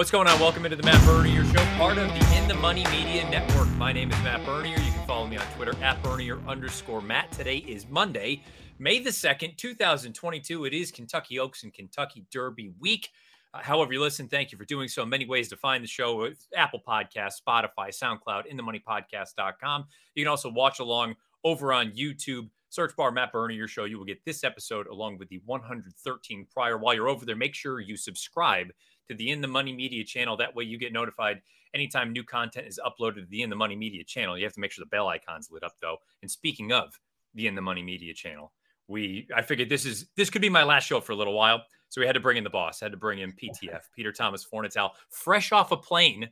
What's 0.00 0.10
going 0.10 0.26
on? 0.28 0.40
Welcome 0.40 0.64
into 0.64 0.78
the 0.78 0.82
Matt 0.82 0.98
Bernier 1.04 1.44
Show, 1.44 1.62
part 1.76 1.98
of 1.98 2.08
the 2.08 2.34
In 2.34 2.48
the 2.48 2.54
Money 2.54 2.84
Media 2.84 3.28
Network. 3.28 3.68
My 3.72 3.92
name 3.92 4.10
is 4.10 4.18
Matt 4.22 4.42
Bernier. 4.46 4.78
You 4.78 4.92
can 4.92 5.06
follow 5.06 5.26
me 5.26 5.36
on 5.36 5.44
Twitter 5.56 5.74
at 5.82 6.02
Bernier 6.02 6.38
underscore 6.48 7.02
Matt. 7.02 7.30
Today 7.32 7.58
is 7.58 7.86
Monday, 7.86 8.42
May 8.78 9.00
the 9.00 9.10
2nd, 9.10 9.58
2022. 9.58 10.64
It 10.64 10.72
is 10.72 10.90
Kentucky 10.90 11.38
Oaks 11.38 11.64
and 11.64 11.74
Kentucky 11.74 12.24
Derby 12.32 12.72
week. 12.80 13.10
Uh, 13.52 13.58
however, 13.58 13.92
you 13.92 14.00
listen, 14.00 14.26
thank 14.26 14.52
you 14.52 14.56
for 14.56 14.64
doing 14.64 14.88
so. 14.88 15.04
Many 15.04 15.26
ways 15.26 15.50
to 15.50 15.56
find 15.58 15.84
the 15.84 15.88
show 15.88 16.30
Apple 16.56 16.80
Podcast, 16.88 17.32
Spotify, 17.46 17.90
SoundCloud, 17.90 18.50
InTheMoneyPodcast.com. 18.50 19.84
You 20.14 20.24
can 20.24 20.30
also 20.30 20.50
watch 20.50 20.78
along 20.78 21.16
over 21.44 21.74
on 21.74 21.90
YouTube. 21.90 22.48
Search 22.70 22.96
bar 22.96 23.10
Matt 23.10 23.32
Bernier 23.32 23.68
Show. 23.68 23.84
You 23.84 23.98
will 23.98 24.06
get 24.06 24.24
this 24.24 24.44
episode 24.44 24.86
along 24.86 25.18
with 25.18 25.28
the 25.28 25.42
113 25.44 26.46
prior. 26.50 26.78
While 26.78 26.94
you're 26.94 27.08
over 27.08 27.26
there, 27.26 27.36
make 27.36 27.54
sure 27.54 27.80
you 27.80 27.98
subscribe 27.98 28.68
to 29.10 29.16
the 29.16 29.30
In 29.30 29.40
the 29.40 29.48
Money 29.48 29.72
Media 29.72 30.04
channel. 30.04 30.36
That 30.36 30.54
way 30.54 30.64
you 30.64 30.78
get 30.78 30.92
notified 30.92 31.42
anytime 31.74 32.12
new 32.12 32.24
content 32.24 32.66
is 32.66 32.80
uploaded 32.84 33.16
to 33.16 33.26
the 33.28 33.42
In 33.42 33.50
the 33.50 33.56
Money 33.56 33.76
Media 33.76 34.04
channel. 34.04 34.38
You 34.38 34.44
have 34.44 34.54
to 34.54 34.60
make 34.60 34.72
sure 34.72 34.84
the 34.84 34.88
bell 34.88 35.08
icon's 35.08 35.50
lit 35.50 35.64
up 35.64 35.74
though. 35.82 35.98
And 36.22 36.30
speaking 36.30 36.72
of 36.72 36.98
the 37.34 37.46
In 37.46 37.54
the 37.54 37.60
Money 37.60 37.82
Media 37.82 38.14
channel, 38.14 38.52
we 38.88 39.28
I 39.34 39.42
figured 39.42 39.68
this 39.68 39.84
is 39.84 40.06
this 40.16 40.30
could 40.30 40.42
be 40.42 40.48
my 40.48 40.62
last 40.62 40.86
show 40.86 41.00
for 41.00 41.12
a 41.12 41.16
little 41.16 41.34
while. 41.34 41.62
So 41.88 42.00
we 42.00 42.06
had 42.06 42.14
to 42.14 42.20
bring 42.20 42.36
in 42.36 42.44
the 42.44 42.50
boss, 42.50 42.78
had 42.78 42.92
to 42.92 42.98
bring 42.98 43.18
in 43.18 43.32
PTF, 43.32 43.80
Peter 43.96 44.12
Thomas 44.12 44.46
Fornatale, 44.46 44.90
fresh 45.08 45.50
off 45.50 45.72
a 45.72 45.76
plane 45.76 46.28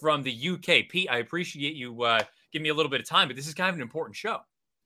from 0.00 0.22
the 0.22 0.48
UK. 0.50 0.88
Pete, 0.88 1.08
I 1.10 1.18
appreciate 1.18 1.74
you 1.74 2.02
uh, 2.02 2.22
giving 2.50 2.64
me 2.64 2.70
a 2.70 2.74
little 2.74 2.90
bit 2.90 3.00
of 3.00 3.06
time, 3.06 3.28
but 3.28 3.36
this 3.36 3.46
is 3.46 3.52
kind 3.52 3.68
of 3.68 3.76
an 3.76 3.82
important 3.82 4.16
show. 4.16 4.38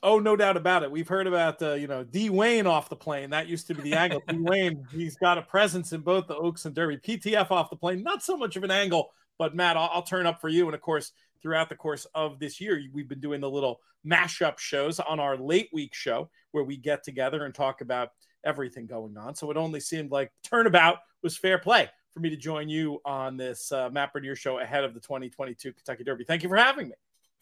Oh, 0.03 0.19
no 0.19 0.37
doubt 0.37 0.57
about 0.57 0.83
it. 0.83 0.91
We've 0.91 1.09
heard 1.09 1.27
about 1.27 1.61
uh, 1.63 1.73
you 1.75 1.87
know 1.87 2.05
D 2.05 2.31
Wayne 2.31 2.67
off 2.67 2.89
the 2.89 2.97
plane. 2.97 3.31
That 3.31 3.49
used 3.49 3.67
to 3.69 3.75
be 3.75 3.83
the 3.83 3.95
angle. 3.95 4.23
D 4.29 4.37
Wayne, 4.39 4.87
he's 4.93 5.17
got 5.17 5.39
a 5.39 5.43
presence 5.43 5.93
in 5.93 6.03
both 6.03 6.27
the 6.27 6.37
Oaks 6.37 6.65
and 6.65 6.75
Derby. 6.75 6.99
PTF 6.99 7.51
off 7.51 7.71
the 7.71 7.77
plane, 7.77 8.03
not 8.03 8.23
so 8.23 8.37
much 8.37 8.57
of 8.57 8.65
an 8.65 8.71
angle, 8.71 9.11
but 9.39 9.55
Matt, 9.55 9.77
I'll, 9.77 9.91
I'll 9.93 10.03
turn 10.03 10.27
up 10.27 10.41
for 10.41 10.49
you. 10.49 10.67
And 10.67 10.75
of 10.75 10.81
course, 10.81 11.13
throughout 11.43 11.69
the 11.69 11.77
course 11.77 12.07
of 12.15 12.39
this 12.39 12.61
year, 12.61 12.81
we've 12.93 13.09
been 13.09 13.21
doing 13.21 13.41
the 13.41 13.51
little 13.51 13.81
mashup 14.07 14.59
shows 14.59 15.01
on 15.01 15.19
our 15.19 15.37
late 15.37 15.69
week 15.73 15.95
show 15.95 16.31
where 16.53 16.65
we 16.65 16.77
get 16.77 17.03
together 17.03 17.45
and 17.45 17.55
talk 17.55 17.81
about 17.81 18.11
everything 18.45 18.87
going 18.87 19.17
on. 19.17 19.35
So 19.35 19.51
it 19.51 19.57
only 19.57 19.81
seemed 19.81 20.11
like 20.11 20.33
turnabout 20.43 20.99
was 21.23 21.37
fair 21.37 21.59
play 21.59 21.89
for 22.15 22.21
me 22.21 22.31
to 22.31 22.37
join 22.37 22.69
you 22.69 23.01
on 23.05 23.37
this 23.37 23.73
uh, 23.73 23.91
Matt 23.91 24.13
Bernier 24.13 24.37
show 24.37 24.59
ahead 24.59 24.85
of 24.85 24.95
the 24.95 25.01
2022 25.01 25.73
Kentucky 25.73 26.05
Derby. 26.05 26.25
Thank 26.25 26.43
you 26.43 26.49
for 26.49 26.57
having 26.57 26.89
me. 26.89 26.95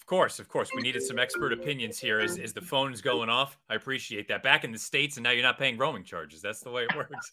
Of 0.04 0.08
course, 0.08 0.38
of 0.38 0.50
course. 0.50 0.68
We 0.76 0.82
needed 0.82 1.02
some 1.02 1.18
expert 1.18 1.54
opinions 1.54 1.98
here 1.98 2.20
as, 2.20 2.36
as 2.36 2.52
the 2.52 2.60
phone's 2.60 3.00
going 3.00 3.30
off. 3.30 3.56
I 3.70 3.74
appreciate 3.74 4.28
that. 4.28 4.42
Back 4.42 4.62
in 4.62 4.70
the 4.70 4.78
States, 4.78 5.16
and 5.16 5.24
now 5.24 5.30
you're 5.30 5.42
not 5.42 5.58
paying 5.58 5.78
roaming 5.78 6.04
charges. 6.04 6.42
That's 6.42 6.60
the 6.60 6.70
way 6.70 6.82
it 6.82 6.94
works. 6.96 7.32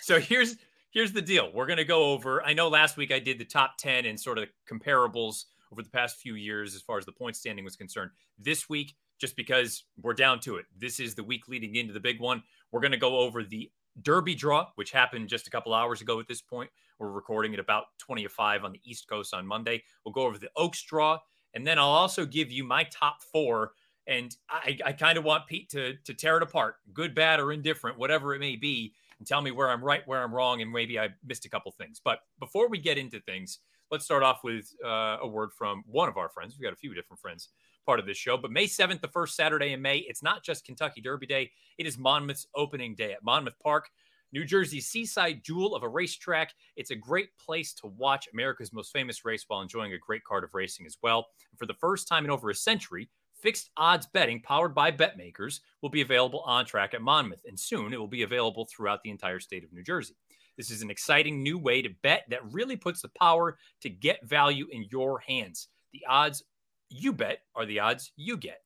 so 0.00 0.20
here's 0.20 0.54
here's 0.92 1.12
the 1.12 1.20
deal. 1.20 1.50
We're 1.52 1.66
gonna 1.66 1.82
go 1.82 2.12
over. 2.12 2.40
I 2.44 2.52
know 2.52 2.68
last 2.68 2.96
week 2.96 3.10
I 3.10 3.18
did 3.18 3.40
the 3.40 3.44
top 3.44 3.78
10 3.78 4.06
and 4.06 4.18
sort 4.18 4.38
of 4.38 4.48
comparables 4.70 5.46
over 5.72 5.82
the 5.82 5.90
past 5.90 6.18
few 6.20 6.36
years 6.36 6.76
as 6.76 6.82
far 6.82 6.98
as 6.98 7.04
the 7.04 7.10
point 7.10 7.34
standing 7.34 7.64
was 7.64 7.74
concerned. 7.74 8.12
This 8.38 8.68
week, 8.68 8.94
just 9.18 9.34
because 9.34 9.82
we're 10.00 10.14
down 10.14 10.38
to 10.42 10.54
it, 10.54 10.66
this 10.78 11.00
is 11.00 11.16
the 11.16 11.24
week 11.24 11.48
leading 11.48 11.74
into 11.74 11.92
the 11.92 11.98
big 11.98 12.20
one. 12.20 12.44
We're 12.70 12.80
gonna 12.80 12.96
go 12.96 13.18
over 13.18 13.42
the 13.42 13.72
Derby 14.02 14.36
draw, 14.36 14.68
which 14.76 14.92
happened 14.92 15.28
just 15.28 15.48
a 15.48 15.50
couple 15.50 15.74
hours 15.74 16.00
ago 16.00 16.20
at 16.20 16.28
this 16.28 16.42
point. 16.42 16.70
We're 17.00 17.10
recording 17.10 17.54
at 17.54 17.58
about 17.58 17.86
20 17.98 18.24
of 18.26 18.30
5 18.30 18.62
on 18.62 18.70
the 18.70 18.80
East 18.84 19.08
Coast 19.08 19.34
on 19.34 19.44
Monday. 19.44 19.82
We'll 20.04 20.12
go 20.12 20.22
over 20.22 20.38
the 20.38 20.50
Oaks 20.54 20.84
draw 20.84 21.18
and 21.54 21.66
then 21.66 21.78
I'll 21.78 21.86
also 21.86 22.26
give 22.26 22.50
you 22.50 22.64
my 22.64 22.84
top 22.84 23.22
four. 23.22 23.72
And 24.06 24.36
I, 24.50 24.78
I 24.84 24.92
kind 24.92 25.16
of 25.16 25.24
want 25.24 25.46
Pete 25.46 25.70
to, 25.70 25.94
to 26.04 26.12
tear 26.12 26.36
it 26.36 26.42
apart, 26.42 26.76
good, 26.92 27.14
bad, 27.14 27.40
or 27.40 27.52
indifferent, 27.52 27.98
whatever 27.98 28.34
it 28.34 28.38
may 28.38 28.56
be, 28.56 28.92
and 29.18 29.26
tell 29.26 29.40
me 29.40 29.50
where 29.50 29.70
I'm 29.70 29.82
right, 29.82 30.02
where 30.06 30.22
I'm 30.22 30.34
wrong, 30.34 30.60
and 30.60 30.70
maybe 30.70 30.98
I 30.98 31.08
missed 31.24 31.46
a 31.46 31.48
couple 31.48 31.72
things. 31.72 32.00
But 32.04 32.18
before 32.38 32.68
we 32.68 32.78
get 32.78 32.98
into 32.98 33.20
things, 33.20 33.60
let's 33.90 34.04
start 34.04 34.22
off 34.22 34.44
with 34.44 34.70
uh, 34.84 35.18
a 35.22 35.26
word 35.26 35.50
from 35.56 35.84
one 35.86 36.08
of 36.08 36.16
our 36.16 36.28
friends. 36.28 36.54
We've 36.54 36.64
got 36.64 36.74
a 36.74 36.76
few 36.76 36.94
different 36.94 37.20
friends 37.20 37.48
part 37.86 38.00
of 38.00 38.06
this 38.06 38.16
show. 38.16 38.36
But 38.36 38.50
May 38.50 38.66
7th, 38.66 39.00
the 39.00 39.08
first 39.08 39.36
Saturday 39.36 39.72
in 39.72 39.82
May, 39.82 39.98
it's 39.98 40.22
not 40.22 40.42
just 40.42 40.64
Kentucky 40.64 41.00
Derby 41.00 41.26
Day, 41.26 41.50
it 41.78 41.86
is 41.86 41.98
Monmouth's 41.98 42.46
opening 42.54 42.94
day 42.94 43.12
at 43.12 43.22
Monmouth 43.22 43.58
Park. 43.62 43.88
New 44.34 44.44
Jersey's 44.44 44.88
seaside 44.88 45.44
jewel 45.44 45.76
of 45.76 45.84
a 45.84 45.88
racetrack. 45.88 46.52
It's 46.74 46.90
a 46.90 46.96
great 46.96 47.28
place 47.38 47.72
to 47.74 47.86
watch 47.86 48.28
America's 48.32 48.72
most 48.72 48.92
famous 48.92 49.24
race 49.24 49.44
while 49.46 49.60
enjoying 49.60 49.92
a 49.92 49.98
great 49.98 50.24
card 50.24 50.42
of 50.42 50.54
racing 50.54 50.86
as 50.86 50.98
well. 51.04 51.28
And 51.52 51.58
for 51.58 51.66
the 51.66 51.74
first 51.74 52.08
time 52.08 52.24
in 52.24 52.32
over 52.32 52.50
a 52.50 52.54
century, 52.54 53.08
fixed 53.40 53.70
odds 53.76 54.08
betting 54.12 54.42
powered 54.42 54.74
by 54.74 54.90
BetMakers 54.90 55.60
will 55.82 55.88
be 55.88 56.00
available 56.00 56.40
on 56.40 56.66
track 56.66 56.94
at 56.94 57.00
Monmouth, 57.00 57.44
and 57.46 57.58
soon 57.58 57.92
it 57.92 57.96
will 57.96 58.08
be 58.08 58.24
available 58.24 58.66
throughout 58.66 59.04
the 59.04 59.10
entire 59.10 59.38
state 59.38 59.62
of 59.62 59.72
New 59.72 59.84
Jersey. 59.84 60.16
This 60.56 60.72
is 60.72 60.82
an 60.82 60.90
exciting 60.90 61.40
new 61.40 61.56
way 61.56 61.80
to 61.80 61.94
bet 62.02 62.24
that 62.28 62.52
really 62.52 62.76
puts 62.76 63.02
the 63.02 63.10
power 63.16 63.56
to 63.82 63.88
get 63.88 64.26
value 64.26 64.66
in 64.72 64.86
your 64.90 65.20
hands. 65.20 65.68
The 65.92 66.02
odds 66.08 66.42
you 66.90 67.12
bet 67.12 67.42
are 67.54 67.66
the 67.66 67.78
odds 67.78 68.10
you 68.16 68.36
get. 68.36 68.62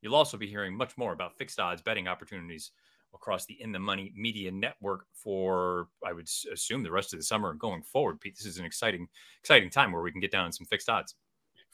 You'll 0.00 0.14
also 0.14 0.38
be 0.38 0.46
hearing 0.46 0.74
much 0.74 0.96
more 0.96 1.12
about 1.12 1.36
fixed 1.36 1.60
odds 1.60 1.82
betting 1.82 2.08
opportunities 2.08 2.70
across 3.14 3.46
the 3.46 3.60
In 3.60 3.72
the 3.72 3.78
Money 3.78 4.12
Media 4.16 4.50
Network 4.50 5.06
for, 5.14 5.88
I 6.04 6.12
would 6.12 6.28
assume, 6.52 6.82
the 6.82 6.90
rest 6.90 7.12
of 7.12 7.18
the 7.18 7.24
summer 7.24 7.50
and 7.50 7.58
going 7.58 7.82
forward. 7.82 8.20
Pete, 8.20 8.36
this 8.36 8.46
is 8.46 8.58
an 8.58 8.64
exciting, 8.64 9.08
exciting 9.40 9.70
time 9.70 9.92
where 9.92 10.02
we 10.02 10.12
can 10.12 10.20
get 10.20 10.30
down 10.30 10.46
on 10.46 10.52
some 10.52 10.66
fixed 10.66 10.88
odds. 10.88 11.14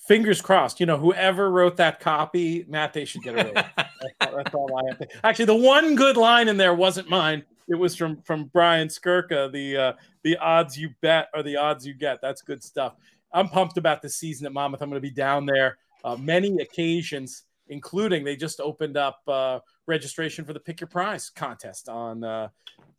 Fingers 0.06 0.42
crossed. 0.42 0.80
You 0.80 0.86
know, 0.86 0.98
whoever 0.98 1.50
wrote 1.50 1.76
that 1.78 2.00
copy, 2.00 2.64
Matt, 2.68 2.92
they 2.92 3.04
should 3.04 3.22
get 3.22 3.38
it. 3.38 3.54
that's, 3.76 3.92
that's 4.20 4.54
all 4.54 4.70
I 4.76 4.90
have 4.90 4.98
to. 4.98 5.08
Actually, 5.24 5.46
the 5.46 5.56
one 5.56 5.94
good 5.94 6.16
line 6.16 6.48
in 6.48 6.56
there 6.56 6.74
wasn't 6.74 7.08
mine. 7.08 7.44
It 7.68 7.74
was 7.74 7.96
from 7.96 8.22
from 8.22 8.44
Brian 8.52 8.88
Skirka. 8.88 9.50
The 9.50 9.76
uh, 9.76 9.92
the 10.22 10.36
odds 10.36 10.78
you 10.78 10.90
bet 11.00 11.28
are 11.34 11.42
the 11.42 11.56
odds 11.56 11.86
you 11.86 11.94
get. 11.94 12.20
That's 12.20 12.42
good 12.42 12.62
stuff. 12.62 12.94
I'm 13.32 13.48
pumped 13.48 13.78
about 13.78 14.02
the 14.02 14.08
season 14.08 14.46
at 14.46 14.52
Monmouth. 14.52 14.82
I'm 14.82 14.90
going 14.90 15.02
to 15.02 15.08
be 15.08 15.14
down 15.14 15.46
there 15.46 15.78
uh, 16.04 16.16
many 16.16 16.56
occasions 16.60 17.42
including 17.68 18.24
they 18.24 18.36
just 18.36 18.60
opened 18.60 18.96
up 18.96 19.20
uh, 19.28 19.58
registration 19.86 20.44
for 20.44 20.52
the 20.52 20.60
Pick 20.60 20.80
Your 20.80 20.88
Prize 20.88 21.30
contest 21.30 21.88
on 21.88 22.24
uh, 22.24 22.48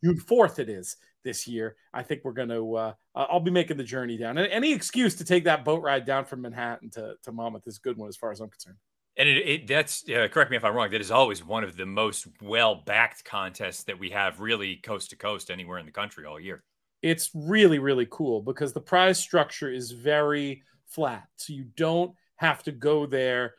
June 0.02 0.18
4th. 0.18 0.58
It 0.58 0.68
is 0.68 0.96
this 1.24 1.46
year. 1.46 1.76
I 1.92 2.02
think 2.02 2.22
we're 2.24 2.32
going 2.32 2.48
to, 2.48 2.74
uh, 2.76 2.92
I'll 3.14 3.40
be 3.40 3.50
making 3.50 3.76
the 3.76 3.84
journey 3.84 4.16
down. 4.16 4.38
And 4.38 4.50
any 4.52 4.72
excuse 4.72 5.14
to 5.16 5.24
take 5.24 5.44
that 5.44 5.64
boat 5.64 5.82
ride 5.82 6.04
down 6.04 6.24
from 6.24 6.42
Manhattan 6.42 6.90
to, 6.90 7.14
to 7.22 7.32
Monmouth 7.32 7.66
is 7.66 7.78
a 7.78 7.80
good 7.80 7.96
one 7.96 8.08
as 8.08 8.16
far 8.16 8.30
as 8.30 8.40
I'm 8.40 8.48
concerned. 8.48 8.76
And 9.18 9.28
it, 9.28 9.48
it 9.48 9.66
that's 9.66 10.08
uh, 10.08 10.28
correct 10.30 10.50
me 10.50 10.56
if 10.56 10.64
I'm 10.64 10.74
wrong. 10.74 10.90
That 10.90 11.00
is 11.00 11.10
always 11.10 11.44
one 11.44 11.64
of 11.64 11.76
the 11.76 11.84
most 11.84 12.28
well 12.40 12.76
backed 12.86 13.24
contests 13.24 13.82
that 13.84 13.98
we 13.98 14.10
have, 14.10 14.38
really 14.38 14.76
coast 14.76 15.10
to 15.10 15.16
coast, 15.16 15.50
anywhere 15.50 15.78
in 15.78 15.86
the 15.86 15.92
country 15.92 16.24
all 16.24 16.38
year. 16.38 16.62
It's 17.02 17.30
really 17.34 17.80
really 17.80 18.06
cool 18.10 18.40
because 18.40 18.72
the 18.72 18.80
prize 18.80 19.18
structure 19.18 19.72
is 19.72 19.90
very 19.90 20.62
flat, 20.86 21.26
so 21.34 21.52
you 21.52 21.64
don't 21.76 22.12
have 22.36 22.62
to 22.62 22.70
go 22.70 23.06
there 23.06 23.54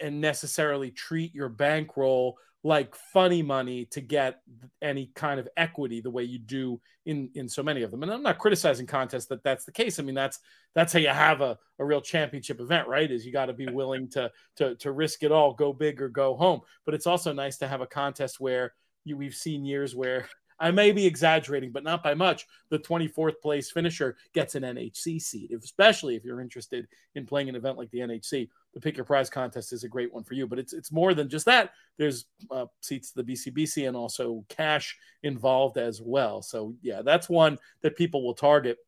and 0.00 0.20
necessarily 0.20 0.90
treat 0.90 1.34
your 1.34 1.48
bankroll 1.48 2.38
like 2.64 2.94
funny 3.12 3.40
money 3.40 3.84
to 3.84 4.00
get 4.00 4.40
any 4.82 5.10
kind 5.14 5.38
of 5.38 5.48
equity 5.56 6.00
the 6.00 6.10
way 6.10 6.24
you 6.24 6.38
do 6.38 6.80
in 7.06 7.30
in 7.34 7.48
so 7.48 7.62
many 7.62 7.82
of 7.82 7.90
them 7.90 8.02
and 8.02 8.10
i'm 8.10 8.22
not 8.22 8.38
criticizing 8.38 8.84
contests 8.84 9.26
that 9.26 9.42
that's 9.44 9.64
the 9.64 9.72
case 9.72 10.00
i 10.00 10.02
mean 10.02 10.14
that's 10.14 10.40
that's 10.74 10.92
how 10.92 10.98
you 10.98 11.08
have 11.08 11.40
a, 11.40 11.56
a 11.78 11.84
real 11.84 12.00
championship 12.00 12.60
event 12.60 12.88
right 12.88 13.12
is 13.12 13.24
you 13.24 13.32
got 13.32 13.46
to 13.46 13.52
be 13.52 13.68
willing 13.68 14.08
to 14.08 14.30
to 14.56 14.74
to 14.76 14.90
risk 14.90 15.22
it 15.22 15.30
all 15.30 15.54
go 15.54 15.72
big 15.72 16.02
or 16.02 16.08
go 16.08 16.36
home 16.36 16.60
but 16.84 16.94
it's 16.94 17.06
also 17.06 17.32
nice 17.32 17.58
to 17.58 17.68
have 17.68 17.80
a 17.80 17.86
contest 17.86 18.40
where 18.40 18.72
you 19.04 19.16
we've 19.16 19.34
seen 19.34 19.64
years 19.64 19.94
where 19.94 20.28
I 20.60 20.70
may 20.70 20.92
be 20.92 21.06
exaggerating, 21.06 21.70
but 21.70 21.84
not 21.84 22.02
by 22.02 22.14
much. 22.14 22.46
The 22.70 22.78
24th 22.78 23.40
place 23.40 23.70
finisher 23.70 24.16
gets 24.34 24.54
an 24.54 24.64
NHC 24.64 25.20
seat, 25.20 25.52
especially 25.52 26.16
if 26.16 26.24
you're 26.24 26.40
interested 26.40 26.88
in 27.14 27.26
playing 27.26 27.48
an 27.48 27.54
event 27.54 27.78
like 27.78 27.90
the 27.90 28.00
NHC. 28.00 28.48
The 28.78 28.82
Pick 28.82 28.96
Your 28.96 29.04
Prize 29.04 29.28
contest 29.28 29.72
is 29.72 29.82
a 29.82 29.88
great 29.88 30.14
one 30.14 30.22
for 30.22 30.34
you, 30.34 30.46
but 30.46 30.56
it's 30.56 30.72
it's 30.72 30.92
more 30.92 31.12
than 31.12 31.28
just 31.28 31.46
that. 31.46 31.72
There's 31.96 32.26
uh, 32.48 32.66
seats 32.80 33.10
to 33.10 33.20
the 33.20 33.32
BCBC 33.32 33.88
and 33.88 33.96
also 33.96 34.44
cash 34.48 34.96
involved 35.24 35.78
as 35.78 36.00
well. 36.00 36.42
So 36.42 36.76
yeah, 36.80 37.02
that's 37.02 37.28
one 37.28 37.58
that 37.82 37.96
people 37.96 38.24
will 38.24 38.34
target. 38.34 38.78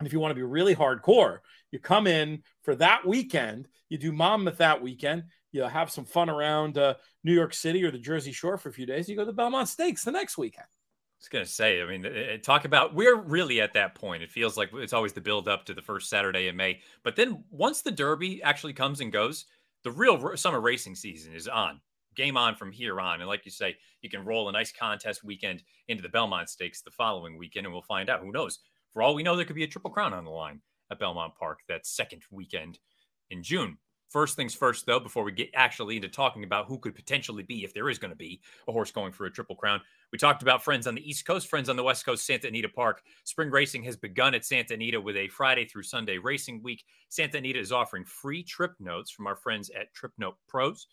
And 0.00 0.06
if 0.08 0.12
you 0.12 0.18
want 0.18 0.32
to 0.32 0.34
be 0.34 0.42
really 0.42 0.74
hardcore, 0.74 1.38
you 1.70 1.78
come 1.78 2.08
in 2.08 2.42
for 2.62 2.74
that 2.74 3.06
weekend. 3.06 3.68
You 3.88 3.98
do 3.98 4.10
Monmouth 4.10 4.56
that 4.56 4.82
weekend. 4.82 5.22
You 5.52 5.62
have 5.62 5.92
some 5.92 6.04
fun 6.04 6.28
around 6.28 6.76
uh, 6.76 6.94
New 7.22 7.32
York 7.32 7.54
City 7.54 7.84
or 7.84 7.92
the 7.92 7.98
Jersey 7.98 8.32
Shore 8.32 8.58
for 8.58 8.70
a 8.70 8.72
few 8.72 8.86
days. 8.86 9.08
You 9.08 9.14
go 9.14 9.22
to 9.22 9.26
the 9.26 9.32
Belmont 9.32 9.68
Stakes 9.68 10.02
the 10.02 10.10
next 10.10 10.38
weekend 10.38 10.66
was 11.20 11.28
gonna 11.28 11.46
say, 11.46 11.82
I 11.82 11.86
mean, 11.86 12.04
eh, 12.06 12.08
eh, 12.08 12.36
talk 12.38 12.64
about 12.64 12.94
we're 12.94 13.16
really 13.16 13.60
at 13.60 13.74
that 13.74 13.94
point. 13.94 14.22
It 14.22 14.30
feels 14.30 14.56
like 14.56 14.70
it's 14.72 14.92
always 14.92 15.12
the 15.12 15.20
build 15.20 15.48
up 15.48 15.64
to 15.66 15.74
the 15.74 15.82
first 15.82 16.08
Saturday 16.08 16.48
in 16.48 16.56
May, 16.56 16.80
but 17.02 17.14
then 17.14 17.44
once 17.50 17.82
the 17.82 17.90
Derby 17.90 18.42
actually 18.42 18.72
comes 18.72 19.00
and 19.00 19.12
goes, 19.12 19.44
the 19.84 19.90
real 19.90 20.36
summer 20.36 20.60
racing 20.60 20.94
season 20.94 21.34
is 21.34 21.48
on. 21.48 21.80
Game 22.16 22.36
on 22.36 22.56
from 22.56 22.72
here 22.72 23.00
on, 23.00 23.20
and 23.20 23.28
like 23.28 23.44
you 23.44 23.50
say, 23.50 23.76
you 24.02 24.10
can 24.10 24.24
roll 24.24 24.48
a 24.48 24.52
nice 24.52 24.72
contest 24.72 25.22
weekend 25.22 25.62
into 25.88 26.02
the 26.02 26.08
Belmont 26.08 26.48
Stakes 26.48 26.82
the 26.82 26.90
following 26.90 27.38
weekend, 27.38 27.66
and 27.66 27.72
we'll 27.72 27.82
find 27.82 28.10
out. 28.10 28.20
Who 28.20 28.32
knows? 28.32 28.58
For 28.92 29.00
all 29.00 29.14
we 29.14 29.22
know, 29.22 29.36
there 29.36 29.44
could 29.44 29.56
be 29.56 29.62
a 29.62 29.68
triple 29.68 29.90
crown 29.90 30.12
on 30.12 30.24
the 30.24 30.30
line 30.30 30.60
at 30.90 30.98
Belmont 30.98 31.34
Park 31.38 31.60
that 31.68 31.86
second 31.86 32.22
weekend 32.30 32.78
in 33.30 33.42
June. 33.42 33.78
First 34.10 34.34
things 34.34 34.54
first, 34.54 34.86
though, 34.86 34.98
before 34.98 35.22
we 35.22 35.30
get 35.30 35.50
actually 35.54 35.94
into 35.94 36.08
talking 36.08 36.42
about 36.42 36.66
who 36.66 36.78
could 36.78 36.96
potentially 36.96 37.44
be, 37.44 37.62
if 37.62 37.72
there 37.72 37.88
is 37.88 37.98
going 38.00 38.10
to 38.10 38.16
be 38.16 38.40
a 38.66 38.72
horse 38.72 38.90
going 38.90 39.12
for 39.12 39.26
a 39.26 39.30
triple 39.30 39.54
crown, 39.54 39.80
We 40.12 40.18
talked 40.18 40.42
about 40.42 40.64
friends 40.64 40.88
on 40.88 40.96
the 40.96 41.08
East 41.08 41.24
Coast, 41.24 41.46
friends 41.46 41.68
on 41.68 41.76
the 41.76 41.84
West 41.84 42.04
Coast, 42.04 42.26
Santa 42.26 42.48
Anita 42.48 42.68
Park. 42.68 43.02
Spring 43.22 43.50
racing 43.50 43.84
has 43.84 43.96
begun 43.96 44.34
at 44.34 44.44
Santa 44.44 44.74
Anita 44.74 45.00
with 45.00 45.16
a 45.16 45.28
Friday 45.28 45.64
through 45.64 45.84
Sunday 45.84 46.18
racing 46.18 46.60
week. 46.60 46.84
Santa 47.08 47.38
Anita 47.38 47.60
is 47.60 47.70
offering 47.70 48.04
free 48.04 48.42
trip 48.42 48.72
notes 48.80 49.12
from 49.12 49.28
our 49.28 49.36
friends 49.36 49.70
at 49.70 49.94
Trip 49.94 50.12
Note 50.18 50.34
Pros. 50.48 50.88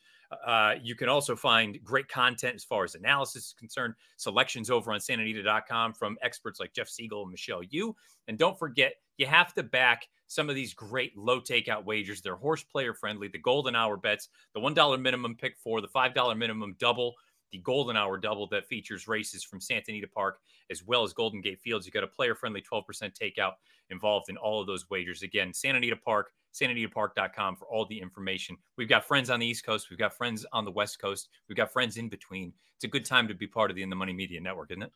Uh, 0.46 0.75
you 0.84 0.94
can 0.94 1.10
also 1.10 1.36
find 1.36 1.80
great 1.84 2.10
content 2.10 2.54
as 2.54 2.64
far 2.64 2.84
as 2.84 2.94
analysis 2.94 3.48
is 3.48 3.56
concerned, 3.58 3.96
selections 4.18 4.69
over 4.69 4.92
on 4.92 5.00
santanita.com 5.00 5.94
from 5.94 6.18
experts 6.22 6.60
like 6.60 6.74
Jeff 6.74 6.90
Siegel 6.90 7.24
and 7.24 7.31
Michelle 7.31 7.64
Yu. 7.64 7.96
And 8.28 8.38
don't 8.38 8.60
forget, 8.60 8.94
you 9.18 9.25
have 9.25 9.54
to 9.56 9.64
back 9.64 10.08
some 10.28 10.50
of 10.50 10.56
these 10.56 10.74
great 10.74 11.18
low 11.18 11.40
takeout 11.40 11.86
wagers. 11.86 12.22
They're 12.22 12.36
horse 12.36 12.64
player 12.64 12.94
friendly, 12.94 13.28
the 13.28 13.38
golden 13.40 13.76
hour 13.76 13.98
bets, 13.98 14.30
the 14.54 14.60
$1 14.60 15.02
minimum 15.02 15.36
pick 15.36 15.58
four, 15.58 15.82
the 15.82 15.88
$5 15.88 16.38
minimum 16.38 16.76
double 16.80 17.16
the 17.52 17.60
Golden 17.60 17.96
Hour 17.96 18.18
Double 18.18 18.48
that 18.50 18.68
features 18.68 19.08
races 19.08 19.44
from 19.44 19.62
Santa 19.62 19.86
Anita 19.90 20.08
Park 20.08 20.40
as 20.70 20.84
well 20.84 21.04
as 21.04 21.14
Golden 21.14 21.42
Gate 21.42 21.62
Fields. 21.62 21.86
You've 21.86 21.94
got 21.94 22.04
a 22.04 22.08
player 22.08 22.36
friendly 22.36 22.62
12% 22.62 22.84
takeout 23.14 23.54
involved 23.90 24.30
in 24.30 24.38
all 24.38 24.60
of 24.60 24.68
those 24.68 24.90
wagers. 24.90 25.24
Again, 25.24 25.54
Santa 25.54 25.78
Anita 25.78 25.96
Park, 25.96 26.32
santanitapark.com 26.54 27.56
for 27.56 27.66
all 27.66 27.86
the 27.86 28.00
information. 28.00 28.58
We've 28.78 28.90
got 28.90 29.06
friends 29.06 29.30
on 29.30 29.40
the 29.40 29.48
East 29.48 29.66
Coast, 29.66 29.90
we've 29.90 30.00
got 30.00 30.16
friends 30.16 30.46
on 30.52 30.66
the 30.66 30.72
West 30.72 31.00
Coast, 31.00 31.30
we've 31.48 31.58
got 31.58 31.72
friends 31.72 31.98
in 31.98 32.10
between. 32.10 32.54
It's 32.76 32.84
a 32.84 32.90
good 32.90 33.06
time 33.06 33.28
to 33.28 33.34
be 33.34 33.48
part 33.48 33.72
of 33.72 33.76
the 33.76 33.84
In 33.84 33.90
the 33.90 33.96
Money 33.96 34.14
Media 34.14 34.42
Network, 34.42 34.72
isn't 34.72 34.84
it? 34.84 34.92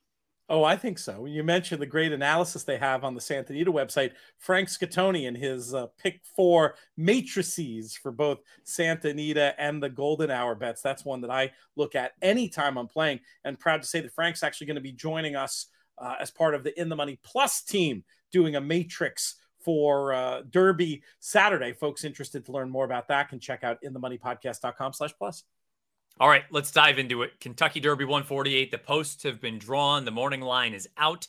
Oh, 0.53 0.65
I 0.65 0.75
think 0.75 1.00
so. 1.00 1.24
You 1.24 1.45
mentioned 1.45 1.81
the 1.81 1.86
great 1.86 2.12
analysis 2.12 2.65
they 2.65 2.77
have 2.77 3.06
on 3.06 3.15
the 3.15 3.21
Santa 3.21 3.53
Anita 3.53 3.71
website. 3.71 4.12
Frank 4.38 4.68
Scatoni 4.68 5.25
and 5.25 5.38
his 5.38 5.74
uh, 5.74 5.88
pick 5.98 6.19
four 6.36 6.75
matrices 6.98 7.95
for 7.95 8.12
both 8.12 8.39
Santa 8.65 9.12
Anita 9.12 9.56
and 9.57 9.81
the 9.81 9.88
Golden 9.88 10.30
Hour 10.30 10.56
bets. 10.56 10.81
That's 10.81 11.06
one 11.06 11.21
that 11.21 11.31
I 11.31 11.53
look 11.77 11.95
at 11.95 12.12
anytime 12.21 12.77
I'm 12.77 12.89
playing. 12.89 13.21
And 13.45 13.57
proud 13.57 13.81
to 13.81 13.88
say 13.88 14.01
that 14.01 14.13
Frank's 14.13 14.44
actually 14.44 14.68
going 14.68 14.75
to 14.75 14.81
be 14.81 14.92
joining 14.92 15.38
us 15.38 15.68
uh, 15.98 16.15
as 16.19 16.31
part 16.31 16.54
of 16.54 16.65
the 16.65 16.77
In 16.77 16.89
the 16.89 16.97
Money 16.97 17.18
Plus 17.24 17.62
team 17.62 18.04
doing 18.33 18.57
a 18.57 18.62
matrix 18.62 19.36
for 19.63 20.12
uh, 20.12 20.42
Derby 20.50 21.01
Saturday. 21.21 21.71
Folks 21.71 22.04
interested 22.04 22.44
to 22.44 22.51
learn 22.51 22.69
more 22.69 22.83
about 22.83 23.07
that 23.07 23.30
can 23.30 23.39
check 23.39 23.63
out 23.63 23.81
inthemoneypodcast.com 23.86 24.92
slash 24.92 25.13
plus. 25.18 25.45
All 26.19 26.29
right, 26.29 26.43
let's 26.51 26.71
dive 26.71 26.99
into 26.99 27.23
it. 27.23 27.39
Kentucky 27.39 27.79
Derby 27.79 28.05
148. 28.05 28.69
The 28.69 28.77
posts 28.77 29.23
have 29.23 29.41
been 29.41 29.57
drawn. 29.57 30.05
The 30.05 30.11
morning 30.11 30.41
line 30.41 30.73
is 30.73 30.87
out. 30.97 31.27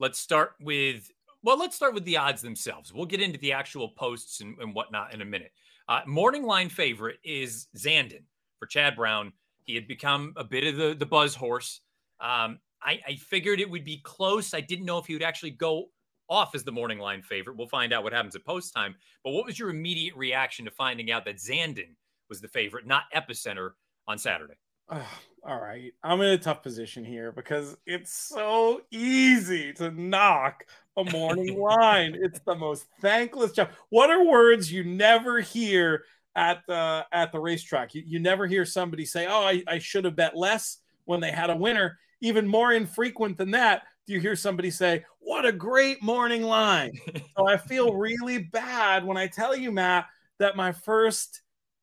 Let's 0.00 0.18
start 0.18 0.52
with, 0.60 1.10
well, 1.42 1.58
let's 1.58 1.76
start 1.76 1.94
with 1.94 2.04
the 2.04 2.18
odds 2.18 2.42
themselves. 2.42 2.92
We'll 2.92 3.06
get 3.06 3.22
into 3.22 3.38
the 3.38 3.52
actual 3.52 3.88
posts 3.88 4.40
and, 4.40 4.58
and 4.58 4.74
whatnot 4.74 5.14
in 5.14 5.22
a 5.22 5.24
minute. 5.24 5.52
Uh, 5.88 6.00
morning 6.06 6.42
line 6.42 6.68
favorite 6.68 7.18
is 7.24 7.68
Zandon 7.76 8.22
for 8.58 8.66
Chad 8.66 8.96
Brown. 8.96 9.32
He 9.64 9.74
had 9.74 9.88
become 9.88 10.34
a 10.36 10.44
bit 10.44 10.66
of 10.66 10.76
the, 10.76 10.94
the 10.94 11.06
buzz 11.06 11.34
horse. 11.34 11.80
Um, 12.20 12.58
I, 12.82 13.00
I 13.06 13.16
figured 13.16 13.60
it 13.60 13.70
would 13.70 13.84
be 13.84 14.00
close. 14.04 14.52
I 14.52 14.60
didn't 14.60 14.84
know 14.84 14.98
if 14.98 15.06
he 15.06 15.14
would 15.14 15.22
actually 15.22 15.50
go 15.52 15.86
off 16.28 16.54
as 16.54 16.64
the 16.64 16.72
morning 16.72 16.98
line 16.98 17.22
favorite. 17.22 17.56
We'll 17.56 17.68
find 17.68 17.92
out 17.92 18.04
what 18.04 18.12
happens 18.12 18.36
at 18.36 18.44
post 18.44 18.74
time. 18.74 18.94
But 19.24 19.30
what 19.30 19.46
was 19.46 19.58
your 19.58 19.70
immediate 19.70 20.14
reaction 20.16 20.64
to 20.66 20.70
finding 20.70 21.10
out 21.10 21.24
that 21.24 21.36
Zandon 21.36 21.94
was 22.28 22.40
the 22.40 22.48
favorite, 22.48 22.86
not 22.86 23.04
Epicenter? 23.14 23.70
On 24.08 24.18
Saturday. 24.18 24.54
all 24.90 25.60
right. 25.60 25.92
I'm 26.02 26.20
in 26.22 26.30
a 26.30 26.38
tough 26.38 26.62
position 26.62 27.04
here 27.04 27.30
because 27.30 27.76
it's 27.86 28.12
so 28.12 28.80
easy 28.90 29.72
to 29.74 29.90
knock 29.90 30.64
a 30.96 31.04
morning 31.04 31.60
line. 31.60 32.16
It's 32.18 32.40
the 32.40 32.56
most 32.56 32.86
thankless 33.00 33.52
job. 33.52 33.70
What 33.90 34.10
are 34.10 34.24
words 34.24 34.72
you 34.72 34.82
never 34.82 35.40
hear 35.40 36.04
at 36.34 36.62
the 36.66 37.06
at 37.12 37.30
the 37.30 37.38
racetrack? 37.38 37.94
You, 37.94 38.02
you 38.04 38.18
never 38.18 38.46
hear 38.46 38.64
somebody 38.64 39.04
say, 39.04 39.26
Oh, 39.26 39.44
I, 39.44 39.62
I 39.68 39.78
should 39.78 40.06
have 40.06 40.16
bet 40.16 40.36
less 40.36 40.78
when 41.04 41.20
they 41.20 41.30
had 41.30 41.50
a 41.50 41.56
winner. 41.56 41.98
Even 42.20 42.48
more 42.48 42.72
infrequent 42.72 43.38
than 43.38 43.52
that, 43.52 43.82
do 44.06 44.12
you 44.12 44.20
hear 44.20 44.34
somebody 44.34 44.70
say, 44.70 45.04
What 45.20 45.44
a 45.44 45.52
great 45.52 46.02
morning 46.02 46.42
line? 46.42 46.98
so 47.36 47.46
I 47.46 47.58
feel 47.58 47.94
really 47.94 48.38
bad 48.38 49.04
when 49.04 49.18
I 49.18 49.28
tell 49.28 49.54
you, 49.54 49.70
Matt, 49.70 50.06
that 50.38 50.56
my 50.56 50.72
first 50.72 51.42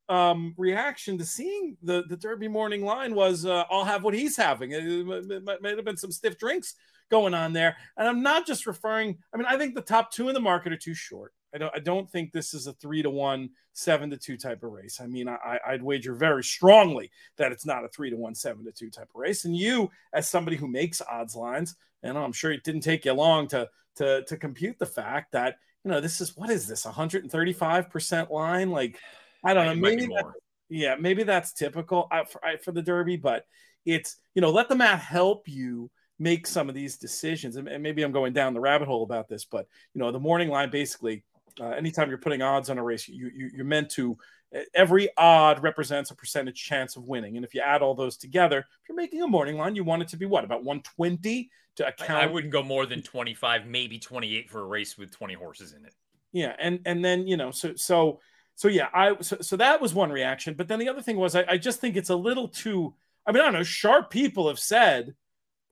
um, 0.10 0.54
reaction 0.58 1.18
to 1.18 1.26
seeing 1.26 1.78
the 1.82 2.04
the 2.08 2.18
Derby 2.18 2.48
morning 2.48 2.84
line 2.84 3.16
was, 3.16 3.46
uh, 3.46 3.64
"I'll 3.70 3.86
have 3.86 4.04
what 4.04 4.14
he's 4.14 4.38
having." 4.38 4.72
It, 4.72 4.84
it, 4.86 5.44
might, 5.44 5.62
might 5.62 5.76
have 5.76 5.86
been 5.86 5.98
some 5.98 6.12
stiff 6.12 6.38
drinks 6.38 6.76
going 7.10 7.34
on 7.34 7.54
there, 7.54 7.78
and 7.98 8.08
I'm 8.08 8.22
not 8.22 8.46
just 8.46 8.68
referring. 8.68 9.18
I 9.34 9.38
mean, 9.38 9.46
I 9.48 9.58
think 9.58 9.76
the 9.76 9.82
top 9.82 10.12
two 10.12 10.28
in 10.28 10.34
the 10.34 10.40
market 10.40 10.74
are 10.74 10.78
too 10.78 10.94
short. 10.94 11.34
I 11.54 11.58
don't. 11.58 11.76
I 11.76 11.80
don't 11.80 12.10
think 12.10 12.32
this 12.32 12.54
is 12.54 12.68
a 12.68 12.74
three 12.74 13.02
to 13.02 13.10
one, 13.10 13.50
seven 13.74 14.10
to 14.12 14.18
two 14.18 14.38
type 14.38 14.62
of 14.64 14.72
race. 14.72 15.00
I 15.02 15.08
mean, 15.08 15.28
I, 15.28 15.60
I'd 15.66 15.84
wager 15.84 16.14
very 16.14 16.44
strongly 16.44 17.12
that 17.38 17.52
it's 17.52 17.66
not 17.66 17.84
a 17.84 17.90
three 17.90 18.10
to 18.10 18.18
one, 18.18 18.36
seven 18.36 18.66
to 18.66 18.72
two 18.72 18.90
type 18.90 19.10
of 19.14 19.20
race. 19.20 19.46
And 19.46 19.56
you, 19.56 19.90
as 20.14 20.30
somebody 20.30 20.58
who 20.58 20.68
makes 20.68 21.02
odds 21.02 21.36
lines, 21.36 21.76
and 22.04 22.18
I'm 22.18 22.34
sure 22.34 22.52
it 22.52 22.64
didn't 22.64 22.82
take 22.82 23.06
you 23.06 23.14
long 23.14 23.48
to 23.48 23.70
to 23.96 24.24
to 24.26 24.38
compute 24.38 24.78
the 24.78 24.86
fact 24.86 25.32
that 25.32 25.56
you 25.84 25.92
know 25.92 26.02
this 26.02 26.22
is 26.22 26.36
what 26.36 26.50
is 26.50 26.68
this 26.68 26.86
135 26.86 27.90
percent 27.90 28.32
line 28.32 28.70
like 28.70 29.00
I 29.46 29.54
don't 29.54 29.66
know. 29.66 29.76
Maybe 29.76 30.10
yeah, 30.70 30.96
maybe 31.00 31.24
that's 31.24 31.54
typical 31.54 32.08
uh, 32.12 32.24
for, 32.24 32.42
for 32.64 32.72
the 32.72 32.82
Derby, 32.82 33.18
but 33.18 33.46
it's 33.86 34.18
you 34.34 34.42
know 34.42 34.52
let 34.52 34.70
the 34.70 34.76
math 34.76 35.02
help 35.02 35.48
you 35.48 35.92
make 36.18 36.48
some 36.48 36.70
of 36.70 36.76
these 36.76 36.98
decisions. 36.98 37.56
And, 37.56 37.84
maybe 37.84 38.02
I'm 38.04 38.12
going 38.12 38.34
down 38.34 38.54
the 38.54 38.60
rabbit 38.60 38.88
hole 38.88 39.04
about 39.04 39.28
this, 39.28 39.46
but 39.46 39.68
you 39.94 40.00
know 40.00 40.12
the 40.12 40.20
morning 40.20 40.50
line 40.50 40.70
basically. 40.70 41.24
Uh, 41.58 41.70
anytime 41.70 42.10
you're 42.10 42.18
putting 42.18 42.42
odds 42.42 42.70
on 42.70 42.78
a 42.78 42.84
race, 42.84 43.08
you, 43.08 43.32
you 43.34 43.50
you're 43.56 43.66
meant 43.66 43.90
to. 43.92 44.18
Every 44.74 45.10
odd 45.18 45.64
represents 45.64 46.12
a 46.12 46.16
percentage 46.16 46.62
chance 46.62 46.96
of 46.96 47.04
winning, 47.04 47.36
and 47.36 47.46
if 47.46 47.54
you 47.54 47.62
add 47.62 47.82
all 47.82 47.96
those 47.96 48.18
together, 48.18 48.60
if 48.60 48.90
you're 48.90 48.96
making 48.96 49.22
a 49.22 49.28
morning 49.28 49.58
line, 49.58 49.76
you 49.76 49.84
want 49.84 50.02
it 50.02 50.10
to 50.10 50.18
be 50.18 50.26
what 50.26 50.44
about 50.44 50.64
120 50.64 51.50
to 51.78 51.88
account. 51.88 52.12
I, 52.12 52.24
I 52.24 52.26
wouldn't 52.28 52.54
go 52.54 52.64
more 52.64 52.86
than 52.86 53.02
25, 53.02 53.66
maybe 53.68 54.00
28 54.00 54.50
for 54.50 54.62
a 54.62 54.66
race 54.66 54.98
with 54.98 55.12
20 55.12 55.34
horses 55.34 55.74
in 55.74 55.86
it. 55.86 55.94
Yeah, 56.32 56.56
and 56.60 56.80
and 56.86 57.04
then 57.04 57.28
you 57.28 57.38
know 57.38 57.52
so 57.52 57.74
so 57.76 58.20
so 58.56 58.68
yeah, 58.70 58.88
I 58.94 59.18
so, 59.22 59.38
so 59.42 59.58
that 59.58 59.82
was 59.82 59.94
one 59.94 60.12
reaction. 60.12 60.54
But 60.56 60.68
then 60.68 60.80
the 60.80 60.90
other 60.90 61.02
thing 61.02 61.18
was 61.18 61.36
I, 61.36 61.46
I 61.48 61.58
just 61.58 61.80
think 61.80 61.96
it's 61.96 62.10
a 62.10 62.16
little 62.16 62.48
too. 62.48 62.96
I 63.26 63.32
mean, 63.32 63.42
I 63.42 63.46
don't 63.46 63.54
know. 63.54 63.64
Sharp 63.64 64.10
people 64.10 64.48
have 64.48 64.60
said, 64.60 65.14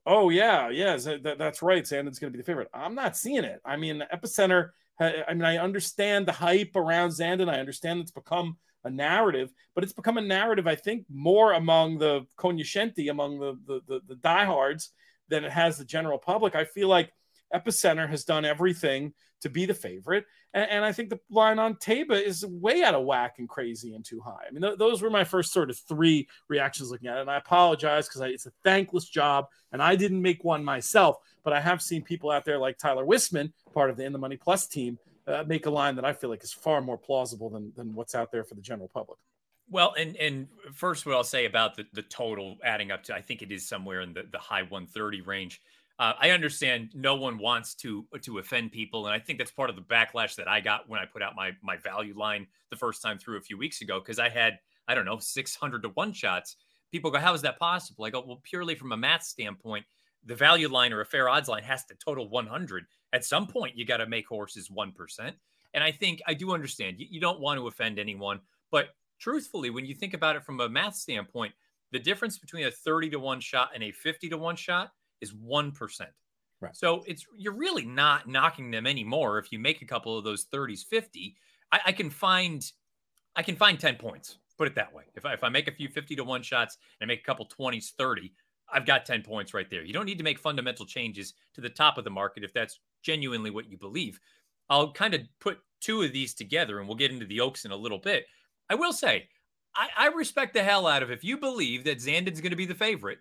"Oh 0.05 0.29
yeah, 0.29 0.69
yeah, 0.69 0.97
that, 0.97 1.37
that's 1.37 1.61
right. 1.61 1.83
Zandon's 1.83 2.19
going 2.19 2.31
to 2.31 2.37
be 2.37 2.41
the 2.41 2.45
favorite." 2.45 2.69
I'm 2.73 2.95
not 2.95 3.17
seeing 3.17 3.43
it. 3.43 3.61
I 3.65 3.77
mean, 3.77 4.03
Epicenter. 4.13 4.71
I 4.99 5.33
mean, 5.33 5.43
I 5.43 5.57
understand 5.57 6.27
the 6.27 6.33
hype 6.33 6.75
around 6.75 7.09
Zandon. 7.09 7.49
I 7.49 7.59
understand 7.59 7.99
it's 8.01 8.11
become 8.11 8.57
a 8.83 8.89
narrative, 8.89 9.51
but 9.73 9.83
it's 9.83 9.93
become 9.93 10.17
a 10.17 10.21
narrative. 10.21 10.67
I 10.67 10.75
think 10.75 11.05
more 11.11 11.53
among 11.53 11.97
the 11.97 12.25
cognoscenti, 12.37 13.09
among 13.09 13.39
the 13.39 13.57
the, 13.65 13.81
the, 13.87 14.01
the 14.07 14.15
diehards, 14.15 14.91
than 15.29 15.45
it 15.45 15.51
has 15.51 15.77
the 15.77 15.85
general 15.85 16.19
public. 16.19 16.55
I 16.55 16.65
feel 16.65 16.89
like 16.89 17.11
Epicenter 17.53 18.09
has 18.09 18.23
done 18.23 18.45
everything 18.45 19.13
to 19.41 19.49
be 19.49 19.65
the 19.65 19.73
favorite. 19.73 20.25
And, 20.53 20.69
and, 20.69 20.85
I 20.85 20.91
think 20.91 21.09
the 21.09 21.19
line 21.29 21.59
on 21.59 21.75
Taiba 21.75 22.21
is 22.21 22.45
way 22.45 22.83
out 22.83 22.95
of 22.95 23.05
whack 23.05 23.35
and 23.39 23.49
crazy 23.49 23.93
and 23.93 24.03
too 24.03 24.21
high. 24.21 24.45
I 24.47 24.51
mean, 24.51 24.61
th- 24.61 24.77
those 24.77 25.01
were 25.01 25.09
my 25.09 25.23
first 25.23 25.51
sort 25.51 25.69
of 25.69 25.77
three 25.77 26.27
reactions 26.47 26.91
looking 26.91 27.09
at 27.09 27.17
it. 27.17 27.21
And 27.21 27.31
I 27.31 27.37
apologize 27.37 28.07
because 28.07 28.21
it's 28.21 28.45
a 28.45 28.51
thankless 28.63 29.09
job 29.09 29.47
and 29.71 29.81
I 29.81 29.95
didn't 29.95 30.21
make 30.21 30.43
one 30.43 30.63
myself, 30.63 31.17
but 31.43 31.53
I 31.53 31.59
have 31.59 31.81
seen 31.81 32.03
people 32.03 32.31
out 32.31 32.45
there 32.45 32.57
like 32.57 32.77
Tyler 32.77 33.05
Wisman, 33.05 33.51
part 33.73 33.89
of 33.89 33.97
the 33.97 34.05
In 34.05 34.13
the 34.13 34.19
Money 34.19 34.37
Plus 34.37 34.67
team, 34.67 34.97
uh, 35.27 35.43
make 35.45 35.65
a 35.65 35.69
line 35.69 35.95
that 35.95 36.05
I 36.05 36.13
feel 36.13 36.29
like 36.29 36.43
is 36.43 36.53
far 36.53 36.81
more 36.81 36.97
plausible 36.97 37.49
than, 37.49 37.73
than 37.75 37.93
what's 37.93 38.15
out 38.15 38.31
there 38.31 38.43
for 38.43 38.55
the 38.55 38.61
general 38.61 38.89
public. 38.93 39.19
Well, 39.69 39.93
and 39.97 40.15
and 40.17 40.47
first, 40.73 41.05
what 41.05 41.15
I'll 41.15 41.23
say 41.23 41.45
about 41.45 41.75
the, 41.75 41.85
the 41.93 42.01
total 42.01 42.57
adding 42.63 42.91
up 42.91 43.03
to, 43.03 43.15
I 43.15 43.21
think 43.21 43.41
it 43.41 43.51
is 43.51 43.67
somewhere 43.67 44.01
in 44.01 44.13
the, 44.13 44.23
the 44.29 44.37
high 44.37 44.61
130 44.61 45.21
range. 45.21 45.61
Uh, 45.99 46.13
I 46.19 46.31
understand 46.31 46.89
no 46.95 47.15
one 47.15 47.37
wants 47.37 47.75
to 47.75 48.07
to 48.21 48.39
offend 48.39 48.71
people, 48.71 49.05
and 49.05 49.13
I 49.13 49.19
think 49.19 49.37
that's 49.37 49.51
part 49.51 49.69
of 49.69 49.75
the 49.75 49.81
backlash 49.83 50.35
that 50.35 50.47
I 50.47 50.59
got 50.59 50.89
when 50.89 50.99
I 50.99 51.05
put 51.05 51.21
out 51.21 51.35
my 51.35 51.51
my 51.61 51.77
value 51.77 52.17
line 52.17 52.47
the 52.71 52.75
first 52.75 53.01
time 53.01 53.19
through 53.19 53.37
a 53.37 53.41
few 53.41 53.57
weeks 53.57 53.81
ago 53.81 53.99
because 53.99 54.17
I 54.17 54.29
had 54.29 54.59
I 54.87 54.95
don't 54.95 55.05
know 55.05 55.19
600 55.19 55.83
to 55.83 55.89
one 55.89 56.11
shots. 56.11 56.55
People 56.91 57.11
go, 57.11 57.19
"How 57.19 57.33
is 57.33 57.43
that 57.43 57.59
possible?" 57.59 58.05
I 58.05 58.09
go, 58.09 58.21
"Well, 58.25 58.41
purely 58.43 58.73
from 58.73 58.91
a 58.91 58.97
math 58.97 59.23
standpoint, 59.23 59.85
the 60.25 60.35
value 60.35 60.67
line 60.67 60.93
or 60.93 61.01
a 61.01 61.05
fair 61.05 61.29
odds 61.29 61.47
line 61.47 61.63
has 61.63 61.85
to 61.85 61.95
total 61.95 62.27
100. 62.27 62.85
At 63.13 63.23
some 63.23 63.45
point, 63.45 63.77
you 63.77 63.85
got 63.85 63.97
to 63.97 64.07
make 64.07 64.27
horses 64.27 64.71
one 64.71 64.93
percent." 64.93 65.35
And 65.75 65.83
I 65.83 65.91
think 65.91 66.21
I 66.27 66.33
do 66.33 66.53
understand 66.53 66.99
you, 66.99 67.07
you 67.09 67.19
don't 67.19 67.39
want 67.39 67.59
to 67.59 67.67
offend 67.67 67.99
anyone, 67.99 68.41
but 68.71 68.95
truthfully, 69.19 69.69
when 69.69 69.85
you 69.85 69.93
think 69.93 70.15
about 70.15 70.35
it 70.35 70.43
from 70.43 70.59
a 70.59 70.69
math 70.69 70.95
standpoint, 70.95 71.53
the 71.91 71.99
difference 71.99 72.39
between 72.39 72.65
a 72.65 72.71
30 72.71 73.11
to 73.11 73.19
one 73.19 73.39
shot 73.39 73.69
and 73.75 73.83
a 73.83 73.91
50 73.91 74.29
to 74.29 74.37
one 74.37 74.55
shot 74.55 74.91
is 75.23 75.33
1%. 75.33 76.01
Right. 76.61 76.75
So 76.75 77.03
it's 77.07 77.25
you're 77.35 77.55
really 77.55 77.83
not 77.83 78.27
knocking 78.27 78.71
them 78.71 78.87
anymore 78.87 79.37
if 79.37 79.51
you 79.51 79.59
make 79.59 79.81
a 79.81 79.85
couple 79.85 80.17
of 80.17 80.23
those 80.23 80.45
30s 80.45 80.85
50. 80.85 81.35
I, 81.71 81.79
I 81.87 81.91
can 81.91 82.09
find 82.09 82.63
I 83.35 83.43
can 83.43 83.55
find 83.55 83.79
10 83.79 83.95
points. 83.95 84.37
Put 84.57 84.67
it 84.67 84.75
that 84.75 84.93
way. 84.93 85.03
If 85.15 85.25
I, 85.25 85.33
if 85.33 85.43
I 85.43 85.49
make 85.49 85.67
a 85.67 85.73
few 85.73 85.89
50 85.89 86.15
to 86.15 86.23
1 86.23 86.43
shots 86.43 86.77
and 87.01 87.07
I 87.07 87.11
make 87.11 87.21
a 87.21 87.23
couple 87.23 87.47
20s 87.47 87.93
30, 87.97 88.31
I've 88.71 88.85
got 88.85 89.05
10 89.05 89.23
points 89.23 89.53
right 89.53 89.69
there. 89.69 89.83
You 89.83 89.93
don't 89.93 90.05
need 90.05 90.19
to 90.19 90.23
make 90.23 90.39
fundamental 90.39 90.85
changes 90.85 91.33
to 91.55 91.61
the 91.61 91.69
top 91.69 91.97
of 91.97 92.03
the 92.03 92.11
market 92.11 92.43
if 92.43 92.53
that's 92.53 92.79
genuinely 93.01 93.49
what 93.49 93.69
you 93.69 93.77
believe. 93.77 94.19
I'll 94.69 94.93
kind 94.93 95.15
of 95.15 95.21
put 95.39 95.57
two 95.81 96.03
of 96.03 96.13
these 96.13 96.33
together 96.33 96.79
and 96.79 96.87
we'll 96.87 96.95
get 96.95 97.11
into 97.11 97.25
the 97.25 97.41
Oaks 97.41 97.65
in 97.65 97.71
a 97.71 97.75
little 97.75 97.97
bit. 97.97 98.25
I 98.69 98.75
will 98.75 98.93
say, 98.93 99.27
I, 99.75 99.89
I 99.97 100.07
respect 100.07 100.53
the 100.53 100.63
hell 100.63 100.87
out 100.87 101.03
of 101.03 101.11
if 101.11 101.23
you 101.23 101.37
believe 101.37 101.83
that 101.83 101.97
Zandon's 101.97 102.39
going 102.39 102.51
to 102.51 102.55
be 102.55 102.65
the 102.65 102.75
favorite 102.75 103.19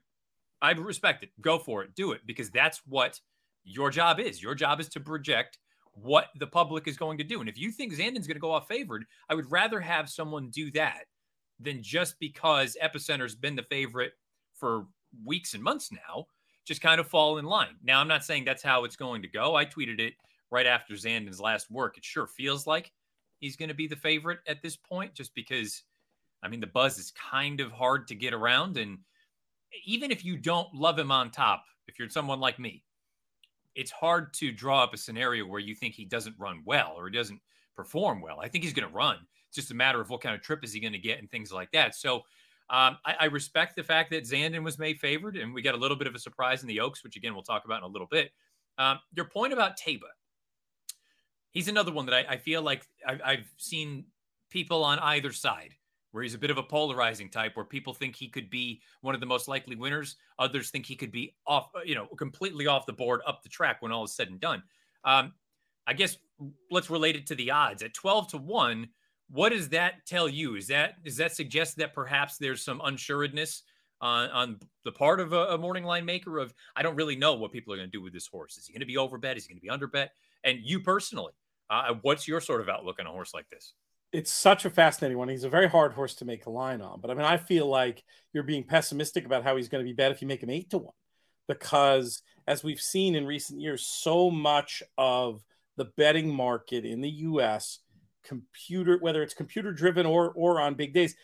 I 0.62 0.70
respect 0.72 1.24
it. 1.24 1.30
Go 1.40 1.58
for 1.58 1.82
it. 1.82 1.94
Do 1.94 2.12
it 2.12 2.22
because 2.24 2.50
that's 2.50 2.80
what 2.86 3.20
your 3.64 3.90
job 3.90 4.20
is. 4.20 4.42
Your 4.42 4.54
job 4.54 4.80
is 4.80 4.88
to 4.90 5.00
project 5.00 5.58
what 5.94 6.28
the 6.38 6.46
public 6.46 6.88
is 6.88 6.96
going 6.96 7.18
to 7.18 7.24
do. 7.24 7.40
And 7.40 7.48
if 7.48 7.58
you 7.58 7.70
think 7.70 7.92
Zandon's 7.92 8.26
going 8.26 8.36
to 8.36 8.40
go 8.40 8.52
off 8.52 8.68
favored, 8.68 9.04
I 9.28 9.34
would 9.34 9.50
rather 9.50 9.80
have 9.80 10.08
someone 10.08 10.48
do 10.50 10.70
that 10.70 11.04
than 11.60 11.82
just 11.82 12.18
because 12.18 12.76
Epicenter's 12.82 13.34
been 13.34 13.56
the 13.56 13.62
favorite 13.64 14.12
for 14.54 14.86
weeks 15.24 15.54
and 15.54 15.62
months 15.62 15.90
now, 15.92 16.26
just 16.64 16.80
kind 16.80 17.00
of 17.00 17.06
fall 17.06 17.38
in 17.38 17.44
line. 17.44 17.76
Now, 17.82 18.00
I'm 18.00 18.08
not 18.08 18.24
saying 18.24 18.44
that's 18.44 18.62
how 18.62 18.84
it's 18.84 18.96
going 18.96 19.22
to 19.22 19.28
go. 19.28 19.54
I 19.54 19.64
tweeted 19.64 20.00
it 20.00 20.14
right 20.50 20.66
after 20.66 20.94
Zandon's 20.94 21.40
last 21.40 21.70
work. 21.70 21.98
It 21.98 22.04
sure 22.04 22.26
feels 22.26 22.66
like 22.66 22.92
he's 23.38 23.56
going 23.56 23.68
to 23.68 23.74
be 23.74 23.86
the 23.86 23.96
favorite 23.96 24.38
at 24.46 24.62
this 24.62 24.76
point, 24.76 25.14
just 25.14 25.34
because, 25.34 25.82
I 26.42 26.48
mean, 26.48 26.60
the 26.60 26.66
buzz 26.68 26.98
is 26.98 27.12
kind 27.12 27.60
of 27.60 27.72
hard 27.72 28.08
to 28.08 28.14
get 28.14 28.32
around. 28.32 28.76
And 28.76 28.98
even 29.84 30.10
if 30.10 30.24
you 30.24 30.36
don't 30.36 30.72
love 30.74 30.98
him 30.98 31.10
on 31.10 31.30
top, 31.30 31.64
if 31.86 31.98
you're 31.98 32.08
someone 32.08 32.40
like 32.40 32.58
me, 32.58 32.84
it's 33.74 33.90
hard 33.90 34.34
to 34.34 34.52
draw 34.52 34.82
up 34.82 34.94
a 34.94 34.96
scenario 34.96 35.46
where 35.46 35.60
you 35.60 35.74
think 35.74 35.94
he 35.94 36.04
doesn't 36.04 36.36
run 36.38 36.62
well 36.64 36.94
or 36.96 37.08
he 37.08 37.16
doesn't 37.16 37.40
perform 37.74 38.20
well. 38.20 38.40
I 38.40 38.48
think 38.48 38.64
he's 38.64 38.72
going 38.72 38.88
to 38.88 38.94
run. 38.94 39.16
It's 39.48 39.56
just 39.56 39.70
a 39.70 39.74
matter 39.74 40.00
of 40.00 40.10
what 40.10 40.20
kind 40.20 40.34
of 40.34 40.42
trip 40.42 40.64
is 40.64 40.72
he 40.72 40.80
going 40.80 40.92
to 40.92 40.98
get 40.98 41.18
and 41.18 41.30
things 41.30 41.52
like 41.52 41.70
that. 41.72 41.94
So 41.94 42.16
um, 42.70 42.98
I, 43.04 43.16
I, 43.20 43.24
respect 43.26 43.76
the 43.76 43.82
fact 43.82 44.10
that 44.12 44.24
Zandon 44.24 44.62
was 44.62 44.78
made 44.78 44.98
favored, 44.98 45.36
and 45.36 45.52
we 45.52 45.60
got 45.60 45.74
a 45.74 45.78
little 45.78 45.96
bit 45.96 46.06
of 46.06 46.14
a 46.14 46.18
surprise 46.18 46.62
in 46.62 46.68
the 46.68 46.80
Oaks, 46.80 47.04
which 47.04 47.16
again 47.16 47.34
we'll 47.34 47.42
talk 47.42 47.64
about 47.66 47.78
in 47.78 47.84
a 47.84 47.88
little 47.88 48.06
bit. 48.06 48.30
Um, 48.78 48.98
your 49.14 49.26
point 49.26 49.52
about 49.52 49.78
Taiba, 49.78 50.08
he's 51.50 51.68
another 51.68 51.92
one 51.92 52.06
that 52.06 52.14
I, 52.14 52.34
I 52.34 52.36
feel 52.38 52.62
like 52.62 52.86
I've, 53.06 53.20
I've 53.22 53.52
seen 53.58 54.06
people 54.48 54.84
on 54.84 54.98
either 55.00 55.32
side 55.32 55.74
where 56.12 56.22
he's 56.22 56.34
a 56.34 56.38
bit 56.38 56.50
of 56.50 56.58
a 56.58 56.62
polarizing 56.62 57.28
type 57.28 57.56
where 57.56 57.64
people 57.64 57.92
think 57.92 58.14
he 58.14 58.28
could 58.28 58.48
be 58.48 58.80
one 59.00 59.14
of 59.14 59.20
the 59.20 59.26
most 59.26 59.48
likely 59.48 59.74
winners. 59.74 60.16
Others 60.38 60.70
think 60.70 60.86
he 60.86 60.94
could 60.94 61.10
be 61.10 61.34
off 61.46 61.70
you 61.84 61.94
know 61.94 62.06
completely 62.18 62.66
off 62.66 62.86
the 62.86 62.92
board 62.92 63.20
up 63.26 63.42
the 63.42 63.48
track 63.48 63.82
when 63.82 63.92
all 63.92 64.04
is 64.04 64.14
said 64.14 64.28
and 64.28 64.40
done. 64.40 64.62
Um, 65.04 65.32
i 65.84 65.92
guess 65.92 66.16
let's 66.70 66.90
relate 66.90 67.16
it 67.16 67.26
to 67.26 67.34
the 67.34 67.50
odds. 67.50 67.82
At 67.82 67.94
12 67.94 68.28
to 68.28 68.38
1 68.38 68.88
what 69.30 69.48
does 69.48 69.70
that 69.70 70.04
tell 70.06 70.28
you? 70.28 70.56
Is 70.56 70.66
that 70.68 71.02
does 71.02 71.16
that 71.16 71.34
suggest 71.34 71.76
that 71.78 71.94
perhaps 71.94 72.36
there's 72.36 72.62
some 72.62 72.80
unsuredness 72.82 73.62
on, 74.00 74.28
on 74.30 74.60
the 74.84 74.92
part 74.92 75.20
of 75.20 75.32
a, 75.32 75.46
a 75.46 75.58
morning 75.58 75.84
line 75.84 76.04
maker 76.04 76.38
of 76.38 76.52
i 76.76 76.82
don't 76.82 76.96
really 76.96 77.14
know 77.16 77.34
what 77.34 77.52
people 77.52 77.72
are 77.72 77.76
going 77.76 77.88
to 77.88 77.96
do 77.96 78.02
with 78.02 78.12
this 78.12 78.26
horse. 78.26 78.58
Is 78.58 78.66
he 78.66 78.72
going 78.72 78.80
to 78.80 78.86
be 78.86 78.96
overbet? 78.96 79.36
Is 79.36 79.46
he 79.46 79.54
going 79.54 79.60
to 79.60 79.62
be 79.62 79.68
underbet? 79.68 80.08
And 80.44 80.58
you 80.62 80.80
personally 80.80 81.32
uh, 81.70 81.94
what's 82.02 82.28
your 82.28 82.40
sort 82.40 82.60
of 82.60 82.68
outlook 82.68 82.98
on 83.00 83.06
a 83.06 83.10
horse 83.10 83.32
like 83.32 83.48
this 83.48 83.72
it's 84.12 84.32
such 84.32 84.64
a 84.64 84.70
fascinating 84.70 85.16
one. 85.16 85.28
He's 85.28 85.44
a 85.44 85.48
very 85.48 85.68
hard 85.68 85.94
horse 85.94 86.14
to 86.16 86.24
make 86.24 86.46
a 86.46 86.50
line 86.50 86.82
on. 86.82 87.00
But 87.00 87.10
I 87.10 87.14
mean, 87.14 87.24
I 87.24 87.38
feel 87.38 87.66
like 87.66 88.04
you're 88.32 88.42
being 88.42 88.64
pessimistic 88.64 89.24
about 89.24 89.42
how 89.42 89.56
he's 89.56 89.68
going 89.68 89.84
to 89.84 89.88
be 89.88 89.94
bet 89.94 90.12
if 90.12 90.20
you 90.20 90.28
make 90.28 90.42
him 90.42 90.50
eight 90.50 90.70
to 90.70 90.78
one, 90.78 90.94
because 91.48 92.22
as 92.46 92.62
we've 92.62 92.80
seen 92.80 93.14
in 93.14 93.26
recent 93.26 93.60
years, 93.60 93.86
so 93.86 94.30
much 94.30 94.82
of 94.98 95.42
the 95.76 95.86
betting 95.96 96.32
market 96.32 96.84
in 96.84 97.00
the 97.00 97.10
U.S. 97.10 97.78
computer, 98.22 98.98
whether 99.00 99.22
it's 99.22 99.34
computer 99.34 99.72
driven 99.72 100.04
or 100.04 100.30
or 100.32 100.60
on 100.60 100.74
big 100.74 100.92
days, 100.92 101.16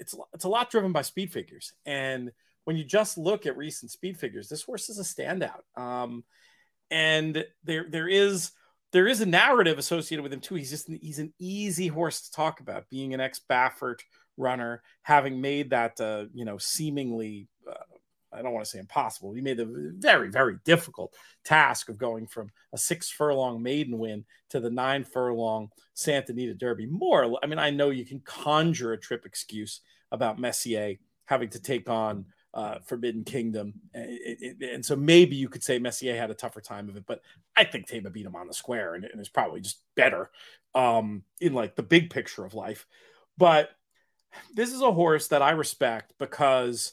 it's 0.00 0.14
it's 0.34 0.44
a 0.44 0.48
lot 0.48 0.70
driven 0.70 0.90
by 0.90 1.02
speed 1.02 1.32
figures. 1.32 1.72
And 1.86 2.32
when 2.64 2.76
you 2.76 2.84
just 2.84 3.18
look 3.18 3.46
at 3.46 3.56
recent 3.56 3.92
speed 3.92 4.18
figures, 4.18 4.48
this 4.48 4.62
horse 4.62 4.88
is 4.88 4.98
a 4.98 5.02
standout. 5.02 5.62
Um, 5.80 6.24
and 6.90 7.44
there 7.62 7.86
there 7.88 8.08
is 8.08 8.50
there 8.92 9.08
is 9.08 9.20
a 9.20 9.26
narrative 9.26 9.78
associated 9.78 10.22
with 10.22 10.32
him 10.32 10.40
too. 10.40 10.54
He's 10.54 10.70
just 10.70 10.88
he's 10.88 11.18
an 11.18 11.32
easy 11.38 11.88
horse 11.88 12.22
to 12.22 12.32
talk 12.32 12.60
about, 12.60 12.88
being 12.90 13.14
an 13.14 13.20
ex 13.20 13.40
Baffert 13.50 14.00
runner, 14.36 14.82
having 15.02 15.40
made 15.40 15.70
that 15.70 16.00
uh, 16.00 16.26
you 16.32 16.44
know 16.44 16.58
seemingly 16.58 17.48
uh, 17.68 17.74
I 18.32 18.42
don't 18.42 18.52
want 18.52 18.64
to 18.64 18.70
say 18.70 18.78
impossible. 18.78 19.32
He 19.32 19.40
made 19.40 19.56
the 19.56 19.94
very 19.98 20.30
very 20.30 20.56
difficult 20.64 21.14
task 21.44 21.88
of 21.88 21.98
going 21.98 22.26
from 22.26 22.50
a 22.72 22.78
six 22.78 23.10
furlong 23.10 23.62
maiden 23.62 23.98
win 23.98 24.24
to 24.50 24.60
the 24.60 24.70
nine 24.70 25.04
furlong 25.04 25.70
Santa 25.94 26.32
Anita 26.32 26.54
Derby. 26.54 26.86
More, 26.86 27.38
I 27.42 27.46
mean, 27.46 27.58
I 27.58 27.70
know 27.70 27.90
you 27.90 28.04
can 28.04 28.20
conjure 28.20 28.92
a 28.92 29.00
trip 29.00 29.24
excuse 29.24 29.80
about 30.10 30.38
Messier 30.38 30.96
having 31.24 31.48
to 31.48 31.60
take 31.60 31.88
on 31.88 32.26
uh, 32.54 32.78
Forbidden 32.84 33.24
Kingdom. 33.24 33.74
And, 33.94 34.62
and, 34.62 34.84
so 34.84 34.94
maybe 34.94 35.36
you 35.36 35.48
could 35.48 35.62
say 35.62 35.78
Messier 35.78 36.16
had 36.16 36.30
a 36.30 36.34
tougher 36.34 36.60
time 36.60 36.88
of 36.88 36.96
it, 36.96 37.04
but 37.06 37.22
I 37.56 37.64
think 37.64 37.88
Taiba 37.88 38.12
beat 38.12 38.26
him 38.26 38.36
on 38.36 38.46
the 38.46 38.54
square 38.54 38.94
and, 38.94 39.04
and 39.04 39.20
is 39.20 39.28
probably 39.28 39.60
just 39.60 39.80
better 39.94 40.30
um, 40.74 41.22
in 41.40 41.54
like 41.54 41.76
the 41.76 41.82
big 41.82 42.10
picture 42.10 42.44
of 42.44 42.54
life. 42.54 42.86
But 43.38 43.70
this 44.54 44.72
is 44.72 44.82
a 44.82 44.92
horse 44.92 45.28
that 45.28 45.42
I 45.42 45.50
respect 45.50 46.14
because 46.18 46.92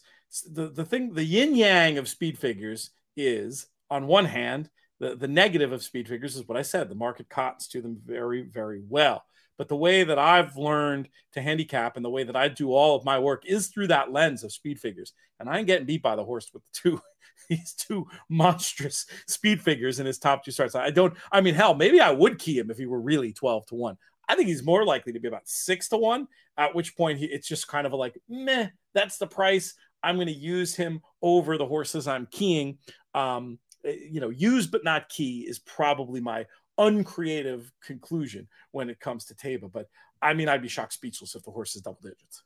the, 0.49 0.67
the 0.67 0.85
thing, 0.85 1.13
the 1.13 1.23
yin 1.23 1.55
yang 1.55 1.97
of 1.97 2.07
speed 2.07 2.37
figures 2.37 2.91
is 3.17 3.67
on 3.89 4.07
one 4.07 4.25
hand, 4.25 4.69
the, 4.99 5.15
the 5.15 5.27
negative 5.27 5.71
of 5.71 5.83
speed 5.83 6.07
figures 6.07 6.35
is 6.35 6.47
what 6.47 6.57
I 6.57 6.61
said. 6.61 6.89
The 6.89 6.95
market 6.95 7.29
cottons 7.29 7.67
to 7.69 7.81
them 7.81 7.99
very, 8.05 8.43
very 8.43 8.81
well. 8.87 9.23
But 9.59 9.67
the 9.67 9.75
way 9.75 10.05
that 10.05 10.17
I've 10.17 10.55
learned 10.55 11.09
to 11.33 11.41
handicap 11.41 11.97
and 11.97 12.05
the 12.05 12.09
way 12.09 12.23
that 12.23 12.35
I 12.35 12.47
do 12.47 12.73
all 12.73 12.95
of 12.95 13.03
my 13.03 13.19
work 13.19 13.43
is 13.45 13.67
through 13.67 13.87
that 13.87 14.11
lens 14.11 14.45
of 14.45 14.53
speed 14.53 14.79
figures. 14.79 15.11
And 15.37 15.49
I 15.49 15.57
ain't 15.57 15.67
getting 15.67 15.85
beat 15.85 16.01
by 16.01 16.15
the 16.15 16.23
horse 16.23 16.49
with 16.53 16.63
the 16.63 16.69
two 16.73 17.01
these 17.49 17.73
two 17.73 18.07
monstrous 18.29 19.05
speed 19.27 19.61
figures 19.61 19.99
in 19.99 20.05
his 20.05 20.17
top 20.17 20.43
two 20.45 20.51
starts. 20.51 20.75
I 20.75 20.91
don't. 20.91 21.15
I 21.31 21.41
mean, 21.41 21.55
hell, 21.55 21.73
maybe 21.73 21.99
I 21.99 22.11
would 22.11 22.39
key 22.39 22.57
him 22.57 22.71
if 22.71 22.77
he 22.77 22.85
were 22.85 23.01
really 23.01 23.33
twelve 23.33 23.65
to 23.67 23.75
one. 23.75 23.97
I 24.29 24.35
think 24.35 24.47
he's 24.47 24.63
more 24.63 24.85
likely 24.85 25.11
to 25.13 25.19
be 25.19 25.27
about 25.27 25.47
six 25.47 25.89
to 25.89 25.97
one. 25.97 26.27
At 26.57 26.73
which 26.73 26.95
point, 26.95 27.19
he, 27.19 27.25
it's 27.25 27.47
just 27.47 27.67
kind 27.67 27.85
of 27.85 27.93
like, 27.93 28.17
meh, 28.29 28.67
that's 28.93 29.17
the 29.17 29.27
price. 29.27 29.73
I'm 30.03 30.15
going 30.15 30.27
to 30.27 30.33
use 30.33 30.75
him 30.75 31.01
over 31.21 31.57
the 31.57 31.65
horses 31.65 32.07
I'm 32.07 32.27
keying. 32.31 32.77
Um, 33.13 33.59
eh, 33.83 33.95
you 34.09 34.21
know, 34.21 34.29
use 34.29 34.67
but 34.67 34.83
not 34.83 35.09
key 35.09 35.45
is 35.49 35.59
probably 35.59 36.21
my 36.21 36.45
uncreative 36.79 37.71
conclusion 37.85 38.47
when 38.71 38.89
it 38.89 38.99
comes 38.99 39.25
to 39.25 39.35
Taiba. 39.35 39.71
But 39.71 39.87
I 40.21 40.33
mean, 40.33 40.49
I'd 40.49 40.61
be 40.61 40.67
shocked 40.67 40.93
speechless 40.93 41.35
if 41.35 41.43
the 41.43 41.51
horse 41.51 41.75
is 41.75 41.81
double 41.81 41.99
digits. 42.01 42.43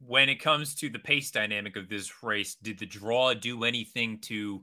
When 0.00 0.28
it 0.28 0.40
comes 0.40 0.74
to 0.76 0.88
the 0.88 0.98
pace 0.98 1.30
dynamic 1.30 1.76
of 1.76 1.88
this 1.88 2.22
race, 2.22 2.56
did 2.56 2.78
the 2.78 2.86
draw 2.86 3.34
do 3.34 3.64
anything 3.64 4.18
to 4.22 4.62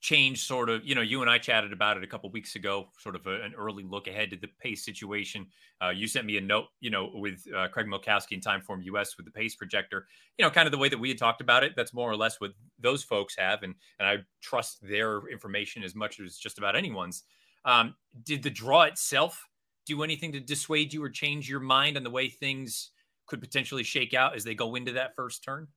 change 0.00 0.44
sort 0.44 0.68
of, 0.68 0.84
you 0.84 0.94
know, 0.94 1.00
you 1.00 1.22
and 1.22 1.30
I 1.30 1.38
chatted 1.38 1.72
about 1.72 1.96
it 1.96 2.04
a 2.04 2.06
couple 2.06 2.30
weeks 2.30 2.56
ago, 2.56 2.88
sort 2.98 3.16
of 3.16 3.26
a, 3.26 3.40
an 3.40 3.54
early 3.56 3.82
look 3.82 4.06
ahead 4.06 4.30
to 4.30 4.36
the 4.36 4.48
pace 4.60 4.84
situation. 4.84 5.46
Uh, 5.82 5.88
you 5.88 6.06
sent 6.06 6.26
me 6.26 6.36
a 6.36 6.42
note, 6.42 6.66
you 6.80 6.90
know, 6.90 7.10
with 7.14 7.42
uh, 7.56 7.68
Craig 7.68 7.86
Milkowski 7.86 8.32
and 8.32 8.44
Timeform 8.44 8.84
US 8.84 9.16
with 9.16 9.24
the 9.24 9.32
pace 9.32 9.54
projector, 9.54 10.06
you 10.36 10.44
know, 10.44 10.50
kind 10.50 10.66
of 10.66 10.72
the 10.72 10.78
way 10.78 10.90
that 10.90 10.98
we 10.98 11.08
had 11.08 11.16
talked 11.16 11.40
about 11.40 11.64
it. 11.64 11.72
That's 11.74 11.94
more 11.94 12.10
or 12.10 12.16
less 12.16 12.38
what 12.38 12.50
those 12.78 13.02
folks 13.02 13.34
have. 13.38 13.62
And, 13.62 13.74
and 13.98 14.06
I 14.06 14.18
trust 14.42 14.86
their 14.86 15.26
information 15.28 15.82
as 15.82 15.94
much 15.94 16.20
as 16.20 16.36
just 16.36 16.58
about 16.58 16.76
anyone's. 16.76 17.22
Um, 17.64 17.94
did 18.24 18.42
the 18.42 18.50
draw 18.50 18.82
itself 18.82 19.42
do 19.86 20.02
anything 20.02 20.32
to 20.32 20.40
dissuade 20.40 20.92
you 20.92 21.02
or 21.02 21.10
change 21.10 21.48
your 21.48 21.60
mind 21.60 21.96
on 21.96 22.04
the 22.04 22.10
way 22.10 22.28
things 22.28 22.90
could 23.26 23.40
potentially 23.40 23.82
shake 23.82 24.14
out 24.14 24.34
as 24.34 24.44
they 24.44 24.54
go 24.54 24.74
into 24.74 24.92
that 24.92 25.14
first 25.16 25.42
turn? 25.44 25.68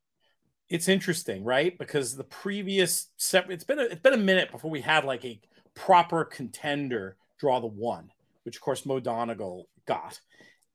It's 0.69 0.89
interesting, 0.89 1.43
right? 1.43 1.77
Because 1.77 2.15
the 2.15 2.25
previous 2.25 3.07
set, 3.17 3.49
it's 3.49 3.63
been 3.63 3.79
a, 3.79 3.83
it's 3.83 4.01
been 4.01 4.13
a 4.13 4.17
minute 4.17 4.51
before 4.51 4.69
we 4.69 4.81
had 4.81 5.05
like 5.05 5.23
a 5.23 5.39
proper 5.75 6.25
contender 6.25 7.15
draw 7.39 7.59
the 7.59 7.67
one, 7.67 8.11
which 8.43 8.57
of 8.57 8.61
course 8.61 8.85
Mo 8.85 8.99
Donegal 8.99 9.69
got, 9.85 10.19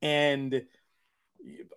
and 0.01 0.63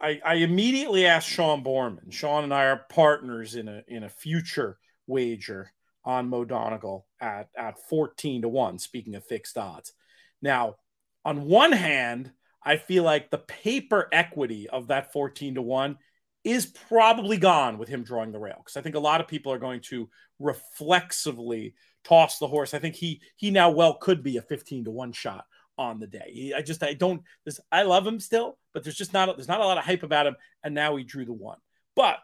I, 0.01 0.21
I 0.23 0.35
immediately 0.35 1.05
asked 1.05 1.27
Sean 1.27 1.63
Borman. 1.63 2.11
Sean 2.11 2.43
and 2.43 2.53
I 2.53 2.65
are 2.65 2.85
partners 2.89 3.55
in 3.55 3.67
a 3.67 3.83
in 3.87 4.03
a 4.03 4.09
future 4.09 4.77
wager 5.07 5.71
on 6.05 6.29
Mo 6.29 6.45
Donegal 6.45 7.05
at, 7.19 7.49
at 7.57 7.79
14 7.89 8.43
to 8.43 8.49
1, 8.49 8.79
speaking 8.79 9.15
of 9.15 9.25
fixed 9.25 9.57
odds. 9.57 9.93
Now, 10.41 10.75
on 11.23 11.45
one 11.45 11.71
hand, 11.71 12.31
I 12.63 12.77
feel 12.77 13.03
like 13.03 13.29
the 13.29 13.39
paper 13.39 14.07
equity 14.11 14.69
of 14.69 14.87
that 14.87 15.11
14 15.11 15.55
to 15.55 15.61
1 15.61 15.97
is 16.43 16.67
probably 16.67 17.37
gone 17.37 17.79
with 17.79 17.89
him 17.89 18.03
drawing 18.03 18.31
the 18.31 18.39
rail 18.39 18.57
because 18.57 18.77
I 18.77 18.81
think 18.81 18.95
a 18.95 18.99
lot 18.99 19.19
of 19.19 19.27
people 19.27 19.51
are 19.51 19.59
going 19.59 19.81
to 19.85 20.07
reflexively 20.39 21.73
toss 22.03 22.37
the 22.37 22.47
horse. 22.47 22.75
I 22.75 22.79
think 22.79 22.93
he 22.93 23.21
he 23.35 23.49
now 23.49 23.71
well 23.71 23.95
could 23.95 24.21
be 24.21 24.37
a 24.37 24.43
15 24.43 24.85
to 24.85 24.91
1 24.91 25.11
shot 25.11 25.45
on 25.77 25.99
the 25.99 26.07
day. 26.07 26.53
I 26.55 26.61
just 26.61 26.83
I 26.83 26.93
don't 26.93 27.23
this 27.45 27.59
I 27.71 27.81
love 27.81 28.05
him 28.05 28.19
still, 28.19 28.59
but 28.73 28.83
there's 28.83 28.95
just 28.95 29.11
not 29.11 29.35
there's 29.35 29.47
not 29.47 29.59
a 29.59 29.65
lot 29.65 29.79
of 29.79 29.85
hype 29.85 30.03
about 30.03 30.27
him 30.27 30.35
and 30.63 30.75
now 30.75 30.95
he 30.95 31.03
drew 31.03 31.25
the 31.25 31.33
one. 31.33 31.57
But 31.95 32.19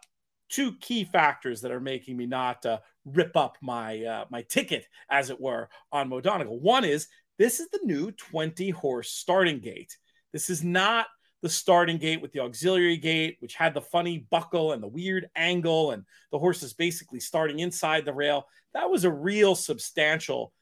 two 0.51 0.73
key 0.77 1.03
factors 1.05 1.61
that 1.61 1.71
are 1.71 1.79
making 1.79 2.17
me 2.17 2.25
not 2.25 2.65
uh, 2.65 2.79
rip 3.05 3.35
up 3.35 3.57
my 3.61 4.03
uh, 4.03 4.25
my 4.29 4.43
ticket, 4.43 4.85
as 5.09 5.29
it 5.29 5.39
were, 5.39 5.69
on 5.91 6.09
Mo 6.09 6.21
Donegal. 6.21 6.59
One 6.59 6.83
is 6.83 7.07
this 7.39 7.59
is 7.59 7.69
the 7.69 7.79
new 7.83 8.11
20 8.11 8.69
horse 8.69 9.09
starting 9.09 9.59
gate. 9.59 9.97
This 10.31 10.49
is 10.49 10.63
not 10.63 11.07
the 11.41 11.49
starting 11.49 11.97
gate 11.97 12.21
with 12.21 12.31
the 12.33 12.41
auxiliary 12.41 12.97
gate, 12.97 13.37
which 13.39 13.55
had 13.55 13.73
the 13.73 13.81
funny 13.81 14.27
buckle 14.29 14.73
and 14.73 14.83
the 14.83 14.87
weird 14.87 15.27
angle, 15.35 15.91
and 15.91 16.03
the 16.31 16.37
horse 16.37 16.61
is 16.61 16.73
basically 16.73 17.19
starting 17.19 17.59
inside 17.59 18.05
the 18.05 18.13
rail. 18.13 18.45
That 18.73 18.89
was 18.89 19.05
a 19.05 19.11
real 19.11 19.55
substantial 19.55 20.53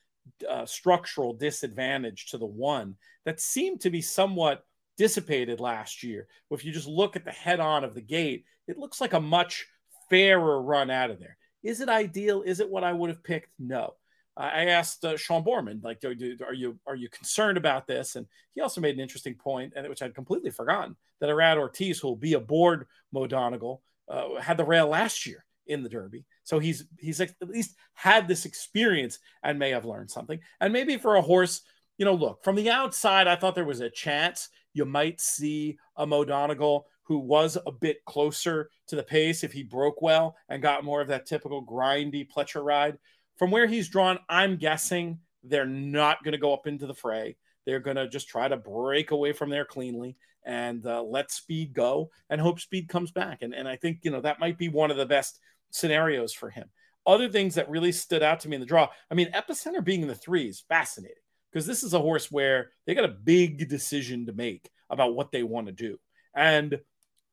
uh, 0.48 0.65
structural 0.65 1.34
disadvantage 1.34 2.27
to 2.27 2.38
the 2.38 2.46
one 2.46 2.96
that 3.25 3.41
seemed 3.41 3.81
to 3.81 3.89
be 3.89 4.01
somewhat 4.01 4.63
dissipated 4.98 5.60
last 5.60 6.03
year. 6.03 6.27
If 6.51 6.63
you 6.63 6.72
just 6.72 6.88
look 6.88 7.15
at 7.15 7.25
the 7.25 7.31
head 7.31 7.60
on 7.60 7.84
of 7.84 7.93
the 7.93 8.01
gate, 8.01 8.46
it 8.67 8.77
looks 8.77 9.01
like 9.01 9.13
a 9.13 9.19
much 9.19 9.65
fairer 10.10 10.62
run 10.62 10.89
out 10.89 11.12
of 11.12 11.20
there. 11.20 11.38
Is 11.63 11.82
it 11.82 11.89
ideal? 11.89 12.42
Is 12.42 12.60
it 12.60 12.70
what 12.70 12.84
I 12.84 12.94
would 12.94 13.10
have 13.10 13.24
picked? 13.24 13.50
No. 13.60 13.96
I 14.39 14.68
asked 14.68 15.04
uh, 15.04 15.18
Sean 15.18 15.44
Borman, 15.44 15.84
like, 15.84 16.01
are 16.06 16.13
you 16.13 16.80
are 16.88 16.96
you 16.96 17.10
concerned 17.10 17.58
about 17.58 17.88
this? 17.88 18.16
And 18.16 18.25
he 18.56 18.62
also 18.62 18.80
made 18.80 18.96
an 18.96 19.01
interesting 19.01 19.36
point, 19.36 19.74
and 19.75 19.88
which 19.89 20.01
I'd 20.01 20.16
completely 20.16 20.50
forgotten 20.50 20.96
that 21.20 21.30
Irad 21.30 21.58
Ortiz, 21.58 22.00
who 22.00 22.08
will 22.08 22.16
be 22.16 22.34
aboard 22.34 22.88
Mo 23.12 23.28
Donegal, 23.28 23.82
uh, 24.08 24.39
had 24.39 24.56
the 24.56 24.63
rail 24.63 24.88
last 24.88 25.25
year 25.25 25.44
in 25.68 25.84
the 25.84 25.89
Derby, 25.89 26.25
so 26.44 26.58
he's 26.58 26.86
he's 26.98 27.20
at 27.20 27.36
least 27.42 27.75
had 27.94 28.30
this 28.30 28.46
experience 28.46 29.20
and 29.44 29.60
may 29.60 29.72
have 29.72 29.84
learned 29.84 30.10
something. 30.10 30.39
And 30.62 30.72
maybe 30.72 30.98
for 30.98 31.18
a 31.18 31.22
horse, 31.22 31.62
you 31.98 32.06
know, 32.06 32.13
look 32.13 32.42
from 32.42 32.56
the 32.56 32.70
outside, 32.70 33.28
I 33.28 33.36
thought 33.36 33.56
there 33.56 33.66
was 33.66 33.82
a 33.82 33.89
chance 33.89 34.48
you 34.74 34.86
might 34.86 35.20
see 35.20 35.78
a 35.98 36.08
Mo 36.08 36.24
Donegal 36.24 36.88
who 37.10 37.18
was 37.18 37.58
a 37.66 37.72
bit 37.72 38.06
closer 38.06 38.70
to 38.86 38.96
the 38.96 39.04
pace 39.04 39.44
if 39.44 39.51
he 39.51 39.63
broke 39.63 40.00
well 40.00 40.38
and 40.48 40.62
got 40.62 40.86
more 40.86 41.01
of 41.01 41.08
that 41.08 41.25
typical 41.25 41.66
grindy 41.66 42.25
Pletcher 42.25 42.63
ride. 42.63 43.00
From 43.38 43.50
where 43.50 43.66
he's 43.66 43.89
drawn, 43.89 44.20
I'm 44.30 44.58
guessing 44.58 45.18
they're 45.44 45.66
not 45.66 46.24
going 46.24 46.34
to 46.34 46.38
go 46.38 46.54
up 46.54 46.68
into 46.68 46.86
the 46.86 46.94
fray. 46.94 47.36
They're 47.66 47.80
going 47.80 47.96
to 47.98 48.08
just 48.08 48.30
try 48.30 48.48
to 48.48 48.58
break 48.58 49.10
away 49.10 49.34
from 49.34 49.50
there 49.50 49.66
cleanly 49.66 50.18
and 50.46 50.86
uh, 50.86 51.01
let 51.01 51.32
speed 51.32 51.74
go 51.74 52.12
and 52.30 52.39
hope 52.39 52.60
speed 52.60 52.88
comes 52.88 53.10
back. 53.12 53.42
And, 53.42 53.56
and 53.56 53.68
I 53.68 53.75
think, 53.75 54.01
you 54.04 54.12
know, 54.12 54.22
that 54.22 54.39
might 54.39 54.60
be 54.60 54.70
one 54.70 54.92
of 54.92 54.98
the 54.98 55.06
best 55.08 55.39
scenarios 55.72 56.32
for 56.32 56.51
him. 56.51 56.70
Other 57.08 57.28
things 57.28 57.56
that 57.56 57.72
really 57.72 57.92
stood 57.92 58.22
out 58.22 58.42
to 58.42 58.50
me 58.50 58.56
in 58.56 58.62
the 58.62 58.68
draw, 58.68 58.88
I 59.10 59.16
mean, 59.16 59.32
Epicenter 59.32 59.84
being 59.84 60.04
in 60.04 60.08
the 60.08 60.13
threes, 60.13 60.63
fascinating 60.70 61.16
because 61.51 61.66
this 61.66 61.82
is 61.82 61.96
a 61.96 62.00
horse 62.00 62.30
where 62.30 62.70
they 62.86 62.94
got 62.94 63.06
a 63.06 63.08
big 63.08 63.68
decision 63.68 64.28
to 64.28 64.34
make 64.34 64.70
about 64.92 65.16
what 65.16 65.32
they 65.32 65.42
want 65.42 65.66
to 65.66 65.74
do. 65.74 65.98
And 66.36 66.80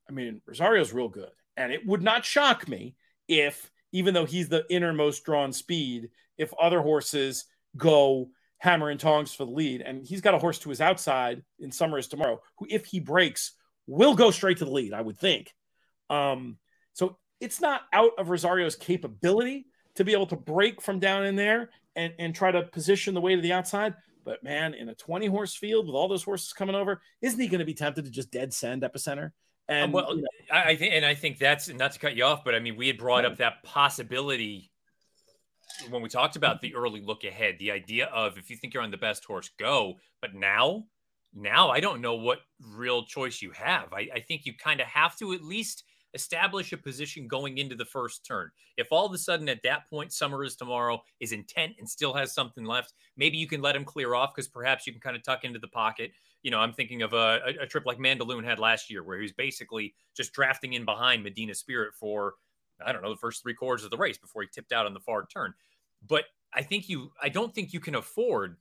I 0.09 0.13
mean, 0.13 0.41
Rosario's 0.47 0.93
real 0.93 1.09
good. 1.09 1.31
And 1.57 1.73
it 1.73 1.87
would 1.87 2.03
not 2.03 2.25
shock 2.25 2.69
me 2.69 2.95
if, 3.29 3.71
even 3.93 4.15
though 4.15 4.25
he's 4.25 4.49
the 4.49 4.65
innermost 4.71 5.25
drawn 5.25 5.53
speed, 5.53 6.11
if 6.39 6.53
other 6.61 6.81
horses 6.81 7.47
go 7.77 8.29
hammer 8.59 8.91
and 8.91 9.01
tongs 9.01 9.35
for 9.35 9.45
the 9.45 9.51
lead. 9.51 9.81
And 9.81 10.07
he's 10.07 10.21
got 10.21 10.35
a 10.35 10.39
horse 10.39 10.59
to 10.61 10.69
his 10.69 10.81
outside 10.81 11.43
in 11.59 11.73
Summers 11.73 12.09
tomorrow, 12.09 12.41
who, 12.59 12.67
if 12.69 12.87
he 12.87 13.01
breaks, 13.01 13.53
will 13.87 14.15
go 14.15 14.31
straight 14.31 14.59
to 14.59 14.65
the 14.65 14.71
lead, 14.71 14.93
I 14.93 15.01
would 15.01 15.19
think. 15.19 15.55
Um, 16.11 16.59
so 16.93 17.17
it's 17.41 17.61
not 17.61 17.83
out 17.93 18.13
of 18.19 18.29
Rosario's 18.29 18.77
capability 18.77 19.67
to 19.97 20.05
be 20.05 20.13
able 20.13 20.27
to 20.27 20.37
break 20.37 20.81
from 20.83 20.99
down 20.99 21.25
in 21.25 21.37
there 21.37 21.71
and, 21.95 22.13
and 22.19 22.35
try 22.35 22.51
to 22.51 22.63
position 22.63 23.15
the 23.15 23.21
way 23.21 23.35
to 23.35 23.43
the 23.43 23.53
outside. 23.53 23.95
But 24.25 24.43
man, 24.43 24.75
in 24.75 24.89
a 24.89 24.95
20 24.95 25.27
horse 25.27 25.55
field 25.55 25.87
with 25.87 25.95
all 25.95 26.09
those 26.09 26.25
horses 26.25 26.53
coming 26.53 26.75
over, 26.75 27.01
isn't 27.23 27.41
he 27.41 27.49
going 27.49 27.61
to 27.61 27.65
be 27.65 27.75
tempted 27.75 28.05
to 28.05 28.11
just 28.11 28.31
dead 28.31 28.53
send 28.53 28.83
epicenter? 28.83 29.31
And 29.69 29.93
well, 29.93 30.15
you 30.15 30.23
know, 30.23 30.29
I 30.53 30.77
think, 30.77 30.95
and 30.95 31.05
I 31.05 31.15
think 31.15 31.39
that's 31.39 31.69
not 31.69 31.93
to 31.93 31.99
cut 31.99 32.15
you 32.15 32.25
off, 32.25 32.45
but 32.45 32.55
I 32.55 32.61
mean, 32.61 32.77
we 32.77 32.87
had 32.87 32.99
brought 32.99 33.25
up 33.25 33.39
that 33.39 33.63
possibility 33.65 34.71
when 35.91 36.03
we 36.03 36.09
talked 36.09 36.37
about 36.37 36.61
the 36.61 36.75
early 36.75 37.01
look 37.01 37.25
ahead. 37.25 37.57
The 37.59 37.73
idea 37.73 38.07
of 38.07 38.39
if 38.39 38.49
you 38.49 38.57
think 38.57 38.75
you're 38.75 38.83
on 38.83 38.93
the 38.93 38.97
best 38.97 39.25
horse, 39.25 39.51
go. 39.59 39.97
But 40.21 40.35
now, 40.35 40.85
now 41.35 41.71
I 41.71 41.81
don't 41.81 42.01
know 42.01 42.15
what 42.15 42.39
real 42.61 43.05
choice 43.05 43.43
you 43.43 43.51
have. 43.53 43.93
I, 43.93 44.09
I 44.15 44.21
think 44.21 44.47
you 44.47 44.55
kind 44.55 44.81
of 44.81 44.87
have 44.87 45.17
to 45.19 45.33
at 45.33 45.43
least 45.43 45.83
establish 46.17 46.73
a 46.73 46.77
position 46.77 47.29
going 47.29 47.59
into 47.59 47.77
the 47.77 47.85
first 47.85 48.27
turn. 48.27 48.51
If 48.77 48.89
all 48.91 49.07
of 49.07 49.13
a 49.13 49.19
sudden 49.19 49.49
at 49.49 49.63
that 49.63 49.89
point 49.89 50.13
Summer 50.13 50.43
is 50.43 50.57
tomorrow 50.57 51.01
is 51.21 51.31
intent 51.31 51.75
and 51.79 51.89
still 51.89 52.13
has 52.15 52.35
something 52.35 52.65
left, 52.65 52.95
maybe 53.17 53.37
you 53.37 53.47
can 53.47 53.63
let 53.63 53.77
him 53.77 53.85
clear 53.85 54.15
off 54.15 54.35
because 54.35 54.49
perhaps 54.49 54.87
you 54.87 54.93
can 54.93 55.01
kind 55.01 55.17
of 55.17 55.23
tuck 55.23 55.45
into 55.45 55.61
the 55.61 55.69
pocket 55.69 56.11
you 56.47 56.53
know, 56.53 56.61
I'm 56.61 56.73
thinking 56.73 57.03
of 57.03 57.13
a, 57.13 57.41
a, 57.61 57.67
trip 57.67 57.87
like 57.87 57.99
Mandaloun 57.99 58.45
had 58.45 58.61
last 58.61 58.89
year, 58.89 59.03
where 59.03 59.17
he 59.17 59.23
was 59.23 59.33
basically 59.33 59.95
just 60.17 60.33
drafting 60.33 60.75
in 60.75 60.85
behind 60.85 61.25
Medina 61.25 61.53
Spirit 61.53 61.93
for, 61.93 62.35
I 62.87 62.93
don't 62.93 63.03
know, 63.03 63.11
the 63.11 63.17
first 63.17 63.43
three 63.43 63.53
quarters 63.53 63.83
of 63.83 63.91
the 63.91 63.97
race 63.97 64.17
before 64.17 64.43
he 64.43 64.49
tipped 64.55 64.71
out 64.71 64.87
on 64.87 64.95
the 64.95 65.01
far 65.01 65.27
turn. 65.27 65.55
But 66.07 66.27
I 66.55 66.63
think 66.63 66.89
you, 66.89 67.11
I 67.21 67.31
don't 67.31 67.53
think 67.53 67.73
you 67.73 67.81
can 67.81 67.97
afford 67.97 68.59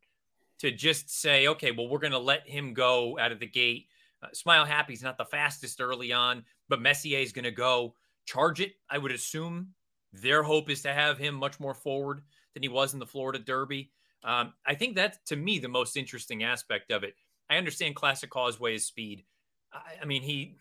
to 0.62 0.72
just 0.72 1.12
say, 1.12 1.48
okay, 1.48 1.70
well, 1.70 1.88
we're 1.88 2.00
going 2.00 2.12
to 2.12 2.18
let 2.18 2.50
him 2.50 2.74
go 2.74 3.20
out 3.20 3.32
of 3.32 3.40
the 3.40 3.46
gate. 3.46 3.86
Uh, 4.26 4.34
Smile 4.34 4.66
Happy's 4.66 5.04
not 5.04 5.18
the 5.18 5.26
fastest 5.26 5.82
early 5.82 6.12
on, 6.12 6.44
but 6.70 6.82
Messier 6.82 7.20
is 7.20 7.32
going 7.32 7.46
to 7.46 7.52
go 7.52 7.94
charge 8.26 8.60
it. 8.60 8.74
I 8.90 8.98
would 8.98 9.12
assume 9.12 9.70
their 10.14 10.44
hope 10.44 10.70
is 10.70 10.82
to 10.84 10.94
have 10.94 11.18
him 11.18 11.36
much 11.36 11.60
more 11.60 11.74
forward 11.74 12.22
than 12.54 12.64
he 12.64 12.70
was 12.70 12.94
in 12.94 13.00
the 13.00 13.06
Florida 13.06 13.40
Derby. 13.40 13.92
Um, 14.24 14.54
I 14.66 14.74
think 14.76 14.96
that's 14.96 15.20
to 15.28 15.36
me 15.36 15.60
the 15.60 15.68
most 15.68 15.98
interesting 15.98 16.44
aspect 16.44 16.92
of 16.92 17.04
it. 17.04 17.16
I 17.50 17.58
understand 17.58 17.96
Classic 17.96 18.30
Causeway's 18.30 18.86
speed. 18.86 19.24
I, 19.72 20.02
I 20.02 20.06
mean, 20.06 20.22
he 20.22 20.56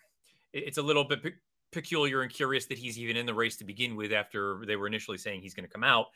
it's 0.52 0.78
a 0.78 0.82
little 0.82 1.04
bit 1.04 1.22
pe- 1.22 1.30
peculiar 1.72 2.22
and 2.22 2.32
curious 2.32 2.66
that 2.66 2.78
he's 2.78 2.98
even 2.98 3.16
in 3.16 3.26
the 3.26 3.34
race 3.34 3.56
to 3.56 3.64
begin 3.64 3.96
with 3.96 4.12
after 4.12 4.62
they 4.66 4.76
were 4.76 4.86
initially 4.86 5.18
saying 5.18 5.40
he's 5.40 5.54
going 5.54 5.66
to 5.66 5.72
come 5.72 5.84
out. 5.84 6.06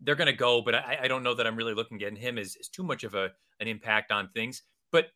They're 0.00 0.16
going 0.16 0.26
to 0.26 0.32
go, 0.32 0.60
but 0.60 0.74
I, 0.74 1.00
I, 1.02 1.08
don't 1.08 1.22
know 1.22 1.34
that 1.34 1.46
I'm 1.46 1.56
really 1.56 1.72
looking 1.72 2.02
at 2.02 2.18
him 2.18 2.36
as, 2.36 2.56
as 2.58 2.68
too 2.68 2.82
much 2.82 3.04
of 3.04 3.14
a 3.14 3.30
an 3.60 3.68
impact 3.68 4.10
on 4.10 4.28
things. 4.28 4.62
But 4.90 5.06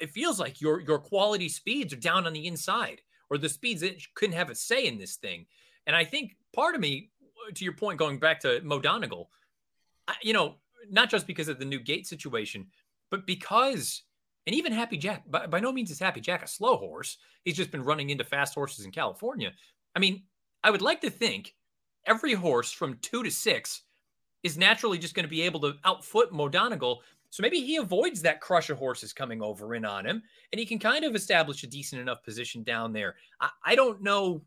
it 0.00 0.10
feels 0.10 0.38
like 0.38 0.60
your 0.60 0.80
your 0.80 0.98
quality 0.98 1.48
speeds 1.48 1.92
are 1.92 1.96
down 1.96 2.26
on 2.26 2.32
the 2.32 2.46
inside, 2.46 3.00
or 3.30 3.38
the 3.38 3.48
speeds 3.48 3.80
that 3.80 4.02
couldn't 4.14 4.36
have 4.36 4.50
a 4.50 4.54
say 4.54 4.86
in 4.86 4.98
this 4.98 5.16
thing. 5.16 5.46
And 5.86 5.96
I 5.96 6.04
think 6.04 6.36
part 6.54 6.74
of 6.74 6.80
me, 6.80 7.10
to 7.54 7.64
your 7.64 7.74
point, 7.74 7.98
going 7.98 8.18
back 8.18 8.40
to 8.40 8.60
Mo 8.62 8.78
Donegal, 8.78 9.30
you 10.22 10.32
know, 10.32 10.56
not 10.90 11.10
just 11.10 11.26
because 11.26 11.48
of 11.48 11.58
the 11.58 11.64
new 11.64 11.80
gate 11.80 12.06
situation, 12.06 12.66
but 13.10 13.26
because 13.26 14.02
and 14.48 14.54
even 14.54 14.72
Happy 14.72 14.96
Jack, 14.96 15.30
by, 15.30 15.46
by 15.46 15.60
no 15.60 15.70
means 15.70 15.90
is 15.90 15.98
Happy 15.98 16.22
Jack 16.22 16.42
a 16.42 16.48
slow 16.48 16.78
horse. 16.78 17.18
He's 17.44 17.56
just 17.56 17.70
been 17.70 17.84
running 17.84 18.08
into 18.08 18.24
fast 18.24 18.54
horses 18.54 18.86
in 18.86 18.90
California. 18.90 19.52
I 19.94 19.98
mean, 19.98 20.22
I 20.64 20.70
would 20.70 20.80
like 20.80 21.02
to 21.02 21.10
think 21.10 21.54
every 22.06 22.32
horse 22.32 22.72
from 22.72 22.96
two 23.02 23.22
to 23.22 23.30
six 23.30 23.82
is 24.42 24.56
naturally 24.56 24.96
just 24.96 25.14
going 25.14 25.24
to 25.24 25.30
be 25.30 25.42
able 25.42 25.60
to 25.60 25.74
outfoot 25.84 26.32
Mo 26.32 26.48
Donegal. 26.48 27.02
So 27.30 27.42
maybe 27.42 27.60
he 27.60 27.76
avoids 27.76 28.22
that 28.22 28.40
crush 28.40 28.70
of 28.70 28.78
horses 28.78 29.12
coming 29.12 29.42
over 29.42 29.74
in 29.74 29.84
on 29.84 30.06
him, 30.06 30.22
and 30.52 30.58
he 30.58 30.64
can 30.64 30.78
kind 30.78 31.04
of 31.04 31.14
establish 31.14 31.62
a 31.62 31.66
decent 31.66 32.00
enough 32.00 32.22
position 32.22 32.62
down 32.62 32.92
there. 32.92 33.16
I, 33.40 33.50
I 33.64 33.74
don't 33.74 34.02
know. 34.02 34.42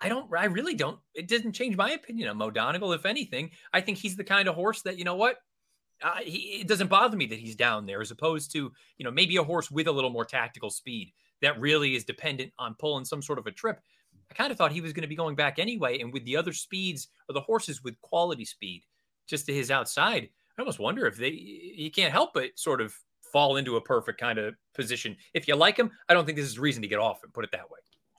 I 0.00 0.08
don't. 0.08 0.28
I 0.36 0.46
really 0.46 0.74
don't. 0.74 0.98
It 1.14 1.28
doesn't 1.28 1.52
change 1.52 1.76
my 1.76 1.92
opinion 1.92 2.28
on 2.28 2.36
Mo 2.36 2.50
Donegal. 2.50 2.92
If 2.92 3.06
anything, 3.06 3.50
I 3.72 3.80
think 3.80 3.98
he's 3.98 4.16
the 4.16 4.24
kind 4.24 4.48
of 4.48 4.54
horse 4.54 4.82
that 4.82 4.98
you 4.98 5.04
know 5.04 5.16
what 5.16 5.38
uh, 6.02 6.16
he, 6.22 6.60
it 6.60 6.68
doesn't 6.68 6.88
bother 6.88 7.16
me 7.16 7.26
that 7.26 7.38
he's 7.38 7.56
down 7.56 7.86
there 7.86 8.00
as 8.00 8.10
opposed 8.10 8.52
to 8.52 8.72
you 8.98 9.04
know 9.04 9.10
maybe 9.10 9.36
a 9.36 9.42
horse 9.42 9.70
with 9.70 9.86
a 9.86 9.92
little 9.92 10.10
more 10.10 10.24
tactical 10.24 10.70
speed 10.70 11.12
that 11.40 11.60
really 11.60 11.94
is 11.94 12.04
dependent 12.04 12.52
on 12.58 12.74
pulling 12.78 13.04
some 13.04 13.22
sort 13.22 13.38
of 13.38 13.46
a 13.46 13.52
trip 13.52 13.80
i 14.30 14.34
kind 14.34 14.50
of 14.50 14.58
thought 14.58 14.72
he 14.72 14.80
was 14.80 14.92
going 14.92 15.02
to 15.02 15.08
be 15.08 15.16
going 15.16 15.36
back 15.36 15.58
anyway 15.58 16.00
and 16.00 16.12
with 16.12 16.24
the 16.24 16.36
other 16.36 16.52
speeds 16.52 17.08
or 17.28 17.32
the 17.32 17.40
horses 17.40 17.82
with 17.82 18.00
quality 18.00 18.44
speed 18.44 18.82
just 19.26 19.46
to 19.46 19.54
his 19.54 19.70
outside 19.70 20.28
i 20.58 20.62
almost 20.62 20.78
wonder 20.78 21.06
if 21.06 21.16
they 21.16 21.30
he 21.30 21.90
can't 21.94 22.12
help 22.12 22.34
but 22.34 22.50
sort 22.56 22.80
of 22.80 22.94
fall 23.32 23.56
into 23.56 23.76
a 23.76 23.80
perfect 23.80 24.20
kind 24.20 24.38
of 24.38 24.54
position 24.74 25.16
if 25.34 25.48
you 25.48 25.54
like 25.56 25.76
him 25.76 25.90
i 26.08 26.14
don't 26.14 26.26
think 26.26 26.36
this 26.36 26.46
is 26.46 26.58
reason 26.58 26.82
to 26.82 26.88
get 26.88 26.98
off 26.98 27.22
and 27.22 27.32
put 27.32 27.44
it 27.44 27.50
that 27.52 27.70
way 27.70 27.78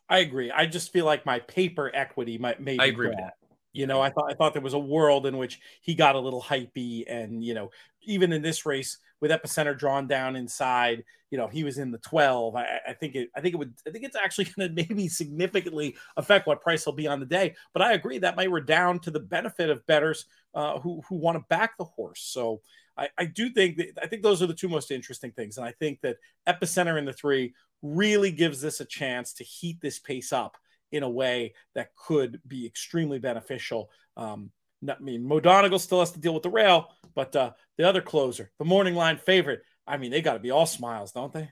i 0.10 0.20
agree 0.20 0.52
i 0.52 0.66
just 0.66 0.92
feel 0.92 1.06
like 1.06 1.26
my 1.26 1.40
paper 1.40 1.92
equity 1.94 2.38
might 2.38 2.60
maybe 2.60 2.80
i 2.80 2.86
agree 2.86 3.10
with 3.10 3.18
that 3.18 3.34
you 3.74 3.88
know, 3.88 4.00
I 4.00 4.12
thought 4.12 4.32
I 4.32 4.36
thought 4.36 4.54
there 4.54 4.62
was 4.62 4.76
a 4.76 4.80
world 4.80 5.26
in 5.26 5.36
which 5.38 5.60
he 5.82 5.96
got 5.96 6.16
a 6.16 6.20
little 6.20 6.42
hypey, 6.42 7.06
and 7.08 7.44
you 7.44 7.56
know, 7.56 7.72
even 8.04 8.32
in 8.32 8.44
this 8.44 8.68
race 8.68 9.00
with 9.20 9.32
epicenter 9.32 9.78
drawn 9.78 10.08
down 10.08 10.36
inside, 10.36 11.04
you 11.32 11.40
know, 11.40 11.48
he 11.48 11.64
was 11.64 11.80
in 11.80 11.90
the 11.90 11.98
twelve. 11.98 12.56
I, 12.56 12.80
I 12.90 12.94
think 12.94 13.16
it. 13.16 13.30
I 13.36 13.42
think 13.42 13.56
it 13.56 13.58
would. 13.58 13.74
I 13.88 13.90
think 13.90 14.06
it's 14.06 14.16
actually 14.16 14.46
going 14.56 14.70
to 14.70 14.76
maybe 14.76 15.08
significantly 15.08 15.96
affect 16.18 16.46
what 16.46 16.62
price 16.62 16.86
will 16.86 16.94
be 16.94 17.08
on 17.08 17.20
the 17.20 17.26
day. 17.26 17.56
But 17.74 17.82
I 17.82 17.94
agree 17.94 18.20
that 18.20 18.36
might 18.36 18.52
redound 18.52 19.02
to 19.04 19.12
the 19.12 19.20
benefit 19.20 19.72
of 19.72 19.86
bettors 19.88 20.26
uh, 20.54 20.80
who 20.80 21.02
who 21.08 21.16
want 21.16 21.38
to 21.38 21.46
back 21.50 21.78
the 21.78 21.84
horse. 21.84 22.22
So 22.22 22.62
I, 22.98 23.10
I 23.18 23.26
do 23.26 23.50
think 23.50 23.78
that 23.78 24.00
I 24.02 24.08
think 24.08 24.24
those 24.24 24.42
are 24.42 24.48
the 24.48 24.54
two 24.54 24.70
most 24.70 24.92
interesting 24.92 25.32
things, 25.32 25.58
and 25.58 25.66
I 25.66 25.72
think 25.72 26.02
that 26.02 26.18
epicenter 26.48 26.98
in 26.98 27.06
the 27.06 27.14
three 27.14 27.54
really 27.82 28.32
gives 28.32 28.62
this 28.62 28.80
a 28.80 28.86
chance 28.86 29.34
to 29.34 29.44
heat 29.44 29.80
this 29.82 30.00
pace 30.00 30.32
up 30.32 30.58
in 30.92 31.04
a 31.04 31.10
way 31.10 31.54
that 31.76 31.96
could 31.96 32.40
be 32.48 32.66
extremely 32.66 33.20
beneficial. 33.20 33.90
Um, 34.16 34.52
I 34.88 34.96
mean, 35.00 35.26
Mo 35.26 35.40
Donegal 35.40 35.80
still 35.80 36.00
has 36.00 36.12
to 36.12 36.20
deal 36.20 36.34
with 36.34 36.44
the 36.44 36.50
rail, 36.50 36.90
but 37.16 37.36
uh, 37.36 37.52
the 37.78 37.88
other 37.88 38.02
closer, 38.02 38.52
the 38.60 38.66
morning 38.66 38.96
line 38.96 39.18
favorite, 39.18 39.64
I 39.88 39.98
mean, 39.98 40.12
they 40.12 40.22
got 40.22 40.34
to 40.34 40.40
be 40.40 40.52
all 40.52 40.66
smiles, 40.66 41.12
don't 41.12 41.34
they? 41.34 41.50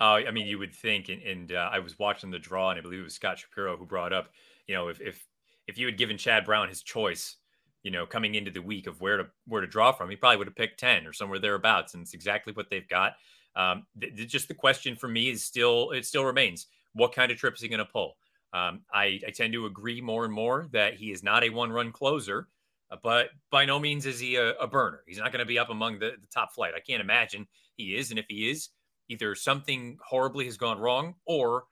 Oh, 0.00 0.14
I 0.14 0.30
mean, 0.32 0.46
you 0.46 0.58
would 0.58 0.74
think, 0.74 1.08
and, 1.08 1.22
and 1.22 1.52
uh, 1.52 1.70
I 1.72 1.78
was 1.78 1.98
watching 1.98 2.30
the 2.30 2.38
draw, 2.38 2.70
and 2.70 2.78
I 2.78 2.82
believe 2.82 3.00
it 3.00 3.04
was 3.04 3.14
Scott 3.14 3.38
Shapiro 3.38 3.76
who 3.76 3.86
brought 3.86 4.12
up, 4.12 4.28
you 4.66 4.74
know, 4.74 4.88
if 4.88 5.00
if 5.00 5.24
if 5.66 5.78
you 5.78 5.86
had 5.86 5.96
given 5.96 6.18
Chad 6.18 6.44
Brown 6.44 6.68
his 6.68 6.82
choice, 6.82 7.36
you 7.84 7.90
know, 7.90 8.06
coming 8.06 8.34
into 8.34 8.50
the 8.50 8.62
week 8.62 8.88
of 8.88 9.00
where 9.00 9.18
to 9.18 9.26
where 9.46 9.60
to 9.60 9.66
draw 9.66 9.92
from, 9.92 10.10
he 10.10 10.16
probably 10.16 10.38
would 10.38 10.48
have 10.48 10.56
picked 10.56 10.80
ten 10.80 11.06
or 11.06 11.12
somewhere 11.12 11.38
thereabouts, 11.38 11.94
and 11.94 12.02
it's 12.02 12.14
exactly 12.14 12.52
what 12.52 12.70
they've 12.70 12.88
got. 12.88 13.12
Um, 13.54 13.86
th- 14.00 14.28
just 14.28 14.48
the 14.48 14.54
question 14.54 14.96
for 14.96 15.06
me 15.06 15.30
is 15.30 15.44
still 15.44 15.92
it 15.92 16.04
still 16.04 16.24
remains: 16.24 16.66
what 16.94 17.14
kind 17.14 17.30
of 17.30 17.38
trip 17.38 17.54
is 17.54 17.60
he 17.60 17.68
going 17.68 17.78
to 17.78 17.84
pull? 17.84 18.16
Um, 18.54 18.82
I, 18.92 19.20
I, 19.26 19.30
tend 19.34 19.52
to 19.54 19.66
agree 19.66 20.00
more 20.00 20.24
and 20.24 20.32
more 20.32 20.68
that 20.70 20.94
he 20.94 21.10
is 21.10 21.24
not 21.24 21.42
a 21.42 21.50
one 21.50 21.72
run 21.72 21.90
closer, 21.90 22.46
uh, 22.92 22.96
but 23.02 23.30
by 23.50 23.64
no 23.64 23.80
means 23.80 24.06
is 24.06 24.20
he 24.20 24.36
a, 24.36 24.52
a 24.54 24.68
burner. 24.68 25.00
He's 25.08 25.18
not 25.18 25.32
going 25.32 25.40
to 25.40 25.44
be 25.44 25.58
up 25.58 25.70
among 25.70 25.98
the, 25.98 26.12
the, 26.20 26.28
top 26.32 26.54
flight. 26.54 26.72
I 26.76 26.78
can't 26.78 27.00
imagine 27.00 27.48
he 27.76 27.96
is. 27.96 28.10
And 28.10 28.18
if 28.18 28.26
he 28.28 28.48
is, 28.48 28.68
either 29.08 29.34
something 29.34 29.98
horribly 30.06 30.44
has 30.44 30.56
gone 30.56 30.78
wrong 30.78 31.16
or 31.26 31.64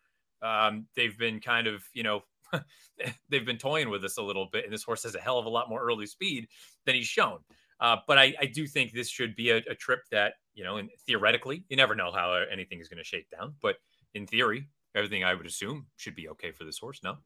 um, 0.43 0.87
they've 0.97 1.17
been 1.17 1.39
kind 1.39 1.69
of, 1.69 1.85
you 1.95 2.03
know, 2.03 2.25
they've 3.29 3.47
been 3.47 3.59
toying 3.59 3.91
with 3.91 4.05
us 4.05 4.19
a 4.19 4.23
little 4.23 4.49
bit, 4.53 4.65
and 4.65 4.73
this 4.73 4.83
horse 4.83 5.03
has 5.05 5.15
a 5.15 5.21
hell 5.21 5.39
of 5.39 5.47
a 5.47 5.51
lot 5.51 5.69
more 5.69 5.83
early 5.83 6.07
speed 6.07 6.49
than 6.87 6.95
he's 6.95 7.07
shown. 7.07 7.39
Uh, 7.81 7.97
but 8.07 8.19
I, 8.19 8.35
I, 8.41 8.47
do 8.47 8.67
think 8.67 8.93
this 8.93 9.09
should 9.09 9.35
be 9.35 9.51
a, 9.51 9.57
a, 9.57 9.75
trip 9.75 10.03
that 10.13 10.35
you 10.55 10.63
know, 10.63 10.77
and 10.77 10.89
theoretically, 11.05 11.65
you 11.69 11.77
never 11.77 11.97
know 11.97 12.13
how 12.13 12.33
anything 12.51 12.79
is 12.79 12.89
going 12.89 12.99
to 12.99 13.05
shake 13.05 13.29
down. 13.31 13.55
But 13.61 13.77
in 14.15 14.25
theory, 14.27 14.69
everything 14.95 15.25
I 15.25 15.35
would 15.35 15.47
assume 15.47 15.87
should 15.97 16.15
be 16.15 16.29
okay 16.29 16.53
for 16.53 16.63
this 16.63 16.79
horse. 16.79 17.01
No. 17.03 17.17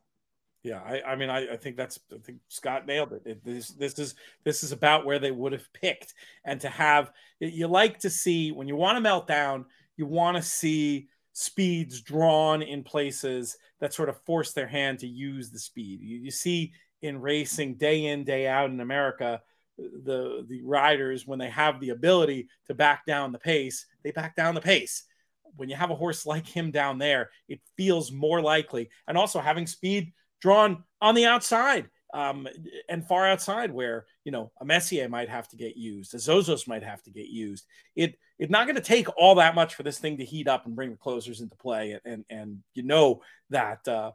Yeah, 0.62 0.81
I, 0.85 1.12
I 1.12 1.17
mean, 1.17 1.31
I, 1.31 1.53
I, 1.53 1.57
think 1.57 1.77
that's 1.77 2.01
I 2.12 2.19
think 2.19 2.39
Scott 2.49 2.87
nailed 2.87 3.12
it. 3.12 3.23
it. 3.25 3.45
This 3.45 3.69
this 3.69 3.99
is 3.99 4.15
this 4.45 4.65
is 4.65 4.73
about 4.73 5.05
where 5.07 5.19
they 5.19 5.31
would 5.31 5.53
have 5.53 5.73
picked, 5.73 6.15
and 6.45 6.61
to 6.62 6.69
have 6.69 7.12
you 7.39 7.69
like 7.69 8.01
to 8.01 8.11
see 8.11 8.51
when 8.51 8.67
you 8.67 8.75
want 8.75 8.97
to 8.97 9.01
melt 9.01 9.27
down, 9.27 9.67
you 9.97 10.07
want 10.07 10.37
to 10.37 10.43
see 10.43 11.09
speeds 11.38 12.01
drawn 12.01 12.62
in 12.62 12.83
places 12.83 13.59
that 13.79 13.92
sort 13.92 14.09
of 14.09 14.18
force 14.22 14.53
their 14.53 14.66
hand 14.66 14.99
to 14.99 15.07
use 15.07 15.51
the 15.51 15.59
speed. 15.59 16.01
You, 16.01 16.16
you 16.16 16.31
see 16.31 16.72
in 17.03 17.20
racing 17.20 17.75
day 17.75 18.07
in 18.07 18.25
day 18.25 18.49
out 18.49 18.70
in 18.70 18.81
America, 18.81 19.42
the 19.77 20.46
the 20.49 20.62
riders 20.62 21.27
when 21.27 21.38
they 21.38 21.51
have 21.51 21.79
the 21.79 21.90
ability 21.90 22.49
to 22.68 22.75
back 22.75 23.05
down 23.05 23.33
the 23.33 23.38
pace, 23.38 23.85
they 24.03 24.12
back 24.12 24.35
down 24.35 24.55
the 24.55 24.62
pace. 24.62 25.03
When 25.57 25.68
you 25.68 25.77
have 25.77 25.90
a 25.90 25.94
horse 25.94 26.25
like 26.25 26.46
him 26.46 26.70
down 26.70 26.96
there, 26.96 27.29
it 27.49 27.61
feels 27.77 28.11
more 28.11 28.40
likely, 28.40 28.88
and 29.07 29.18
also 29.18 29.38
having 29.40 29.66
speed 29.66 30.14
drawn 30.40 30.85
on 31.03 31.14
the 31.14 31.27
outside 31.27 31.90
um, 32.16 32.48
and 32.88 33.07
far 33.07 33.29
outside 33.29 33.70
where 33.70 34.07
you 34.24 34.33
know 34.33 34.50
a 34.59 34.64
Messier 34.64 35.07
might 35.07 35.29
have 35.29 35.48
to 35.48 35.57
get 35.57 35.76
used, 35.76 36.14
a 36.14 36.16
Zozos 36.16 36.66
might 36.66 36.83
have 36.83 37.02
to 37.02 37.11
get 37.11 37.26
used. 37.26 37.66
It 37.94 38.18
it's 38.38 38.50
not 38.50 38.66
going 38.66 38.76
to 38.76 38.83
take 38.83 39.09
all 39.18 39.35
that 39.35 39.55
much 39.55 39.74
for 39.74 39.83
this 39.83 39.98
thing 39.98 40.16
to 40.16 40.24
heat 40.24 40.48
up 40.48 40.64
and 40.64 40.74
bring 40.74 40.90
the 40.90 40.96
closers 40.96 41.42
into 41.42 41.57
play, 41.57 41.98
and 42.07 42.24
and, 42.31 42.62
you 42.72 42.83
know 42.83 43.20
that 43.50 43.87
uh, 43.87 44.12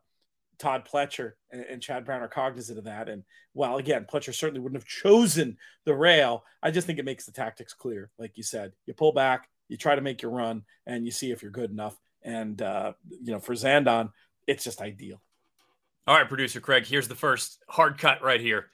Todd 0.57 0.87
Pletcher 0.91 1.33
and, 1.51 1.63
and, 1.69 1.81
Chad 1.81 2.03
Brown 2.03 2.21
are 2.21 2.27
cognizant 2.27 2.79
of 2.79 2.85
that. 2.85 3.07
And 3.07 3.23
while 3.53 3.77
again, 3.77 4.07
Pletcher 4.11 4.33
certainly 4.33 4.61
wouldn't 4.61 4.81
have 4.81 4.87
chosen 4.87 5.57
the 5.85 5.95
rail, 5.95 6.43
I 6.63 6.71
just 6.71 6.87
think 6.87 6.97
it 6.97 7.05
makes 7.05 7.25
the 7.25 7.31
tactics 7.31 7.73
clear. 7.73 8.09
Like 8.17 8.35
you 8.35 8.43
said, 8.43 8.73
you 8.87 8.95
pull 8.95 9.13
back, 9.13 9.47
you 9.69 9.77
try 9.77 9.93
to 9.93 10.01
make 10.01 10.23
your 10.23 10.31
run, 10.31 10.63
and 10.87 11.05
you 11.05 11.11
see 11.11 11.31
if 11.31 11.43
you're 11.43 11.51
good 11.51 11.69
enough. 11.69 11.97
And 12.23 12.59
uh, 12.61 12.93
you 13.09 13.31
know, 13.31 13.39
for 13.39 13.53
Zandon, 13.53 14.11
it's 14.47 14.63
just 14.63 14.81
ideal. 14.81 15.21
All 16.07 16.17
right, 16.17 16.27
producer 16.27 16.59
Craig, 16.59 16.87
here's 16.87 17.07
the 17.07 17.15
first 17.15 17.63
hard 17.69 17.99
cut 17.99 18.23
right 18.23 18.41
here. 18.41 18.67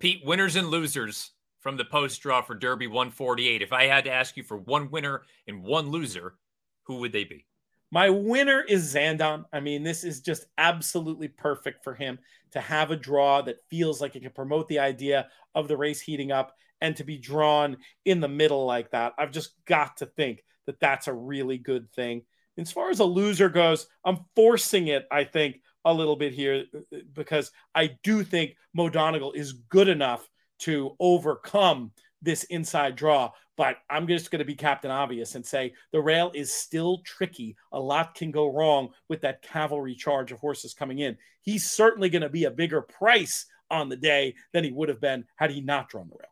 Pete, 0.00 0.22
winners 0.24 0.56
and 0.56 0.68
losers 0.68 1.30
from 1.60 1.76
the 1.76 1.84
post 1.84 2.20
draw 2.20 2.42
for 2.42 2.56
Derby 2.56 2.88
148. 2.88 3.62
If 3.62 3.72
I 3.72 3.84
had 3.84 4.04
to 4.04 4.10
ask 4.10 4.36
you 4.36 4.42
for 4.42 4.56
one 4.56 4.90
winner 4.90 5.22
and 5.46 5.62
one 5.62 5.90
loser, 5.90 6.34
who 6.82 6.96
would 6.96 7.12
they 7.12 7.22
be? 7.22 7.46
My 7.92 8.10
winner 8.10 8.60
is 8.60 8.92
Zandon. 8.92 9.44
I 9.52 9.60
mean, 9.60 9.84
this 9.84 10.02
is 10.02 10.20
just 10.20 10.46
absolutely 10.58 11.28
perfect 11.28 11.84
for 11.84 11.94
him 11.94 12.18
to 12.50 12.60
have 12.60 12.90
a 12.90 12.96
draw 12.96 13.40
that 13.42 13.64
feels 13.70 14.00
like 14.00 14.16
it 14.16 14.22
can 14.22 14.32
promote 14.32 14.66
the 14.66 14.80
idea 14.80 15.28
of 15.54 15.68
the 15.68 15.76
race 15.76 16.00
heating 16.00 16.32
up 16.32 16.56
and 16.80 16.96
to 16.96 17.04
be 17.04 17.18
drawn 17.18 17.76
in 18.04 18.18
the 18.18 18.28
middle 18.28 18.66
like 18.66 18.90
that. 18.90 19.12
I've 19.16 19.30
just 19.30 19.52
got 19.64 19.98
to 19.98 20.06
think 20.06 20.42
that 20.66 20.80
that's 20.80 21.06
a 21.06 21.14
really 21.14 21.58
good 21.58 21.88
thing. 21.92 22.22
As 22.58 22.72
far 22.72 22.90
as 22.90 22.98
a 23.00 23.04
loser 23.04 23.48
goes, 23.48 23.86
I'm 24.04 24.24
forcing 24.34 24.88
it, 24.88 25.06
I 25.10 25.24
think, 25.24 25.60
a 25.86 25.92
little 25.92 26.16
bit 26.16 26.34
here 26.34 26.64
uh, 26.74 26.78
uh, 26.94 26.98
because 27.14 27.50
I 27.74 27.96
do 28.02 28.22
think 28.22 28.56
Mo 28.74 28.90
Donegal 28.90 29.32
is 29.32 29.52
good 29.52 29.88
enough 29.88 30.28
to 30.60 30.96
overcome 31.00 31.92
this 32.20 32.44
inside 32.44 32.96
draw. 32.96 33.30
But 33.56 33.76
I'm 33.88 34.06
just 34.06 34.30
going 34.30 34.40
to 34.40 34.44
be 34.44 34.54
Captain 34.54 34.90
Obvious 34.90 35.34
and 35.34 35.46
say 35.46 35.72
the 35.92 36.02
rail 36.02 36.30
is 36.34 36.52
still 36.52 36.98
tricky. 37.06 37.56
A 37.72 37.80
lot 37.80 38.14
can 38.14 38.30
go 38.30 38.52
wrong 38.52 38.90
with 39.08 39.22
that 39.22 39.40
cavalry 39.40 39.94
charge 39.94 40.30
of 40.30 40.40
horses 40.40 40.74
coming 40.74 40.98
in. 40.98 41.16
He's 41.40 41.70
certainly 41.70 42.10
going 42.10 42.22
to 42.22 42.28
be 42.28 42.44
a 42.44 42.50
bigger 42.50 42.82
price 42.82 43.46
on 43.70 43.88
the 43.88 43.96
day 43.96 44.34
than 44.52 44.64
he 44.64 44.72
would 44.72 44.90
have 44.90 45.00
been 45.00 45.24
had 45.36 45.50
he 45.50 45.62
not 45.62 45.88
drawn 45.88 46.08
the 46.08 46.16
rail. 46.18 46.28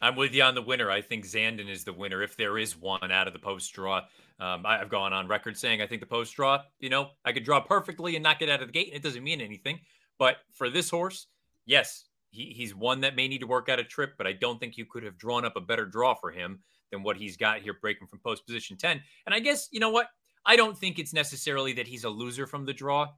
I'm 0.00 0.16
with 0.16 0.34
you 0.34 0.42
on 0.42 0.54
the 0.54 0.62
winner. 0.62 0.90
I 0.90 1.00
think 1.00 1.24
Zandon 1.24 1.68
is 1.68 1.84
the 1.84 1.92
winner 1.92 2.22
if 2.22 2.36
there 2.36 2.58
is 2.58 2.76
one 2.76 3.10
out 3.10 3.26
of 3.26 3.32
the 3.32 3.38
post 3.38 3.72
draw. 3.72 4.02
Um, 4.40 4.64
I, 4.64 4.78
have 4.78 4.88
gone 4.88 5.12
on 5.12 5.26
record 5.26 5.56
saying 5.56 5.82
I 5.82 5.86
think 5.86 6.00
the 6.00 6.06
post 6.06 6.34
draw, 6.36 6.62
you 6.78 6.90
know, 6.90 7.10
I 7.24 7.32
could 7.32 7.44
draw 7.44 7.60
perfectly 7.60 8.14
and 8.14 8.22
not 8.22 8.38
get 8.38 8.48
out 8.48 8.62
of 8.62 8.68
the 8.68 8.72
gate, 8.72 8.88
and 8.88 8.96
it 8.96 9.02
doesn't 9.02 9.24
mean 9.24 9.40
anything. 9.40 9.80
But 10.18 10.36
for 10.54 10.70
this 10.70 10.90
horse, 10.90 11.26
yes, 11.66 12.04
he, 12.30 12.52
he's 12.56 12.74
one 12.74 13.00
that 13.00 13.16
may 13.16 13.26
need 13.26 13.40
to 13.40 13.46
work 13.46 13.68
out 13.68 13.80
a 13.80 13.84
trip, 13.84 14.12
but 14.16 14.26
I 14.26 14.32
don't 14.32 14.60
think 14.60 14.76
you 14.76 14.86
could 14.86 15.02
have 15.02 15.18
drawn 15.18 15.44
up 15.44 15.56
a 15.56 15.60
better 15.60 15.86
draw 15.86 16.14
for 16.14 16.30
him 16.30 16.60
than 16.92 17.02
what 17.02 17.16
he's 17.16 17.36
got 17.36 17.60
here 17.60 17.76
breaking 17.80 18.06
from 18.06 18.20
post 18.20 18.46
position 18.46 18.76
10. 18.76 19.02
And 19.26 19.34
I 19.34 19.40
guess, 19.40 19.68
you 19.72 19.80
know 19.80 19.90
what? 19.90 20.08
I 20.46 20.56
don't 20.56 20.78
think 20.78 20.98
it's 20.98 21.12
necessarily 21.12 21.72
that 21.74 21.88
he's 21.88 22.04
a 22.04 22.08
loser 22.08 22.46
from 22.46 22.64
the 22.64 22.72
draw, 22.72 23.08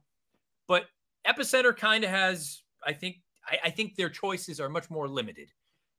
but 0.67 0.85
Epicenter 1.27 1.75
kind 1.75 2.03
of 2.03 2.09
has, 2.09 2.63
I 2.85 2.93
think, 2.93 3.17
I, 3.45 3.59
I 3.65 3.69
think 3.69 3.95
their 3.95 4.09
choices 4.09 4.59
are 4.59 4.69
much 4.69 4.89
more 4.89 5.07
limited 5.07 5.49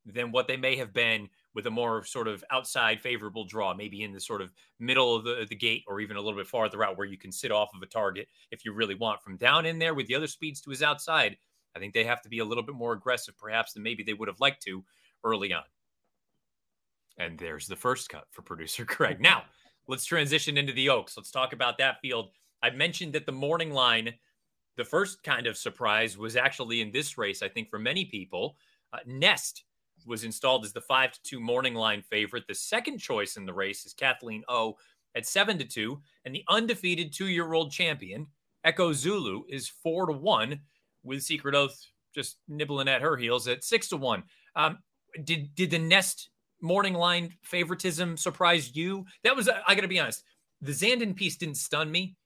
than 0.04 0.32
what 0.32 0.48
they 0.48 0.56
may 0.56 0.76
have 0.76 0.92
been 0.92 1.28
with 1.54 1.66
a 1.66 1.70
more 1.70 2.04
sort 2.04 2.28
of 2.28 2.42
outside 2.50 3.00
favorable 3.00 3.44
draw, 3.44 3.74
maybe 3.74 4.02
in 4.02 4.12
the 4.12 4.20
sort 4.20 4.40
of 4.40 4.52
middle 4.78 5.14
of 5.14 5.24
the, 5.24 5.46
the 5.48 5.54
gate 5.54 5.84
or 5.86 6.00
even 6.00 6.16
a 6.16 6.20
little 6.20 6.38
bit 6.38 6.46
farther 6.46 6.82
out 6.82 6.96
where 6.96 7.06
you 7.06 7.18
can 7.18 7.32
sit 7.32 7.52
off 7.52 7.70
of 7.74 7.82
a 7.82 7.86
target 7.86 8.28
if 8.50 8.64
you 8.64 8.72
really 8.72 8.94
want. 8.94 9.22
From 9.22 9.36
down 9.36 9.66
in 9.66 9.78
there 9.78 9.94
with 9.94 10.06
the 10.06 10.14
other 10.14 10.26
speeds 10.26 10.60
to 10.62 10.70
his 10.70 10.82
outside, 10.82 11.36
I 11.76 11.78
think 11.78 11.94
they 11.94 12.04
have 12.04 12.22
to 12.22 12.28
be 12.28 12.40
a 12.40 12.44
little 12.44 12.62
bit 12.62 12.74
more 12.74 12.92
aggressive, 12.92 13.36
perhaps, 13.36 13.72
than 13.72 13.82
maybe 13.82 14.02
they 14.02 14.14
would 14.14 14.28
have 14.28 14.40
liked 14.40 14.62
to 14.64 14.84
early 15.24 15.52
on. 15.52 15.62
And 17.18 17.38
there's 17.38 17.66
the 17.66 17.76
first 17.76 18.08
cut 18.08 18.24
for 18.30 18.42
producer 18.42 18.84
Craig. 18.86 19.20
Now, 19.20 19.44
let's 19.88 20.04
transition 20.04 20.56
into 20.56 20.72
the 20.72 20.88
Oaks. 20.88 21.16
Let's 21.16 21.30
talk 21.30 21.52
about 21.52 21.78
that 21.78 22.00
field. 22.00 22.30
I 22.62 22.70
mentioned 22.70 23.12
that 23.14 23.26
the 23.26 23.32
morning 23.32 23.72
line, 23.72 24.14
the 24.76 24.84
first 24.84 25.22
kind 25.22 25.46
of 25.46 25.56
surprise 25.56 26.16
was 26.16 26.36
actually 26.36 26.80
in 26.80 26.92
this 26.92 27.18
race, 27.18 27.42
I 27.42 27.48
think, 27.48 27.68
for 27.68 27.78
many 27.78 28.04
people. 28.04 28.56
Uh, 28.92 28.98
Nest 29.06 29.64
was 30.06 30.24
installed 30.24 30.64
as 30.64 30.72
the 30.72 30.80
five 30.80 31.12
to 31.12 31.22
two 31.22 31.40
morning 31.40 31.74
line 31.74 32.02
favorite. 32.02 32.46
The 32.46 32.54
second 32.54 32.98
choice 32.98 33.36
in 33.36 33.46
the 33.46 33.52
race 33.52 33.86
is 33.86 33.92
Kathleen 33.92 34.42
O 34.48 34.76
at 35.14 35.26
seven 35.26 35.58
to 35.58 35.64
two, 35.64 36.00
and 36.24 36.34
the 36.34 36.44
undefeated 36.48 37.12
two 37.12 37.28
year 37.28 37.52
old 37.52 37.70
champion 37.70 38.26
Echo 38.64 38.92
Zulu 38.92 39.42
is 39.48 39.68
four 39.68 40.06
to 40.06 40.12
one, 40.12 40.60
with 41.02 41.22
Secret 41.22 41.54
Oath 41.54 41.78
just 42.14 42.38
nibbling 42.48 42.88
at 42.88 43.02
her 43.02 43.16
heels 43.16 43.48
at 43.48 43.64
six 43.64 43.88
to 43.88 43.96
one. 43.96 44.22
Um, 44.54 44.78
did 45.24 45.54
did 45.54 45.70
the 45.70 45.78
Nest 45.78 46.30
morning 46.60 46.94
line 46.94 47.34
favoritism 47.42 48.16
surprise 48.16 48.74
you? 48.74 49.04
That 49.24 49.36
was 49.36 49.48
I 49.48 49.74
got 49.74 49.82
to 49.82 49.88
be 49.88 50.00
honest. 50.00 50.24
The 50.60 50.72
Zandon 50.72 51.16
piece 51.16 51.36
didn't 51.36 51.56
stun 51.56 51.90
me. 51.90 52.16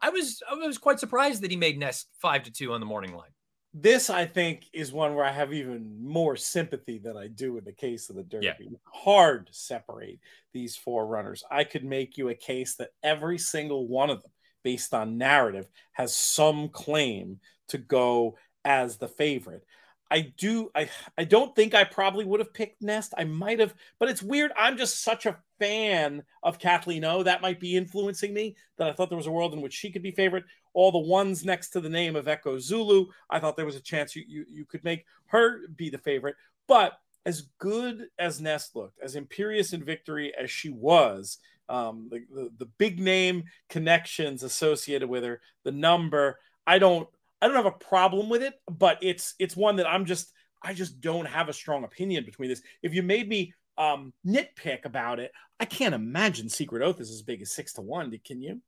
I 0.00 0.10
was 0.10 0.42
I 0.50 0.54
was 0.54 0.78
quite 0.78 1.00
surprised 1.00 1.42
that 1.42 1.50
he 1.50 1.56
made 1.56 1.78
Nest 1.78 2.08
five 2.18 2.42
to 2.44 2.52
two 2.52 2.72
on 2.72 2.80
the 2.80 2.86
morning 2.86 3.14
line 3.14 3.30
this 3.78 4.08
I 4.08 4.24
think 4.24 4.64
is 4.72 4.90
one 4.90 5.14
where 5.14 5.24
I 5.24 5.32
have 5.32 5.52
even 5.52 6.02
more 6.02 6.34
sympathy 6.34 6.98
than 6.98 7.16
I 7.16 7.28
do 7.28 7.58
in 7.58 7.64
the 7.64 7.72
case 7.72 8.08
of 8.08 8.16
the 8.16 8.22
Derby. 8.22 8.46
Yeah. 8.60 8.78
Hard 8.84 9.48
to 9.48 9.52
separate 9.52 10.20
these 10.54 10.76
four 10.76 11.06
runners. 11.06 11.44
I 11.50 11.64
could 11.64 11.84
make 11.84 12.16
you 12.16 12.30
a 12.30 12.34
case 12.34 12.76
that 12.76 12.90
every 13.02 13.36
single 13.36 13.86
one 13.86 14.08
of 14.08 14.22
them, 14.22 14.30
based 14.64 14.94
on 14.94 15.18
narrative, 15.18 15.68
has 15.92 16.14
some 16.14 16.70
claim 16.70 17.38
to 17.68 17.76
go 17.76 18.38
as 18.64 18.96
the 18.96 19.08
favorite. 19.08 19.64
I 20.10 20.32
do 20.38 20.70
I 20.74 20.88
I 21.18 21.24
don't 21.24 21.54
think 21.54 21.74
I 21.74 21.84
probably 21.84 22.24
would 22.24 22.40
have 22.40 22.54
picked 22.54 22.80
Nest. 22.80 23.12
I 23.18 23.24
might 23.24 23.60
have, 23.60 23.74
but 23.98 24.08
it's 24.08 24.22
weird. 24.22 24.52
I'm 24.56 24.78
just 24.78 25.02
such 25.02 25.26
a 25.26 25.36
fan 25.58 26.22
of 26.42 26.58
Kathleen 26.58 27.04
O. 27.04 27.22
That 27.22 27.42
might 27.42 27.60
be 27.60 27.76
influencing 27.76 28.32
me 28.32 28.56
that 28.78 28.88
I 28.88 28.92
thought 28.92 29.08
there 29.08 29.18
was 29.18 29.26
a 29.26 29.32
world 29.32 29.52
in 29.52 29.60
which 29.60 29.74
she 29.74 29.90
could 29.90 30.02
be 30.02 30.12
favorite. 30.12 30.44
All 30.76 30.92
the 30.92 30.98
ones 30.98 31.42
next 31.42 31.70
to 31.70 31.80
the 31.80 31.88
name 31.88 32.16
of 32.16 32.28
Echo 32.28 32.58
Zulu, 32.58 33.06
I 33.30 33.40
thought 33.40 33.56
there 33.56 33.64
was 33.64 33.76
a 33.76 33.80
chance 33.80 34.14
you 34.14 34.24
you, 34.28 34.44
you 34.52 34.64
could 34.66 34.84
make 34.84 35.06
her 35.28 35.66
be 35.74 35.88
the 35.88 35.96
favorite. 35.96 36.36
But 36.68 36.92
as 37.24 37.48
good 37.58 38.08
as 38.18 38.42
Nest 38.42 38.76
looked, 38.76 39.00
as 39.00 39.16
imperious 39.16 39.72
in 39.72 39.82
victory 39.82 40.34
as 40.38 40.50
she 40.50 40.68
was, 40.68 41.38
um, 41.70 42.08
the, 42.10 42.24
the, 42.30 42.50
the 42.58 42.66
big 42.76 43.00
name 43.00 43.44
connections 43.70 44.42
associated 44.42 45.08
with 45.08 45.24
her, 45.24 45.40
the 45.64 45.72
number, 45.72 46.38
I 46.66 46.78
don't 46.78 47.08
I 47.40 47.46
don't 47.46 47.56
have 47.56 47.64
a 47.64 47.72
problem 47.72 48.28
with 48.28 48.42
it, 48.42 48.52
but 48.70 48.98
it's 49.00 49.34
it's 49.38 49.56
one 49.56 49.76
that 49.76 49.88
I'm 49.88 50.04
just 50.04 50.30
I 50.62 50.74
just 50.74 51.00
don't 51.00 51.26
have 51.26 51.48
a 51.48 51.54
strong 51.54 51.84
opinion 51.84 52.26
between 52.26 52.50
this. 52.50 52.60
If 52.82 52.92
you 52.92 53.02
made 53.02 53.30
me 53.30 53.54
um, 53.78 54.12
nitpick 54.26 54.84
about 54.84 55.20
it, 55.20 55.32
I 55.58 55.64
can't 55.64 55.94
imagine 55.94 56.50
Secret 56.50 56.82
Oath 56.82 57.00
is 57.00 57.10
as 57.10 57.22
big 57.22 57.40
as 57.40 57.52
six 57.52 57.72
to 57.74 57.80
one. 57.80 58.14
Can 58.24 58.42
you? 58.42 58.60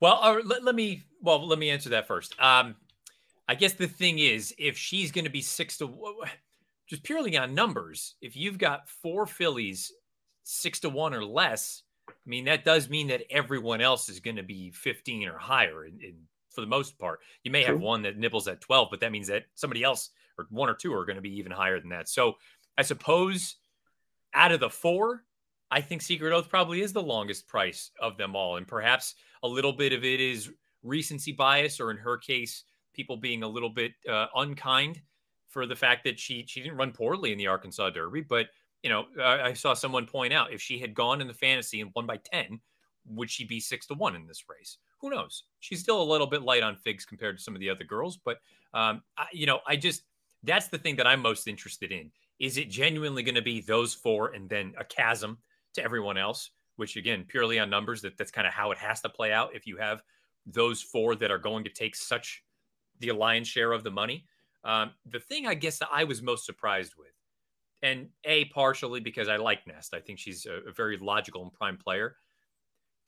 Well, 0.00 0.18
uh, 0.22 0.40
let, 0.44 0.64
let 0.64 0.74
me 0.74 1.04
well 1.22 1.46
let 1.46 1.58
me 1.58 1.70
answer 1.70 1.90
that 1.90 2.06
first. 2.06 2.34
Um, 2.40 2.76
I 3.48 3.54
guess 3.54 3.74
the 3.74 3.86
thing 3.86 4.18
is, 4.18 4.54
if 4.58 4.76
she's 4.76 5.12
going 5.12 5.24
to 5.24 5.30
be 5.30 5.42
six 5.42 5.78
to 5.78 5.90
just 6.86 7.02
purely 7.02 7.36
on 7.36 7.54
numbers, 7.54 8.14
if 8.20 8.36
you've 8.36 8.58
got 8.58 8.88
four 8.88 9.26
fillies 9.26 9.92
six 10.42 10.80
to 10.80 10.90
one 10.90 11.14
or 11.14 11.24
less, 11.24 11.82
I 12.08 12.12
mean 12.26 12.44
that 12.46 12.64
does 12.64 12.88
mean 12.88 13.08
that 13.08 13.22
everyone 13.30 13.80
else 13.80 14.08
is 14.08 14.20
going 14.20 14.36
to 14.36 14.42
be 14.42 14.70
fifteen 14.70 15.28
or 15.28 15.38
higher 15.38 15.86
in, 15.86 16.00
in 16.00 16.14
for 16.54 16.60
the 16.60 16.66
most 16.66 16.98
part. 16.98 17.20
You 17.42 17.50
may 17.50 17.64
have 17.64 17.80
one 17.80 18.02
that 18.02 18.16
nibbles 18.16 18.48
at 18.48 18.60
12, 18.60 18.88
but 18.90 19.00
that 19.00 19.12
means 19.12 19.26
that 19.26 19.46
somebody 19.54 19.82
else 19.82 20.10
or 20.38 20.46
one 20.50 20.68
or 20.68 20.74
two 20.74 20.94
are 20.94 21.04
going 21.04 21.16
to 21.16 21.22
be 21.22 21.36
even 21.36 21.52
higher 21.52 21.80
than 21.80 21.90
that. 21.90 22.08
So 22.08 22.34
I 22.78 22.82
suppose 22.82 23.56
out 24.32 24.52
of 24.52 24.60
the 24.60 24.70
four, 24.70 25.24
I 25.70 25.80
think 25.80 26.02
Secret 26.02 26.32
Oath 26.32 26.48
probably 26.48 26.82
is 26.82 26.92
the 26.92 27.02
longest 27.02 27.48
price 27.48 27.90
of 28.00 28.16
them 28.16 28.36
all. 28.36 28.56
And 28.56 28.66
perhaps 28.66 29.14
a 29.42 29.48
little 29.48 29.72
bit 29.72 29.92
of 29.92 30.04
it 30.04 30.20
is 30.20 30.50
recency 30.82 31.32
bias, 31.32 31.80
or 31.80 31.90
in 31.90 31.96
her 31.96 32.16
case, 32.16 32.64
people 32.92 33.16
being 33.16 33.42
a 33.42 33.48
little 33.48 33.70
bit 33.70 33.92
uh, 34.08 34.26
unkind 34.36 35.00
for 35.48 35.66
the 35.66 35.76
fact 35.76 36.04
that 36.04 36.18
she 36.18 36.44
she 36.46 36.60
didn't 36.60 36.76
run 36.76 36.92
poorly 36.92 37.32
in 37.32 37.38
the 37.38 37.46
Arkansas 37.46 37.90
Derby, 37.90 38.22
but 38.22 38.46
you 38.82 38.90
know, 38.90 39.06
I, 39.22 39.40
I 39.40 39.52
saw 39.54 39.72
someone 39.72 40.06
point 40.06 40.32
out 40.32 40.52
if 40.52 40.60
she 40.60 40.78
had 40.78 40.94
gone 40.94 41.20
in 41.20 41.26
the 41.26 41.34
fantasy 41.34 41.80
and 41.80 41.90
won 41.96 42.06
by 42.06 42.18
10, 42.18 42.60
would 43.06 43.30
she 43.30 43.44
be 43.44 43.58
six 43.58 43.86
to 43.86 43.94
one 43.94 44.14
in 44.14 44.26
this 44.26 44.44
race? 44.48 44.76
Who 45.00 45.10
knows? 45.10 45.44
She's 45.60 45.80
still 45.80 46.02
a 46.02 46.04
little 46.04 46.26
bit 46.26 46.42
light 46.42 46.62
on 46.62 46.76
figs 46.76 47.06
compared 47.06 47.38
to 47.38 47.42
some 47.42 47.54
of 47.54 47.60
the 47.60 47.70
other 47.70 47.84
girls, 47.84 48.18
but 48.18 48.38
um, 48.74 49.02
I, 49.16 49.26
you 49.32 49.46
know, 49.46 49.60
I 49.66 49.76
just 49.76 50.02
that's 50.42 50.68
the 50.68 50.78
thing 50.78 50.96
that 50.96 51.06
I'm 51.06 51.20
most 51.20 51.48
interested 51.48 51.92
in. 51.92 52.10
Is 52.38 52.58
it 52.58 52.68
genuinely 52.68 53.22
going 53.22 53.36
to 53.36 53.42
be 53.42 53.60
those 53.60 53.94
four 53.94 54.32
and 54.32 54.48
then 54.48 54.74
a 54.76 54.84
chasm 54.84 55.38
to 55.74 55.84
everyone 55.84 56.16
else? 56.16 56.50
Which 56.76 56.96
again, 56.96 57.24
purely 57.28 57.58
on 57.58 57.70
numbers, 57.70 58.02
that 58.02 58.16
that's 58.16 58.32
kind 58.32 58.46
of 58.46 58.52
how 58.52 58.72
it 58.72 58.78
has 58.78 59.00
to 59.02 59.08
play 59.08 59.32
out. 59.32 59.54
If 59.54 59.66
you 59.66 59.76
have 59.76 60.02
those 60.46 60.82
four 60.82 61.14
that 61.16 61.30
are 61.30 61.38
going 61.38 61.64
to 61.64 61.70
take 61.70 61.94
such 61.94 62.42
the 63.00 63.12
lion's 63.12 63.48
share 63.48 63.72
of 63.72 63.84
the 63.84 63.90
money, 63.90 64.26
um, 64.64 64.90
the 65.06 65.20
thing 65.20 65.46
I 65.46 65.54
guess 65.54 65.78
that 65.78 65.88
I 65.92 66.04
was 66.04 66.22
most 66.22 66.46
surprised 66.46 66.94
with, 66.98 67.12
and 67.82 68.08
a 68.24 68.46
partially 68.46 69.00
because 69.00 69.28
I 69.28 69.36
like 69.36 69.66
Nest, 69.66 69.94
I 69.94 70.00
think 70.00 70.18
she's 70.18 70.46
a, 70.46 70.68
a 70.68 70.72
very 70.72 70.96
logical 70.96 71.42
and 71.42 71.52
prime 71.52 71.76
player. 71.76 72.16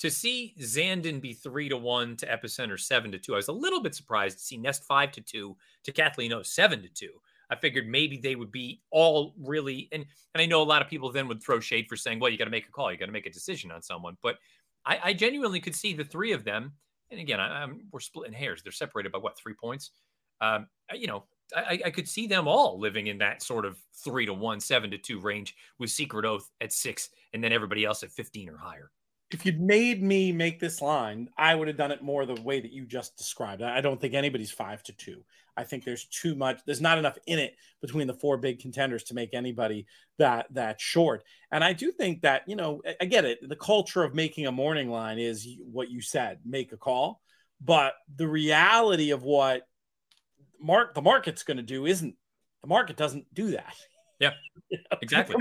To 0.01 0.11
see 0.11 0.55
Zandon 0.61 1.23
be 1.23 1.33
three 1.33 1.71
to 1.71 1.77
one 1.79 2.17
to 2.19 2.27
Epicenter 2.27 2.79
seven 2.79 3.11
to 3.13 3.19
two, 3.19 3.33
I 3.33 3.37
was 3.37 3.49
a 3.49 3.53
little 3.53 3.83
bit 3.83 3.95
surprised 3.95 4.39
to 4.39 4.45
see 4.45 4.59
Nest 4.59 4.85
five 4.85 5.11
to 5.13 5.23
two 5.23 5.57
to 5.85 5.93
Kathleen 5.93 6.35
O 6.35 6.43
seven 6.43 6.83
to 6.83 6.89
two. 6.89 7.13
I 7.51 7.57
figured 7.57 7.87
maybe 7.87 8.17
they 8.19 8.35
would 8.35 8.51
be 8.51 8.81
all 8.91 9.35
really 9.39 9.89
and 9.93 10.05
and 10.35 10.43
I 10.43 10.47
know 10.47 10.63
a 10.63 10.65
lot 10.65 10.83
of 10.83 10.89
people 10.89 11.13
then 11.13 11.29
would 11.29 11.43
throw 11.43 11.61
shade 11.61 11.87
for 11.89 11.97
saying, 11.97 12.19
well, 12.19 12.31
you 12.31 12.39
got 12.39 12.45
to 12.45 12.51
make 12.51 12.69
a 12.69 12.73
call, 12.73 12.91
you 12.91 12.99
got 12.99 13.07
to 13.07 13.13
make 13.13 13.27
a 13.27 13.31
decision 13.31 13.71
on 13.71 13.83
someone. 13.83 14.17
But 14.23 14.37
I, 14.85 15.01
I, 15.05 15.13
genuinely 15.13 15.61
could 15.61 15.75
see 15.75 15.93
the 15.93 16.05
three 16.05 16.33
of 16.33 16.45
them. 16.45 16.73
And 17.11 17.21
again, 17.21 17.41
I, 17.41 17.63
am 17.63 17.83
we're 17.91 18.01
splitting 18.01 18.33
hairs. 18.33 18.63
They're 18.63 18.73
separated 18.73 19.13
by 19.13 19.19
what 19.19 19.37
three 19.37 19.55
points? 19.55 19.91
Um, 20.41 20.67
you 20.95 21.07
know, 21.07 21.25
I, 21.55 21.81
I, 21.87 21.91
could 21.91 22.09
see 22.09 22.27
them 22.27 22.47
all 22.47 22.79
living 22.79 23.07
in 23.07 23.19
that 23.19 23.43
sort 23.43 23.65
of 23.65 23.79
three 24.05 24.27
to 24.27 24.35
one, 24.35 24.61
seven 24.61 24.91
to 24.91 24.99
two 24.99 25.21
range 25.21 25.55
with 25.79 25.91
Secret 25.91 26.25
Oath 26.25 26.51
at 26.61 26.73
six, 26.73 27.11
and 27.33 27.43
then 27.43 27.53
everybody 27.53 27.85
else 27.85 28.03
at 28.03 28.11
15 28.11 28.51
or 28.51 28.57
higher. 28.57 28.91
If 29.33 29.45
you'd 29.45 29.61
made 29.61 30.03
me 30.03 30.31
make 30.31 30.61
this 30.61 30.81
line, 30.81 31.29
I 31.37 31.55
would 31.55 31.67
have 31.67 31.77
done 31.77 31.91
it 31.91 32.03
more 32.03 32.25
the 32.25 32.41
way 32.41 32.61
that 32.61 32.71
you 32.71 32.87
just 32.87 33.17
described. 33.17 33.61
I 33.61 33.81
don't 33.81 34.01
think 34.01 34.15
anybody's 34.15 34.53
five 34.53 34.83
to 34.85 34.93
two. 34.93 35.25
I 35.57 35.65
think 35.65 35.85
there's 35.85 36.05
too 36.05 36.35
much. 36.35 36.61
There's 36.65 36.81
not 36.81 36.99
enough 36.99 37.19
in 37.27 37.39
it 37.39 37.57
between 37.81 38.07
the 38.07 38.15
four 38.15 38.37
big 38.37 38.61
contenders 38.61 39.05
to 39.05 39.15
make 39.15 39.33
anybody 39.33 39.87
that 40.19 40.47
that 40.53 40.81
short. 40.81 41.25
And 41.51 41.65
I 41.65 41.73
do 41.73 41.91
think 41.91 42.23
that 42.23 42.43
you 42.47 42.57
know, 42.57 42.83
I, 43.01 43.07
get 43.07 43.25
it. 43.25 43.39
The 43.49 43.57
culture 43.57 44.05
of 44.05 44.15
making 44.15 44.47
a 44.47 44.53
morning 44.53 44.91
line 44.91 45.19
is 45.19 45.49
what 45.61 45.91
you 45.91 46.03
said: 46.03 46.41
make 46.45 46.73
a 46.73 46.77
call. 46.77 47.21
But 47.61 47.95
the 48.15 48.29
reality 48.29 49.11
of 49.11 49.23
what 49.23 49.63
mark 50.61 50.95
the 50.95 51.03
market's 51.03 51.43
going 51.43 51.57
to 51.57 51.63
do 51.63 51.87
isn't 51.87 52.15
the 52.63 52.69
market 52.69 52.97
doesn't 52.97 53.33
do 53.35 53.53
that. 53.53 53.75
Yeah, 54.19 54.31
exactly. 55.03 55.37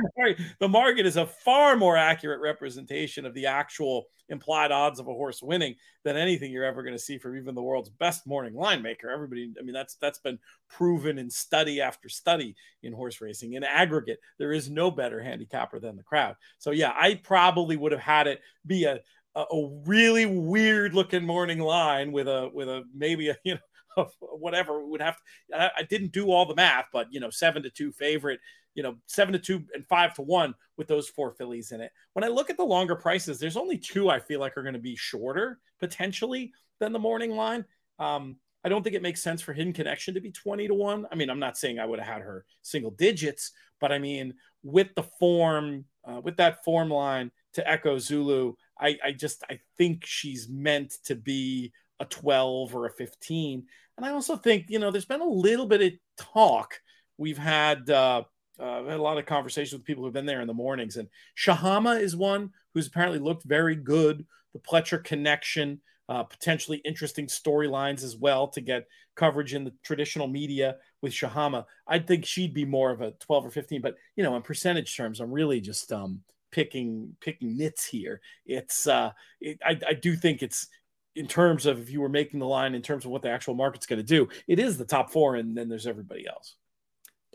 the, 0.60 0.68
market, 0.68 1.06
is 1.06 1.18
a 1.18 1.26
far 1.26 1.78
more 1.78 1.96
accurate 1.96 2.42
representation 2.42 3.26
of 3.26 3.34
the 3.34 3.46
actual 3.46 4.08
implied 4.28 4.72
odds 4.72 5.00
of 5.00 5.08
a 5.08 5.14
horse 5.14 5.42
winning 5.42 5.76
than 6.04 6.18
anything 6.18 6.52
you're 6.52 6.66
ever 6.66 6.84
going 6.84 6.96
to 6.96 7.00
see 7.00 7.18
from 7.18 7.38
even 7.38 7.56
the 7.56 7.62
world's 7.62 7.90
best 7.90 8.28
morning 8.28 8.54
line 8.54 8.82
maker. 8.82 9.10
Everybody, 9.10 9.54
I 9.58 9.64
mean, 9.64 9.74
that's 9.74 9.96
that's 9.96 10.20
been 10.20 10.40
proven 10.70 11.18
in 11.18 11.30
study 11.30 11.80
after 11.80 12.10
study 12.10 12.56
in 12.84 12.92
horse 12.92 13.22
racing. 13.22 13.54
In 13.54 13.64
aggregate, 13.64 14.20
there 14.40 14.52
is 14.52 14.70
no 14.70 14.92
better 14.92 15.22
handicapper 15.22 15.80
than 15.80 15.96
the 15.96 16.04
crowd. 16.04 16.36
So 16.58 16.72
yeah, 16.72 16.92
I 16.94 17.16
probably 17.16 17.78
would 17.78 17.94
have 17.94 18.02
had 18.02 18.28
it 18.28 18.42
be 18.66 18.86
a 18.86 19.00
a, 19.36 19.70
really 19.86 20.26
weird 20.26 20.94
looking 20.94 21.26
morning 21.26 21.60
line 21.60 22.12
with 22.12 22.28
a 22.28 22.50
with 22.54 22.70
a 22.70 22.84
maybe 22.94 23.30
a 23.30 23.38
you 23.44 23.56
know 23.56 23.60
of 23.98 24.12
whatever 24.20 24.86
would 24.86 25.02
have 25.02 25.18
to, 25.18 25.60
I, 25.60 25.72
I 25.80 25.84
didn't 25.84 26.12
do 26.12 26.32
all 26.32 26.46
the 26.46 26.56
math, 26.56 26.86
but 26.92 27.08
you 27.12 27.20
know, 27.20 27.30
seven 27.30 27.64
to 27.64 27.70
two 27.70 27.92
favorite, 27.92 28.40
you 28.74 28.84
know, 28.84 28.96
seven 29.08 29.34
to 29.34 29.40
two 29.40 29.64
and 29.74 29.88
five 29.88 30.14
to 30.16 30.22
one 30.22 30.54
with 30.78 30.88
those 30.88 31.10
four 31.10 31.32
fillies 31.32 31.72
in 31.72 31.82
it. 31.82 31.92
When 32.14 32.24
I 32.24 32.28
look 32.28 32.50
at 32.50 32.58
the 32.58 32.64
longer 32.64 32.96
prices, 32.96 33.40
there's 33.40 33.58
only 33.58 33.78
two 33.78 34.10
I 34.10 34.20
feel 34.20 34.40
like 34.40 34.58
are 34.58 34.64
going 34.64 34.74
to 34.74 34.80
be 34.80 34.96
shorter 34.96 35.60
potentially 35.80 36.54
than 36.80 36.94
the 36.94 37.00
morning 37.00 37.32
line. 37.32 37.66
Um, 38.00 38.38
I 38.66 38.70
don't 38.70 38.82
think 38.82 38.96
it 38.96 39.04
makes 39.04 39.22
sense 39.22 39.44
for 39.44 39.54
Hidden 39.54 39.74
Connection 39.74 40.16
to 40.16 40.22
be 40.22 40.32
20 40.32 40.68
to 40.68 40.74
1. 40.74 41.06
I 41.12 41.16
mean, 41.16 41.30
I'm 41.30 41.40
not 41.40 41.56
saying 41.56 41.78
I 41.78 41.86
would 41.86 42.00
have 42.00 42.08
had 42.08 42.24
her 42.24 42.46
single 42.64 42.90
digits, 42.90 43.52
but 43.80 43.92
I 43.92 44.00
mean, 44.00 44.34
with 44.64 44.88
the 44.96 45.04
form, 45.04 45.86
uh, 46.04 46.20
with 46.24 46.38
that 46.38 46.64
form 46.64 46.90
line 46.90 47.32
to 47.54 47.70
Echo 47.70 48.00
Zulu, 48.00 48.54
I, 48.80 48.98
I 49.04 49.12
just 49.12 49.44
I 49.50 49.60
think 49.78 50.04
she's 50.06 50.50
meant 50.50 50.96
to 51.06 51.16
be 51.16 51.74
a 52.00 52.06
12 52.06 52.76
or 52.76 52.86
a 52.86 52.92
15. 52.92 53.64
And 53.98 54.06
I 54.06 54.12
also 54.12 54.36
think, 54.36 54.66
you 54.70 54.80
know, 54.80 54.92
there's 54.92 55.06
been 55.06 55.22
a 55.22 55.26
little 55.26 55.66
bit 55.66 55.82
of 55.82 55.94
talk. 56.18 56.80
We've 57.18 57.38
had, 57.38 57.90
uh, 57.90 58.24
uh, 58.60 58.84
had 58.84 59.00
a 59.00 59.02
lot 59.02 59.18
of 59.18 59.26
conversations 59.26 59.74
with 59.74 59.86
people 59.86 60.04
who've 60.04 60.14
been 60.14 60.26
there 60.26 60.42
in 60.42 60.48
the 60.48 60.54
mornings, 60.54 60.98
and 60.98 61.10
Shahama 61.38 62.00
is 62.00 62.16
one 62.16 62.52
who's 62.74 62.88
apparently 62.88 63.20
looked 63.20 63.44
very 63.44 63.76
good. 63.76 64.26
The 64.54 64.60
Pletcher 64.60 65.04
connection, 65.04 65.82
uh, 66.08 66.24
potentially 66.24 66.78
interesting 66.86 67.28
storylines 67.28 68.04
as 68.04 68.16
well 68.16 68.48
to 68.50 68.62
get 68.62 68.88
coverage 69.16 69.54
in 69.54 69.64
the 69.64 69.74
traditional 69.84 70.28
media 70.28 70.78
with 71.02 71.14
Shahama. 71.14 71.66
I'd 71.88 72.08
think 72.08 72.26
she'd 72.26 72.54
be 72.54 72.66
more 72.66 72.92
of 72.92 73.02
a 73.02 73.12
12 73.12 73.46
or 73.46 73.50
15, 73.50 73.82
but 73.82 73.96
you 74.16 74.24
know, 74.24 74.36
in 74.36 74.42
percentage 74.42 74.96
terms, 74.96 75.20
I'm 75.20 75.32
really 75.32 75.60
just 75.62 75.92
um, 75.92 76.22
picking 76.52 77.16
picking 77.20 77.58
nits 77.58 77.86
here. 77.86 78.22
It's 78.46 78.88
uh, 78.88 79.12
it, 79.42 79.60
I, 79.66 79.78
I 79.90 79.94
do 79.94 80.16
think 80.16 80.42
it's 80.42 80.68
in 81.16 81.28
terms 81.28 81.66
of 81.66 81.80
if 81.80 81.90
you 81.90 82.02
were 82.02 82.10
making 82.10 82.40
the 82.40 82.48
line 82.48 82.76
in 82.76 82.82
terms 82.82 83.06
of 83.06 83.12
what 83.12 83.22
the 83.22 83.30
actual 83.30 83.54
market's 83.54 83.86
going 83.86 83.98
to 83.98 84.04
do, 84.04 84.28
it 84.48 84.60
is 84.60 84.78
the 84.78 84.86
top 84.86 85.12
four, 85.12 85.36
and 85.36 85.58
then 85.58 85.70
there's 85.70 85.88
everybody 85.88 86.28
else. 86.28 86.56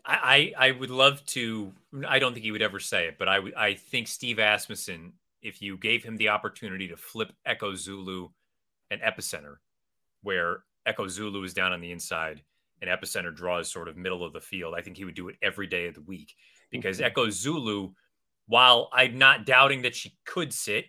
I, 0.05 0.53
I 0.57 0.71
would 0.73 0.90
love 0.90 1.25
to. 1.27 1.73
I 2.09 2.19
don't 2.19 2.33
think 2.33 2.45
he 2.45 2.53
would 2.53 2.62
ever 2.62 2.81
say 2.81 3.07
it, 3.07 3.16
but 3.19 3.29
I 3.29 3.40
I 3.57 3.75
think 3.75 4.09
Steve 4.09 4.38
Asmussen, 4.38 5.12
if 5.43 5.61
you 5.61 5.77
gave 5.77 6.03
him 6.03 6.16
the 6.16 6.31
opportunity 6.31 6.88
to 6.88 6.97
flip 6.97 7.33
Echo 7.45 7.75
Zulu 7.75 8.29
and 8.90 9.01
Epicenter, 9.03 9.57
where 10.23 10.64
Echo 10.87 11.07
Zulu 11.07 11.43
is 11.45 11.55
down 11.55 11.73
on 11.73 11.81
the 11.81 11.93
inside 11.93 12.43
and 12.81 12.90
Epicenter 12.90 13.35
draws 13.35 13.71
sort 13.71 13.88
of 13.88 13.97
middle 13.97 14.25
of 14.25 14.33
the 14.33 14.40
field, 14.40 14.75
I 14.77 14.81
think 14.81 14.97
he 14.97 15.05
would 15.05 15.14
do 15.14 15.29
it 15.29 15.37
every 15.43 15.66
day 15.66 15.87
of 15.87 15.95
the 15.95 16.01
week 16.03 16.35
because 16.71 16.97
mm-hmm. 16.97 17.07
Echo 17.07 17.29
Zulu, 17.29 17.90
while 18.47 18.88
I'm 18.93 19.19
not 19.19 19.45
doubting 19.45 19.83
that 19.83 19.95
she 19.95 20.16
could 20.25 20.53
sit, 20.53 20.87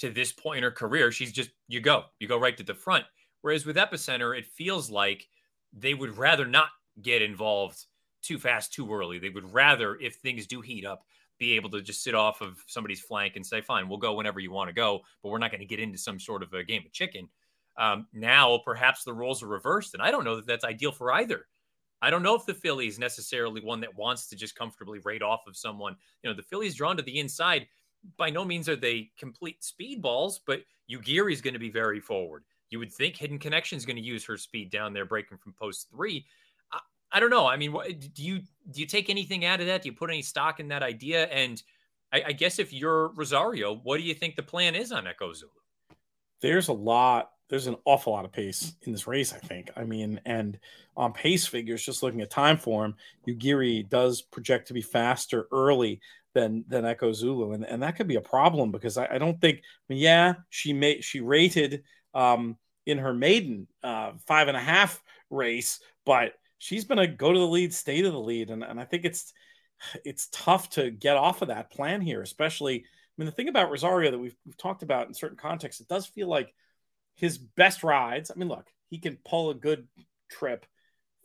to 0.00 0.10
this 0.10 0.32
point 0.32 0.58
in 0.58 0.64
her 0.64 0.70
career, 0.70 1.12
she's 1.12 1.32
just 1.32 1.50
you 1.68 1.80
go, 1.80 2.04
you 2.18 2.28
go 2.28 2.38
right 2.38 2.56
to 2.56 2.62
the 2.62 2.74
front. 2.74 3.04
Whereas 3.42 3.64
with 3.64 3.76
Epicenter, 3.76 4.36
it 4.36 4.46
feels 4.46 4.90
like 4.90 5.28
they 5.72 5.94
would 5.94 6.18
rather 6.18 6.46
not 6.46 6.68
get 7.00 7.22
involved 7.22 7.86
too 8.22 8.38
fast, 8.38 8.72
too 8.72 8.92
early. 8.92 9.18
They 9.18 9.30
would 9.30 9.52
rather, 9.52 9.96
if 9.96 10.16
things 10.16 10.46
do 10.46 10.60
heat 10.60 10.84
up, 10.84 11.04
be 11.38 11.52
able 11.56 11.70
to 11.70 11.80
just 11.80 12.02
sit 12.02 12.14
off 12.14 12.42
of 12.42 12.62
somebody's 12.66 13.00
flank 13.00 13.36
and 13.36 13.46
say, 13.46 13.62
fine, 13.62 13.88
we'll 13.88 13.98
go 13.98 14.14
whenever 14.14 14.40
you 14.40 14.50
want 14.50 14.68
to 14.68 14.74
go, 14.74 15.00
but 15.22 15.30
we're 15.30 15.38
not 15.38 15.50
going 15.50 15.60
to 15.60 15.66
get 15.66 15.80
into 15.80 15.96
some 15.96 16.20
sort 16.20 16.42
of 16.42 16.52
a 16.52 16.62
game 16.62 16.82
of 16.84 16.92
chicken. 16.92 17.28
Um, 17.78 18.06
now, 18.12 18.60
perhaps 18.64 19.04
the 19.04 19.14
roles 19.14 19.42
are 19.42 19.48
reversed, 19.48 19.94
and 19.94 20.02
I 20.02 20.10
don't 20.10 20.24
know 20.24 20.36
that 20.36 20.46
that's 20.46 20.64
ideal 20.64 20.92
for 20.92 21.12
either. 21.12 21.46
I 22.02 22.10
don't 22.10 22.22
know 22.22 22.34
if 22.34 22.44
the 22.44 22.54
filly 22.54 22.88
is 22.88 22.98
necessarily 22.98 23.62
one 23.62 23.80
that 23.80 23.96
wants 23.96 24.28
to 24.28 24.36
just 24.36 24.54
comfortably 24.54 25.00
rate 25.04 25.22
off 25.22 25.46
of 25.46 25.56
someone. 25.56 25.96
You 26.22 26.30
know, 26.30 26.36
the 26.36 26.42
filly's 26.42 26.74
drawn 26.74 26.96
to 26.96 27.02
the 27.02 27.18
inside 27.18 27.66
by 28.16 28.30
no 28.30 28.44
means 28.44 28.68
are 28.68 28.76
they 28.76 29.10
complete 29.18 29.60
speedballs, 29.62 30.40
but 30.46 30.60
Yuugiri 30.90 31.32
is 31.32 31.40
going 31.40 31.54
to 31.54 31.60
be 31.60 31.70
very 31.70 32.00
forward. 32.00 32.44
You 32.70 32.78
would 32.78 32.92
think 32.92 33.16
Hidden 33.16 33.38
Connection 33.38 33.76
is 33.76 33.86
going 33.86 33.96
to 33.96 34.02
use 34.02 34.24
her 34.24 34.36
speed 34.36 34.70
down 34.70 34.92
there, 34.92 35.04
breaking 35.04 35.38
from 35.38 35.52
post 35.52 35.88
three. 35.90 36.24
I, 36.72 36.78
I 37.12 37.20
don't 37.20 37.30
know. 37.30 37.46
I 37.46 37.56
mean, 37.56 37.72
what, 37.72 37.88
do 38.14 38.22
you 38.22 38.40
do 38.70 38.80
you 38.80 38.86
take 38.86 39.10
anything 39.10 39.44
out 39.44 39.60
of 39.60 39.66
that? 39.66 39.82
Do 39.82 39.88
you 39.88 39.94
put 39.94 40.10
any 40.10 40.22
stock 40.22 40.60
in 40.60 40.68
that 40.68 40.82
idea? 40.82 41.24
And 41.26 41.62
I, 42.12 42.22
I 42.28 42.32
guess 42.32 42.58
if 42.58 42.72
you're 42.72 43.08
Rosario, 43.08 43.74
what 43.74 43.98
do 43.98 44.04
you 44.04 44.14
think 44.14 44.36
the 44.36 44.42
plan 44.42 44.74
is 44.74 44.92
on 44.92 45.06
Echo 45.06 45.32
Zulu? 45.32 45.50
There's 46.40 46.68
a 46.68 46.72
lot. 46.72 47.32
There's 47.48 47.66
an 47.66 47.76
awful 47.84 48.12
lot 48.12 48.24
of 48.24 48.30
pace 48.30 48.74
in 48.82 48.92
this 48.92 49.08
race. 49.08 49.32
I 49.32 49.38
think. 49.38 49.70
I 49.76 49.82
mean, 49.82 50.20
and 50.24 50.58
on 50.96 51.12
pace 51.12 51.46
figures, 51.46 51.84
just 51.84 52.02
looking 52.02 52.20
at 52.20 52.30
time 52.30 52.56
form, 52.56 52.94
Yuugiri 53.26 53.88
does 53.88 54.22
project 54.22 54.68
to 54.68 54.74
be 54.74 54.82
faster 54.82 55.48
early 55.50 56.00
than 56.34 56.64
than 56.68 56.84
Echo 56.84 57.12
Zulu, 57.12 57.52
and 57.52 57.64
and 57.64 57.82
that 57.82 57.96
could 57.96 58.08
be 58.08 58.16
a 58.16 58.20
problem 58.20 58.70
because 58.70 58.96
I, 58.96 59.08
I 59.12 59.18
don't 59.18 59.40
think. 59.40 59.58
I 59.58 59.62
mean, 59.88 59.98
yeah, 59.98 60.34
she 60.48 60.72
made 60.72 61.04
she 61.04 61.20
rated 61.20 61.82
um, 62.14 62.56
in 62.86 62.98
her 62.98 63.12
maiden 63.12 63.66
uh, 63.82 64.12
five 64.26 64.48
and 64.48 64.56
a 64.56 64.60
half 64.60 65.02
race, 65.30 65.80
but 66.04 66.32
she's 66.58 66.84
been 66.84 66.98
a 66.98 67.06
go 67.06 67.32
to 67.32 67.38
the 67.38 67.46
lead, 67.46 67.74
stay 67.74 68.02
to 68.02 68.10
the 68.10 68.18
lead, 68.18 68.50
and 68.50 68.62
and 68.62 68.80
I 68.80 68.84
think 68.84 69.04
it's 69.04 69.32
it's 70.04 70.28
tough 70.32 70.70
to 70.70 70.90
get 70.90 71.16
off 71.16 71.42
of 71.42 71.48
that 71.48 71.70
plan 71.70 72.00
here, 72.00 72.22
especially. 72.22 72.84
I 72.84 73.22
mean, 73.22 73.26
the 73.26 73.32
thing 73.32 73.48
about 73.48 73.70
Rosario 73.70 74.12
that 74.12 74.18
we've, 74.18 74.36
we've 74.46 74.56
talked 74.56 74.82
about 74.82 75.06
in 75.06 75.12
certain 75.12 75.36
contexts, 75.36 75.82
it 75.82 75.88
does 75.88 76.06
feel 76.06 76.26
like 76.26 76.54
his 77.16 77.36
best 77.36 77.82
rides. 77.82 78.30
I 78.30 78.38
mean, 78.38 78.48
look, 78.48 78.66
he 78.88 78.96
can 78.98 79.18
pull 79.26 79.50
a 79.50 79.54
good 79.54 79.86
trip 80.30 80.64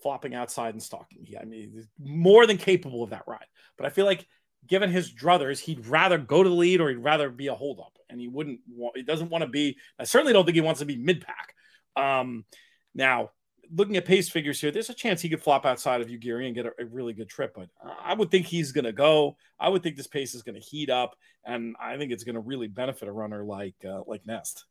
flopping 0.03 0.35
outside 0.35 0.73
and 0.73 0.83
stalking. 0.83 1.23
He, 1.23 1.37
I 1.37 1.45
mean, 1.45 1.87
more 1.97 2.45
than 2.45 2.57
capable 2.57 3.01
of 3.01 3.11
that 3.11 3.23
ride. 3.27 3.45
But 3.77 3.85
I 3.85 3.89
feel 3.89 4.05
like 4.05 4.27
given 4.67 4.89
his 4.89 5.13
druthers, 5.13 5.59
he'd 5.59 5.85
rather 5.87 6.17
go 6.17 6.43
to 6.43 6.49
the 6.49 6.55
lead 6.55 6.81
or 6.81 6.89
he'd 6.89 6.95
rather 6.95 7.29
be 7.29 7.47
a 7.47 7.55
holdup, 7.55 7.97
and 8.09 8.19
he 8.19 8.27
wouldn't. 8.27 8.59
Want, 8.69 8.97
he 8.97 9.03
doesn't 9.03 9.29
want 9.29 9.43
to 9.43 9.49
be. 9.49 9.77
I 9.99 10.03
certainly 10.03 10.33
don't 10.33 10.45
think 10.45 10.55
he 10.55 10.61
wants 10.61 10.79
to 10.79 10.85
be 10.85 10.97
mid 10.97 11.25
pack. 11.25 11.55
Um, 11.95 12.45
now, 12.93 13.31
looking 13.73 13.97
at 13.97 14.05
pace 14.05 14.29
figures 14.29 14.59
here, 14.59 14.71
there's 14.71 14.89
a 14.89 14.93
chance 14.93 15.21
he 15.21 15.29
could 15.29 15.41
flop 15.41 15.65
outside 15.65 16.01
of 16.01 16.07
Yuugiri 16.07 16.45
and 16.45 16.55
get 16.55 16.65
a, 16.65 16.71
a 16.79 16.85
really 16.85 17.13
good 17.13 17.29
trip. 17.29 17.53
But 17.55 17.69
I 18.03 18.13
would 18.13 18.31
think 18.31 18.45
he's 18.45 18.71
going 18.71 18.85
to 18.85 18.93
go. 18.93 19.37
I 19.59 19.69
would 19.69 19.83
think 19.83 19.95
this 19.95 20.07
pace 20.07 20.35
is 20.35 20.43
going 20.43 20.59
to 20.59 20.65
heat 20.65 20.89
up, 20.89 21.15
and 21.45 21.75
I 21.79 21.97
think 21.97 22.11
it's 22.11 22.23
going 22.23 22.35
to 22.35 22.41
really 22.41 22.67
benefit 22.67 23.07
a 23.07 23.11
runner 23.11 23.43
like 23.43 23.75
uh, 23.87 24.01
like 24.05 24.25
Nest. 24.25 24.65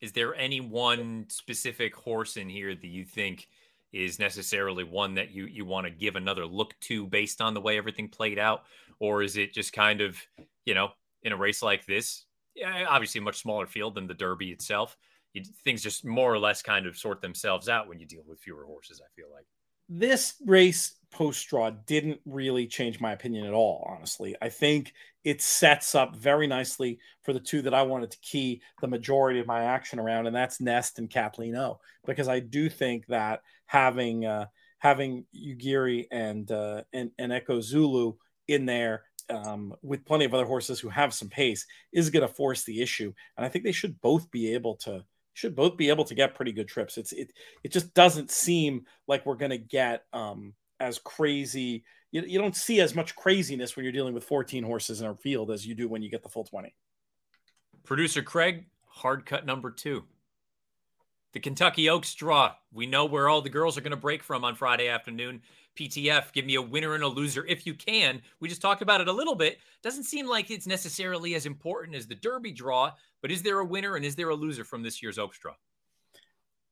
Is 0.00 0.12
there 0.12 0.34
any 0.34 0.60
one 0.60 1.26
specific 1.28 1.94
horse 1.94 2.36
in 2.36 2.48
here 2.48 2.74
that 2.74 2.86
you 2.86 3.04
think 3.04 3.48
is 3.92 4.18
necessarily 4.18 4.84
one 4.84 5.14
that 5.14 5.30
you 5.30 5.46
you 5.46 5.64
want 5.64 5.86
to 5.86 5.90
give 5.90 6.16
another 6.16 6.46
look 6.46 6.78
to 6.80 7.06
based 7.06 7.40
on 7.40 7.54
the 7.54 7.60
way 7.60 7.78
everything 7.78 8.08
played 8.08 8.38
out, 8.38 8.64
or 9.00 9.22
is 9.22 9.36
it 9.36 9.54
just 9.54 9.72
kind 9.72 10.00
of 10.00 10.18
you 10.64 10.74
know 10.74 10.90
in 11.22 11.32
a 11.32 11.36
race 11.36 11.62
like 11.62 11.86
this, 11.86 12.24
obviously 12.64 13.20
a 13.20 13.22
much 13.22 13.40
smaller 13.40 13.66
field 13.66 13.94
than 13.94 14.06
the 14.06 14.14
Derby 14.14 14.50
itself? 14.50 14.96
You, 15.34 15.42
things 15.64 15.82
just 15.82 16.04
more 16.04 16.32
or 16.32 16.38
less 16.38 16.62
kind 16.62 16.86
of 16.86 16.96
sort 16.96 17.20
themselves 17.20 17.68
out 17.68 17.88
when 17.88 18.00
you 18.00 18.06
deal 18.06 18.22
with 18.26 18.40
fewer 18.40 18.64
horses. 18.64 19.02
I 19.04 19.08
feel 19.14 19.30
like 19.32 19.44
this 19.88 20.34
race 20.44 20.96
post 21.10 21.48
draw 21.48 21.70
didn't 21.70 22.20
really 22.26 22.66
change 22.66 23.00
my 23.00 23.12
opinion 23.12 23.46
at 23.46 23.54
all, 23.54 23.86
honestly. 23.88 24.36
I 24.42 24.50
think 24.50 24.92
it 25.24 25.40
sets 25.40 25.94
up 25.94 26.16
very 26.16 26.46
nicely 26.46 26.98
for 27.22 27.32
the 27.32 27.40
two 27.40 27.62
that 27.62 27.74
I 27.74 27.82
wanted 27.82 28.10
to 28.10 28.18
key 28.20 28.60
the 28.80 28.88
majority 28.88 29.40
of 29.40 29.46
my 29.46 29.64
action 29.64 29.98
around, 29.98 30.26
and 30.26 30.36
that's 30.36 30.60
Nest 30.60 30.98
and 30.98 31.08
Kathleen 31.08 31.56
O, 31.56 31.80
because 32.06 32.28
I 32.28 32.40
do 32.40 32.68
think 32.68 33.06
that 33.06 33.40
having 33.66 34.26
uh, 34.26 34.46
having 34.78 35.24
Yuugiri 35.34 36.06
and, 36.10 36.50
uh, 36.50 36.82
and 36.92 37.10
and 37.18 37.32
Echo 37.32 37.60
Zulu 37.60 38.14
in 38.48 38.66
there 38.66 39.04
um, 39.30 39.74
with 39.82 40.04
plenty 40.04 40.24
of 40.24 40.34
other 40.34 40.44
horses 40.46 40.80
who 40.80 40.88
have 40.88 41.14
some 41.14 41.28
pace 41.28 41.66
is 41.92 42.10
going 42.10 42.26
to 42.26 42.32
force 42.32 42.64
the 42.64 42.80
issue, 42.80 43.12
and 43.36 43.44
I 43.44 43.48
think 43.48 43.64
they 43.64 43.72
should 43.72 44.00
both 44.00 44.30
be 44.30 44.54
able 44.54 44.76
to 44.76 45.04
should 45.34 45.54
both 45.54 45.76
be 45.76 45.88
able 45.88 46.04
to 46.04 46.16
get 46.16 46.34
pretty 46.34 46.50
good 46.50 46.66
trips. 46.66 46.98
It's 46.98 47.12
it 47.12 47.32
it 47.62 47.72
just 47.72 47.94
doesn't 47.94 48.30
seem 48.30 48.86
like 49.06 49.24
we're 49.24 49.36
going 49.36 49.50
to 49.50 49.58
get 49.58 50.04
um, 50.12 50.54
as 50.80 50.98
crazy. 50.98 51.84
You, 52.10 52.22
you 52.22 52.38
don't 52.38 52.56
see 52.56 52.80
as 52.80 52.94
much 52.94 53.14
craziness 53.14 53.76
when 53.76 53.84
you're 53.84 53.92
dealing 53.92 54.14
with 54.14 54.24
14 54.24 54.64
horses 54.64 55.00
in 55.00 55.06
a 55.06 55.14
field 55.14 55.50
as 55.50 55.66
you 55.66 55.74
do 55.74 55.88
when 55.88 56.02
you 56.02 56.10
get 56.10 56.22
the 56.22 56.28
full 56.28 56.44
20. 56.44 56.74
Producer 57.84 58.22
Craig, 58.22 58.64
hard 58.86 59.26
cut 59.26 59.44
number 59.44 59.70
two. 59.70 60.04
The 61.34 61.40
Kentucky 61.40 61.90
Oaks 61.90 62.14
draw. 62.14 62.54
We 62.72 62.86
know 62.86 63.04
where 63.04 63.28
all 63.28 63.42
the 63.42 63.50
girls 63.50 63.76
are 63.76 63.82
going 63.82 63.90
to 63.90 63.96
break 63.96 64.22
from 64.22 64.44
on 64.44 64.54
Friday 64.54 64.88
afternoon. 64.88 65.42
PTF, 65.78 66.32
give 66.32 66.44
me 66.44 66.56
a 66.56 66.62
winner 66.62 66.94
and 66.94 67.04
a 67.04 67.08
loser 67.08 67.46
if 67.46 67.66
you 67.66 67.74
can. 67.74 68.20
We 68.40 68.48
just 68.48 68.62
talked 68.62 68.82
about 68.82 69.00
it 69.00 69.08
a 69.08 69.12
little 69.12 69.34
bit. 69.34 69.58
Doesn't 69.82 70.04
seem 70.04 70.26
like 70.26 70.50
it's 70.50 70.66
necessarily 70.66 71.34
as 71.34 71.46
important 71.46 71.96
as 71.96 72.06
the 72.06 72.14
Derby 72.16 72.52
draw, 72.52 72.92
but 73.22 73.30
is 73.30 73.42
there 73.42 73.60
a 73.60 73.64
winner 73.64 73.96
and 73.96 74.04
is 74.04 74.16
there 74.16 74.30
a 74.30 74.34
loser 74.34 74.64
from 74.64 74.82
this 74.82 75.02
year's 75.02 75.18
Oaks 75.18 75.38
draw? 75.38 75.54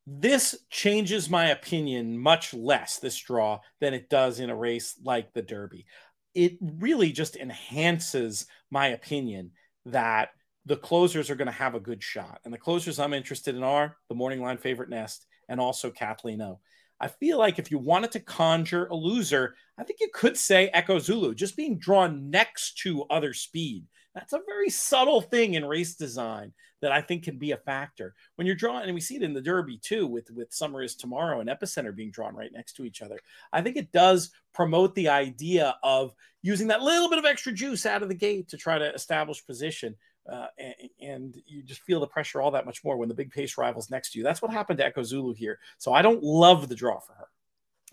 This 0.05 0.55
changes 0.69 1.29
my 1.29 1.47
opinion 1.47 2.17
much 2.17 2.53
less, 2.53 2.99
this 2.99 3.17
draw, 3.17 3.59
than 3.79 3.93
it 3.93 4.09
does 4.09 4.39
in 4.39 4.49
a 4.49 4.55
race 4.55 4.95
like 5.03 5.33
the 5.33 5.41
Derby. 5.41 5.85
It 6.33 6.57
really 6.61 7.11
just 7.11 7.35
enhances 7.35 8.45
my 8.71 8.87
opinion 8.87 9.51
that 9.85 10.29
the 10.65 10.77
closers 10.77 11.29
are 11.29 11.35
going 11.35 11.47
to 11.47 11.51
have 11.51 11.75
a 11.75 11.79
good 11.79 12.03
shot. 12.03 12.39
And 12.43 12.53
the 12.53 12.57
closers 12.57 12.99
I'm 12.99 13.13
interested 13.13 13.55
in 13.55 13.63
are 13.63 13.97
the 14.09 14.15
morning 14.15 14.41
line 14.41 14.57
favorite 14.57 14.89
Nest 14.89 15.25
and 15.49 15.59
also 15.59 15.89
Kathleen 15.91 16.41
O. 16.41 16.59
I 16.99 17.07
feel 17.07 17.37
like 17.37 17.59
if 17.59 17.69
you 17.69 17.77
wanted 17.77 18.11
to 18.13 18.19
conjure 18.19 18.87
a 18.87 18.95
loser, 18.95 19.55
I 19.77 19.83
think 19.83 19.99
you 19.99 20.09
could 20.13 20.37
say 20.37 20.69
Echo 20.73 20.99
Zulu, 20.99 21.35
just 21.35 21.55
being 21.55 21.77
drawn 21.77 22.29
next 22.29 22.77
to 22.79 23.03
other 23.05 23.33
speed. 23.33 23.85
That's 24.15 24.33
a 24.33 24.41
very 24.47 24.71
subtle 24.71 25.21
thing 25.21 25.53
in 25.53 25.63
race 25.63 25.95
design 25.95 26.53
that 26.81 26.91
I 26.91 27.01
think 27.01 27.23
can 27.23 27.37
be 27.37 27.51
a 27.51 27.57
factor. 27.57 28.15
When 28.35 28.47
you're 28.47 28.55
drawing, 28.55 28.85
and 28.85 28.93
we 28.95 29.01
see 29.01 29.15
it 29.15 29.23
in 29.23 29.33
the 29.33 29.41
Derby 29.41 29.77
too, 29.77 30.07
with, 30.07 30.31
with 30.31 30.53
Summer 30.53 30.81
is 30.81 30.95
Tomorrow 30.95 31.39
and 31.39 31.49
Epicenter 31.49 31.95
being 31.95 32.11
drawn 32.11 32.35
right 32.35 32.51
next 32.51 32.73
to 32.73 32.85
each 32.85 33.01
other. 33.01 33.19
I 33.53 33.61
think 33.61 33.77
it 33.77 33.91
does 33.91 34.31
promote 34.53 34.95
the 34.95 35.09
idea 35.09 35.75
of 35.83 36.13
using 36.41 36.67
that 36.67 36.81
little 36.81 37.09
bit 37.09 37.19
of 37.19 37.25
extra 37.25 37.51
juice 37.51 37.85
out 37.85 38.03
of 38.03 38.09
the 38.09 38.15
gate 38.15 38.49
to 38.49 38.57
try 38.57 38.77
to 38.79 38.93
establish 38.93 39.45
position 39.45 39.95
uh, 40.31 40.47
and, 40.57 40.75
and, 41.01 41.41
you 41.45 41.63
just 41.63 41.81
feel 41.81 41.99
the 41.99 42.07
pressure 42.07 42.41
all 42.41 42.51
that 42.51 42.65
much 42.65 42.83
more 42.83 42.97
when 42.97 43.07
the 43.07 43.15
big 43.15 43.31
pace 43.31 43.57
rivals 43.57 43.89
next 43.89 44.11
to 44.11 44.17
you. 44.17 44.23
That's 44.23 44.41
what 44.41 44.51
happened 44.51 44.77
to 44.79 44.85
Echo 44.85 45.03
Zulu 45.03 45.33
here. 45.33 45.59
So 45.77 45.93
I 45.93 46.01
don't 46.01 46.21
love 46.21 46.67
the 46.67 46.75
draw 46.75 46.99
for 46.99 47.13
her. 47.13 47.27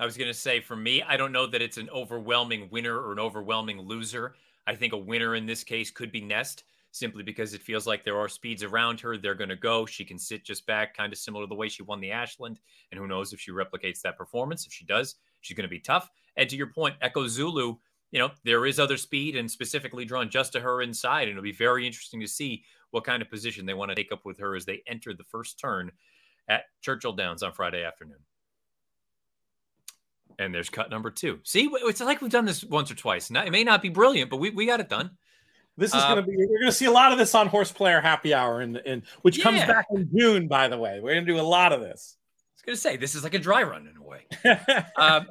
I 0.01 0.05
was 0.05 0.17
going 0.17 0.29
to 0.29 0.35
say, 0.35 0.61
for 0.61 0.75
me, 0.75 1.03
I 1.03 1.17
don't 1.17 1.31
know 1.31 1.47
that 1.47 1.63
it's 1.63 1.77
an 1.77 1.89
overwhelming 1.91 2.69
winner 2.71 2.99
or 2.99 3.13
an 3.13 3.21
overwhelming 3.21 3.81
loser. 3.81 4.35
I 4.67 4.75
think 4.75 4.93
a 4.93 4.99
winner 4.99 5.37
in 5.37 5.47
this 5.47 5.63
case 5.63 5.91
could 5.91 6.11
be 6.11 6.21
Nest, 6.21 6.65
simply 6.91 7.23
because 7.23 7.55
it 7.55 7.63
feels 7.63 7.87
like 7.87 8.05
there 8.05 8.19
are 8.19 8.29
speeds 8.29 8.65
around 8.65 8.99
her. 9.01 9.17
They're 9.17 9.35
going 9.35 9.51
to 9.51 9.57
go. 9.57 9.87
She 9.87 10.05
can 10.05 10.19
sit 10.19 10.45
just 10.45 10.67
back, 10.67 10.97
kind 10.97 11.13
of 11.13 11.19
similar 11.19 11.45
to 11.45 11.49
the 11.49 11.55
way 11.55 11.69
she 11.69 11.85
won 11.85 12.01
the 12.01 12.11
Ashland. 12.11 12.59
And 12.91 12.99
who 12.99 13.07
knows 13.07 13.33
if 13.33 13.41
she 13.41 13.53
replicates 13.53 14.01
that 14.03 14.19
performance. 14.19 14.67
If 14.67 14.73
she 14.73 14.85
does, 14.85 15.15
she's 15.43 15.57
going 15.57 15.69
to 15.69 15.69
be 15.69 15.81
tough. 15.81 16.11
And 16.37 16.51
to 16.51 16.57
your 16.57 16.69
point, 16.69 16.97
Echo 17.01 17.29
Zulu 17.29 17.77
you 18.15 18.21
know, 18.21 18.31
there 18.45 18.65
is 18.65 18.79
other 18.79 18.97
speed 18.97 19.35
and 19.35 19.51
specifically 19.51 20.05
drawn 20.05 20.31
just 20.31 20.53
to 20.53 20.61
her 20.61 20.81
inside. 20.81 21.23
And 21.23 21.33
it'll 21.33 21.43
be 21.43 21.51
very 21.51 21.85
interesting 21.85 22.21
to 22.21 22.29
see 22.29 22.63
what 22.93 23.03
kind 23.03 23.21
of 23.21 23.29
position 23.29 23.67
they 23.67 23.75
want 23.75 23.89
to 23.89 23.97
take 23.97 24.13
up 24.13 24.25
with 24.25 24.39
her 24.39 24.55
as 24.55 24.65
they 24.65 24.85
enter 24.87 25.13
the 25.13 25.25
first 25.25 25.59
turn 25.59 25.91
at 26.47 26.63
Churchill 26.81 27.13
Downs 27.13 27.43
on 27.43 27.53
Friday 27.53 27.83
afternoon. 27.83 28.21
And 30.39 30.55
there's 30.55 30.71
cut 30.71 30.91
number 30.91 31.11
two. 31.11 31.41
See, 31.43 31.69
it's 31.73 32.01
like 32.01 32.21
we've 32.21 32.31
done 32.31 32.45
this 32.45 32.63
once 32.63 32.89
or 32.89 32.95
twice. 32.95 33.33
Now, 33.33 33.45
it 33.45 33.51
may 33.51 33.65
not 33.65 33.83
be 33.83 33.89
brilliant, 33.89 34.31
but 34.31 34.37
we, 34.37 34.51
we 34.51 34.65
got 34.65 34.79
it 34.79 34.89
done. 34.89 35.11
This 35.77 35.93
is 35.93 36.05
going 36.05 36.17
to 36.17 36.23
be. 36.23 36.37
We're 36.37 36.61
going 36.61 36.67
to 36.67 36.73
see 36.73 36.85
a 36.85 36.93
lot 36.93 37.11
of 37.11 37.19
this 37.19 37.35
on 37.35 37.49
Horse 37.49 37.73
Player 37.73 38.01
Happy 38.01 38.33
Hour, 38.33 38.61
and 38.61 38.77
in, 38.77 38.87
in, 38.87 39.03
which 39.23 39.39
yeah. 39.39 39.43
comes 39.43 39.59
back 39.63 39.87
in 39.91 40.09
June. 40.17 40.47
By 40.47 40.69
the 40.69 40.79
way, 40.79 41.01
we're 41.01 41.15
going 41.15 41.27
to 41.27 41.33
do 41.33 41.41
a 41.41 41.43
lot 41.43 41.73
of 41.73 41.81
this. 41.81 42.17
I 42.17 42.55
was 42.55 42.63
going 42.63 42.77
to 42.77 42.81
say 42.81 42.97
this 42.97 43.17
is 43.17 43.25
like 43.25 43.35
a 43.35 43.41
dry 43.41 43.65
run 43.65 43.89
in 43.89 43.97
a 43.97 44.03
way. 44.03 44.85
um, 44.97 45.27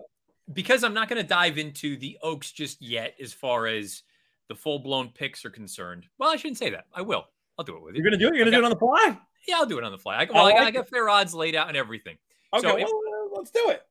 because 0.52 0.84
I'm 0.84 0.94
not 0.94 1.08
going 1.08 1.22
to 1.22 1.28
dive 1.28 1.58
into 1.58 1.98
the 1.98 2.18
Oaks 2.22 2.52
just 2.52 2.82
yet 2.82 3.16
as 3.22 3.32
far 3.34 3.68
as 3.68 4.04
the 4.50 4.56
full 4.56 4.80
blown 4.80 5.10
picks 5.10 5.46
are 5.46 5.50
concerned. 5.50 6.06
Well, 6.18 6.30
I 6.30 6.36
shouldn't 6.36 6.58
say 6.58 6.70
that. 6.72 6.86
I 6.94 7.02
will. 7.02 7.26
I'll 7.58 7.66
do 7.66 7.78
it 7.78 7.84
with 7.84 7.96
you. 7.96 8.02
You're 8.02 8.10
going 8.10 8.20
to 8.20 8.26
do 8.26 8.34
it? 8.34 8.36
You're 8.36 8.46
going 8.46 8.52
to 8.52 8.58
do 8.58 8.64
it 8.64 8.66
on 8.66 8.72
the 8.72 8.78
fly? 8.78 9.18
Yeah, 9.48 9.56
I'll 9.58 9.66
do 9.66 9.78
it 9.78 9.84
on 9.84 9.92
the 9.92 9.98
fly. 9.98 10.16
I, 10.16 10.28
well, 10.32 10.48
I, 10.48 10.52
got, 10.52 10.64
I 10.64 10.72
got 10.72 10.90
fair 10.90 11.08
odds 11.08 11.34
laid 11.34 11.56
out 11.56 11.68
and 11.68 11.78
everything. 11.78 12.18
Okay, 12.54 12.68
so, 12.68 12.76
well, 12.76 13.32
let's 13.36 13.52
do 13.52 13.70
it. 13.70 13.82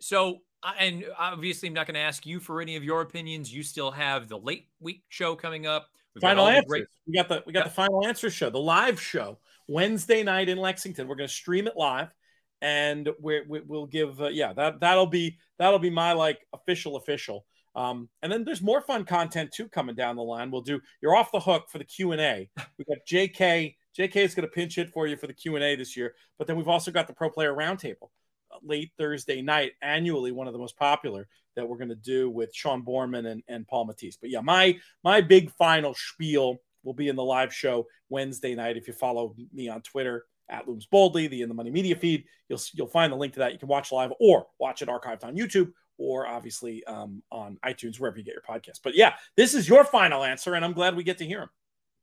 So, 0.00 0.38
and 0.78 1.04
obviously, 1.18 1.68
I'm 1.68 1.74
not 1.74 1.86
going 1.86 1.94
to 1.94 2.00
ask 2.00 2.24
you 2.26 2.40
for 2.40 2.60
any 2.60 2.76
of 2.76 2.84
your 2.84 3.00
opinions. 3.00 3.52
You 3.52 3.62
still 3.62 3.90
have 3.90 4.28
the 4.28 4.38
late 4.38 4.68
week 4.80 5.02
show 5.08 5.34
coming 5.34 5.66
up. 5.66 5.88
We've 6.14 6.22
final 6.22 6.46
answers. 6.46 6.68
Great... 6.68 6.84
We 7.06 7.14
got 7.14 7.28
the 7.28 7.42
we 7.46 7.52
got 7.52 7.60
yeah. 7.60 7.64
the 7.64 7.70
final 7.70 8.06
answer 8.06 8.30
show, 8.30 8.50
the 8.50 8.58
live 8.58 9.00
show, 9.00 9.38
Wednesday 9.68 10.22
night 10.22 10.48
in 10.48 10.58
Lexington. 10.58 11.06
We're 11.06 11.16
going 11.16 11.28
to 11.28 11.34
stream 11.34 11.66
it 11.66 11.76
live 11.76 12.12
and 12.62 13.08
we 13.20 13.42
will 13.46 13.86
give 13.86 14.20
uh, 14.20 14.28
yeah 14.28 14.52
that 14.52 14.80
that'll 14.80 15.06
be 15.06 15.38
that'll 15.58 15.78
be 15.78 15.90
my 15.90 16.12
like 16.12 16.46
official 16.52 16.96
official. 16.96 17.44
Um, 17.76 18.08
and 18.22 18.32
then 18.32 18.44
there's 18.44 18.62
more 18.62 18.80
fun 18.80 19.04
content 19.04 19.52
too 19.52 19.68
coming 19.68 19.94
down 19.94 20.16
the 20.16 20.22
line. 20.22 20.50
We'll 20.50 20.62
do 20.62 20.80
you're 21.00 21.14
off 21.14 21.30
the 21.32 21.40
hook 21.40 21.68
for 21.70 21.78
the 21.78 21.84
q&a 21.84 22.50
we 22.78 22.84
got 22.84 22.98
jk 23.08 23.76
jk 23.96 24.16
is 24.16 24.34
going 24.34 24.46
to 24.46 24.52
pinch 24.52 24.76
it 24.78 24.90
for 24.90 25.06
you 25.06 25.16
for 25.16 25.26
the 25.28 25.32
q&a 25.32 25.76
this 25.76 25.96
year 25.96 26.14
but 26.36 26.46
then 26.46 26.56
we've 26.56 26.68
also 26.68 26.90
got 26.90 27.06
the 27.06 27.12
pro 27.12 27.30
player 27.30 27.54
roundtable 27.54 28.10
uh, 28.52 28.58
late 28.62 28.90
thursday 28.98 29.40
night 29.40 29.72
annually 29.82 30.32
one 30.32 30.48
of 30.48 30.52
the 30.52 30.58
most 30.58 30.76
popular 30.76 31.28
that 31.54 31.68
we're 31.68 31.76
going 31.76 31.88
to 31.88 31.94
do 31.94 32.28
with 32.28 32.52
sean 32.52 32.84
borman 32.84 33.26
and, 33.30 33.42
and 33.48 33.66
paul 33.68 33.86
matties. 33.86 34.16
But 34.20 34.30
yeah 34.30 34.40
my 34.40 34.76
my 35.04 35.20
big 35.20 35.52
final 35.52 35.94
spiel 35.94 36.56
will 36.82 36.94
be 36.94 37.08
in 37.08 37.14
the 37.16 37.24
live 37.24 37.54
show 37.54 37.86
wednesday 38.08 38.56
night 38.56 38.76
if 38.76 38.88
you 38.88 38.94
follow 38.94 39.34
me 39.52 39.68
on 39.68 39.82
twitter 39.82 40.24
at 40.50 40.68
Looms 40.68 40.86
Boldly, 40.86 41.26
the 41.26 41.42
In 41.42 41.48
the 41.48 41.54
Money 41.54 41.70
Media 41.70 41.96
feed. 41.96 42.24
You'll 42.48 42.60
you'll 42.74 42.86
find 42.86 43.12
the 43.12 43.16
link 43.16 43.32
to 43.34 43.38
that. 43.40 43.52
You 43.52 43.58
can 43.58 43.68
watch 43.68 43.92
live 43.92 44.12
or 44.20 44.46
watch 44.58 44.82
it 44.82 44.88
archived 44.88 45.24
on 45.24 45.36
YouTube 45.36 45.72
or 45.98 46.26
obviously 46.26 46.82
um, 46.84 47.22
on 47.30 47.58
iTunes 47.64 48.00
wherever 48.00 48.16
you 48.16 48.24
get 48.24 48.34
your 48.34 48.42
podcast. 48.42 48.80
But 48.82 48.96
yeah, 48.96 49.14
this 49.36 49.54
is 49.54 49.68
your 49.68 49.84
final 49.84 50.24
answer, 50.24 50.54
and 50.54 50.64
I'm 50.64 50.72
glad 50.72 50.96
we 50.96 51.04
get 51.04 51.18
to 51.18 51.26
hear 51.26 51.40
them. 51.40 51.50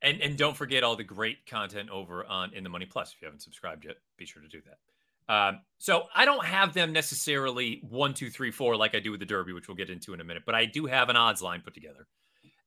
And 0.02 0.20
and 0.22 0.36
don't 0.36 0.56
forget 0.56 0.84
all 0.84 0.96
the 0.96 1.04
great 1.04 1.44
content 1.46 1.90
over 1.90 2.24
on 2.24 2.54
In 2.54 2.62
the 2.62 2.70
Money 2.70 2.86
Plus. 2.86 3.12
If 3.12 3.20
you 3.20 3.26
haven't 3.26 3.42
subscribed 3.42 3.84
yet, 3.84 3.96
be 4.16 4.24
sure 4.24 4.42
to 4.42 4.48
do 4.48 4.60
that. 4.66 4.78
Um, 5.28 5.60
so 5.76 6.04
I 6.14 6.24
don't 6.24 6.44
have 6.44 6.72
them 6.72 6.92
necessarily 6.92 7.82
one, 7.88 8.14
two, 8.14 8.30
three, 8.30 8.50
four 8.50 8.76
like 8.76 8.94
I 8.94 9.00
do 9.00 9.10
with 9.10 9.20
the 9.20 9.26
Derby, 9.26 9.52
which 9.52 9.68
we'll 9.68 9.76
get 9.76 9.90
into 9.90 10.14
in 10.14 10.20
a 10.20 10.24
minute. 10.24 10.44
But 10.46 10.54
I 10.54 10.64
do 10.64 10.86
have 10.86 11.10
an 11.10 11.16
odds 11.16 11.42
line 11.42 11.60
put 11.60 11.74
together. 11.74 12.06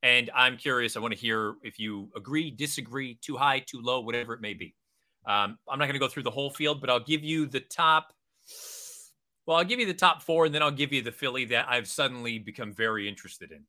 And 0.04 0.30
I'm 0.34 0.56
curious. 0.56 0.96
I 0.96 1.00
want 1.00 1.14
to 1.14 1.18
hear 1.18 1.54
if 1.62 1.78
you 1.78 2.10
agree, 2.16 2.50
disagree, 2.50 3.18
too 3.20 3.36
high, 3.36 3.60
too 3.60 3.80
low, 3.80 4.00
whatever 4.00 4.34
it 4.34 4.40
may 4.40 4.54
be. 4.54 4.74
Um, 5.26 5.58
I'm 5.68 5.78
not 5.78 5.86
going 5.86 5.94
to 5.94 5.98
go 5.98 6.08
through 6.08 6.24
the 6.24 6.30
whole 6.30 6.50
field, 6.50 6.80
but 6.80 6.90
I'll 6.90 7.00
give 7.00 7.22
you 7.22 7.46
the 7.46 7.60
top. 7.60 8.12
Well, 9.46 9.56
I'll 9.56 9.64
give 9.64 9.80
you 9.80 9.86
the 9.86 9.94
top 9.94 10.22
four, 10.22 10.46
and 10.46 10.54
then 10.54 10.62
I'll 10.62 10.70
give 10.70 10.92
you 10.92 11.02
the 11.02 11.12
filly 11.12 11.44
that 11.46 11.66
I've 11.68 11.88
suddenly 11.88 12.38
become 12.38 12.72
very 12.72 13.08
interested 13.08 13.52
in. 13.52 13.64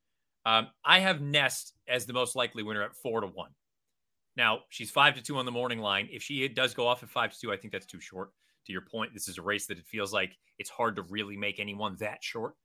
Um, 0.45 0.67
I 0.83 0.99
have 0.99 1.21
Nest 1.21 1.73
as 1.87 2.05
the 2.05 2.13
most 2.13 2.35
likely 2.35 2.63
winner 2.63 2.83
at 2.83 2.95
four 2.95 3.21
to 3.21 3.27
one. 3.27 3.51
Now 4.35 4.61
she's 4.69 4.91
five 4.91 5.15
to 5.15 5.21
two 5.21 5.37
on 5.37 5.45
the 5.45 5.51
morning 5.51 5.79
line. 5.79 6.09
If 6.11 6.23
she 6.23 6.47
does 6.47 6.73
go 6.73 6.87
off 6.87 7.03
at 7.03 7.09
five 7.09 7.31
to 7.31 7.39
two, 7.39 7.51
I 7.53 7.57
think 7.57 7.71
that's 7.71 7.85
too 7.85 8.01
short. 8.01 8.31
To 8.65 8.71
your 8.71 8.81
point, 8.81 9.13
this 9.13 9.27
is 9.27 9.37
a 9.37 9.41
race 9.41 9.67
that 9.67 9.77
it 9.77 9.85
feels 9.85 10.13
like 10.13 10.37
it's 10.57 10.69
hard 10.69 10.95
to 10.95 11.03
really 11.03 11.37
make 11.37 11.59
anyone 11.59 11.95
that 11.99 12.23
short. 12.23 12.55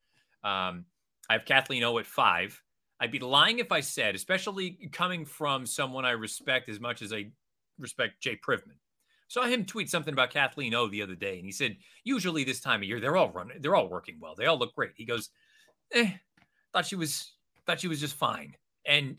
Um, 0.44 0.84
I 1.28 1.34
have 1.34 1.44
Kathleen 1.44 1.84
O 1.84 1.98
at 1.98 2.06
five. 2.06 2.60
I'd 3.00 3.12
be 3.12 3.18
lying 3.18 3.58
if 3.58 3.70
I 3.70 3.80
said, 3.80 4.14
especially 4.14 4.90
coming 4.92 5.24
from 5.24 5.66
someone 5.66 6.04
I 6.04 6.12
respect 6.12 6.68
as 6.68 6.80
much 6.80 7.02
as 7.02 7.12
I 7.12 7.30
respect 7.78 8.20
Jay 8.20 8.36
Privman. 8.36 8.76
Saw 9.28 9.44
him 9.44 9.64
tweet 9.66 9.90
something 9.90 10.14
about 10.14 10.30
Kathleen 10.30 10.74
O 10.74 10.88
the 10.88 11.02
other 11.02 11.14
day, 11.14 11.36
and 11.36 11.44
he 11.44 11.52
said, 11.52 11.76
usually 12.04 12.44
this 12.44 12.60
time 12.60 12.80
of 12.80 12.88
year, 12.88 12.98
they're 12.98 13.16
all 13.16 13.30
running, 13.30 13.60
they're 13.60 13.76
all 13.76 13.88
working 13.88 14.18
well. 14.20 14.34
They 14.34 14.46
all 14.46 14.58
look 14.58 14.74
great. 14.74 14.92
He 14.96 15.04
goes, 15.04 15.28
eh, 15.92 16.12
thought 16.72 16.86
she 16.86 16.96
was 16.96 17.34
thought 17.66 17.80
she 17.80 17.88
was 17.88 18.00
just 18.00 18.14
fine. 18.14 18.54
And 18.86 19.16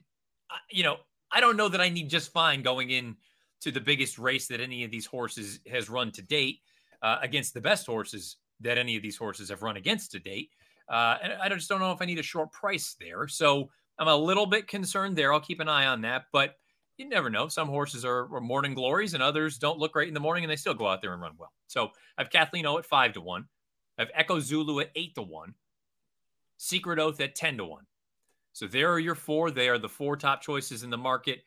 uh, 0.50 0.58
you 0.72 0.84
know, 0.84 0.98
I 1.32 1.40
don't 1.42 1.58
know 1.58 1.70
that 1.70 1.82
I 1.82 1.90
need 1.90 2.10
just 2.10 2.32
fine 2.32 2.64
going 2.64 2.90
in 2.90 3.16
to 3.62 3.72
the 3.72 3.82
biggest 3.82 4.18
race 4.18 4.48
that 4.48 4.62
any 4.62 4.84
of 4.84 4.92
these 4.92 5.06
horses 5.06 5.60
has 5.68 5.90
run 5.90 6.12
to 6.14 6.22
date 6.22 6.60
uh, 7.02 7.18
against 7.22 7.54
the 7.54 7.62
best 7.62 7.86
horses 7.86 8.38
that 8.62 8.78
any 8.78 8.96
of 8.96 9.04
these 9.04 9.18
horses 9.18 9.50
have 9.50 9.62
run 9.62 9.78
against 9.78 10.12
to 10.12 10.20
date. 10.20 10.50
Uh, 10.90 11.18
and 11.22 11.34
I 11.34 11.50
just 11.50 11.70
don't 11.70 11.80
know 11.80 11.92
if 11.92 12.02
I 12.02 12.06
need 12.06 12.20
a 12.20 12.24
short 12.24 12.52
price 12.52 12.96
there. 13.00 13.28
So 13.28 13.70
I'm 14.00 14.08
a 14.08 14.16
little 14.16 14.46
bit 14.46 14.68
concerned 14.68 15.16
there. 15.16 15.32
I'll 15.34 15.40
keep 15.40 15.60
an 15.60 15.70
eye 15.70 15.86
on 15.86 16.02
that, 16.02 16.26
but 16.34 16.56
you 17.00 17.10
never 17.10 17.30
know. 17.30 17.48
Some 17.48 17.70
horses 17.70 18.06
are, 18.06 18.34
are 18.34 18.42
morning 18.42 18.74
glories 18.74 19.14
and 19.14 19.24
others 19.24 19.58
don't 19.58 19.80
look 19.80 19.94
great 19.94 20.08
in 20.08 20.14
the 20.14 20.20
morning 20.20 20.44
and 20.44 20.52
they 20.52 20.56
still 20.56 20.74
go 20.74 20.88
out 20.88 21.02
there 21.02 21.14
and 21.14 21.22
run 21.22 21.34
well. 21.38 21.52
So 21.68 21.92
I 22.18 22.24
have 22.24 22.30
Kathleen 22.30 22.66
O 22.66 22.78
at 22.78 22.86
five 22.86 23.14
to 23.14 23.22
one. 23.22 23.46
I 23.98 24.04
have 24.04 24.12
Echo 24.14 24.40
Zulu 24.40 24.80
at 24.80 24.92
eight 24.96 25.16
to 25.16 25.22
one. 25.22 25.54
Secret 26.60 27.00
Oath 27.00 27.22
at 27.22 27.36
10 27.36 27.58
to 27.58 27.66
1. 27.66 27.86
So 28.52 28.68
there 28.68 28.92
are 28.92 29.00
your 29.00 29.16
four. 29.16 29.50
They 29.50 29.70
are 29.70 29.78
the 29.78 29.88
four 29.88 30.18
top 30.18 30.42
choices 30.42 30.84
in 30.84 30.90
the 30.90 30.98
market. 30.98 31.40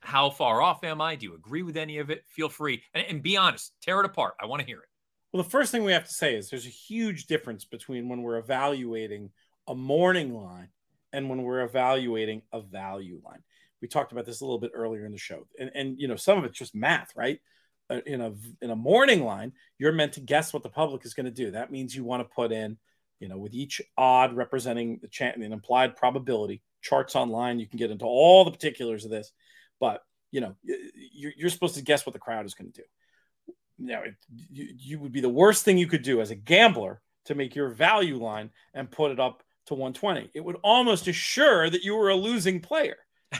How 0.00 0.28
far 0.28 0.60
off 0.60 0.82
am 0.82 1.00
I? 1.00 1.14
Do 1.14 1.26
you 1.26 1.34
agree 1.34 1.62
with 1.62 1.76
any 1.76 1.98
of 1.98 2.10
it? 2.10 2.24
Feel 2.26 2.48
free 2.48 2.82
and, 2.92 3.06
and 3.08 3.22
be 3.22 3.36
honest. 3.36 3.72
Tear 3.80 4.00
it 4.00 4.06
apart. 4.06 4.34
I 4.40 4.46
want 4.46 4.60
to 4.60 4.66
hear 4.66 4.78
it. 4.78 4.88
Well, 5.32 5.42
the 5.42 5.48
first 5.48 5.70
thing 5.70 5.84
we 5.84 5.92
have 5.92 6.08
to 6.08 6.12
say 6.12 6.34
is 6.34 6.50
there's 6.50 6.66
a 6.66 6.70
huge 6.70 7.26
difference 7.26 7.64
between 7.64 8.08
when 8.08 8.22
we're 8.22 8.38
evaluating 8.38 9.30
a 9.68 9.74
morning 9.74 10.34
line 10.34 10.70
and 11.12 11.30
when 11.30 11.42
we're 11.42 11.62
evaluating 11.62 12.42
a 12.52 12.60
value 12.60 13.20
line. 13.24 13.44
We 13.80 13.88
talked 13.88 14.12
about 14.12 14.26
this 14.26 14.40
a 14.40 14.44
little 14.44 14.58
bit 14.58 14.72
earlier 14.74 15.06
in 15.06 15.12
the 15.12 15.18
show, 15.18 15.46
and, 15.58 15.70
and 15.74 16.00
you 16.00 16.08
know 16.08 16.16
some 16.16 16.38
of 16.38 16.44
it's 16.44 16.58
just 16.58 16.74
math, 16.74 17.12
right? 17.16 17.40
Uh, 17.88 18.00
in 18.06 18.20
a 18.20 18.32
in 18.62 18.70
a 18.70 18.76
morning 18.76 19.24
line, 19.24 19.52
you're 19.78 19.92
meant 19.92 20.14
to 20.14 20.20
guess 20.20 20.52
what 20.52 20.62
the 20.62 20.68
public 20.68 21.04
is 21.04 21.14
going 21.14 21.26
to 21.26 21.32
do. 21.32 21.50
That 21.50 21.72
means 21.72 21.94
you 21.94 22.04
want 22.04 22.22
to 22.22 22.34
put 22.34 22.52
in 22.52 22.78
you 23.20 23.28
know, 23.28 23.36
with 23.36 23.54
each 23.54 23.80
odd 23.96 24.34
representing 24.34 24.98
the 25.00 25.08
chance 25.08 25.36
an 25.36 25.52
implied 25.52 25.94
probability. 25.94 26.62
Charts 26.82 27.14
online, 27.14 27.60
you 27.60 27.68
can 27.68 27.78
get 27.78 27.90
into 27.90 28.06
all 28.06 28.44
the 28.44 28.50
particulars 28.50 29.04
of 29.04 29.10
this, 29.10 29.30
but 29.78 30.02
you 30.32 30.40
know, 30.40 30.56
you're, 30.62 31.32
you're 31.36 31.50
supposed 31.50 31.74
to 31.74 31.82
guess 31.82 32.06
what 32.06 32.14
the 32.14 32.18
crowd 32.18 32.46
is 32.46 32.54
going 32.54 32.72
to 32.72 32.80
do. 32.80 33.54
Now, 33.78 34.02
it, 34.02 34.14
you, 34.50 34.68
you 34.78 34.98
would 34.98 35.12
be 35.12 35.20
the 35.20 35.28
worst 35.28 35.64
thing 35.64 35.76
you 35.76 35.86
could 35.86 36.02
do 36.02 36.20
as 36.20 36.30
a 36.30 36.34
gambler 36.34 37.00
to 37.26 37.34
make 37.34 37.54
your 37.54 37.68
value 37.68 38.16
line 38.16 38.50
and 38.72 38.90
put 38.90 39.10
it 39.10 39.20
up 39.20 39.42
to 39.66 39.74
120. 39.74 40.30
It 40.32 40.44
would 40.44 40.56
almost 40.62 41.08
assure 41.08 41.68
that 41.68 41.82
you 41.82 41.96
were 41.96 42.08
a 42.08 42.16
losing 42.16 42.60
player 42.60 42.96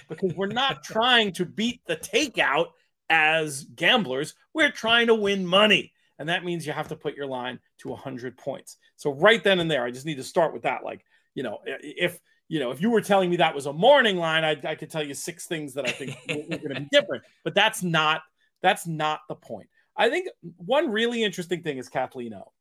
because 0.08 0.34
we're 0.34 0.46
not 0.46 0.82
trying 0.84 1.32
to 1.32 1.44
beat 1.44 1.80
the 1.86 1.96
takeout 1.96 2.66
as 3.08 3.64
gamblers. 3.64 4.34
We're 4.54 4.70
trying 4.70 5.08
to 5.08 5.14
win 5.14 5.46
money 5.46 5.92
and 6.20 6.28
that 6.28 6.44
means 6.44 6.66
you 6.66 6.72
have 6.74 6.88
to 6.88 6.96
put 6.96 7.16
your 7.16 7.26
line 7.26 7.58
to 7.78 7.88
100 7.88 8.36
points. 8.36 8.76
So 8.96 9.14
right 9.14 9.42
then 9.42 9.58
and 9.58 9.70
there, 9.70 9.84
I 9.84 9.90
just 9.90 10.04
need 10.04 10.18
to 10.18 10.22
start 10.22 10.52
with 10.52 10.62
that. 10.62 10.84
Like, 10.84 11.02
you 11.34 11.42
know, 11.42 11.60
if 11.64 12.20
you 12.46 12.60
know, 12.60 12.72
if 12.72 12.80
you 12.82 12.90
were 12.90 13.00
telling 13.00 13.30
me 13.30 13.36
that 13.36 13.54
was 13.54 13.66
a 13.66 13.72
morning 13.72 14.18
line, 14.18 14.44
I, 14.44 14.50
I 14.68 14.74
could 14.74 14.90
tell 14.90 15.02
you 15.02 15.14
six 15.14 15.46
things 15.46 15.72
that 15.74 15.88
I 15.88 15.92
think 15.92 16.18
were 16.28 16.58
going 16.58 16.74
to 16.74 16.80
be 16.80 16.88
different. 16.92 17.24
But 17.42 17.54
that's 17.54 17.82
not 17.82 18.20
that's 18.60 18.86
not 18.86 19.20
the 19.28 19.34
point. 19.34 19.70
I 19.96 20.10
think 20.10 20.28
one 20.56 20.90
really 20.90 21.24
interesting 21.24 21.62
thing 21.62 21.78
is 21.78 21.88
Kathleen 21.88 22.34
O. 22.34 22.52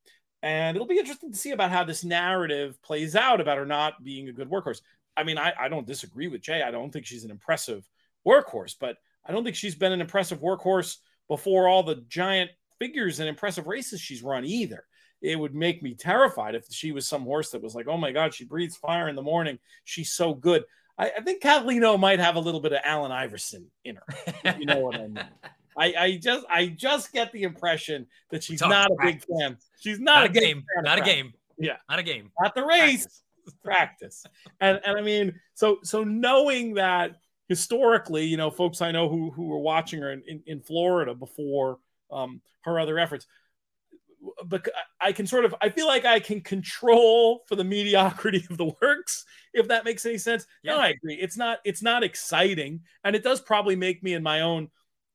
And 0.42 0.78
it'll 0.78 0.88
be 0.88 0.98
interesting 0.98 1.34
to 1.34 1.38
see 1.38 1.52
about 1.52 1.70
how 1.70 1.84
this 1.84 2.06
narrative 2.06 2.82
plays 2.82 3.14
out 3.14 3.42
about 3.42 3.58
her 3.58 3.66
not 3.66 4.02
being 4.02 4.30
a 4.30 4.32
good 4.32 4.50
workhorse. 4.50 4.80
I 5.20 5.24
mean, 5.24 5.38
I, 5.38 5.54
I 5.60 5.68
don't 5.68 5.86
disagree 5.86 6.30
with 6.30 6.42
Jay. 6.42 6.64
I 6.64 6.72
don't 6.72 6.92
think 6.92 7.06
she's 7.06 7.26
an 7.26 7.32
impressive 7.32 7.88
workhorse, 8.26 8.76
but 8.80 8.96
I 9.26 9.34
don't 9.34 9.44
think 9.44 9.58
she's 9.58 9.76
been 9.76 9.92
an 9.92 10.00
impressive 10.00 10.40
workhorse 10.40 10.98
before 11.28 11.68
all 11.68 11.84
the 11.84 12.04
giant 12.08 12.52
figures 12.80 13.20
and 13.20 13.28
impressive 13.28 13.68
races 13.68 14.00
she's 14.00 14.24
run 14.24 14.46
either. 14.46 14.86
It 15.22 15.38
would 15.38 15.54
make 15.54 15.84
me 15.84 15.94
terrified 15.94 16.56
if 16.56 16.66
she 16.72 16.94
was 16.94 17.06
some 17.06 17.24
horse 17.24 17.52
that 17.52 17.62
was 17.62 17.76
like, 17.76 17.88
oh 17.90 17.98
my 17.98 18.14
God, 18.14 18.34
she 18.34 18.46
breathes 18.46 18.78
fire 18.78 19.10
in 19.10 19.16
the 19.18 19.22
morning. 19.22 19.60
She's 19.84 20.14
so 20.14 20.34
good. 20.34 20.64
I, 20.98 21.12
I 21.18 21.22
think 21.22 21.42
Kathleen 21.42 21.84
O 21.84 21.98
might 21.98 22.20
have 22.20 22.38
a 22.38 22.40
little 22.40 22.62
bit 22.62 22.72
of 22.72 22.80
Allen 22.86 23.12
Iverson 23.12 23.68
in 23.84 23.98
her. 23.98 24.56
you 24.58 24.66
know 24.66 24.80
what 24.80 24.96
I 24.96 25.08
mean? 25.08 25.20
I, 25.78 25.94
I, 25.98 26.18
just 26.18 26.46
I 26.50 26.68
just 26.68 27.12
get 27.12 27.32
the 27.32 27.44
impression 27.44 28.08
that 28.32 28.44
she's 28.44 28.62
not 28.62 28.92
a 28.92 28.96
big 29.02 29.24
fan. 29.24 29.58
She's 29.80 30.00
not, 30.00 30.22
not 30.22 30.26
a, 30.26 30.40
game. 30.40 30.64
Not 30.82 30.98
a 30.98 31.02
game. 31.02 31.34
Yeah. 31.58 31.78
Not 31.90 32.00
a 32.00 32.04
game. 32.04 32.32
Not 32.42 32.56
the 32.56 32.66
race. 32.66 33.04
Practice. 33.04 33.24
Practice. 33.64 34.26
And 34.60 34.80
and 34.86 34.98
I 34.98 35.02
mean, 35.02 35.40
so 35.54 35.80
so 35.84 36.04
knowing 36.04 36.76
that 36.76 37.18
historically, 37.48 38.26
you 38.26 38.38
know, 38.38 38.52
folks 38.52 38.82
I 38.82 38.92
know 38.92 39.10
who 39.10 39.32
who 39.32 39.46
were 39.46 39.60
watching 39.60 40.02
her 40.02 40.12
in, 40.12 40.24
in, 40.28 40.44
in 40.46 40.62
Florida 40.62 41.14
before 41.14 41.80
um, 42.12 42.42
her 42.62 42.80
other 42.80 43.00
efforts. 43.00 43.26
But 44.46 44.68
I 45.00 45.14
can 45.14 45.26
sort 45.28 45.46
of, 45.46 45.56
I 45.62 45.70
feel 45.70 45.88
like 45.88 46.04
I 46.04 46.20
can 46.20 46.42
control 46.42 47.44
for 47.48 47.56
the 47.56 47.64
mediocrity 47.64 48.46
of 48.50 48.58
the 48.58 48.72
works, 48.82 49.24
if 49.54 49.70
that 49.70 49.86
makes 49.86 50.06
any 50.06 50.18
sense. 50.18 50.46
Yeah. 50.62 50.74
No, 50.74 50.80
I 50.80 50.88
agree. 50.90 51.16
It's 51.16 51.38
not, 51.38 51.60
it's 51.64 51.82
not 51.82 52.04
exciting, 52.04 52.82
and 53.06 53.16
it 53.16 53.24
does 53.24 53.40
probably 53.40 53.78
make 53.78 54.04
me, 54.04 54.14
in 54.14 54.22
my 54.22 54.42
own 54.42 54.70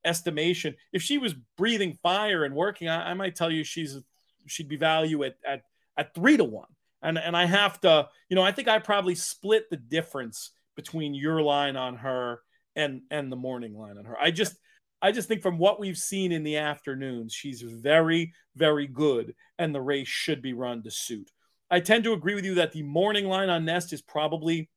estimation, 0.05 0.75
if 0.93 1.03
she 1.03 1.19
was 1.19 1.35
breathing 1.57 1.99
fire 2.03 2.45
and 2.45 2.55
working, 2.55 2.89
I, 2.89 3.11
I 3.11 3.15
might 3.15 3.37
tell 3.37 3.51
you 3.51 3.63
she's 3.63 3.99
she'd 4.47 4.69
be 4.69 4.77
value 4.77 5.25
at 5.25 5.37
at 5.47 5.63
at 5.97 6.15
three 6.15 6.37
to 6.37 6.45
one. 6.45 6.69
And 7.05 7.19
and 7.19 7.37
I 7.37 7.45
have 7.45 7.81
to, 7.83 8.09
you 8.29 8.35
know, 8.35 8.43
I 8.43 8.51
think 8.51 8.67
I 8.67 8.79
probably 8.81 9.15
split 9.15 9.71
the 9.71 9.77
difference 9.77 10.51
between 10.75 11.15
your 11.15 11.43
line 11.43 11.77
on 11.77 11.97
her 11.97 12.41
and 12.75 13.03
and 13.11 13.31
the 13.31 13.37
morning 13.37 13.75
line 13.75 13.99
on 13.99 14.05
her. 14.07 14.19
I 14.19 14.31
just 14.31 14.57
I 15.03 15.13
just 15.13 15.29
think 15.29 15.43
from 15.43 15.59
what 15.59 15.79
we've 15.79 15.99
seen 15.99 16.33
in 16.33 16.45
the 16.45 16.57
afternoons, 16.57 17.35
she's 17.35 17.61
very, 17.61 18.33
very 18.57 18.87
good, 18.87 19.35
and 19.59 19.75
the 19.75 19.81
race 19.81 20.09
should 20.09 20.41
be 20.41 20.55
run 20.55 20.83
to 20.83 20.91
suit. 20.91 21.31
I 21.71 21.81
tend 21.81 22.05
to 22.05 22.15
agree 22.15 22.35
with 22.35 22.45
you 22.45 22.55
that 22.55 22.73
the 22.73 22.83
morning 22.83 23.27
line 23.27 23.51
on 23.51 23.65
Nest 23.65 23.93
is 23.93 24.01
probably 24.01 24.71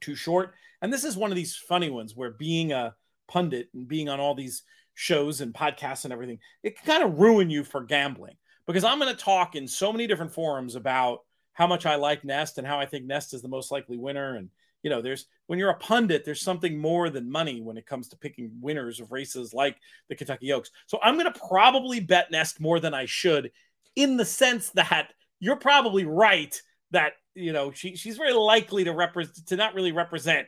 too 0.00 0.14
short. 0.14 0.54
And 0.82 0.92
this 0.92 1.04
is 1.04 1.16
one 1.16 1.30
of 1.30 1.36
these 1.36 1.56
funny 1.56 1.88
ones 1.88 2.14
where 2.14 2.32
being 2.32 2.72
a 2.72 2.94
pundit 3.28 3.68
and 3.74 3.88
being 3.88 4.08
on 4.08 4.20
all 4.20 4.34
these 4.34 4.62
shows 4.94 5.40
and 5.40 5.54
podcasts 5.54 6.04
and 6.04 6.12
everything, 6.12 6.38
it 6.62 6.76
can 6.76 6.86
kind 6.86 7.02
of 7.02 7.18
ruin 7.18 7.48
you 7.48 7.64
for 7.64 7.82
gambling 7.82 8.36
because 8.66 8.84
I'm 8.84 8.98
going 8.98 9.14
to 9.14 9.22
talk 9.22 9.54
in 9.54 9.68
so 9.68 9.92
many 9.92 10.06
different 10.06 10.32
forums 10.32 10.74
about 10.74 11.20
how 11.56 11.66
much 11.66 11.86
I 11.86 11.96
like 11.96 12.22
Nest 12.22 12.58
and 12.58 12.66
how 12.66 12.78
I 12.78 12.84
think 12.84 13.06
Nest 13.06 13.32
is 13.32 13.40
the 13.40 13.48
most 13.48 13.72
likely 13.72 13.96
winner 13.96 14.36
and 14.36 14.50
you 14.82 14.90
know, 14.90 15.02
there's 15.02 15.26
when 15.48 15.58
you're 15.58 15.70
a 15.70 15.78
pundit, 15.78 16.24
there's 16.24 16.42
something 16.42 16.78
more 16.78 17.10
than 17.10 17.28
money 17.28 17.60
when 17.60 17.76
it 17.76 17.86
comes 17.86 18.06
to 18.08 18.16
picking 18.16 18.52
winners 18.60 19.00
of 19.00 19.10
races 19.10 19.52
like 19.52 19.76
the 20.08 20.14
Kentucky 20.14 20.52
Oaks. 20.52 20.70
So 20.86 21.00
I'm 21.02 21.18
going 21.18 21.32
to 21.32 21.40
probably 21.48 21.98
bet 21.98 22.30
Nest 22.30 22.60
more 22.60 22.78
than 22.78 22.94
I 22.94 23.06
should, 23.06 23.50
in 23.96 24.16
the 24.16 24.24
sense 24.24 24.70
that 24.70 25.12
you're 25.40 25.56
probably 25.56 26.04
right 26.04 26.54
that 26.92 27.14
you 27.34 27.52
know 27.52 27.72
she 27.72 27.96
she's 27.96 28.16
very 28.16 28.32
likely 28.32 28.84
to 28.84 28.92
represent 28.92 29.48
to 29.48 29.56
not 29.56 29.74
really 29.74 29.90
represent 29.90 30.46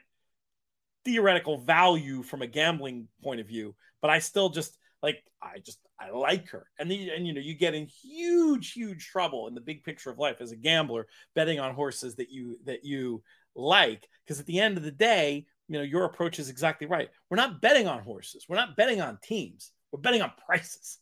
theoretical 1.04 1.58
value 1.58 2.22
from 2.22 2.42
a 2.42 2.46
gambling 2.46 3.08
point 3.24 3.40
of 3.40 3.48
view, 3.48 3.74
but 4.00 4.08
I 4.08 4.20
still 4.20 4.50
just 4.50 4.77
like 5.02 5.22
I 5.42 5.58
just 5.58 5.78
I 6.00 6.10
like 6.10 6.48
her. 6.50 6.66
And 6.78 6.90
then 6.90 7.08
and 7.14 7.26
you 7.26 7.32
know 7.32 7.40
you 7.40 7.54
get 7.54 7.74
in 7.74 7.86
huge 7.86 8.72
huge 8.72 9.08
trouble 9.08 9.48
in 9.48 9.54
the 9.54 9.60
big 9.60 9.84
picture 9.84 10.10
of 10.10 10.18
life 10.18 10.40
as 10.40 10.52
a 10.52 10.56
gambler 10.56 11.06
betting 11.34 11.60
on 11.60 11.74
horses 11.74 12.16
that 12.16 12.30
you 12.30 12.58
that 12.64 12.84
you 12.84 13.22
like. 13.54 14.08
Because 14.24 14.40
at 14.40 14.46
the 14.46 14.60
end 14.60 14.76
of 14.76 14.82
the 14.82 14.90
day 14.90 15.46
you 15.68 15.78
know 15.78 15.84
your 15.84 16.04
approach 16.04 16.38
is 16.38 16.48
exactly 16.48 16.86
right. 16.86 17.08
We're 17.30 17.36
not 17.36 17.60
betting 17.60 17.86
on 17.86 18.02
horses. 18.02 18.46
We're 18.48 18.56
not 18.56 18.76
betting 18.76 19.00
on 19.00 19.18
teams. 19.22 19.72
We're 19.92 20.00
betting 20.00 20.22
on 20.22 20.32
prices. 20.46 20.98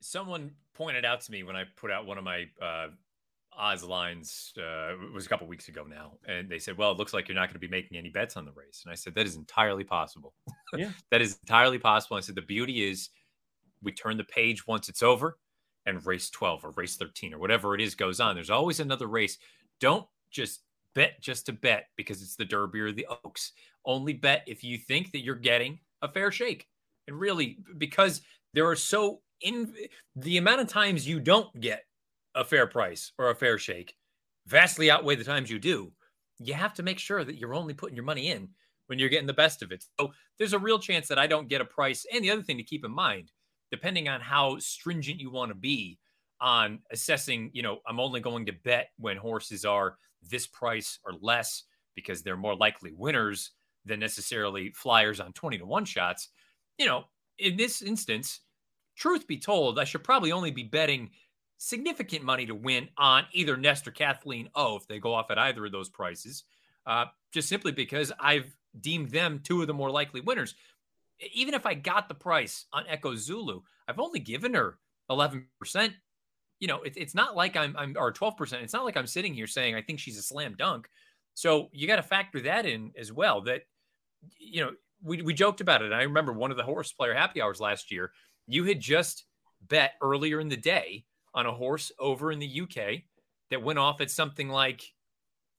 Someone 0.00 0.52
pointed 0.74 1.04
out 1.04 1.20
to 1.20 1.30
me 1.30 1.42
when 1.42 1.56
i 1.56 1.64
put 1.76 1.90
out 1.90 2.06
one 2.06 2.16
of 2.16 2.24
my 2.24 2.44
uh 2.62 2.86
odds 3.60 3.84
lines 3.84 4.52
uh, 4.58 4.94
it 4.94 5.12
was 5.12 5.26
a 5.26 5.28
couple 5.28 5.46
weeks 5.46 5.68
ago 5.68 5.84
now 5.84 6.12
and 6.26 6.48
they 6.48 6.58
said 6.58 6.76
well 6.76 6.90
it 6.90 6.98
looks 6.98 7.12
like 7.12 7.28
you're 7.28 7.34
not 7.34 7.46
going 7.46 7.54
to 7.54 7.60
be 7.60 7.68
making 7.68 7.96
any 7.96 8.08
bets 8.08 8.36
on 8.36 8.44
the 8.44 8.52
race. 8.52 8.82
And 8.84 8.90
i 8.90 8.94
said 8.94 9.14
that 9.14 9.26
is 9.26 9.36
entirely 9.36 9.84
possible. 9.84 10.34
Yeah. 10.76 10.90
That 11.10 11.20
is 11.20 11.36
entirely 11.42 11.78
possible. 11.78 12.16
I 12.16 12.20
said 12.20 12.36
the 12.36 12.42
beauty 12.42 12.88
is 12.88 13.08
we 13.82 13.90
turn 13.90 14.16
the 14.16 14.22
page 14.22 14.68
once 14.68 14.88
it's 14.88 15.02
over 15.02 15.36
and 15.84 16.06
race 16.06 16.30
12 16.30 16.64
or 16.64 16.70
race 16.76 16.96
13 16.96 17.34
or 17.34 17.38
whatever 17.38 17.74
it 17.74 17.80
is 17.80 17.96
goes 17.96 18.20
on. 18.20 18.36
There's 18.36 18.50
always 18.50 18.78
another 18.78 19.08
race. 19.08 19.36
Don't 19.80 20.06
just 20.30 20.60
bet 20.94 21.20
just 21.20 21.46
to 21.46 21.52
bet 21.52 21.86
because 21.96 22.22
it's 22.22 22.36
the 22.36 22.44
Derby 22.44 22.80
or 22.80 22.92
the 22.92 23.06
Oaks. 23.24 23.52
Only 23.84 24.12
bet 24.12 24.44
if 24.46 24.62
you 24.62 24.78
think 24.78 25.10
that 25.10 25.24
you're 25.24 25.34
getting 25.34 25.80
a 26.02 26.08
fair 26.08 26.30
shake. 26.30 26.68
And 27.08 27.18
really, 27.18 27.58
because 27.78 28.20
there 28.54 28.68
are 28.68 28.76
so 28.76 29.22
in 29.40 29.72
the 30.16 30.36
amount 30.36 30.60
of 30.60 30.68
times 30.68 31.08
you 31.08 31.18
don't 31.18 31.58
get 31.60 31.84
a 32.34 32.44
fair 32.44 32.66
price 32.66 33.12
or 33.18 33.30
a 33.30 33.34
fair 33.34 33.58
shake 33.58 33.94
vastly 34.46 34.90
outweigh 34.90 35.16
the 35.16 35.24
times 35.24 35.50
you 35.50 35.58
do. 35.58 35.92
You 36.38 36.54
have 36.54 36.74
to 36.74 36.82
make 36.82 36.98
sure 36.98 37.24
that 37.24 37.36
you're 37.36 37.54
only 37.54 37.74
putting 37.74 37.96
your 37.96 38.04
money 38.04 38.28
in 38.28 38.48
when 38.86 38.98
you're 38.98 39.08
getting 39.08 39.26
the 39.26 39.32
best 39.32 39.62
of 39.62 39.70
it. 39.70 39.84
So 40.00 40.12
there's 40.38 40.54
a 40.54 40.58
real 40.58 40.78
chance 40.78 41.06
that 41.08 41.18
I 41.18 41.26
don't 41.26 41.48
get 41.48 41.60
a 41.60 41.66
price. 41.66 42.06
And 42.12 42.24
the 42.24 42.30
other 42.30 42.42
thing 42.42 42.56
to 42.56 42.64
keep 42.64 42.84
in 42.84 42.90
mind, 42.90 43.30
depending 43.70 44.08
on 44.08 44.20
how 44.20 44.58
stringent 44.58 45.20
you 45.20 45.30
want 45.30 45.50
to 45.50 45.54
be 45.54 45.98
on 46.40 46.80
assessing, 46.90 47.50
you 47.52 47.62
know, 47.62 47.78
I'm 47.86 48.00
only 48.00 48.20
going 48.20 48.46
to 48.46 48.52
bet 48.52 48.88
when 48.98 49.16
horses 49.16 49.64
are 49.64 49.96
this 50.22 50.46
price 50.46 50.98
or 51.04 51.12
less 51.20 51.64
because 51.94 52.22
they're 52.22 52.36
more 52.36 52.56
likely 52.56 52.92
winners 52.92 53.52
than 53.84 54.00
necessarily 54.00 54.72
flyers 54.74 55.20
on 55.20 55.32
20 55.34 55.58
to 55.58 55.66
1 55.66 55.84
shots. 55.84 56.28
You 56.78 56.86
know, 56.86 57.04
in 57.38 57.56
this 57.56 57.82
instance, 57.82 58.40
truth 58.96 59.26
be 59.26 59.38
told, 59.38 59.78
I 59.78 59.84
should 59.84 60.04
probably 60.04 60.32
only 60.32 60.50
be 60.50 60.64
betting 60.64 61.10
significant 61.62 62.24
money 62.24 62.46
to 62.46 62.54
win 62.54 62.88
on 62.96 63.26
either 63.32 63.54
Nest 63.54 63.86
or 63.86 63.90
Kathleen 63.90 64.48
O 64.54 64.76
if 64.76 64.86
they 64.88 64.98
go 64.98 65.12
off 65.12 65.30
at 65.30 65.38
either 65.38 65.66
of 65.66 65.72
those 65.72 65.90
prices, 65.90 66.44
uh, 66.86 67.04
just 67.32 67.50
simply 67.50 67.70
because 67.70 68.10
I've 68.18 68.56
deemed 68.80 69.10
them 69.10 69.40
two 69.44 69.60
of 69.60 69.66
the 69.66 69.74
more 69.74 69.90
likely 69.90 70.22
winners. 70.22 70.54
Even 71.34 71.52
if 71.52 71.66
I 71.66 71.74
got 71.74 72.08
the 72.08 72.14
price 72.14 72.64
on 72.72 72.84
Echo 72.88 73.14
Zulu, 73.14 73.60
I've 73.86 74.00
only 74.00 74.20
given 74.20 74.54
her 74.54 74.78
11%. 75.10 75.44
You 76.60 76.66
know, 76.66 76.80
it, 76.80 76.94
it's 76.96 77.14
not 77.14 77.36
like 77.36 77.58
I'm, 77.58 77.76
I'm, 77.76 77.94
or 77.98 78.10
12%. 78.10 78.54
It's 78.62 78.72
not 78.72 78.86
like 78.86 78.96
I'm 78.96 79.06
sitting 79.06 79.34
here 79.34 79.46
saying 79.46 79.74
I 79.74 79.82
think 79.82 80.00
she's 80.00 80.18
a 80.18 80.22
slam 80.22 80.54
dunk. 80.56 80.88
So 81.34 81.68
you 81.72 81.86
got 81.86 81.96
to 81.96 82.02
factor 82.02 82.40
that 82.40 82.64
in 82.64 82.92
as 82.98 83.12
well. 83.12 83.42
That, 83.42 83.62
you 84.38 84.64
know, 84.64 84.70
we, 85.02 85.20
we 85.20 85.34
joked 85.34 85.60
about 85.60 85.82
it. 85.82 85.92
I 85.92 86.04
remember 86.04 86.32
one 86.32 86.50
of 86.50 86.56
the 86.56 86.62
horse 86.62 86.90
player 86.90 87.12
happy 87.12 87.42
hours 87.42 87.60
last 87.60 87.90
year. 87.90 88.12
You 88.46 88.64
had 88.64 88.80
just 88.80 89.26
bet 89.60 89.92
earlier 90.00 90.40
in 90.40 90.48
the 90.48 90.56
day 90.56 91.04
on 91.34 91.46
a 91.46 91.52
horse 91.52 91.92
over 91.98 92.32
in 92.32 92.38
the 92.38 92.60
UK 92.62 93.02
that 93.50 93.62
went 93.62 93.78
off 93.78 94.00
at 94.00 94.10
something 94.10 94.48
like, 94.48 94.82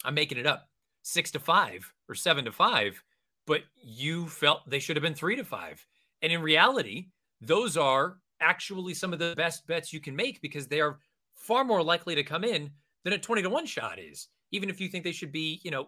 I'm 0.04 0.14
making 0.14 0.38
it 0.38 0.48
up, 0.48 0.68
six 1.04 1.32
to 1.32 1.40
five 1.40 1.92
or 2.10 2.16
seven 2.16 2.46
to 2.46 2.52
five, 2.52 3.02
but 3.48 3.62
you 3.82 4.28
felt 4.28 4.70
they 4.70 4.80
should 4.80 4.96
have 4.96 5.04
been 5.04 5.16
three 5.16 5.36
to 5.36 5.44
five. 5.44 5.86
And 6.22 6.32
in 6.32 6.42
reality, 6.42 7.08
those 7.42 7.78
are 7.78 8.18
actually 8.40 8.94
some 8.94 9.14
of 9.14 9.20
the 9.20 9.34
best 9.36 9.66
bets 9.68 9.94
you 9.94 10.00
can 10.00 10.16
make 10.16 10.42
because 10.42 10.68
they 10.68 10.82
are 10.82 11.00
far 11.36 11.64
more 11.64 11.84
likely 11.84 12.16
to 12.16 12.24
come 12.24 12.44
in 12.44 12.72
than 13.04 13.14
a 13.14 13.18
20 13.18 13.42
to 13.42 13.50
1 13.50 13.66
shot 13.66 14.00
is, 14.00 14.28
even 14.52 14.70
if 14.70 14.80
you 14.80 14.88
think 14.88 15.04
they 15.04 15.12
should 15.12 15.32
be, 15.32 15.60
you 15.64 15.72
know, 15.72 15.88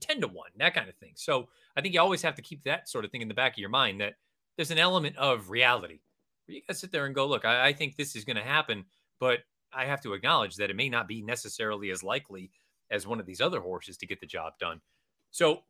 10 0.00 0.20
to 0.20 0.28
1, 0.28 0.50
that 0.58 0.74
kind 0.74 0.88
of 0.88 0.94
thing. 0.96 1.12
So 1.16 1.48
I 1.76 1.80
think 1.80 1.94
you 1.94 2.00
always 2.00 2.22
have 2.22 2.34
to 2.36 2.42
keep 2.42 2.62
that 2.64 2.88
sort 2.88 3.04
of 3.04 3.10
thing 3.10 3.22
in 3.22 3.28
the 3.28 3.34
back 3.34 3.52
of 3.52 3.58
your 3.58 3.70
mind 3.70 4.00
that 4.00 4.14
there's 4.56 4.70
an 4.70 4.78
element 4.78 5.16
of 5.16 5.50
reality. 5.50 6.00
You 6.46 6.60
got 6.60 6.74
to 6.74 6.78
sit 6.78 6.92
there 6.92 7.06
and 7.06 7.14
go, 7.14 7.26
look, 7.26 7.44
I, 7.44 7.68
I 7.68 7.72
think 7.72 7.96
this 7.96 8.14
is 8.14 8.24
going 8.24 8.36
to 8.36 8.42
happen, 8.42 8.84
but 9.24 9.38
I 9.72 9.86
have 9.86 10.02
to 10.02 10.12
acknowledge 10.12 10.56
that 10.56 10.68
it 10.68 10.76
may 10.76 10.90
not 10.90 11.08
be 11.08 11.22
necessarily 11.22 11.90
as 11.90 12.02
likely 12.02 12.50
as 12.90 13.06
one 13.06 13.18
of 13.18 13.24
these 13.24 13.40
other 13.40 13.58
horses 13.58 13.96
to 13.96 14.06
get 14.06 14.20
the 14.20 14.26
job 14.26 14.52
done. 14.60 14.82
So 15.30 15.60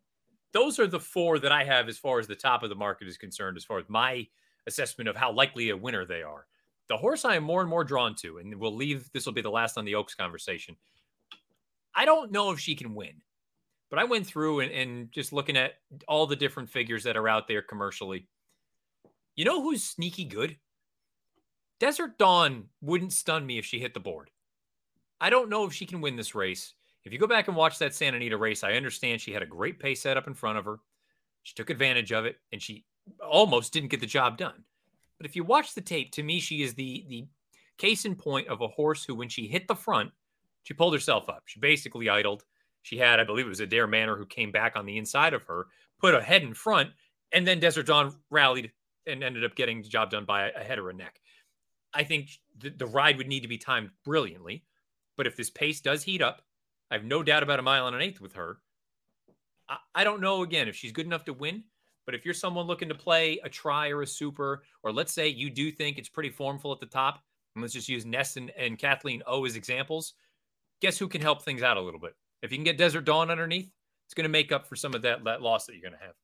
those 0.53 0.81
are 0.81 0.89
the 0.89 0.99
four 0.99 1.39
that 1.39 1.53
I 1.53 1.63
have 1.63 1.89
as 1.89 1.97
far 1.97 2.19
as 2.19 2.27
the 2.27 2.35
top 2.35 2.65
of 2.65 2.69
the 2.69 2.75
market 2.75 3.07
is 3.07 3.17
concerned, 3.17 3.57
as 3.57 3.65
far 3.65 3.79
as 3.79 3.85
my 3.87 4.27
assessment 4.67 5.09
of 5.09 5.15
how 5.15 5.31
likely 5.31 5.71
a 5.71 5.77
winner 5.77 6.05
they 6.05 6.25
are. 6.25 6.47
The 6.89 6.97
horse 6.97 7.25
I 7.25 7.37
am 7.37 7.45
more 7.45 7.61
and 7.61 7.71
more 7.71 7.85
drawn 7.85 8.17
to, 8.17 8.39
and 8.39 8.57
we'll 8.57 8.75
leave 8.75 9.09
this 9.13 9.25
will 9.25 9.33
be 9.33 9.41
the 9.41 9.51
last 9.51 9.79
on 9.79 9.85
the 9.85 9.95
Oaks 9.95 10.17
conversation. 10.17 10.75
I 11.95 12.07
don't 12.07 12.33
know 12.33 12.51
if 12.51 12.59
she 12.59 12.75
can 12.75 12.97
win, 12.97 13.23
but 13.89 14.01
I 14.01 14.05
went 14.05 14.27
through 14.27 14.61
and, 14.61 14.73
and 14.73 15.13
just 15.13 15.33
looking 15.33 15.57
at 15.57 15.75
all 16.09 16.27
the 16.27 16.35
different 16.35 16.71
figures 16.71 17.05
that 17.05 17.17
are 17.17 17.29
out 17.29 17.47
there 17.47 17.63
commercially. 17.63 18.27
You 19.37 19.45
know 19.45 19.63
who's 19.63 19.85
sneaky 19.85 20.25
good? 20.25 20.57
Desert 21.81 22.19
Dawn 22.19 22.65
wouldn't 22.81 23.13
stun 23.13 23.47
me 23.47 23.59
if 23.59 23.65
she 23.65 23.81
hit 23.81 23.95
the 23.95 24.01
board. 24.01 24.31
I 25.21 25.31
don't 25.31 25.49
know 25.49 25.65
if 25.65 25.73
she 25.73 25.87
can 25.87 26.01
win 26.01 26.17
this 26.17 26.35
race. 26.35 26.75
If 27.05 27.13
you 27.13 27.19
go 27.19 27.27
back 27.27 27.49
and 27.49 27.57
watch 27.57 27.79
that 27.79 27.95
Santa 27.95 28.17
Anita 28.17 28.37
race, 28.37 28.65
I 28.65 28.75
understand 28.75 29.21
she 29.21 29.33
had 29.33 29.43
a 29.43 29.47
great 29.47 29.79
pace 29.79 30.03
set 30.03 30.17
up 30.17 30.27
in 30.27 30.35
front 30.35 30.59
of 30.59 30.65
her. 30.65 30.81
She 31.43 31.55
took 31.55 31.71
advantage 31.71 32.13
of 32.13 32.25
it 32.25 32.37
and 32.53 32.63
she 32.63 32.85
almost 33.21 33.73
didn't 33.73 33.91
get 33.91 34.01
the 34.01 34.07
job 34.07 34.39
done. 34.39 34.65
But 35.19 35.27
if 35.27 35.37
you 35.37 35.45
watch 35.45 35.75
the 35.75 35.81
tape, 35.81 36.13
to 36.13 36.23
me, 36.23 36.41
she 36.41 36.63
is 36.63 36.75
the 36.75 37.05
the 37.09 37.27
case 37.77 38.05
in 38.05 38.15
point 38.15 38.49
of 38.49 38.61
a 38.61 38.69
horse 38.69 39.05
who, 39.05 39.15
when 39.15 39.29
she 39.29 39.47
hit 39.47 39.69
the 39.69 39.75
front, 39.75 40.11
she 40.63 40.75
pulled 40.75 40.95
herself 40.95 41.29
up. 41.29 41.43
She 41.47 41.61
basically 41.61 42.09
idled. 42.09 42.45
She 42.83 42.99
had, 42.99 43.21
I 43.21 43.25
believe 43.25 43.47
it 43.47 43.51
was 43.51 43.61
Adare 43.61 43.89
Manor 43.89 44.17
who 44.17 44.27
came 44.27 44.53
back 44.53 44.77
on 44.77 44.87
the 44.87 44.99
inside 44.99 45.35
of 45.35 45.45
her, 45.45 45.67
put 46.01 46.15
a 46.15 46.23
head 46.23 46.43
in 46.43 46.55
front, 46.55 46.91
and 47.33 47.47
then 47.47 47.61
Desert 47.61 47.87
Dawn 47.87 48.15
rallied 48.31 48.73
and 49.07 49.23
ended 49.23 49.45
up 49.45 49.55
getting 49.55 49.83
the 49.83 49.89
job 49.89 50.11
done 50.11 50.25
by 50.25 50.51
a 50.51 50.63
head 50.63 50.79
or 50.79 50.91
a 50.91 50.95
neck. 50.95 51.21
I 51.95 52.05
think 52.05 52.31
the, 52.59 52.71
the 52.71 52.87
ride 52.87 53.17
would 53.19 53.29
need 53.29 53.43
to 53.43 53.49
be 53.49 53.59
timed 53.59 53.91
brilliantly. 54.05 54.65
But 55.17 55.27
if 55.27 55.37
this 55.37 55.51
pace 55.51 55.81
does 55.81 56.03
heat 56.03 56.23
up, 56.23 56.43
I 56.91 56.95
have 56.95 57.05
no 57.05 57.23
doubt 57.23 57.43
about 57.43 57.61
a 57.61 57.63
mile 57.63 57.87
and 57.87 57.95
an 57.95 58.03
eighth 58.03 58.21
with 58.21 58.35
her. 58.35 58.59
I, 59.69 59.77
I 59.95 60.05
don't 60.05 60.21
know 60.21 60.43
again 60.43 60.69
if 60.69 60.77
she's 60.77 60.93
good 60.93 61.07
enough 61.07 61.25
to 61.27 61.33
win, 61.33 61.65
but 62.05 62.15
if 62.15 62.25
you're 62.25 62.35
someone 62.35 62.67
looking 62.67 62.89
to 62.89 62.95
play 62.95 63.39
a 63.45 63.49
try 63.49 63.91
or 63.91 64.03
a 64.03 64.07
super, 64.07 64.65
or 64.83 64.93
let's 64.93 65.13
say 65.13 65.29
you 65.29 65.51
do 65.51 65.71
think 65.71 65.99
it's 65.99 66.09
pretty 66.09 66.31
formful 66.31 66.73
at 66.73 66.81
the 66.81 66.87
top, 66.87 67.23
and 67.55 67.63
let's 67.63 67.75
just 67.75 67.89
use 67.89 68.05
Nest 68.05 68.37
and, 68.37 68.51
and 68.59 68.79
Kathleen 68.79 69.23
O 69.27 69.45
as 69.45 69.57
examples, 69.57 70.15
guess 70.83 70.99
who 70.99 71.09
can 71.09 71.21
help 71.21 71.43
things 71.43 71.63
out 71.63 71.77
a 71.77 71.81
little 71.81 72.01
bit? 72.01 72.15
If 72.43 72.51
you 72.51 72.59
can 72.59 72.65
get 72.65 72.77
Desert 72.77 73.05
Dawn 73.05 73.31
underneath, 73.31 73.71
it's 74.07 74.15
going 74.15 74.25
to 74.25 74.29
make 74.29 74.53
up 74.53 74.67
for 74.67 74.77
some 74.77 74.95
of 74.95 75.03
that, 75.03 75.25
that 75.25 75.41
loss 75.41 75.67
that 75.67 75.75
you're 75.75 75.89
going 75.89 75.99
to 75.99 76.05
have. 76.05 76.15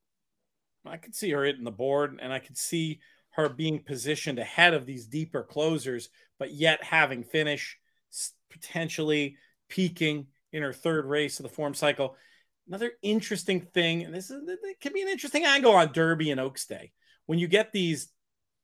I 0.85 0.97
could 0.97 1.15
see 1.15 1.31
her 1.31 1.43
hitting 1.43 1.63
the 1.63 1.71
board, 1.71 2.19
and 2.21 2.33
I 2.33 2.39
could 2.39 2.57
see 2.57 2.99
her 3.31 3.49
being 3.49 3.79
positioned 3.83 4.39
ahead 4.39 4.73
of 4.73 4.85
these 4.85 5.05
deeper 5.07 5.43
closers, 5.43 6.09
but 6.37 6.53
yet 6.53 6.83
having 6.83 7.23
finish 7.23 7.77
potentially 8.49 9.37
peaking 9.69 10.27
in 10.51 10.61
her 10.61 10.73
third 10.73 11.05
race 11.05 11.39
of 11.39 11.43
the 11.43 11.49
form 11.49 11.73
cycle. 11.73 12.15
Another 12.67 12.91
interesting 13.01 13.61
thing, 13.61 14.03
and 14.03 14.13
this 14.13 14.29
is 14.29 14.41
it 14.47 14.79
can 14.79 14.93
be 14.93 15.01
an 15.01 15.07
interesting 15.07 15.45
angle 15.45 15.73
on 15.73 15.91
Derby 15.91 16.31
and 16.31 16.39
Oaks 16.39 16.65
Day 16.65 16.91
when 17.25 17.39
you 17.39 17.47
get 17.47 17.71
these 17.71 18.09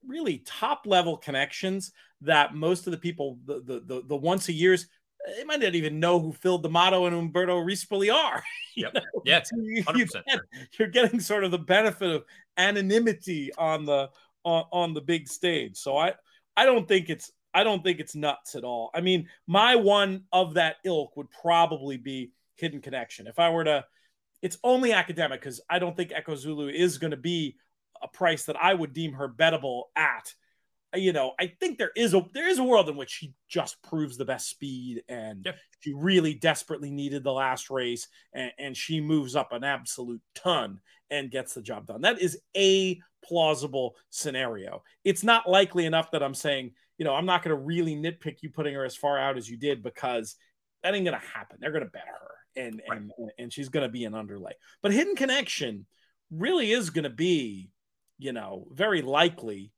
really 0.05 0.39
top 0.45 0.83
level 0.85 1.17
connections 1.17 1.91
that 2.21 2.53
most 2.53 2.87
of 2.87 2.91
the 2.91 2.97
people, 2.97 3.39
the 3.45 3.61
the 3.61 3.79
the, 3.79 4.03
the 4.07 4.15
once 4.15 4.49
a 4.49 4.53
years, 4.53 4.87
they 5.35 5.43
might 5.43 5.59
not 5.59 5.75
even 5.75 5.99
know 5.99 6.19
who 6.19 6.31
Phil 6.31 6.57
D'Amato 6.57 7.05
and 7.05 7.15
Umberto 7.15 7.57
Rispoli 7.59 8.13
are. 8.13 8.43
Yep. 8.75 8.93
Know? 8.93 9.01
Yeah, 9.25 9.41
you, 9.55 9.83
you 9.95 10.05
get, 10.05 10.39
you're 10.77 10.87
getting 10.87 11.19
sort 11.19 11.43
of 11.43 11.49
the 11.49 11.57
benefit 11.57 12.11
of 12.11 12.25
anonymity 12.57 13.51
on 13.57 13.85
the 13.85 14.11
on, 14.47 14.63
on 14.71 14.93
the 14.93 15.01
big 15.01 15.27
stage. 15.27 15.77
So 15.77 15.97
I 15.97 16.13
I 16.55 16.65
don't 16.65 16.87
think 16.87 17.09
it's 17.09 17.31
I 17.53 17.63
don't 17.63 17.83
think 17.83 17.99
it's 17.99 18.15
nuts 18.15 18.55
at 18.55 18.63
all. 18.63 18.89
I 18.93 19.01
mean, 19.01 19.27
my 19.45 19.75
one 19.75 20.23
of 20.31 20.55
that 20.55 20.77
ilk 20.85 21.17
would 21.17 21.29
probably 21.29 21.97
be 21.97 22.31
Hidden 22.55 22.81
Connection. 22.81 23.27
If 23.27 23.39
I 23.39 23.49
were 23.49 23.65
to, 23.65 23.85
it's 24.41 24.57
only 24.63 24.93
academic 24.93 25.41
because 25.41 25.61
I 25.69 25.79
don't 25.79 25.95
think 25.95 26.11
Echo 26.13 26.35
Zulu 26.35 26.69
is 26.69 26.97
going 26.97 27.11
to 27.11 27.17
be 27.17 27.57
a 28.01 28.07
price 28.07 28.45
that 28.45 28.55
I 28.61 28.73
would 28.73 28.93
deem 28.93 29.13
her 29.13 29.27
bettable 29.27 29.83
at. 29.95 30.33
You 30.95 31.11
know, 31.11 31.33
I 31.39 31.53
think 31.59 31.77
there 31.77 31.91
is 31.95 32.13
a 32.13 32.25
there 32.33 32.47
is 32.47 32.59
a 32.59 32.63
world 32.63 32.87
in 32.87 32.95
which 32.95 33.09
she 33.09 33.33
just 33.49 33.81
proves 33.83 34.17
the 34.17 34.25
best 34.25 34.49
speed, 34.49 35.03
and 35.09 35.43
yep. 35.45 35.57
she 35.81 35.93
really 35.93 36.33
desperately 36.33 36.89
needed 36.89 37.23
the 37.23 37.33
last 37.33 37.69
race, 37.69 38.07
and, 38.33 38.51
and 38.57 38.77
she 38.77 39.01
moves 39.01 39.35
up 39.35 39.51
an 39.51 39.65
absolute 39.65 40.21
ton 40.33 40.79
and 41.09 41.31
gets 41.31 41.53
the 41.53 41.61
job 41.61 41.87
done. 41.87 42.01
That 42.01 42.21
is 42.21 42.39
a 42.55 42.99
plausible 43.23 43.95
scenario. 44.09 44.83
It's 45.03 45.23
not 45.23 45.49
likely 45.49 45.85
enough 45.85 46.11
that 46.11 46.23
I'm 46.23 46.33
saying, 46.33 46.71
you 46.97 47.05
know, 47.05 47.13
I'm 47.13 47.25
not 47.25 47.43
going 47.43 47.55
to 47.55 47.61
really 47.61 47.95
nitpick 47.95 48.37
you 48.41 48.49
putting 48.49 48.73
her 48.73 48.85
as 48.85 48.95
far 48.95 49.17
out 49.17 49.37
as 49.37 49.49
you 49.49 49.57
did 49.57 49.83
because 49.83 50.35
that 50.83 50.95
ain't 50.95 51.05
going 51.05 51.19
to 51.19 51.27
happen. 51.27 51.57
They're 51.59 51.71
going 51.71 51.83
to 51.83 51.89
bet 51.89 52.07
her 52.07 52.61
and, 52.63 52.81
right. 52.89 52.99
and, 52.99 53.11
and 53.37 53.53
she's 53.53 53.69
going 53.69 53.85
to 53.85 53.91
be 53.91 54.05
an 54.05 54.15
underlay. 54.15 54.53
But 54.81 54.93
Hidden 54.93 55.15
Connection 55.15 55.85
really 56.31 56.71
is 56.71 56.89
going 56.89 57.03
to 57.03 57.09
be, 57.09 57.69
you 58.17 58.33
know, 58.33 58.67
very 58.71 59.01
likely 59.01 59.71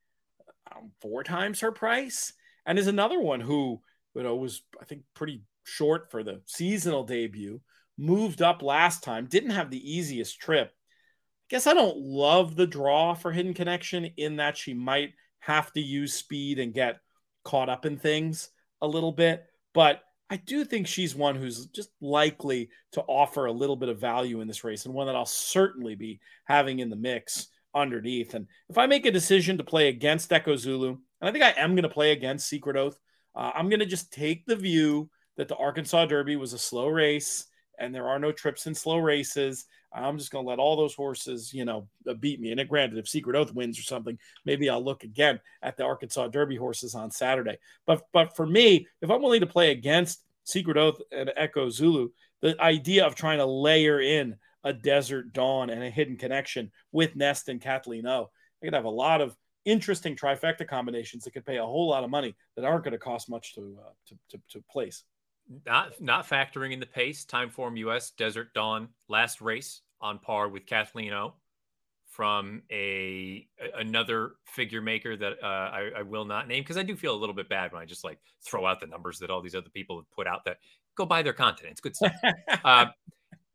um, 0.74 0.92
four 1.02 1.24
times 1.24 1.60
her 1.62 1.72
price. 1.72 2.34
And 2.66 2.78
is 2.78 2.88
another 2.88 3.20
one 3.20 3.42
who, 3.42 3.82
you 4.16 4.24
know, 4.24 4.36
was, 4.36 4.62
I 4.80 4.86
think, 4.86 5.04
pretty 5.14 5.44
short 5.64 6.12
for 6.12 6.24
the 6.24 6.42
seasonal 6.46 7.04
debut, 7.04 7.62
moved 7.98 8.42
up 8.42 8.62
last 8.62 9.04
time, 9.04 9.26
didn't 9.26 9.52
have 9.52 9.70
the 9.70 9.98
easiest 9.98 10.40
trip 10.40 10.72
guess 11.50 11.68
I 11.68 11.74
don't 11.74 11.98
love 11.98 12.56
the 12.56 12.68
draw 12.68 13.14
for 13.14 13.32
Hidden 13.32 13.54
Connection 13.54 14.06
in 14.18 14.38
that 14.38 14.58
she 14.58 14.74
might 14.74 15.14
have 15.40 15.72
to 15.74 15.82
use 15.82 16.14
speed 16.14 16.60
and 16.60 16.74
get 16.74 17.00
caught 17.44 17.70
up 17.70 17.86
in 17.86 17.98
things 17.98 18.50
a 18.82 18.88
little 18.88 19.12
bit. 19.12 19.46
But 19.74 20.02
I 20.30 20.38
do 20.38 20.64
think 20.64 20.86
she's 20.86 21.16
one 21.16 21.36
who's 21.36 21.66
just 21.68 21.90
likely 22.02 22.70
to 22.92 23.02
offer 23.02 23.46
a 23.46 23.52
little 23.52 23.76
bit 23.76 23.90
of 23.90 24.00
value 24.00 24.42
in 24.42 24.48
this 24.48 24.64
race 24.64 24.86
and 24.86 24.94
one 24.94 25.08
that 25.08 25.16
I'll 25.16 25.26
certainly 25.26 25.96
be 25.96 26.20
having 26.46 26.80
in 26.80 26.90
the 26.90 26.96
mix 26.96 27.48
underneath. 27.74 28.36
And 28.36 28.48
if 28.70 28.78
I 28.78 28.86
make 28.86 29.06
a 29.06 29.12
decision 29.12 29.58
to 29.58 29.64
play 29.64 29.88
against 29.88 30.32
Echo 30.32 30.56
Zulu, 30.56 30.90
and 30.90 31.30
I 31.30 31.32
think 31.32 31.44
I 31.44 31.60
am 31.62 31.72
going 31.72 31.84
to 31.84 31.90
play 31.90 32.12
against 32.12 32.48
Secret 32.48 32.78
Oath, 32.78 33.00
uh, 33.36 33.52
I'm 33.56 33.70
going 33.70 33.80
to 33.80 33.86
just 33.86 34.14
take 34.14 34.46
the 34.46 34.56
view 34.56 35.10
that 35.38 35.48
the 35.48 35.56
Arkansas 35.56 36.06
Derby 36.06 36.36
was 36.36 36.54
a 36.54 36.60
slow 36.60 36.88
race 36.88 37.46
and 37.80 37.94
there 37.94 38.08
are 38.08 38.20
no 38.20 38.32
trips 38.32 38.68
in 38.68 38.76
slow 38.76 38.98
races. 38.98 39.66
I'm 39.92 40.18
just 40.18 40.32
going 40.32 40.46
to 40.46 40.50
let 40.50 40.60
all 40.60 40.76
those 40.76 40.94
horses, 40.94 41.54
you 41.54 41.66
know, 41.66 41.88
uh, 42.08 42.14
beat 42.14 42.40
me. 42.40 42.52
And 42.52 42.60
it 42.60 42.70
granted, 42.70 43.00
if 43.00 43.08
Secret 43.08 43.36
Oath 43.36 43.54
wins 43.54 43.80
or 43.80 43.84
something, 43.84 44.20
maybe 44.46 44.70
I'll 44.70 44.84
look 44.84 45.04
again 45.04 45.40
at 45.64 45.78
the 45.78 45.84
Arkansas 45.84 46.28
Derby 46.28 46.56
horses 46.56 46.94
on 46.94 47.10
Saturday. 47.10 47.58
But 47.88 48.04
but 48.14 48.36
for 48.36 48.46
me, 48.46 48.88
if 49.02 49.10
I'm 49.10 49.22
willing 49.22 49.42
to 49.42 49.48
play 49.48 49.72
against 49.72 50.24
Secret 50.44 50.78
Oath 50.78 51.02
and 51.12 51.32
Echo 51.36 51.70
Zulu, 51.70 52.10
the 52.42 52.62
idea 52.62 53.06
of 53.06 53.16
trying 53.16 53.40
to 53.40 53.46
layer 53.46 54.00
in 54.00 54.36
a 54.64 54.74
Desert 54.74 55.34
Dawn 55.34 55.70
and 55.70 55.84
a 55.84 55.90
Hidden 55.90 56.18
Connection 56.18 56.72
with 56.92 57.16
Nest 57.16 57.50
and 57.50 57.62
Kathleen 57.62 58.06
O, 58.06 58.30
I 58.62 58.66
could 58.66 58.74
have 58.74 58.86
a 58.86 58.90
lot 58.90 59.22
of 59.22 59.36
interesting 59.66 60.16
trifecta 60.16 60.68
combinations 60.68 61.24
that 61.24 61.32
could 61.32 61.46
pay 61.46 61.58
a 61.58 61.66
whole 61.66 61.90
lot 61.90 62.04
of 62.04 62.10
money 62.10 62.36
that 62.56 62.66
aren't 62.66 62.84
going 62.84 62.92
to 62.92 62.98
cost 62.98 63.30
much 63.30 63.56
to, 63.56 63.78
uh, 63.80 63.92
to, 64.08 64.18
to, 64.30 64.42
to 64.50 64.64
place 64.72 65.04
not 65.66 66.00
not 66.02 66.28
factoring 66.28 66.72
in 66.72 66.80
the 66.80 66.86
pace, 66.86 67.26
Timeform 67.26 67.78
US 67.80 68.12
Desert 68.12 68.54
Dawn 68.54 68.90
last 69.08 69.42
race 69.42 69.82
on 70.02 70.20
par 70.20 70.50
with 70.50 70.66
Kathleen 70.66 71.14
O 71.14 71.34
from 72.20 72.62
a 72.72 73.48
another 73.78 74.34
figure 74.46 74.82
maker 74.82 75.16
that 75.16 75.34
uh, 75.42 75.46
I, 75.46 75.90
I, 76.00 76.02
will 76.02 76.26
not 76.26 76.48
name 76.48 76.64
because 76.64 76.76
I 76.76 76.84
do 76.84 76.96
feel 76.96 77.14
a 77.14 77.18
little 77.18 77.36
bit 77.36 77.48
bad 77.48 77.72
when 77.72 77.82
I 77.82 77.86
just 77.86 78.04
like 78.04 78.20
throw 78.44 78.66
out 78.66 78.80
the 78.80 78.88
numbers 78.88 79.20
that 79.20 79.30
all 79.30 79.42
these 79.42 79.56
other 79.56 79.70
people 79.70 79.96
have 79.96 80.12
put 80.12 80.28
out. 80.28 80.44
That 80.44 80.58
go 80.96 81.06
buy 81.06 81.22
their 81.22 81.34
content; 81.34 81.72
it's 81.72 81.82
good 81.82 81.96
stuff. 81.96 82.12
uh, 82.66 82.88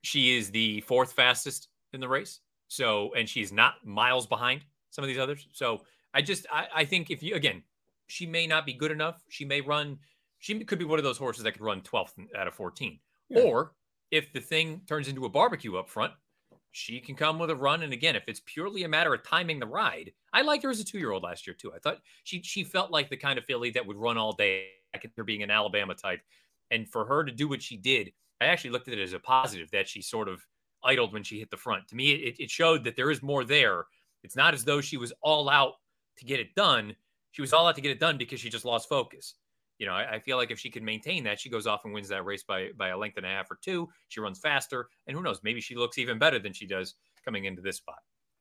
she 0.02 0.36
is 0.36 0.50
the 0.50 0.80
fourth 0.82 1.12
fastest 1.12 1.68
in 1.92 2.00
the 2.00 2.08
race, 2.08 2.40
so 2.68 3.12
and 3.14 3.28
she's 3.28 3.52
not 3.52 3.84
miles 3.84 4.26
behind 4.26 4.64
some 4.90 5.04
of 5.04 5.08
these 5.08 5.18
others. 5.18 5.46
So 5.52 5.82
I 6.14 6.22
just 6.22 6.46
I, 6.50 6.66
I 6.74 6.84
think 6.84 7.10
if 7.10 7.22
you 7.22 7.34
again, 7.34 7.62
she 8.06 8.24
may 8.24 8.46
not 8.46 8.64
be 8.64 8.72
good 8.72 8.92
enough. 8.92 9.22
She 9.28 9.44
may 9.44 9.60
run. 9.60 9.98
She 10.44 10.62
could 10.62 10.78
be 10.78 10.84
one 10.84 10.98
of 10.98 11.04
those 11.04 11.16
horses 11.16 11.42
that 11.44 11.52
could 11.52 11.62
run 11.62 11.80
12th 11.80 12.18
out 12.36 12.46
of 12.46 12.52
14. 12.52 12.98
Yeah. 13.30 13.40
Or 13.40 13.72
if 14.10 14.30
the 14.34 14.40
thing 14.40 14.82
turns 14.86 15.08
into 15.08 15.24
a 15.24 15.28
barbecue 15.30 15.74
up 15.78 15.88
front, 15.88 16.12
she 16.70 17.00
can 17.00 17.14
come 17.14 17.38
with 17.38 17.48
a 17.48 17.56
run. 17.56 17.82
And 17.82 17.94
again, 17.94 18.14
if 18.14 18.24
it's 18.28 18.42
purely 18.44 18.84
a 18.84 18.88
matter 18.88 19.14
of 19.14 19.22
timing 19.22 19.58
the 19.58 19.66
ride, 19.66 20.12
I 20.34 20.42
liked 20.42 20.62
her 20.64 20.68
as 20.68 20.80
a 20.80 20.84
two 20.84 20.98
year 20.98 21.12
old 21.12 21.22
last 21.22 21.46
year 21.46 21.56
too. 21.58 21.72
I 21.72 21.78
thought 21.78 22.02
she 22.24 22.42
she 22.42 22.62
felt 22.62 22.90
like 22.90 23.08
the 23.08 23.16
kind 23.16 23.38
of 23.38 23.46
filly 23.46 23.70
that 23.70 23.86
would 23.86 23.96
run 23.96 24.18
all 24.18 24.32
day. 24.32 24.66
I 24.94 24.98
could 24.98 25.12
her 25.16 25.24
being 25.24 25.42
an 25.42 25.50
Alabama 25.50 25.94
type, 25.94 26.20
and 26.70 26.86
for 26.86 27.06
her 27.06 27.24
to 27.24 27.32
do 27.32 27.48
what 27.48 27.62
she 27.62 27.78
did, 27.78 28.12
I 28.38 28.44
actually 28.44 28.70
looked 28.72 28.88
at 28.88 28.98
it 28.98 29.02
as 29.02 29.14
a 29.14 29.18
positive 29.20 29.70
that 29.70 29.88
she 29.88 30.02
sort 30.02 30.28
of 30.28 30.44
idled 30.84 31.14
when 31.14 31.22
she 31.22 31.38
hit 31.38 31.50
the 31.50 31.56
front. 31.56 31.88
To 31.88 31.96
me, 31.96 32.10
it, 32.10 32.36
it 32.38 32.50
showed 32.50 32.84
that 32.84 32.96
there 32.96 33.10
is 33.10 33.22
more 33.22 33.44
there. 33.44 33.86
It's 34.22 34.36
not 34.36 34.52
as 34.52 34.62
though 34.62 34.82
she 34.82 34.98
was 34.98 35.10
all 35.22 35.48
out 35.48 35.76
to 36.18 36.26
get 36.26 36.38
it 36.38 36.54
done. 36.54 36.96
She 37.32 37.40
was 37.40 37.54
all 37.54 37.66
out 37.66 37.76
to 37.76 37.80
get 37.80 37.92
it 37.92 37.98
done 37.98 38.18
because 38.18 38.40
she 38.40 38.50
just 38.50 38.66
lost 38.66 38.90
focus 38.90 39.36
you 39.78 39.86
know, 39.86 39.92
I, 39.92 40.14
I, 40.14 40.18
feel 40.20 40.36
like 40.36 40.50
if 40.50 40.58
she 40.58 40.70
can 40.70 40.84
maintain 40.84 41.24
that, 41.24 41.40
she 41.40 41.50
goes 41.50 41.66
off 41.66 41.84
and 41.84 41.92
wins 41.92 42.08
that 42.08 42.24
race 42.24 42.42
by 42.42 42.68
by 42.76 42.88
a 42.88 42.98
length 42.98 43.16
and 43.16 43.26
a 43.26 43.28
half 43.28 43.50
or 43.50 43.58
two. 43.62 43.88
She 44.08 44.20
runs 44.20 44.38
faster, 44.38 44.88
and 45.06 45.16
who 45.16 45.22
knows, 45.22 45.40
maybe 45.42 45.60
she 45.60 45.74
looks 45.74 45.98
even 45.98 46.18
better 46.18 46.38
than 46.38 46.52
she 46.52 46.66
does 46.66 46.94
coming 47.24 47.44
into 47.44 47.62
this 47.62 47.76
spot. 47.76 47.98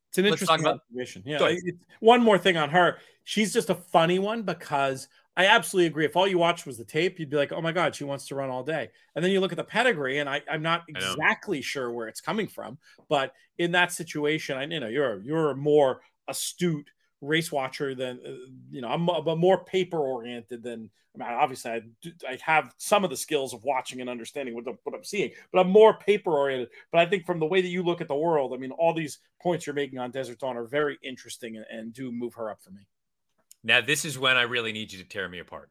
It's 0.09 0.19
an 0.19 0.25
interesting 0.25 0.59
about, 0.59 0.81
observation. 0.91 1.23
Yeah. 1.25 1.55
one 1.99 2.21
more 2.21 2.38
thing 2.38 2.55
on 2.55 2.69
her. 2.69 2.97
She's 3.23 3.51
just 3.51 3.71
a 3.71 3.75
funny 3.75 4.19
one 4.19 4.43
because 4.43 5.07
I 5.36 5.47
absolutely 5.47 5.88
agree. 5.88 6.05
If 6.05 6.15
all 6.15 6.27
you 6.27 6.38
watched 6.38 6.67
was 6.67 6.77
the 6.77 6.86
tape, 6.86 7.19
you'd 7.19 7.31
be 7.31 7.38
like, 7.38 7.51
oh 7.51 7.61
my 7.61 7.71
God, 7.71 7.95
she 7.95 8.03
wants 8.03 8.27
to 8.27 8.36
run 8.36 8.51
all 8.51 8.63
day. 8.63 8.89
And 9.15 9.25
then 9.25 9.31
you 9.31 9.39
look 9.39 9.51
at 9.51 9.57
the 9.57 9.63
pedigree, 9.63 10.19
and 10.19 10.29
I, 10.29 10.41
am 10.47 10.61
not 10.61 10.84
exactly 10.88 11.61
sure 11.61 11.91
where 11.91 12.07
it's 12.07 12.21
coming 12.21 12.47
from. 12.47 12.77
But 13.09 13.34
in 13.57 13.71
that 13.71 13.91
situation, 13.91 14.55
I 14.55 14.65
you 14.65 14.79
know 14.79 14.88
you're 14.88 15.19
you're 15.23 15.55
more 15.55 16.01
astute 16.27 16.91
race 17.24 17.51
watcher 17.51 17.95
than 17.95 18.19
uh, 18.26 18.32
you 18.71 18.82
know 18.82 18.89
I'm, 18.89 19.07
I'm 19.09 19.39
more 19.39 19.63
paper 19.63 19.99
oriented 19.99 20.63
than 20.63 20.89
I 21.15 21.19
mean, 21.19 21.28
obviously 21.28 21.71
I, 21.71 21.82
I 22.28 22.38
have 22.41 22.74
some 22.78 23.03
of 23.03 23.09
the 23.09 23.17
skills 23.17 23.53
of 23.53 23.63
watching 23.63 24.01
and 24.01 24.09
understanding 24.09 24.55
what, 24.55 24.65
the, 24.65 24.76
what 24.84 24.95
I'm 24.95 25.03
seeing, 25.03 25.32
but 25.51 25.59
I'm 25.59 25.69
more 25.69 25.93
paper 25.93 26.32
oriented. 26.32 26.69
But 26.91 27.01
I 27.01 27.05
think 27.05 27.26
from 27.26 27.39
the 27.39 27.45
way 27.45 27.61
that 27.61 27.67
you 27.67 27.84
look 27.84 28.01
at 28.01 28.07
the 28.07 28.15
world, 28.15 28.51
I 28.51 28.57
mean, 28.57 28.71
all 28.71 28.95
these 28.95 29.19
points 29.39 29.67
you're 29.67 29.76
making 29.76 29.99
on 29.99 30.09
Desert 30.09 30.39
Dawn 30.39 30.57
are 30.57 30.65
very 30.65 30.97
interesting 31.03 31.57
and, 31.57 31.65
and 31.69 31.93
do 31.93 32.11
move 32.11 32.34
her 32.34 32.49
up 32.49 32.63
for 32.63 32.71
me. 32.71 32.82
Now 33.63 33.80
this 33.80 34.05
is 34.05 34.17
when 34.17 34.38
I 34.38 34.41
really 34.41 34.71
need 34.71 34.91
you 34.91 34.97
to 34.97 35.07
tear 35.07 35.30
me 35.30 35.38
apart. 35.39 35.69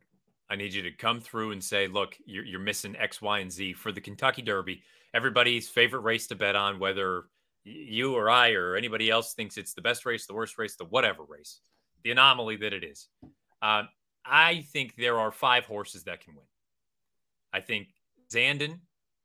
I 0.49 0.55
need 0.55 0.75
you 0.75 0.83
to 0.83 0.93
come 0.93 1.21
through 1.21 1.53
and 1.53 1.65
say, 1.65 1.89
look, 1.89 2.17
you're, 2.25 2.45
you're 2.45 2.61
missing 2.61 2.95
X, 2.97 3.21
Y, 3.21 3.41
and 3.41 3.51
Z 3.51 3.73
for 3.73 3.91
the 3.91 4.01
Kentucky 4.01 4.43
Derby. 4.43 4.83
Everybody's 5.15 5.69
favorite 5.69 6.01
race 6.01 6.27
to 6.29 6.35
bet 6.35 6.55
on, 6.55 6.79
whether 6.79 7.25
you 7.65 8.15
or 8.15 8.31
I 8.31 8.53
or 8.53 8.77
anybody 8.77 9.11
else 9.11 9.35
thinks 9.35 9.57
it's 9.57 9.75
the 9.75 9.83
best 9.83 10.05
race, 10.05 10.27
the 10.27 10.35
worst 10.35 10.59
race, 10.59 10.77
the 10.77 10.85
whatever 10.85 11.23
race, 11.25 11.61
the 12.03 12.11
anomaly 12.11 12.57
that 12.57 12.73
it 12.73 12.85
is. 12.85 13.09
Uh, 13.61 13.85
I 14.25 14.67
think 14.73 14.97
there 14.97 15.19
are 15.19 15.31
five 15.31 15.65
horses 15.65 16.05
that 16.05 16.21
can 16.21 16.35
win. 16.35 16.45
I 17.53 17.61
think 17.61 17.89
Zandon, 18.33 18.81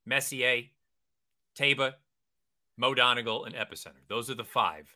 Messier, 0.06 0.64
Taiba, 1.58 1.94
Mo 2.78 2.94
Donegal, 2.94 3.46
and 3.46 3.56
Epicenter. 3.56 4.04
Those 4.08 4.30
are 4.30 4.36
the 4.36 4.44
five 4.44 4.88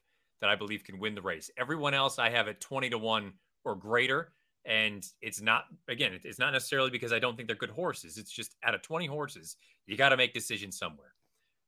that 0.41 0.49
I 0.49 0.55
believe 0.55 0.83
can 0.83 0.99
win 0.99 1.15
the 1.15 1.21
race. 1.21 1.49
Everyone 1.57 1.93
else 1.93 2.19
I 2.19 2.29
have 2.29 2.47
at 2.47 2.61
20 2.61 2.89
to 2.91 2.97
1 2.97 3.33
or 3.63 3.75
greater. 3.75 4.33
And 4.65 5.03
it's 5.21 5.41
not, 5.41 5.65
again, 5.87 6.19
it's 6.23 6.39
not 6.39 6.53
necessarily 6.53 6.91
because 6.91 7.11
I 7.11 7.19
don't 7.19 7.35
think 7.35 7.47
they're 7.47 7.55
good 7.55 7.71
horses. 7.71 8.17
It's 8.17 8.31
just 8.31 8.55
out 8.63 8.75
of 8.75 8.81
20 8.83 9.07
horses, 9.07 9.55
you 9.87 9.97
got 9.97 10.09
to 10.09 10.17
make 10.17 10.33
decisions 10.33 10.77
somewhere. 10.77 11.13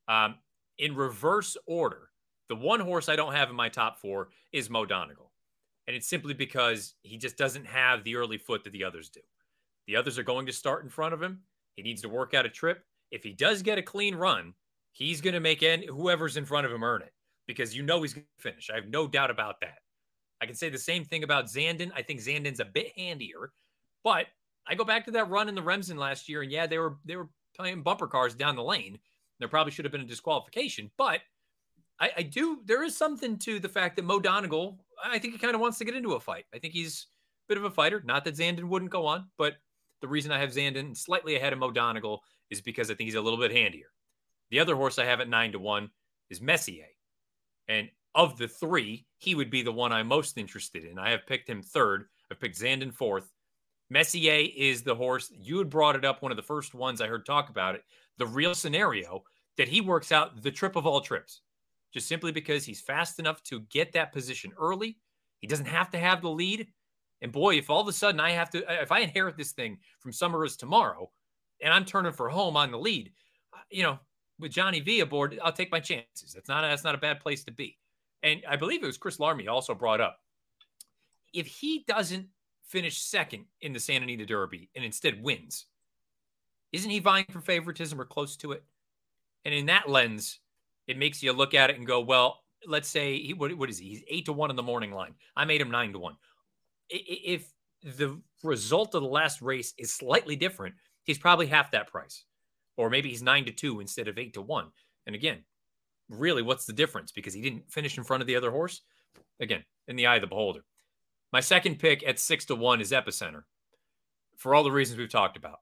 Um, 0.08 0.36
in 0.78 0.96
reverse 0.96 1.58
order, 1.66 2.10
the 2.50 2.56
one 2.56 2.80
horse 2.80 3.10
I 3.10 3.16
don't 3.16 3.34
have 3.34 3.50
in 3.50 3.56
my 3.56 3.70
top 3.70 4.00
four 4.00 4.30
is 4.52 4.70
Mo 4.70 4.86
Donegal. 4.86 5.32
And 5.88 5.96
it's 5.96 6.08
simply 6.08 6.34
because 6.34 6.96
he 7.02 7.18
just 7.18 7.38
doesn't 7.38 7.66
have 7.66 8.04
the 8.04 8.16
early 8.16 8.38
foot 8.38 8.64
that 8.64 8.74
the 8.74 8.84
others 8.84 9.10
do. 9.10 9.22
The 9.88 9.96
others 9.96 10.18
are 10.18 10.24
going 10.24 10.46
to 10.46 10.54
start 10.54 10.84
in 10.84 10.90
front 10.90 11.14
of 11.14 11.22
him. 11.22 11.42
He 11.76 11.84
needs 11.84 12.02
to 12.04 12.10
work 12.10 12.34
out 12.34 12.46
a 12.46 12.50
trip. 12.50 12.84
If 13.12 13.24
he 13.24 13.34
does 13.34 13.62
get 13.62 13.78
a 13.78 13.82
clean 13.82 14.16
run, 14.16 14.54
he's 14.92 15.22
going 15.22 15.34
to 15.34 15.40
make 15.40 15.62
any, 15.62 15.88
whoever's 15.88 16.38
in 16.38 16.46
front 16.46 16.66
of 16.66 16.72
him 16.72 16.84
earn 16.84 17.02
it 17.02 17.14
because 17.48 17.76
you 17.76 17.84
know 17.84 18.02
he's 18.02 18.14
going 18.14 18.26
to 18.38 18.44
finish. 18.44 18.70
I 18.70 18.76
have 18.76 18.88
no 18.88 19.08
doubt 19.08 19.30
about 19.30 19.60
that. 19.62 19.80
I 20.42 20.46
can 20.46 20.56
say 20.56 20.70
the 20.70 20.78
same 20.78 21.06
thing 21.06 21.24
about 21.24 21.46
Zandon. 21.46 21.92
I 21.96 22.02
think 22.02 22.20
Zandon's 22.20 22.60
a 22.60 22.66
bit 22.66 22.92
handier, 22.98 23.52
but 24.04 24.28
I 24.68 24.76
go 24.76 24.84
back 24.84 25.06
to 25.06 25.12
that 25.12 25.30
run 25.30 25.50
in 25.50 25.56
the 25.56 25.62
Remsen 25.62 25.98
last 25.98 26.28
year, 26.30 26.42
and 26.42 26.52
yeah, 26.52 26.68
they 26.68 26.78
were 26.78 26.98
they 27.06 27.16
were 27.16 27.30
playing 27.56 27.84
bumper 27.84 28.08
cars 28.08 28.36
down 28.36 28.56
the 28.56 28.64
lane. 28.64 29.00
There 29.44 29.50
probably 29.50 29.74
should 29.74 29.84
have 29.84 29.92
been 29.92 30.00
a 30.00 30.06
disqualification, 30.06 30.90
but 30.98 31.20
I, 32.00 32.12
I 32.18 32.22
do. 32.24 32.62
There 32.64 32.82
is 32.82 32.96
something 32.96 33.38
to 33.40 33.60
the 33.60 33.68
fact 33.68 33.98
that 33.98 34.06
Mo 34.06 34.22
Donegal, 34.22 34.80
I 35.04 35.20
think 35.20 35.34
he 35.34 35.38
kind 35.38 35.54
of 35.54 35.60
wants 35.60 35.78
to 35.80 35.86
get 35.86 35.96
into 35.96 36.14
a 36.14 36.20
fight. 36.20 36.46
I 36.54 36.60
think 36.60 36.74
he's 36.74 37.08
a 37.46 37.48
bit 37.50 37.58
of 37.58 37.66
a 37.66 37.70
fighter. 37.70 38.02
Not 38.06 38.24
that 38.24 38.38
Zandon 38.38 38.70
wouldn't 38.70 38.90
go 38.90 39.06
on, 39.06 39.28
but 39.38 39.56
the 40.02 40.08
reason 40.08 40.32
I 40.32 40.40
have 40.40 40.52
Zandon 40.52 40.96
slightly 40.96 41.36
ahead 41.36 41.52
of 41.52 41.60
Mo 41.60 41.72
Donegal 41.72 42.22
is 42.50 42.62
because 42.62 42.90
I 42.90 42.94
think 42.94 43.08
he's 43.08 43.16
a 43.16 43.22
little 43.22 43.38
bit 43.38 43.52
handier. 43.52 43.88
The 44.50 44.62
other 44.62 44.78
horse 44.78 44.98
I 44.98 45.04
have 45.04 45.20
at 45.20 45.28
nine 45.28 45.52
to 45.52 45.60
one 45.60 45.90
is 46.30 46.42
Messier. 46.42 46.88
And 47.68 47.90
of 48.16 48.38
the 48.38 48.48
three, 48.48 49.06
he 49.18 49.36
would 49.36 49.50
be 49.50 49.62
the 49.62 49.74
one 49.74 49.92
I'm 49.92 50.08
most 50.08 50.38
interested 50.38 50.86
in. 50.86 50.98
I 50.98 51.10
have 51.10 51.28
picked 51.28 51.50
him 51.50 51.62
third. 51.62 52.06
I've 52.32 52.40
picked 52.40 52.62
Zandon 52.62 52.94
fourth. 52.94 53.30
Messier 53.90 54.48
is 54.56 54.84
the 54.84 54.96
horse. 54.96 55.32
You 55.38 55.58
had 55.58 55.70
brought 55.70 55.98
it 55.98 56.06
up, 56.06 56.22
one 56.22 56.32
of 56.32 56.38
the 56.38 56.44
first 56.44 56.74
ones 56.74 57.02
I 57.02 57.08
heard 57.08 57.26
talk 57.26 57.50
about 57.50 57.76
it. 57.76 57.84
The 58.18 58.28
real 58.28 58.56
scenario 58.56 59.24
that 59.58 59.68
he 59.68 59.82
works 59.82 60.12
out 60.12 60.42
the 60.42 60.52
trip 60.52 60.76
of 60.76 60.88
all 60.88 61.02
trips, 61.02 61.42
just 61.94 62.08
simply 62.08 62.32
because 62.32 62.66
he's 62.66 62.82
fast 62.82 63.20
enough 63.20 63.42
to 63.44 63.62
get 63.70 63.94
that 63.94 64.12
position 64.12 64.52
early. 64.58 64.98
He 65.40 65.48
doesn't 65.48 65.66
have 65.66 65.90
to 65.92 66.00
have 66.00 66.22
the 66.22 66.30
lead. 66.30 66.68
And 67.22 67.32
boy, 67.32 67.56
if 67.56 67.70
all 67.70 67.82
of 67.82 67.88
a 67.88 67.94
sudden 67.94 68.20
I 68.20 68.32
have 68.32 68.50
to, 68.52 68.82
if 68.82 68.92
I 68.92 69.00
inherit 69.00 69.38
this 69.38 69.52
thing 69.52 69.78
from 70.00 70.12
Summers 70.12 70.58
tomorrow 70.58 71.10
and 71.62 71.74
I'm 71.74 71.86
turning 71.86 72.12
for 72.12 72.30
home 72.30 72.58
on 72.58 72.72
the 72.72 72.78
lead, 72.78 73.12
you 73.70 73.84
know, 73.84 74.00
with 74.40 74.52
Johnny 74.52 74.80
V 74.80 75.02
aboard, 75.02 75.40
I'll 75.44 75.54
take 75.54 75.72
my 75.72 75.80
chances. 75.80 76.34
That's 76.34 76.50
not, 76.50 76.62
that's 76.62 76.84
not 76.84 76.96
a 76.96 77.00
bad 77.00 77.20
place 77.20 77.44
to 77.46 77.52
be. 77.52 77.78
And 78.24 78.42
I 78.50 78.56
believe 78.56 78.84
it 78.84 78.88
was 78.88 78.98
Chris 78.98 79.18
Larmey 79.18 79.48
also 79.48 79.74
brought 79.76 80.02
up 80.02 80.20
if 81.34 81.48
he 81.48 81.84
doesn't 81.88 82.28
finish 82.64 83.00
second 83.02 83.46
in 83.62 83.74
the 83.74 83.80
Santa 83.80 84.04
Anita 84.04 84.26
Derby 84.26 84.70
and 84.76 84.86
instead 84.86 85.22
wins, 85.22 85.66
isn't 86.72 86.90
he 86.90 87.00
vying 87.00 87.26
for 87.30 87.42
favoritism 87.42 88.00
or 88.00 88.06
close 88.06 88.38
to 88.38 88.52
it? 88.54 88.64
And 89.46 89.54
in 89.54 89.66
that 89.68 89.90
lens, 89.90 90.40
it 90.88 90.98
makes 90.98 91.22
you 91.22 91.34
look 91.34 91.54
at 91.54 91.70
it 91.70 91.78
and 91.78 91.88
go, 91.88 92.00
well, 92.02 92.40
let's 92.68 92.88
say 92.88 93.18
he, 93.18 93.34
what, 93.34 93.54
what 93.58 93.70
is 93.70 93.78
he? 93.78 93.90
He's 93.90 94.04
eight 94.08 94.26
to 94.26 94.34
one 94.34 94.50
in 94.50 94.56
the 94.56 94.64
morning 94.64 94.92
line. 94.92 95.16
I 95.36 95.46
made 95.46 95.62
him 95.62 95.72
nine 95.72 95.92
to 95.94 96.00
one. 96.00 96.16
If 96.90 97.52
the 97.84 98.22
result 98.44 98.96
of 98.96 99.02
the 99.02 99.08
last 99.08 99.42
race 99.42 99.74
is 99.78 99.92
slightly 99.94 100.36
different, 100.36 100.76
he's 101.04 101.18
probably 101.18 101.48
half 101.48 101.72
that 101.72 101.88
price, 101.88 102.24
or 102.78 102.90
maybe 102.90 103.10
he's 103.10 103.22
nine 103.22 103.46
to 103.46 103.52
two 103.52 103.80
instead 103.80 104.08
of 104.08 104.18
eight 104.18 104.34
to 104.36 104.42
one. 104.42 104.68
And 105.06 105.16
again, 105.16 105.40
really, 106.10 106.42
what's 106.42 106.66
the 106.66 106.74
difference? 106.74 107.12
Because 107.12 107.34
he 107.34 107.42
didn't 107.42 107.72
finish 107.72 107.98
in 107.98 108.04
front 108.04 108.22
of 108.22 108.28
the 108.28 108.36
other 108.36 108.52
horse. 108.52 108.82
Again, 109.40 109.64
in 109.88 109.96
the 109.96 110.08
eye 110.08 110.16
of 110.16 110.22
the 110.22 110.28
beholder. 110.28 110.64
My 111.32 111.40
second 111.40 111.80
pick 111.80 112.08
at 112.08 112.20
six 112.20 112.46
to 112.46 112.56
one 112.56 112.80
is 112.80 112.92
Epicenter, 112.92 113.44
for 114.38 114.54
all 114.54 114.64
the 114.64 114.72
reasons 114.72 115.00
we've 115.00 115.10
talked 115.10 115.36
about. 115.36 115.60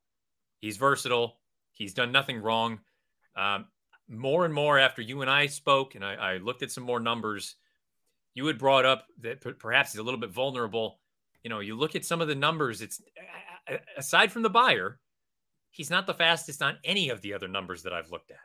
He's 0.60 0.78
versatile. 0.78 1.40
He's 1.72 1.94
done 1.94 2.12
nothing 2.12 2.42
wrong. 2.42 2.82
Um, 3.36 3.66
more 4.08 4.46
and 4.46 4.54
more 4.54 4.78
after 4.78 5.02
you 5.02 5.22
and 5.22 5.30
I 5.30 5.48
spoke, 5.48 5.96
and 5.96 6.04
I, 6.04 6.16
I, 6.16 6.38
looked 6.38 6.64
at 6.64 6.72
some 6.72 6.84
more 6.84 7.00
numbers, 7.00 7.56
you 8.34 8.46
had 8.46 8.58
brought 8.58 8.86
up 8.86 9.06
that 9.22 9.42
perhaps 9.58 9.94
he's 9.94 10.00
a 10.00 10.04
little 10.04 10.20
bit 10.20 10.32
vulnerable. 10.32 11.00
You 11.44 11.50
know, 11.50 11.60
you 11.60 11.76
look 11.76 11.96
at 11.96 12.06
some 12.06 12.22
of 12.22 12.28
the 12.28 12.36
numbers, 12.36 12.82
it's 12.82 13.02
aside 13.98 14.32
from 14.32 14.42
the 14.42 14.50
Beyer, 14.50 15.00
he's 15.72 15.90
not 15.90 16.08
the 16.08 16.14
fastest 16.14 16.62
on 16.62 16.78
any 16.84 17.10
of 17.10 17.22
the 17.22 17.34
other 17.34 17.48
numbers 17.48 17.84
that 17.84 17.94
I've 17.94 18.12
looked 18.12 18.32
at. 18.32 18.38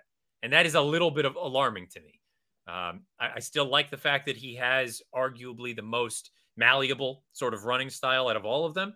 And 0.43 0.53
that 0.53 0.67
is 0.67 0.75
a 0.75 0.81
little 0.81 1.11
bit 1.11 1.25
of 1.25 1.35
alarming 1.35 1.89
to 1.89 2.01
me. 2.01 2.21
Um, 2.69 3.03
I, 3.21 3.33
I 3.37 3.39
still 3.41 3.67
like 3.67 3.91
the 3.91 3.97
fact 3.97 4.27
that 4.27 4.37
he 4.37 4.55
has 4.57 5.03
arguably 5.15 5.75
the 5.75 5.83
most 5.83 6.31
malleable 6.57 7.25
sort 7.33 7.55
of 7.55 7.65
running 7.65 7.91
style 7.91 8.29
out 8.29 8.37
of 8.37 8.45
all 8.45 8.65
of 8.65 8.75
them. 8.75 8.95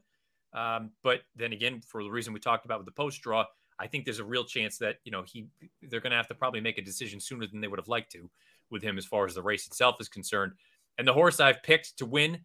Um, 0.53 0.91
but 1.03 1.21
then 1.37 1.53
again, 1.53 1.81
for 1.87 2.03
the 2.03 2.11
reason 2.11 2.33
we 2.33 2.41
talked 2.41 2.65
about 2.65 2.79
with 2.79 2.87
the 2.87 2.93
post 2.93 3.23
draw, 3.23 3.45
I 3.81 3.87
think 3.87 4.05
there's 4.05 4.19
a 4.19 4.25
real 4.25 4.45
chance 4.45 4.79
that 4.79 4.97
you 5.05 5.11
know 5.11 5.25
he 5.27 5.47
they're 5.83 6.01
going 6.01 6.11
to 6.11 6.17
have 6.17 6.29
to 6.29 6.35
probably 6.35 6.61
make 6.61 6.79
a 6.79 6.83
decision 6.83 7.19
sooner 7.19 7.47
than 7.47 7.61
they 7.61 7.69
would 7.69 7.79
have 7.79 7.89
liked 7.89 8.13
to 8.13 8.31
with 8.71 8.83
him 8.83 8.99
as 8.99 9.07
far 9.07 9.25
as 9.25 9.35
the 9.35 9.43
race 9.43 9.67
itself 9.67 9.97
is 10.01 10.09
concerned. 10.09 10.53
And 10.99 11.09
the 11.09 11.13
horse 11.13 11.41
I've 11.41 11.63
picked 11.63 11.99
to 11.99 12.07
win, 12.07 12.41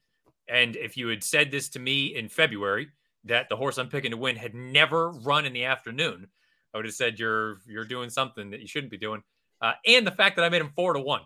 and 0.48 0.76
if 0.76 0.96
you 0.96 1.10
had 1.10 1.24
said 1.24 1.52
this 1.52 1.70
to 1.70 1.80
me 1.80 2.16
in 2.16 2.30
February 2.30 2.88
that 3.26 3.50
the 3.50 3.56
horse 3.56 3.78
I'm 3.78 3.90
picking 3.90 4.12
to 4.12 4.18
win 4.18 4.36
had 4.36 4.54
never 4.54 5.10
run 5.12 5.46
in 5.46 5.54
the 5.54 5.66
afternoon, 5.66 6.28
I 6.74 6.78
would 6.78 6.86
have 6.86 6.94
said 6.94 7.20
you're 7.20 7.58
you're 7.68 7.86
doing 7.86 8.10
something 8.10 8.52
that 8.52 8.62
you 8.62 8.68
shouldn't 8.68 8.92
be 8.92 8.98
doing. 8.98 9.22
Uh, 9.62 9.74
and 9.86 10.08
the 10.08 10.12
fact 10.12 10.38
that 10.38 10.46
I 10.46 10.50
made 10.50 10.62
him 10.62 10.72
four 10.76 10.94
to 10.94 11.00
one, 11.00 11.22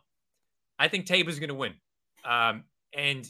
I 0.78 0.88
think 0.88 1.05
Taiba's 1.05 1.39
going 1.39 1.49
to 1.49 1.55
win. 1.55 1.74
Um, 2.26 2.64
and 2.93 3.30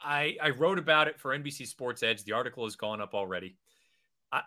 I 0.00 0.36
I 0.40 0.50
wrote 0.50 0.78
about 0.78 1.08
it 1.08 1.18
for 1.18 1.36
NBC 1.36 1.66
Sports 1.66 2.02
Edge. 2.02 2.24
The 2.24 2.32
article 2.32 2.64
has 2.64 2.76
gone 2.76 3.00
up 3.00 3.14
already. 3.14 3.56
I 4.30 4.42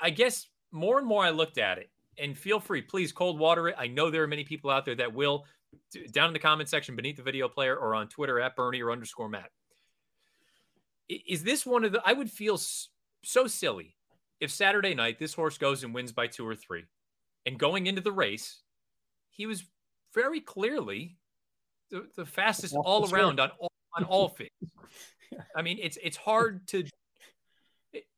I 0.00 0.10
guess 0.10 0.46
more 0.72 0.98
and 0.98 1.06
more 1.06 1.24
I 1.24 1.30
looked 1.30 1.58
at 1.58 1.78
it, 1.78 1.90
and 2.18 2.36
feel 2.36 2.60
free, 2.60 2.82
please 2.82 3.12
cold 3.12 3.38
water 3.38 3.68
it. 3.68 3.76
I 3.78 3.86
know 3.86 4.10
there 4.10 4.22
are 4.22 4.28
many 4.28 4.44
people 4.44 4.70
out 4.70 4.84
there 4.84 4.96
that 4.96 5.14
will. 5.14 5.44
Down 6.12 6.26
in 6.26 6.34
the 6.34 6.38
comment 6.38 6.68
section 6.68 6.96
beneath 6.96 7.16
the 7.16 7.22
video 7.22 7.48
player 7.48 7.74
or 7.74 7.94
on 7.94 8.06
Twitter 8.06 8.38
at 8.38 8.54
Bernier 8.56 8.90
underscore 8.90 9.30
Matt. 9.30 9.50
Is 11.08 11.42
this 11.42 11.64
one 11.64 11.82
of 11.84 11.92
the? 11.92 12.02
I 12.04 12.12
would 12.12 12.30
feel 12.30 12.58
so 13.24 13.46
silly 13.46 13.96
if 14.40 14.50
Saturday 14.50 14.92
night 14.92 15.18
this 15.18 15.32
horse 15.32 15.56
goes 15.56 15.82
and 15.82 15.94
wins 15.94 16.12
by 16.12 16.26
two 16.26 16.46
or 16.46 16.54
three, 16.54 16.84
and 17.46 17.58
going 17.58 17.86
into 17.86 18.02
the 18.02 18.12
race, 18.12 18.60
he 19.30 19.46
was 19.46 19.64
very 20.12 20.40
clearly 20.40 21.16
the, 21.90 22.06
the 22.16 22.26
fastest 22.26 22.74
all 22.74 23.10
around 23.12 23.40
on 23.40 23.50
all, 23.58 23.72
on 23.96 24.04
all 24.04 24.28
figs. 24.36 24.50
I 25.56 25.62
mean, 25.62 25.78
it's 25.80 25.98
it's 26.02 26.16
hard 26.16 26.66
to. 26.68 26.84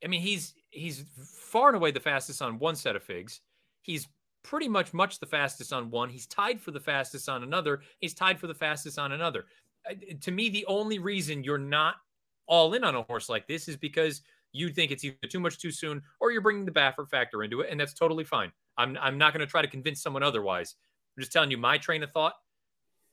I 0.02 0.06
mean, 0.06 0.20
he's 0.20 0.54
he's 0.70 1.04
far 1.16 1.68
and 1.68 1.76
away 1.76 1.90
the 1.90 2.00
fastest 2.00 2.42
on 2.42 2.58
one 2.58 2.76
set 2.76 2.96
of 2.96 3.02
figs. 3.02 3.40
He's 3.82 4.08
pretty 4.42 4.68
much 4.68 4.92
much 4.92 5.18
the 5.18 5.26
fastest 5.26 5.72
on 5.72 5.90
one. 5.90 6.08
He's 6.10 6.26
tied 6.26 6.60
for 6.60 6.70
the 6.70 6.80
fastest 6.80 7.28
on 7.28 7.42
another. 7.42 7.80
He's 8.00 8.14
tied 8.14 8.38
for 8.38 8.46
the 8.46 8.54
fastest 8.54 8.98
on 8.98 9.12
another. 9.12 9.46
To 10.22 10.30
me, 10.30 10.48
the 10.48 10.66
only 10.66 10.98
reason 10.98 11.44
you're 11.44 11.58
not 11.58 11.96
all 12.46 12.74
in 12.74 12.84
on 12.84 12.94
a 12.94 13.02
horse 13.02 13.28
like 13.28 13.46
this 13.46 13.68
is 13.68 13.76
because 13.76 14.22
you 14.52 14.68
think 14.68 14.90
it's 14.90 15.04
either 15.04 15.16
too 15.28 15.40
much 15.40 15.58
too 15.58 15.70
soon 15.70 16.02
or 16.20 16.30
you're 16.30 16.40
bringing 16.40 16.64
the 16.64 16.70
Baffert 16.70 17.10
factor 17.10 17.42
into 17.42 17.60
it, 17.60 17.70
and 17.70 17.80
that's 17.80 17.94
totally 17.94 18.24
fine. 18.24 18.52
I'm 18.76 18.96
I'm 19.00 19.18
not 19.18 19.32
going 19.32 19.44
to 19.44 19.50
try 19.50 19.62
to 19.62 19.68
convince 19.68 20.02
someone 20.02 20.22
otherwise. 20.22 20.76
I'm 21.16 21.22
just 21.22 21.32
telling 21.32 21.50
you 21.50 21.58
my 21.58 21.78
train 21.78 22.02
of 22.02 22.12
thought. 22.12 22.34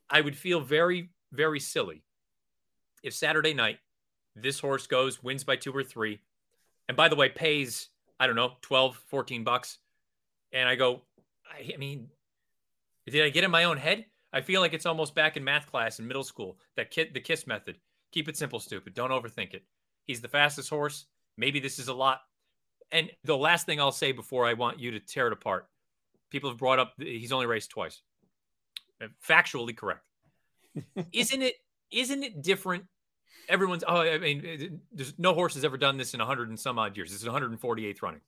I 0.10 0.22
would 0.22 0.36
feel 0.36 0.60
very 0.60 1.10
very 1.32 1.60
silly 1.60 2.04
if 3.04 3.14
Saturday 3.14 3.54
night 3.54 3.80
this 4.36 4.60
horse 4.60 4.88
goes 4.88 5.24
wins 5.24 5.44
by 5.44 5.56
two 5.56 5.74
or 5.74 5.84
three, 5.84 6.20
and 6.88 6.98
by 6.98 7.08
the 7.08 7.16
way 7.16 7.30
pays 7.30 7.90
I 8.20 8.28
don't 8.28 8.36
know 8.36 8.54
12 8.62 8.96
14 9.08 9.44
bucks, 9.44 9.80
and 10.52 10.68
I 10.68 10.76
go, 10.76 11.02
I, 11.46 11.72
I 11.74 11.78
mean, 11.78 12.08
did 13.08 13.24
I 13.24 13.30
get 13.30 13.44
in 13.44 13.52
my 13.52 13.64
own 13.64 13.78
head? 13.78 14.06
I 14.34 14.42
feel 14.42 14.62
like 14.62 14.74
it's 14.74 14.86
almost 14.86 15.16
back 15.16 15.36
in 15.36 15.44
math 15.44 15.70
class 15.70 16.00
in 16.00 16.08
middle 16.08 16.24
school. 16.24 16.58
That 16.78 16.92
kid, 16.92 17.14
the 17.14 17.20
kiss 17.20 17.46
method. 17.48 17.78
Keep 18.12 18.30
it 18.30 18.38
simple, 18.38 18.60
stupid. 18.60 18.94
Don't 18.94 19.12
overthink 19.12 19.54
it. 19.54 19.64
He's 20.06 20.22
the 20.22 20.28
fastest 20.28 20.70
horse. 20.70 21.06
Maybe 21.38 21.60
this 21.60 21.80
is 21.80 21.88
a 21.88 21.94
lot. 21.94 22.22
And 22.92 23.10
the 23.24 23.38
last 23.38 23.66
thing 23.66 23.80
I'll 23.80 23.92
say 23.92 24.12
before 24.12 24.46
I 24.46 24.54
want 24.54 24.80
you 24.80 24.92
to 24.92 25.00
tear 25.00 25.28
it 25.28 25.34
apart 25.34 25.68
people 26.32 26.50
have 26.50 26.58
brought 26.58 26.80
up 26.80 26.94
he's 26.98 27.32
only 27.32 27.46
raced 27.46 27.70
twice. 27.70 28.02
Factually 29.28 29.76
correct. 29.76 30.06
isn't 31.12 31.42
it 31.44 31.56
isn't 31.92 32.24
it 32.24 32.42
different? 32.42 32.86
Everyone's 33.52 33.84
oh 33.86 34.02
I 34.02 34.18
mean 34.18 34.82
there's 34.94 35.14
no 35.20 35.34
horse 35.34 35.56
has 35.56 35.66
ever 35.66 35.78
done 35.78 35.98
this 35.98 36.14
in 36.14 36.20
100 36.20 36.50
and 36.50 36.60
some 36.60 36.80
odd 36.80 36.96
years. 36.96 37.12
This 37.12 37.22
is 37.22 37.28
148th 37.28 38.02
running. 38.02 38.22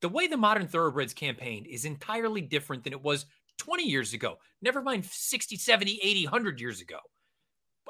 The 0.00 0.08
way 0.08 0.28
the 0.28 0.36
modern 0.36 0.68
thoroughbreds 0.68 1.12
campaigned 1.12 1.66
is 1.66 1.84
entirely 1.84 2.40
different 2.40 2.84
than 2.84 2.92
it 2.92 3.02
was 3.02 3.26
20 3.58 3.82
years 3.82 4.14
ago. 4.14 4.36
Never 4.62 4.80
mind 4.80 5.04
60, 5.04 5.56
70, 5.56 6.00
80, 6.02 6.24
100 6.24 6.60
years 6.60 6.80
ago. 6.80 6.98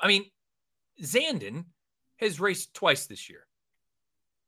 I 0.03 0.09
mean, 0.09 0.25
Zandon 1.03 1.67
has 2.17 2.41
raced 2.41 2.75
twice 2.75 3.07
this 3.07 3.29
year. 3.29 3.47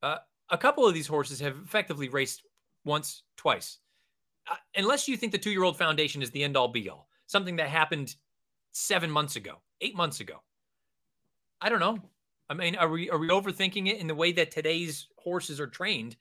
Uh, 0.02 0.18
a 0.50 0.58
couple 0.58 0.86
of 0.86 0.94
these 0.94 1.06
horses 1.06 1.38
have 1.40 1.56
effectively 1.64 2.08
raced 2.08 2.42
once, 2.84 3.22
twice. 3.36 3.78
Uh, 4.50 4.56
unless 4.76 5.06
you 5.06 5.16
think 5.16 5.30
the 5.30 5.38
two 5.38 5.50
year 5.50 5.62
old 5.62 5.78
foundation 5.78 6.22
is 6.22 6.30
the 6.30 6.42
end 6.42 6.56
all 6.56 6.68
be 6.68 6.88
all, 6.88 7.08
something 7.26 7.56
that 7.56 7.68
happened 7.68 8.16
seven 8.72 9.10
months 9.10 9.36
ago, 9.36 9.62
eight 9.80 9.94
months 9.94 10.20
ago. 10.20 10.42
I 11.62 11.68
don't 11.68 11.80
know. 11.80 11.98
I 12.50 12.54
mean, 12.54 12.76
are 12.76 12.88
we 12.88 13.08
are 13.08 13.18
we 13.18 13.28
overthinking 13.28 13.88
it 13.88 13.98
in 13.98 14.08
the 14.08 14.14
way 14.14 14.32
that 14.32 14.50
today's 14.50 15.06
horses 15.16 15.60
are 15.60 15.68
trained? 15.68 16.16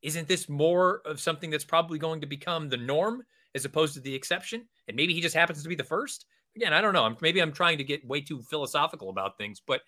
Isn't 0.00 0.28
this 0.28 0.48
more 0.48 1.02
of 1.04 1.20
something 1.20 1.50
that's 1.50 1.64
probably 1.64 1.98
going 1.98 2.20
to 2.22 2.26
become 2.26 2.68
the 2.68 2.76
norm 2.76 3.24
as 3.54 3.64
opposed 3.64 3.94
to 3.94 4.00
the 4.00 4.14
exception? 4.14 4.66
And 4.88 4.96
maybe 4.96 5.12
he 5.12 5.20
just 5.20 5.34
happens 5.34 5.62
to 5.62 5.68
be 5.68 5.74
the 5.74 5.84
first. 5.84 6.24
Again, 6.56 6.72
I 6.72 6.80
don't 6.80 6.94
know. 6.94 7.16
Maybe 7.20 7.40
I'm 7.40 7.52
trying 7.52 7.78
to 7.78 7.84
get 7.84 8.06
way 8.06 8.20
too 8.20 8.42
philosophical 8.42 9.10
about 9.10 9.36
things, 9.36 9.60
but 9.64 9.82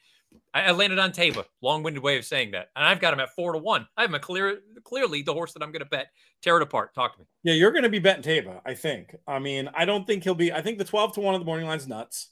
I, 0.52 0.64
I 0.64 0.70
landed 0.72 0.98
on 0.98 1.12
Taiba. 1.12 1.44
Long-winded 1.60 2.02
way 2.02 2.18
of 2.18 2.24
saying 2.24 2.50
that, 2.52 2.68
and 2.76 2.84
I've 2.84 3.00
got 3.00 3.14
him 3.14 3.20
at 3.20 3.34
four 3.34 3.52
to 3.52 3.58
one. 3.58 3.86
I 3.96 4.02
have 4.02 4.12
him 4.12 4.20
clear, 4.20 4.58
clearly 4.84 5.22
the 5.22 5.32
horse 5.32 5.52
that 5.54 5.62
I'm 5.62 5.72
going 5.72 5.82
to 5.82 5.88
bet. 5.88 6.08
Tear 6.42 6.58
it 6.58 6.62
apart. 6.62 6.94
Talk 6.94 7.14
to 7.14 7.20
me. 7.20 7.26
Yeah, 7.44 7.54
you're 7.54 7.70
going 7.72 7.84
to 7.84 7.88
be 7.88 7.98
betting 7.98 8.22
Taiba. 8.22 8.60
I 8.66 8.74
think. 8.74 9.14
I 9.26 9.38
mean, 9.38 9.70
I 9.74 9.84
don't 9.84 10.06
think 10.06 10.24
he'll 10.24 10.34
be. 10.34 10.52
I 10.52 10.60
think 10.60 10.78
the 10.78 10.84
twelve 10.84 11.14
to 11.14 11.20
one 11.20 11.34
of 11.34 11.40
the 11.40 11.46
morning 11.46 11.66
line's 11.66 11.88
nuts. 11.88 12.31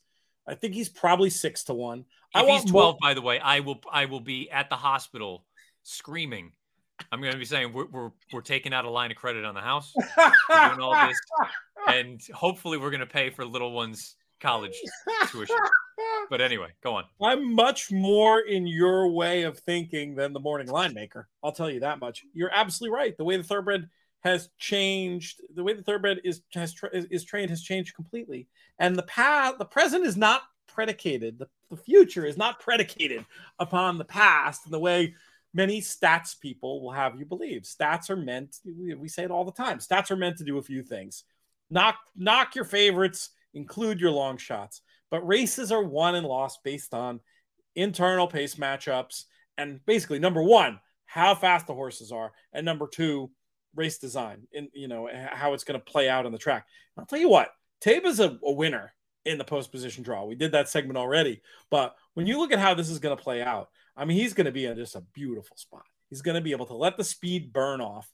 I 0.50 0.54
think 0.54 0.74
he's 0.74 0.88
probably 0.88 1.30
six 1.30 1.64
to 1.64 1.74
one. 1.74 2.04
If 2.34 2.42
I 2.42 2.46
he's 2.46 2.64
twelve, 2.64 2.96
more- 3.00 3.10
by 3.10 3.14
the 3.14 3.22
way, 3.22 3.38
I 3.38 3.60
will. 3.60 3.80
I 3.90 4.06
will 4.06 4.20
be 4.20 4.50
at 4.50 4.68
the 4.68 4.76
hospital 4.76 5.44
screaming. 5.84 6.52
I'm 7.10 7.20
going 7.20 7.32
to 7.32 7.38
be 7.38 7.44
saying 7.44 7.72
we're, 7.72 7.86
we're, 7.86 8.10
we're 8.32 8.40
taking 8.42 8.74
out 8.74 8.84
a 8.84 8.90
line 8.90 9.10
of 9.10 9.16
credit 9.16 9.44
on 9.44 9.54
the 9.54 9.60
house. 9.62 9.94
We're 9.96 10.68
doing 10.68 10.80
all 10.80 11.06
this, 11.08 11.18
and 11.88 12.20
hopefully 12.34 12.76
we're 12.76 12.90
going 12.90 13.00
to 13.00 13.06
pay 13.06 13.30
for 13.30 13.44
little 13.44 13.72
ones' 13.72 14.16
college 14.40 14.74
tuition. 15.28 15.56
But 16.28 16.40
anyway, 16.40 16.68
go 16.82 16.94
on. 16.94 17.04
I'm 17.22 17.54
much 17.54 17.90
more 17.90 18.40
in 18.40 18.66
your 18.66 19.08
way 19.08 19.42
of 19.42 19.58
thinking 19.58 20.14
than 20.14 20.32
the 20.32 20.40
morning 20.40 20.68
line 20.68 20.94
maker. 20.94 21.28
I'll 21.42 21.52
tell 21.52 21.70
you 21.70 21.80
that 21.80 22.00
much. 22.00 22.24
You're 22.34 22.50
absolutely 22.52 22.96
right. 22.96 23.16
The 23.16 23.24
way 23.24 23.36
the 23.36 23.42
thoroughbred 23.42 23.88
has 24.20 24.50
changed, 24.58 25.40
the 25.54 25.64
way 25.64 25.72
the 25.72 25.82
thoroughbred 25.82 26.20
is 26.24 26.42
has 26.54 26.74
is, 26.92 27.06
is 27.06 27.24
trained 27.24 27.50
has 27.50 27.62
changed 27.62 27.94
completely. 27.94 28.48
And 28.78 28.96
the 28.96 29.02
past, 29.04 29.58
the 29.58 29.64
present 29.64 30.06
is 30.06 30.16
not 30.16 30.42
predicated. 30.66 31.38
The, 31.38 31.48
the 31.70 31.76
future 31.76 32.26
is 32.26 32.36
not 32.36 32.60
predicated 32.60 33.24
upon 33.58 33.98
the 33.98 34.04
past 34.04 34.66
in 34.66 34.72
the 34.72 34.78
way 34.78 35.14
many 35.52 35.80
stats 35.80 36.38
people 36.38 36.82
will 36.82 36.92
have 36.92 37.18
you 37.18 37.24
believe. 37.24 37.62
Stats 37.62 38.10
are 38.10 38.16
meant, 38.16 38.58
we, 38.64 38.94
we 38.94 39.08
say 39.08 39.24
it 39.24 39.30
all 39.30 39.44
the 39.44 39.52
time. 39.52 39.78
Stats 39.78 40.10
are 40.10 40.16
meant 40.16 40.38
to 40.38 40.44
do 40.44 40.58
a 40.58 40.62
few 40.62 40.82
things. 40.82 41.24
Knock 41.70 41.96
knock 42.16 42.54
your 42.54 42.64
favorites, 42.64 43.30
include 43.54 44.00
your 44.00 44.10
long 44.10 44.36
shots. 44.36 44.82
But 45.10 45.26
races 45.26 45.72
are 45.72 45.82
won 45.82 46.14
and 46.14 46.26
lost 46.26 46.60
based 46.62 46.94
on 46.94 47.20
internal 47.74 48.26
pace 48.26 48.56
matchups 48.56 49.24
and 49.58 49.84
basically 49.86 50.18
number 50.18 50.42
one, 50.42 50.80
how 51.04 51.34
fast 51.34 51.66
the 51.66 51.74
horses 51.74 52.12
are, 52.12 52.32
and 52.52 52.64
number 52.64 52.86
two, 52.86 53.30
race 53.74 53.98
design 53.98 54.46
and 54.54 54.68
you 54.72 54.88
know 54.88 55.08
how 55.32 55.52
it's 55.52 55.64
going 55.64 55.78
to 55.78 55.84
play 55.84 56.08
out 56.08 56.26
on 56.26 56.32
the 56.32 56.38
track. 56.38 56.66
I'll 56.98 57.06
tell 57.06 57.18
you 57.18 57.28
what, 57.28 57.50
Taiba's 57.80 58.20
a, 58.20 58.38
a 58.44 58.52
winner 58.52 58.92
in 59.24 59.38
the 59.38 59.44
post 59.44 59.70
position 59.70 60.02
draw. 60.02 60.24
We 60.24 60.34
did 60.34 60.52
that 60.52 60.68
segment 60.68 60.96
already, 60.96 61.42
but 61.70 61.94
when 62.14 62.26
you 62.26 62.38
look 62.38 62.52
at 62.52 62.58
how 62.58 62.74
this 62.74 62.90
is 62.90 62.98
going 62.98 63.16
to 63.16 63.22
play 63.22 63.42
out, 63.42 63.68
I 63.96 64.04
mean, 64.04 64.16
he's 64.16 64.34
going 64.34 64.46
to 64.46 64.52
be 64.52 64.66
in 64.66 64.76
just 64.76 64.96
a 64.96 65.02
beautiful 65.12 65.56
spot. 65.56 65.84
He's 66.08 66.22
going 66.22 66.34
to 66.34 66.40
be 66.40 66.52
able 66.52 66.66
to 66.66 66.74
let 66.74 66.96
the 66.96 67.04
speed 67.04 67.52
burn 67.52 67.80
off. 67.80 68.10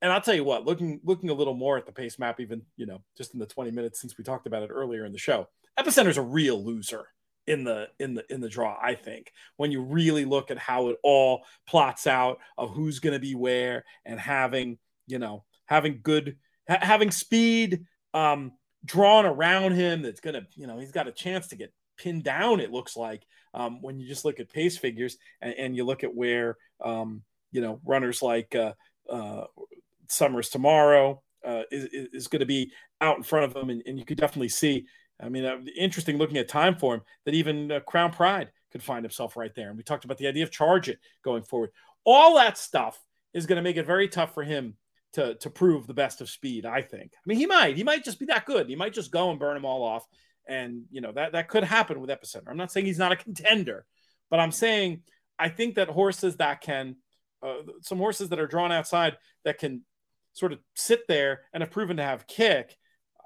And 0.00 0.12
I'll 0.12 0.20
tell 0.20 0.34
you 0.34 0.44
what, 0.44 0.66
looking 0.66 1.00
looking 1.04 1.30
a 1.30 1.34
little 1.34 1.54
more 1.54 1.78
at 1.78 1.86
the 1.86 1.92
pace 1.92 2.18
map, 2.18 2.40
even 2.40 2.62
you 2.76 2.86
know, 2.86 3.02
just 3.16 3.34
in 3.34 3.40
the 3.40 3.46
20 3.46 3.70
minutes 3.70 4.00
since 4.00 4.18
we 4.18 4.24
talked 4.24 4.46
about 4.46 4.62
it 4.62 4.70
earlier 4.70 5.04
in 5.04 5.12
the 5.12 5.18
show, 5.18 5.48
Epicenter's 5.78 6.16
a 6.16 6.22
real 6.22 6.62
loser 6.62 7.06
in 7.46 7.64
the 7.64 7.88
in 7.98 8.14
the 8.14 8.24
in 8.32 8.40
the 8.40 8.48
draw 8.48 8.78
i 8.80 8.94
think 8.94 9.32
when 9.56 9.72
you 9.72 9.82
really 9.82 10.24
look 10.24 10.50
at 10.50 10.58
how 10.58 10.88
it 10.88 10.96
all 11.02 11.44
plots 11.66 12.06
out 12.06 12.38
of 12.56 12.70
who's 12.70 13.00
going 13.00 13.12
to 13.12 13.18
be 13.18 13.34
where 13.34 13.84
and 14.04 14.20
having 14.20 14.78
you 15.12 15.18
know 15.18 15.44
having 15.66 16.00
good 16.02 16.36
ha- 16.68 16.78
having 16.80 17.10
speed 17.10 17.84
um 18.14 18.52
drawn 18.84 19.26
around 19.26 19.72
him 19.72 20.02
that's 20.02 20.20
going 20.20 20.34
to 20.34 20.44
you 20.56 20.66
know 20.66 20.78
he's 20.78 20.90
got 20.90 21.06
a 21.06 21.12
chance 21.12 21.48
to 21.48 21.56
get 21.56 21.72
pinned 21.96 22.24
down 22.24 22.58
it 22.58 22.72
looks 22.72 22.96
like 22.96 23.22
um 23.54 23.80
when 23.82 24.00
you 24.00 24.08
just 24.08 24.24
look 24.24 24.40
at 24.40 24.50
pace 24.50 24.76
figures 24.76 25.18
and, 25.40 25.54
and 25.54 25.76
you 25.76 25.84
look 25.84 26.02
at 26.02 26.14
where 26.14 26.56
um 26.82 27.22
you 27.52 27.60
know 27.60 27.80
runners 27.84 28.22
like 28.22 28.54
uh 28.54 28.72
uh 29.08 29.44
summers 30.08 30.48
tomorrow 30.48 31.22
uh, 31.44 31.62
is, 31.72 32.08
is 32.12 32.28
going 32.28 32.40
to 32.40 32.46
be 32.46 32.70
out 33.00 33.16
in 33.16 33.22
front 33.22 33.44
of 33.44 33.52
them 33.52 33.68
and, 33.68 33.82
and 33.86 33.98
you 33.98 34.04
could 34.04 34.18
definitely 34.18 34.48
see 34.48 34.86
I 35.22 35.28
mean, 35.28 35.44
uh, 35.44 35.58
interesting 35.76 36.18
looking 36.18 36.38
at 36.38 36.48
Timeform 36.48 37.02
that 37.24 37.34
even 37.34 37.70
uh, 37.70 37.80
Crown 37.80 38.12
Pride 38.12 38.50
could 38.72 38.82
find 38.82 39.04
himself 39.04 39.36
right 39.36 39.54
there. 39.54 39.68
And 39.68 39.76
we 39.76 39.84
talked 39.84 40.04
about 40.04 40.18
the 40.18 40.26
idea 40.26 40.42
of 40.42 40.50
charge 40.50 40.88
it 40.88 40.98
going 41.22 41.44
forward. 41.44 41.70
All 42.04 42.34
that 42.36 42.58
stuff 42.58 43.00
is 43.32 43.46
going 43.46 43.56
to 43.56 43.62
make 43.62 43.76
it 43.76 43.86
very 43.86 44.08
tough 44.08 44.34
for 44.34 44.42
him 44.42 44.76
to 45.14 45.34
to 45.36 45.50
prove 45.50 45.86
the 45.86 45.94
best 45.94 46.20
of 46.20 46.30
speed. 46.30 46.66
I 46.66 46.82
think. 46.82 47.12
I 47.14 47.24
mean, 47.26 47.38
he 47.38 47.46
might. 47.46 47.76
He 47.76 47.84
might 47.84 48.04
just 48.04 48.18
be 48.18 48.26
that 48.26 48.46
good. 48.46 48.68
He 48.68 48.76
might 48.76 48.94
just 48.94 49.10
go 49.12 49.30
and 49.30 49.38
burn 49.38 49.54
them 49.54 49.64
all 49.64 49.82
off. 49.82 50.06
And 50.48 50.84
you 50.90 51.00
know 51.00 51.12
that 51.12 51.32
that 51.32 51.48
could 51.48 51.64
happen 51.64 52.00
with 52.00 52.10
Epicenter. 52.10 52.48
I'm 52.48 52.56
not 52.56 52.72
saying 52.72 52.86
he's 52.86 52.98
not 52.98 53.12
a 53.12 53.16
contender, 53.24 53.84
but 54.30 54.40
I'm 54.40 54.52
saying 54.52 55.02
I 55.38 55.48
think 55.48 55.76
that 55.76 55.88
horses 55.88 56.36
that 56.36 56.60
can, 56.60 56.96
uh, 57.42 57.54
some 57.80 57.98
horses 57.98 58.28
that 58.28 58.38
are 58.38 58.46
drawn 58.46 58.70
outside 58.70 59.16
that 59.44 59.58
can 59.58 59.82
sort 60.34 60.52
of 60.52 60.60
sit 60.74 61.06
there 61.08 61.42
and 61.52 61.62
have 61.62 61.70
proven 61.70 61.96
to 61.96 62.02
have 62.02 62.26
kick 62.26 62.76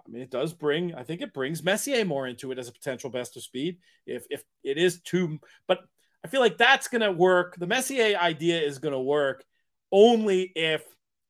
I 0.07 0.11
mean, 0.11 0.23
it 0.23 0.31
does 0.31 0.53
bring. 0.53 0.95
I 0.95 1.03
think 1.03 1.21
it 1.21 1.35
brings 1.35 1.63
Messier 1.63 2.05
more 2.05 2.27
into 2.27 2.53
it 2.53 2.59
as 2.59 2.69
a 2.69 2.73
potential 2.73 3.11
best 3.11 3.37
of 3.37 3.43
speed. 3.43 3.79
If 4.07 4.27
if 4.31 4.45
it 4.63 4.79
is 4.79 5.01
too, 5.01 5.39
but 5.67 5.81
I 6.25 6.29
feel 6.29 6.41
like 6.41 6.59
that's 6.59 6.89
going 6.89 7.03
to 7.03 7.13
work. 7.13 7.57
The 7.57 7.67
Messier 7.67 8.17
idea 8.17 8.61
is 8.61 8.79
going 8.79 8.95
to 8.95 9.01
work 9.01 9.45
only 9.91 10.53
if 10.55 10.83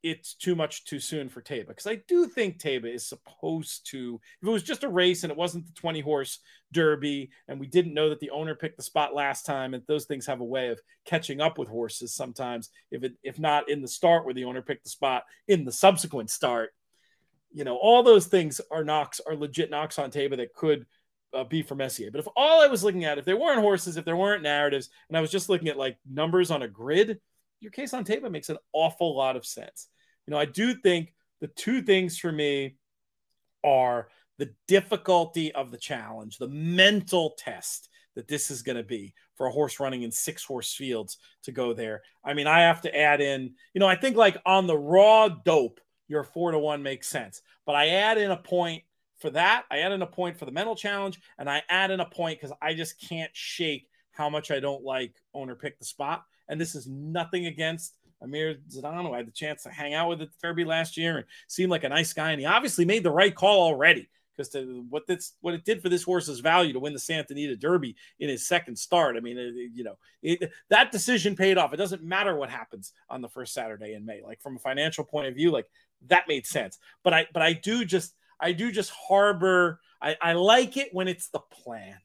it's 0.03 0.35
too 0.35 0.55
much 0.55 0.85
too 0.85 1.01
soon 1.01 1.29
for 1.29 1.43
Taiba 1.43 1.69
because 1.69 1.87
I 1.87 1.97
do 2.07 2.27
think 2.27 2.59
Taiba 2.59 2.93
is 2.93 3.09
supposed 3.09 3.91
to. 3.91 4.21
If 4.41 4.49
it 4.49 4.51
was 4.51 4.63
just 4.63 4.85
a 4.85 4.89
race 4.89 5.25
and 5.25 5.31
it 5.31 5.37
wasn't 5.37 5.67
the 5.67 5.73
20 5.73 6.01
horse 6.01 6.39
Derby, 6.73 7.31
and 7.49 7.59
we 7.59 7.67
didn't 7.67 7.95
know 7.95 8.09
that 8.09 8.21
the 8.21 8.31
owner 8.31 8.55
picked 8.55 8.77
the 8.77 8.83
spot 8.83 9.15
last 9.15 9.47
time, 9.47 9.75
and 9.75 9.83
those 9.87 10.05
things 10.05 10.27
have 10.27 10.41
a 10.41 10.45
way 10.45 10.69
of 10.69 10.81
catching 11.05 11.41
up 11.41 11.59
with 11.59 11.69
horses 11.69 12.15
sometimes. 12.15 12.71
If 12.91 13.05
it 13.05 13.15
if 13.23 13.39
not 13.39 13.69
in 13.69 13.83
the 13.83 13.89
start 13.89 14.25
where 14.25 14.35
the 14.35 14.45
owner 14.45 14.63
picked 14.63 14.85
the 14.85 14.91
spot, 14.91 15.25
in 15.49 15.65
the 15.65 15.73
subsequent 15.73 16.31
start, 16.31 16.73
you 17.53 17.65
know, 17.65 17.77
all 17.77 18.03
those 18.03 18.27
things 18.27 18.61
are 18.71 18.85
knocks 18.85 19.21
are 19.27 19.37
legit 19.37 19.71
knocks 19.71 19.99
on 19.99 20.11
Taiba 20.11 20.37
that 20.37 20.55
could 20.55 20.87
uh, 21.33 21.45
be 21.45 21.63
for 21.63 21.75
Messier. 21.75 22.11
But 22.11 22.21
if 22.21 22.29
all 22.37 22.63
I 22.63 22.67
was 22.67 22.85
looking 22.85 23.05
at, 23.05 23.19
if 23.19 23.25
there 23.25 23.37
weren't 23.37 23.61
horses, 23.61 23.97
if 23.97 24.05
there 24.05 24.17
weren't 24.17 24.43
narratives, 24.43 24.91
and 25.09 25.17
I 25.17 25.21
was 25.21 25.31
just 25.31 25.49
looking 25.49 25.69
at 25.69 25.79
like 25.79 25.99
numbers 26.11 26.51
on 26.51 26.63
a 26.63 26.69
grid, 26.69 27.21
your 27.61 27.71
case 27.71 27.95
on 27.95 28.05
Taiba 28.05 28.31
makes 28.31 28.49
an 28.49 28.59
awful 28.73 29.17
lot 29.17 29.37
of 29.37 29.47
sense. 29.47 29.89
You 30.27 30.33
know, 30.33 30.39
I 30.39 30.45
do 30.45 30.75
think 30.75 31.15
the 31.41 31.49
two 31.49 31.83
things 31.83 32.19
for 32.19 32.33
me 32.33 32.77
are 33.65 34.09
the 34.39 34.51
difficulty 34.69 35.53
of 35.53 35.71
the 35.71 35.79
challenge, 35.79 36.39
the 36.39 36.49
mental 36.49 37.35
test 37.39 37.89
that 38.15 38.29
this 38.29 38.51
is 38.51 38.63
going 38.63 38.77
to 38.77 38.83
be 38.83 39.15
for 39.35 39.47
a 39.47 39.53
horse 39.53 39.79
running 39.79 40.03
in 40.03 40.11
six 40.11 40.43
horse 40.43 40.75
fields 40.75 41.19
to 41.43 41.53
go 41.53 41.73
there. 41.73 42.03
I 42.25 42.35
mean, 42.35 42.47
I 42.47 42.61
have 42.61 42.81
to 42.83 42.97
add 42.97 43.21
in, 43.21 43.55
you 43.75 43.79
know, 43.79 43.87
I 43.87 43.97
think 43.97 44.17
like 44.17 44.39
on 44.47 44.67
the 44.67 44.77
raw 44.77 45.29
dope, 45.29 45.81
your 46.09 46.25
four 46.25 46.53
to 46.53 46.59
one 46.59 46.83
makes 46.83 47.09
sense, 47.09 47.43
but 47.67 47.75
I 47.75 47.89
add 47.89 48.19
in 48.19 48.31
a 48.31 48.37
point 48.37 48.83
for 49.19 49.31
that. 49.31 49.65
I 49.71 49.79
add 49.79 49.93
in 49.93 50.03
a 50.03 50.07
point 50.07 50.39
for 50.39 50.45
the 50.45 50.53
mental 50.53 50.77
challenge, 50.77 51.19
and 51.39 51.51
I 51.51 51.63
add 51.69 51.91
in 51.91 52.01
a 52.01 52.09
point 52.09 52.41
because 52.41 52.57
I 52.63 52.75
just 52.75 53.01
can't 53.01 53.31
shake 53.35 53.89
how 54.13 54.31
much 54.31 54.51
I 54.51 54.61
don't 54.61 54.85
like 54.85 55.15
owner 55.35 55.55
pick 55.55 55.79
the 55.79 55.85
spot. 55.85 56.25
And 56.49 56.61
this 56.61 56.75
is 56.75 56.87
nothing 56.87 57.47
against 57.47 57.97
Amir 58.23 58.57
Zedan. 58.71 59.13
I 59.13 59.17
had 59.19 59.27
the 59.27 59.33
chance 59.33 59.63
to 59.65 59.71
hang 59.71 59.95
out 59.95 60.09
with 60.09 60.23
at 60.23 60.31
the 60.31 60.39
Derby 60.43 60.65
last 60.65 60.97
year 60.97 61.19
and 61.19 61.27
seemed 61.49 61.71
like 61.71 61.85
a 61.85 61.89
nice 61.89 62.13
guy. 62.13 62.31
And 62.31 62.41
he 62.41 62.47
obviously 62.47 62.85
made 62.85 63.03
the 63.03 63.11
right 63.11 63.35
call 63.35 63.63
already 63.63 64.09
because 64.37 64.55
what 64.91 65.07
this 65.07 65.33
what 65.41 65.55
it 65.55 65.65
did 65.65 65.83
for 65.83 65.89
this 65.89 66.03
horse's 66.03 66.41
value 66.41 66.73
to 66.73 66.81
win 66.81 66.93
the 66.93 66.99
Santa 66.99 67.33
Anita 67.33 67.57
Derby 67.57 67.97
in 68.19 68.29
his 68.29 68.47
second 68.47 68.77
start. 68.77 69.17
I 69.17 69.21
mean, 69.21 69.39
it, 69.39 69.55
you 69.75 69.85
know, 69.85 69.97
it, 70.23 70.51
that 70.69 70.93
decision 70.93 71.37
paid 71.37 71.59
off. 71.59 71.73
It 71.73 71.79
doesn't 71.79 72.03
matter 72.03 72.37
what 72.37 72.51
happens 72.51 72.93
on 73.09 73.23
the 73.23 73.29
first 73.29 73.55
Saturday 73.55 73.95
in 73.95 74.05
May. 74.05 74.23
Like 74.23 74.41
from 74.41 74.57
a 74.57 74.61
financial 74.61 75.05
point 75.05 75.29
of 75.29 75.35
view, 75.35 75.51
like 75.51 75.67
that 76.09 76.29
made 76.29 76.47
sense. 76.47 76.79
But 77.03 77.15
I 77.15 77.27
but 77.33 77.43
I 77.43 77.53
do 77.55 77.85
just 77.85 78.15
I 78.41 78.53
do 78.53 78.71
just 78.71 78.91
harbor. 78.91 79.81
I, 80.01 80.17
I 80.21 80.33
like 80.35 80.77
it 80.77 80.91
when 80.93 81.09
it's 81.09 81.29
the 81.29 81.41
plan. 81.41 81.97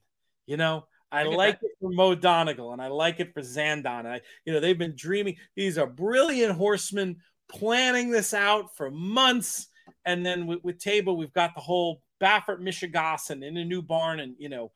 You 0.46 0.58
know, 0.58 0.86
I 1.12 1.24
like 1.24 1.59
that. 1.59 1.68
it 1.68 1.72
for 1.82 1.91
Mo 1.91 2.16
Donegal 2.16 2.72
and 2.72 2.82
I 2.82 2.88
like 2.88 3.20
it 3.20 3.34
for 3.34 3.41
Zandon. 3.41 4.05
I, 4.05 4.22
you 4.45 4.53
know, 4.53 4.59
they've 4.59 4.78
been 4.78 4.95
dreaming. 4.95 5.36
These 5.55 5.78
are 5.78 5.88
brilliant 5.88 6.53
horsemen 6.53 7.18
planning 7.49 8.12
this 8.12 8.34
out 8.34 8.76
for 8.78 8.89
months. 8.89 9.68
And 10.05 10.26
then 10.26 10.47
with, 10.47 10.64
with 10.64 10.80
Taiba, 10.80 11.16
we've 11.16 11.34
got 11.34 11.53
the 11.53 11.62
whole 11.62 12.01
Baffert 12.22 12.62
Michigasson 12.62 13.43
in 13.43 13.57
a 13.57 13.66
new 13.66 13.82
barn, 13.82 14.20
and 14.20 14.36
you 14.38 14.47
know, 14.47 14.72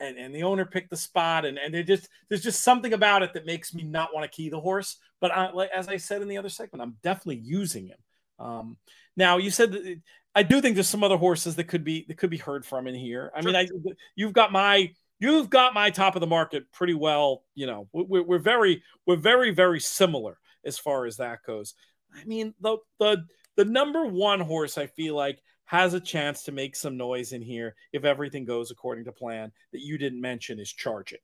and, 0.00 0.18
and 0.18 0.34
the 0.34 0.42
owner 0.42 0.64
picked 0.64 0.90
the 0.90 0.96
spot, 0.96 1.44
and 1.44 1.58
and 1.58 1.74
just 1.86 2.08
there's 2.28 2.42
just 2.42 2.62
something 2.62 2.92
about 2.92 3.22
it 3.22 3.32
that 3.34 3.46
makes 3.46 3.72
me 3.72 3.84
not 3.84 4.12
want 4.12 4.30
to 4.30 4.36
key 4.36 4.48
the 4.50 4.60
horse. 4.60 4.96
But 5.20 5.30
I, 5.30 5.50
like 5.52 5.70
as 5.74 5.88
I 5.88 5.96
said 5.96 6.22
in 6.22 6.28
the 6.28 6.38
other 6.38 6.48
segment, 6.48 6.82
I'm 6.82 6.96
definitely 7.02 7.42
using 7.44 7.86
him. 7.86 7.98
Um, 8.38 8.76
now 9.16 9.38
you 9.38 9.50
said 9.50 9.72
that 9.72 10.00
I 10.34 10.42
do 10.42 10.60
think 10.60 10.74
there's 10.74 10.88
some 10.88 11.04
other 11.04 11.16
horses 11.16 11.56
that 11.56 11.64
could 11.64 11.84
be 11.84 12.04
that 12.08 12.18
could 12.18 12.30
be 12.30 12.36
heard 12.36 12.66
from 12.66 12.86
in 12.86 12.94
here. 12.94 13.30
I 13.34 13.40
sure. 13.40 13.52
mean, 13.52 13.56
I 13.56 13.68
you've 14.16 14.32
got 14.32 14.52
my 14.52 14.92
you've 15.18 15.50
got 15.50 15.74
my 15.74 15.90
top 15.90 16.16
of 16.16 16.20
the 16.20 16.26
market 16.26 16.70
pretty 16.72 16.94
well. 16.94 17.44
You 17.54 17.66
know, 17.66 17.88
we're, 17.92 18.22
we're 18.22 18.38
very, 18.38 18.82
we're 19.06 19.16
very, 19.16 19.52
very 19.52 19.80
similar 19.80 20.38
as 20.64 20.78
far 20.78 21.06
as 21.06 21.16
that 21.16 21.40
goes. 21.46 21.74
I 22.14 22.24
mean, 22.24 22.54
the 22.60 22.78
the 22.98 23.24
the 23.56 23.64
number 23.64 24.06
one 24.06 24.40
horse 24.40 24.78
I 24.78 24.86
feel 24.86 25.14
like 25.14 25.40
has 25.64 25.92
a 25.92 26.00
chance 26.00 26.44
to 26.44 26.52
make 26.52 26.74
some 26.74 26.96
noise 26.96 27.32
in 27.32 27.42
here 27.42 27.74
if 27.92 28.04
everything 28.04 28.44
goes 28.44 28.70
according 28.70 29.04
to 29.04 29.12
plan 29.12 29.52
that 29.72 29.82
you 29.82 29.98
didn't 29.98 30.20
mention 30.20 30.58
is 30.58 30.72
Charge 30.72 31.12
It. 31.12 31.20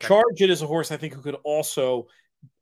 Okay. 0.00 0.08
Charge 0.08 0.40
It 0.40 0.50
is 0.50 0.62
a 0.62 0.66
horse 0.66 0.92
I 0.92 0.96
think 0.96 1.14
who 1.14 1.22
could 1.22 1.36
also 1.42 2.06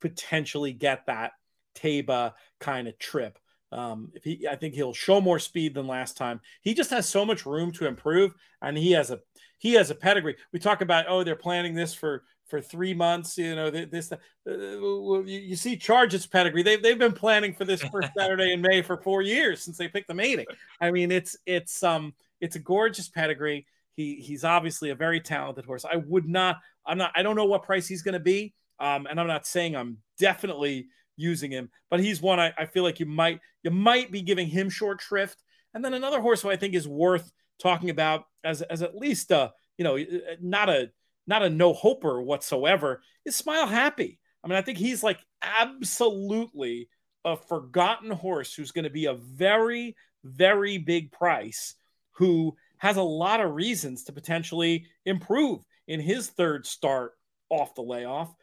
potentially 0.01 0.73
get 0.73 1.07
that 1.07 1.33
Taiba 1.75 2.33
kind 2.61 2.89
of 2.89 2.99
trip. 2.99 3.39
Um, 3.73 4.11
if 4.15 4.25
he, 4.25 4.47
I 4.47 4.57
think 4.57 4.75
he'll 4.75 4.93
show 4.93 5.21
more 5.21 5.39
speed 5.39 5.75
than 5.75 5.87
last 5.87 6.17
time. 6.17 6.41
He 6.61 6.75
just 6.75 6.91
has 6.91 7.09
so 7.09 7.25
much 7.25 7.47
room 7.47 7.73
to 7.73 7.87
improve, 7.87 8.35
and 8.61 8.77
he 8.77 8.93
has 8.93 9.11
a 9.11 9.21
he 9.63 9.75
has 9.75 9.91
a 9.91 9.95
pedigree. 9.95 10.35
We 10.53 10.59
talk 10.59 10.81
about 10.81 11.05
oh 11.09 11.23
they're 11.23 11.37
planning 11.37 11.73
this 11.75 11.95
for 11.95 12.25
for 12.49 12.61
three 12.61 12.95
months. 12.95 13.39
You 13.39 13.55
know 13.55 13.71
this. 13.71 14.11
Uh, 14.11 14.19
you, 14.45 15.23
you 15.25 15.55
see, 15.55 15.77
Charge's 15.77 16.27
pedigree. 16.27 16.65
They've 16.65 16.83
they've 16.83 16.99
been 16.99 17.13
planning 17.13 17.55
for 17.55 17.65
this 17.65 17.81
first 17.81 18.09
Saturday 18.19 18.53
in 18.53 18.61
May 18.61 18.83
for 18.83 18.97
four 18.97 19.23
years 19.23 19.63
since 19.63 19.79
they 19.79 19.87
picked 19.87 20.09
the 20.09 20.15
mating. 20.15 20.47
I 20.81 20.91
mean, 20.91 21.13
it's 21.13 21.37
it's 21.47 21.85
um 21.85 22.13
it's 22.41 22.57
a 22.57 22.59
gorgeous 22.59 23.09
pedigree. 23.09 23.65
He 23.95 24.17
he's 24.17 24.43
obviously 24.43 24.91
a 24.91 24.97
very 24.97 25.21
talented 25.21 25.65
horse. 25.65 25.85
I 25.85 25.95
would 25.95 26.29
not. 26.29 26.59
I'm 26.85 26.99
not. 26.99 27.13
I 27.15 27.23
don't 27.23 27.37
know 27.37 27.45
what 27.45 27.63
price 27.63 27.87
he's 27.87 28.03
going 28.03 28.15
to 28.15 28.21
be. 28.21 28.55
Um, 28.81 29.07
and 29.07 29.21
I'm 29.21 29.29
not 29.29 29.47
saying 29.47 29.77
I'm 29.77 29.99
definitely 30.19 30.89
using 31.17 31.53
him, 31.53 31.71
but 31.89 32.01
he's 32.01 32.21
one 32.21 32.41
I, 32.41 32.53
I 32.59 32.67
feel 32.67 32.83
like 32.83 32.99
you 32.99 33.07
might 33.07 33.39
you 33.63 33.71
might 33.71 34.11
be 34.11 34.23
giving 34.23 34.49
him 34.49 34.69
short 34.69 35.01
shrift. 35.01 35.41
And 35.73 35.85
then 35.85 35.95
another 35.95 36.21
horse 36.21 36.43
who 36.43 36.51
I 36.51 36.57
think 36.57 36.75
is 36.75 36.89
worth 36.89 37.31
talking 37.63 37.91
about 37.91 38.25
as 38.45 38.63
as 38.63 38.83
at 38.83 38.97
least 38.97 39.31
a 39.31 39.53
you 39.79 39.85
know 39.85 39.99
not 40.41 40.69
a 40.69 40.91
not 41.27 41.43
a 41.43 41.51
no 41.51 41.73
hoper 41.73 42.21
whatsoever 42.21 43.01
is 43.25 43.37
Smile 43.37 43.67
Happy. 43.67 44.19
I 44.43 44.49
mean, 44.49 44.59
I 44.59 44.63
think 44.63 44.79
he's 44.79 45.03
like 45.03 45.21
absolutely 45.41 46.89
a 47.25 47.37
forgotten 47.37 48.11
horse 48.11 48.53
who's 48.53 48.73
going 48.73 48.85
to 48.85 48.91
be 48.91 49.07
a 49.07 49.15
very 49.15 49.95
very 50.25 50.79
big 50.79 51.13
price 51.13 51.75
who 52.13 52.57
has 52.79 52.97
a 52.97 53.03
lot 53.03 53.41
of 53.41 53.55
reasons 53.55 54.05
to 54.05 54.13
potentially 54.13 54.87
improve 55.07 55.61
in 55.87 56.01
his 56.01 56.29
third 56.29 56.67
start 56.67 57.13
off 57.49 57.75
the 57.75 57.83
layoff 57.83 58.35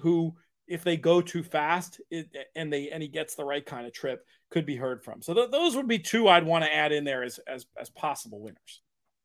who 0.00 0.34
if 0.70 0.84
they 0.84 0.96
go 0.96 1.20
too 1.20 1.42
fast 1.42 2.00
it, 2.10 2.28
and 2.54 2.72
they 2.72 2.90
and 2.90 3.02
he 3.02 3.08
gets 3.08 3.34
the 3.34 3.44
right 3.44 3.66
kind 3.66 3.86
of 3.86 3.92
trip 3.92 4.24
could 4.50 4.64
be 4.64 4.76
heard 4.76 5.02
from. 5.02 5.20
So 5.20 5.34
th- 5.34 5.50
those 5.50 5.74
would 5.76 5.88
be 5.88 5.98
two 5.98 6.28
I'd 6.28 6.46
want 6.46 6.64
to 6.64 6.74
add 6.74 6.92
in 6.92 7.04
there 7.04 7.22
as 7.22 7.38
as 7.46 7.66
as 7.78 7.90
possible 7.90 8.40
winners. 8.40 8.80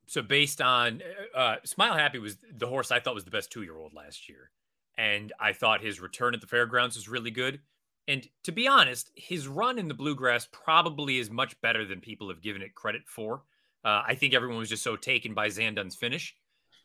So 0.08 0.22
based 0.22 0.60
on 0.60 1.02
uh, 1.34 1.38
uh 1.38 1.56
Smile 1.64 1.94
Happy 1.94 2.20
was 2.20 2.38
the 2.58 2.68
horse 2.68 2.92
I 2.92 3.00
thought 3.00 3.16
was 3.16 3.26
the 3.26 3.32
best 3.32 3.52
two 3.52 3.62
year 3.62 3.78
old 3.78 3.94
last 3.94 4.28
year, 4.28 4.50
and 4.98 5.32
I 5.40 5.54
thought 5.54 5.82
his 5.82 6.02
return 6.02 6.34
at 6.34 6.42
the 6.42 6.48
fairgrounds 6.48 6.96
was 6.96 7.08
really 7.08 7.32
good. 7.32 7.62
And 8.08 8.28
to 8.44 8.52
be 8.52 8.68
honest, 8.68 9.12
his 9.16 9.48
run 9.48 9.80
in 9.80 9.88
the 9.88 9.94
bluegrass 9.94 10.48
probably 10.52 11.18
is 11.20 11.30
much 11.30 11.60
better 11.62 11.86
than 11.86 12.02
people 12.02 12.30
have 12.30 12.42
given 12.42 12.62
it 12.62 12.76
credit 12.76 13.02
for. 13.08 13.44
Uh, 13.84 14.04
I 14.08 14.16
think 14.16 14.34
everyone 14.34 14.58
was 14.58 14.70
just 14.70 14.84
so 14.84 14.96
taken 14.96 15.34
by 15.34 15.48
Zandon's 15.48 15.96
finish 15.96 16.36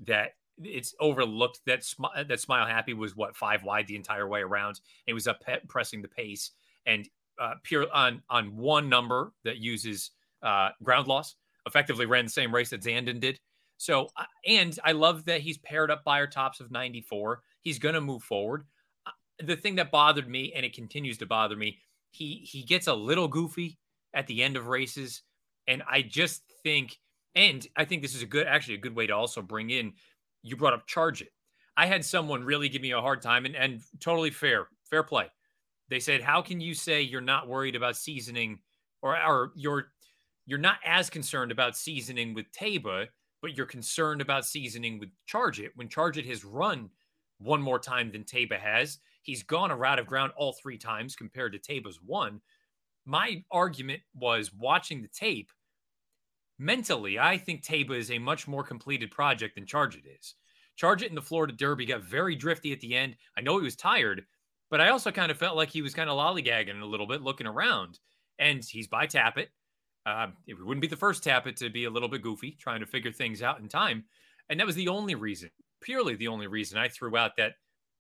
that 0.07 0.33
it's 0.63 0.95
overlooked 1.01 1.61
that 1.67 1.85
Sm- 1.85 2.05
that 2.27 2.41
Smile 2.41 2.67
Happy 2.67 2.95
was 2.95 3.17
what 3.17 3.37
five 3.37 3.63
wide 3.63 3.87
the 3.87 3.97
entire 3.97 4.29
way 4.29 4.41
around. 4.41 4.81
It 5.07 5.15
was 5.15 5.27
up 5.27 5.43
pressing 5.69 6.03
the 6.03 6.09
pace 6.09 6.53
and 6.87 7.09
uh, 7.41 7.55
pure 7.63 7.87
on 7.93 8.23
on 8.29 8.57
one 8.57 8.89
number 8.89 9.33
that 9.45 9.59
uses 9.59 10.11
uh, 10.43 10.71
ground 10.83 11.09
loss 11.09 11.37
effectively 11.67 12.07
ran 12.07 12.25
the 12.25 12.31
same 12.31 12.55
race 12.55 12.71
that 12.71 12.83
Zandon 12.83 13.21
did. 13.21 13.39
So 13.77 14.09
uh, 14.17 14.25
and 14.47 14.79
I 14.85 14.93
love 14.93 15.25
that 15.27 15.41
he's 15.41 15.59
paired 15.59 15.91
up 15.91 16.05
by 16.05 16.21
our 16.21 16.27
tops 16.27 16.61
of 16.61 16.71
94. 16.71 17.41
He's 17.61 17.79
going 17.79 17.95
to 17.95 18.01
move 18.01 18.23
forward. 18.23 18.65
Uh, 19.07 19.11
the 19.43 19.57
thing 19.57 19.77
that 19.77 19.91
bothered 19.91 20.29
me 20.29 20.53
and 20.55 20.65
it 20.65 20.75
continues 20.75 21.19
to 21.19 21.27
bother 21.27 21.57
me, 21.57 21.79
he 22.11 22.47
he 22.51 22.63
gets 22.63 22.87
a 22.87 22.95
little 22.95 23.29
goofy 23.29 23.79
at 24.15 24.27
the 24.27 24.43
end 24.43 24.57
of 24.57 24.67
races 24.67 25.23
and 25.67 25.83
I 25.89 26.03
just 26.03 26.43
think 26.63 26.99
and 27.35 27.67
I 27.77 27.85
think 27.85 28.03
this 28.03 28.15
is 28.15 28.23
a 28.23 28.27
good 28.27 28.47
actually 28.47 28.75
a 28.75 28.79
good 28.79 28.95
way 28.95 29.07
to 29.07 29.15
also 29.15 29.41
bring 29.41 29.71
in 29.71 29.93
you 30.43 30.57
brought 30.57 30.74
up 30.74 30.86
charge 30.86 31.22
it. 31.22 31.32
I 31.76 31.86
had 31.86 32.05
someone 32.05 32.45
really 32.45 32.68
give 32.68 32.82
me 32.82 32.93
a 32.93 33.01
hard 33.01 33.22
time 33.22 33.47
and, 33.47 33.57
and 33.57 33.80
totally 34.01 34.30
fair, 34.30 34.68
fair 34.88 35.03
play. 35.03 35.26
They 35.88 36.01
said, 36.01 36.20
How 36.20 36.43
can 36.43 36.61
you 36.61 36.74
say 36.74 37.03
you're 37.03 37.20
not 37.20 37.49
worried 37.49 37.76
about 37.76 37.97
seasoning 37.97 38.61
or, 39.03 39.16
or 39.16 39.53
you're 39.57 39.86
you're 40.47 40.59
not 40.59 40.78
as 40.84 41.11
concerned 41.11 41.53
about 41.53 41.76
seasoning 41.76 42.34
with 42.34 42.51
Taiba, 42.53 43.07
but 43.41 43.57
you're 43.57 43.66
concerned 43.66 44.20
about 44.20 44.45
seasoning 44.45 44.99
with 44.99 45.11
Charge 45.26 45.61
It 45.61 45.72
when 45.76 45.88
Charge 45.88 46.18
It 46.18 46.26
has 46.26 46.45
run 46.45 46.91
one 47.38 47.62
more 47.62 47.78
time 47.78 48.11
than 48.11 48.24
Taiba 48.24 48.59
has. 48.59 48.99
He's 49.22 49.43
gone 49.43 49.70
a 49.70 49.76
route 49.76 49.99
of 49.99 50.07
ground 50.07 50.32
all 50.36 50.53
three 50.53 50.78
times 50.78 51.14
compared 51.14 51.53
to 51.53 51.59
Taiba's 51.59 52.01
one. 52.05 52.41
My 53.07 53.45
argument 53.51 54.01
was 54.14 54.53
watching 54.53 55.03
the 55.03 55.09
tape 55.09 55.51
mentally, 56.61 57.19
I 57.19 57.39
think 57.39 57.65
Taiba 57.65 57.97
is 57.97 58.11
a 58.11 58.19
much 58.19 58.47
more 58.47 58.63
completed 58.63 59.11
project 59.11 59.55
than 59.55 59.67
Charge 59.67 59.97
It 59.97 60.05
is. 60.07 60.35
Charge 60.77 61.03
It 61.03 61.09
in 61.09 61.15
the 61.15 61.23
Florida 61.23 61.55
Derby 61.55 61.87
got 61.87 62.03
very 62.03 62.37
drifty 62.37 62.73
at 62.73 62.81
the 62.81 62.95
end. 62.95 63.17
I 63.37 63.41
know 63.41 63.59
he 63.59 63.65
was 63.65 63.77
tired, 63.77 64.27
but 64.71 64.81
I 64.81 64.91
also 64.91 65.11
kind 65.11 65.31
of 65.31 65.39
felt 65.39 65.57
like 65.57 65.71
he 65.71 65.83
was 65.83 65.95
kind 65.95 66.11
of 66.11 66.19
lollygagging 66.19 66.81
a 66.81 66.87
little 66.87 67.07
bit, 67.07 67.23
looking 67.23 67.47
around. 67.47 67.99
And 68.39 68.63
he's 68.63 68.87
by 68.87 69.07
Tapit. 69.07 69.49
Uh, 70.05 70.29
it 70.47 70.55
wouldn't 70.55 70.83
be 70.83 70.87
the 70.87 70.97
first 70.97 71.25
Tapit 71.25 71.57
to 71.57 71.71
be 71.71 71.85
a 71.85 71.91
little 71.91 72.09
bit 72.09 72.23
goofy, 72.23 72.57
trying 72.61 72.81
to 72.81 72.87
figure 72.87 73.13
things 73.13 73.43
out 73.43 73.61
in 73.61 73.69
time. 73.69 74.05
And 74.51 74.61
that 74.61 74.67
was 74.67 74.77
the 74.77 74.89
only 74.89 75.15
reason, 75.15 75.51
purely 75.81 76.15
the 76.15 76.29
only 76.29 76.47
reason 76.47 76.79
I 76.79 76.89
threw 76.89 77.17
out 77.17 77.37
that 77.39 77.55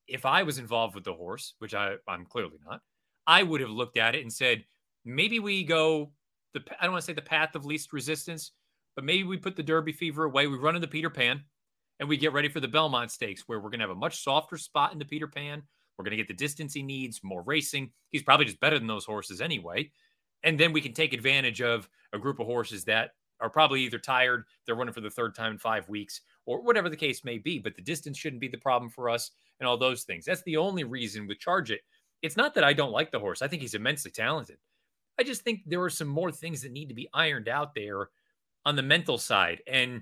if 0.06 0.26
I 0.26 0.42
was 0.42 0.58
involved 0.58 0.94
with 0.94 1.04
the 1.04 1.14
horse, 1.14 1.54
which 1.60 1.74
I, 1.74 1.94
I'm 2.06 2.26
clearly 2.26 2.58
not, 2.68 2.82
I 3.26 3.42
would 3.42 3.60
have 3.62 3.70
looked 3.70 3.96
at 3.96 4.14
it 4.14 4.22
and 4.22 4.32
said, 4.32 4.64
maybe 5.04 5.38
we 5.38 5.64
go 5.64 6.12
the 6.54 6.62
I 6.80 6.84
don't 6.84 6.92
want 6.92 7.02
to 7.02 7.06
say 7.06 7.12
the 7.12 7.22
path 7.22 7.54
of 7.54 7.64
least 7.64 7.92
resistance, 7.92 8.52
but 8.94 9.04
maybe 9.04 9.24
we 9.24 9.36
put 9.36 9.56
the 9.56 9.62
Derby 9.62 9.92
fever 9.92 10.24
away. 10.24 10.46
We 10.46 10.56
run 10.56 10.76
into 10.76 10.88
Peter 10.88 11.10
Pan, 11.10 11.42
and 11.98 12.08
we 12.08 12.16
get 12.16 12.32
ready 12.32 12.48
for 12.48 12.60
the 12.60 12.68
Belmont 12.68 13.10
Stakes, 13.10 13.44
where 13.46 13.58
we're 13.58 13.70
going 13.70 13.80
to 13.80 13.86
have 13.86 13.96
a 13.96 14.00
much 14.00 14.22
softer 14.22 14.56
spot 14.56 14.92
in 14.92 14.98
the 14.98 15.04
Peter 15.04 15.26
Pan. 15.26 15.62
We're 15.96 16.04
going 16.04 16.12
to 16.12 16.16
get 16.16 16.28
the 16.28 16.34
distance 16.34 16.72
he 16.72 16.82
needs, 16.82 17.20
more 17.22 17.42
racing. 17.42 17.90
He's 18.10 18.22
probably 18.22 18.46
just 18.46 18.60
better 18.60 18.78
than 18.78 18.88
those 18.88 19.04
horses 19.04 19.40
anyway. 19.40 19.90
And 20.42 20.58
then 20.58 20.72
we 20.72 20.80
can 20.80 20.94
take 20.94 21.12
advantage 21.12 21.60
of 21.60 21.88
a 22.14 22.18
group 22.18 22.40
of 22.40 22.46
horses 22.46 22.84
that 22.84 23.10
are 23.40 23.50
probably 23.50 23.82
either 23.82 23.98
tired, 23.98 24.44
they're 24.66 24.74
running 24.74 24.94
for 24.94 25.00
the 25.00 25.10
third 25.10 25.34
time 25.34 25.52
in 25.52 25.58
five 25.58 25.88
weeks, 25.88 26.20
or 26.46 26.62
whatever 26.62 26.88
the 26.88 26.96
case 26.96 27.24
may 27.24 27.38
be. 27.38 27.58
But 27.58 27.74
the 27.74 27.82
distance 27.82 28.18
shouldn't 28.18 28.40
be 28.40 28.48
the 28.48 28.58
problem 28.58 28.90
for 28.90 29.08
us 29.08 29.30
and 29.58 29.66
all 29.66 29.76
those 29.76 30.04
things. 30.04 30.24
That's 30.24 30.42
the 30.42 30.56
only 30.56 30.84
reason 30.84 31.26
with 31.26 31.38
Charge 31.38 31.70
It. 31.70 31.80
It's 32.22 32.36
not 32.36 32.54
that 32.54 32.64
I 32.64 32.72
don't 32.72 32.92
like 32.92 33.10
the 33.10 33.18
horse. 33.18 33.42
I 33.42 33.48
think 33.48 33.62
he's 33.62 33.74
immensely 33.74 34.10
talented. 34.10 34.58
I 35.20 35.22
just 35.22 35.42
think 35.42 35.60
there 35.66 35.82
are 35.82 35.90
some 35.90 36.08
more 36.08 36.32
things 36.32 36.62
that 36.62 36.72
need 36.72 36.88
to 36.88 36.94
be 36.94 37.08
ironed 37.12 37.48
out 37.48 37.74
there 37.74 38.08
on 38.64 38.74
the 38.74 38.82
mental 38.82 39.18
side. 39.18 39.60
And, 39.66 40.00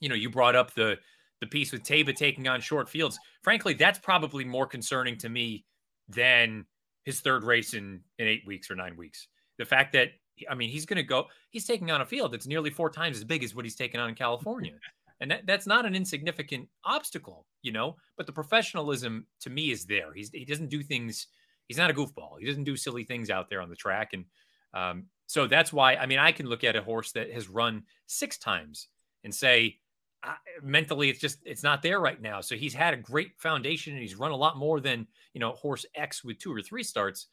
you 0.00 0.08
know, 0.08 0.14
you 0.14 0.30
brought 0.30 0.56
up 0.56 0.74
the 0.74 0.96
the 1.42 1.46
piece 1.46 1.70
with 1.70 1.82
Taiba 1.82 2.16
taking 2.16 2.48
on 2.48 2.62
short 2.62 2.88
fields. 2.88 3.18
Frankly, 3.42 3.74
that's 3.74 3.98
probably 3.98 4.42
more 4.42 4.66
concerning 4.66 5.18
to 5.18 5.28
me 5.28 5.66
than 6.08 6.64
his 7.04 7.20
third 7.20 7.44
race 7.44 7.74
in, 7.74 8.00
in 8.18 8.26
eight 8.26 8.42
weeks 8.46 8.70
or 8.70 8.74
nine 8.74 8.96
weeks. 8.96 9.28
The 9.58 9.66
fact 9.66 9.92
that 9.92 10.12
I 10.50 10.54
mean, 10.54 10.70
he's 10.70 10.86
going 10.86 10.96
to 10.96 11.02
go. 11.02 11.26
He's 11.50 11.66
taking 11.66 11.90
on 11.90 12.00
a 12.00 12.06
field 12.06 12.32
that's 12.32 12.46
nearly 12.46 12.70
four 12.70 12.90
times 12.90 13.16
as 13.16 13.24
big 13.24 13.44
as 13.44 13.54
what 13.54 13.64
he's 13.64 13.76
taken 13.76 14.00
on 14.00 14.08
in 14.08 14.14
California, 14.14 14.72
and 15.20 15.30
that, 15.30 15.46
that's 15.46 15.66
not 15.66 15.86
an 15.86 15.94
insignificant 15.94 16.68
obstacle, 16.84 17.46
you 17.62 17.72
know. 17.72 17.96
But 18.16 18.26
the 18.26 18.32
professionalism 18.32 19.26
to 19.40 19.50
me 19.50 19.70
is 19.70 19.86
there. 19.86 20.12
He's 20.14 20.30
he 20.30 20.44
doesn't 20.44 20.68
do 20.68 20.82
things. 20.82 21.28
He's 21.68 21.78
not 21.78 21.90
a 21.90 21.94
goofball. 21.94 22.38
He 22.38 22.46
doesn't 22.46 22.64
do 22.64 22.76
silly 22.76 23.04
things 23.04 23.30
out 23.30 23.48
there 23.48 23.62
on 23.62 23.70
the 23.70 23.76
track, 23.76 24.10
and 24.12 24.24
um, 24.76 25.06
so 25.26 25.46
that's 25.46 25.72
why. 25.72 25.96
I 25.96 26.06
mean, 26.06 26.18
I 26.18 26.32
can 26.32 26.46
look 26.46 26.64
at 26.64 26.76
a 26.76 26.82
horse 26.82 27.12
that 27.12 27.32
has 27.32 27.48
run 27.48 27.82
six 28.06 28.38
times 28.38 28.88
and 29.24 29.34
say, 29.34 29.78
mentally, 30.62 31.08
it's 31.08 31.20
just 31.20 31.38
it's 31.44 31.62
not 31.62 31.82
there 31.82 32.00
right 32.00 32.20
now. 32.20 32.40
So 32.40 32.54
he's 32.54 32.74
had 32.74 32.94
a 32.94 32.96
great 32.96 33.32
foundation, 33.38 33.92
and 33.92 34.02
he's 34.02 34.14
run 34.14 34.30
a 34.30 34.36
lot 34.36 34.56
more 34.56 34.80
than 34.80 35.06
you 35.32 35.40
know 35.40 35.52
horse 35.52 35.84
X 35.94 36.22
with 36.22 36.38
two 36.38 36.52
or 36.52 36.62
three 36.62 36.82
starts 36.82 37.26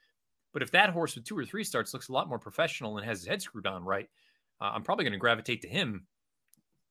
but 0.53 0.61
if 0.61 0.71
that 0.71 0.91
horse 0.91 1.15
with 1.15 1.25
two 1.25 1.37
or 1.37 1.45
three 1.45 1.63
starts 1.63 1.93
looks 1.93 2.09
a 2.09 2.13
lot 2.13 2.29
more 2.29 2.39
professional 2.39 2.97
and 2.97 3.05
has 3.05 3.19
his 3.19 3.27
head 3.27 3.41
screwed 3.41 3.67
on 3.67 3.83
right, 3.83 4.07
uh, 4.61 4.71
I'm 4.73 4.83
probably 4.83 5.03
going 5.03 5.13
to 5.13 5.19
gravitate 5.19 5.63
to 5.63 5.67
him 5.67 6.05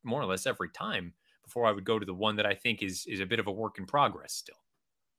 more 0.02 0.20
or 0.20 0.26
less 0.26 0.46
every 0.46 0.68
time 0.68 1.14
before 1.44 1.64
I 1.64 1.72
would 1.72 1.84
go 1.84 1.98
to 1.98 2.04
the 2.04 2.12
one 2.12 2.36
that 2.36 2.46
I 2.46 2.54
think 2.54 2.82
is 2.82 3.06
is 3.06 3.20
a 3.20 3.26
bit 3.26 3.38
of 3.38 3.46
a 3.46 3.52
work 3.52 3.78
in 3.78 3.86
progress 3.86 4.32
still. 4.32 4.56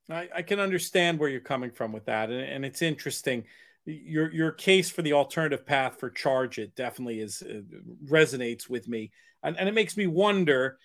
I, 0.10 0.28
I 0.36 0.42
can 0.42 0.60
understand 0.60 1.18
where 1.18 1.30
you're 1.30 1.40
coming 1.40 1.72
from 1.72 1.94
with 1.94 2.06
that, 2.06 2.30
and, 2.30 2.42
and, 2.42 2.66
it's 2.66 2.82
interesting. 2.82 3.46
Your 3.86 4.32
your 4.32 4.52
case 4.52 4.90
for 4.90 5.02
the 5.02 5.14
alternative 5.14 5.66
path 5.66 6.00
for 6.00 6.10
charge 6.10 6.58
it 6.58 6.76
definitely 6.76 7.20
is 7.20 7.42
uh, 7.42 7.62
resonates 8.10 8.70
with 8.70 8.88
me, 8.88 9.12
and, 9.44 9.58
and 9.58 9.68
it 9.68 9.74
makes 9.74 9.98
me 9.98 10.08
wonder. 10.08 10.78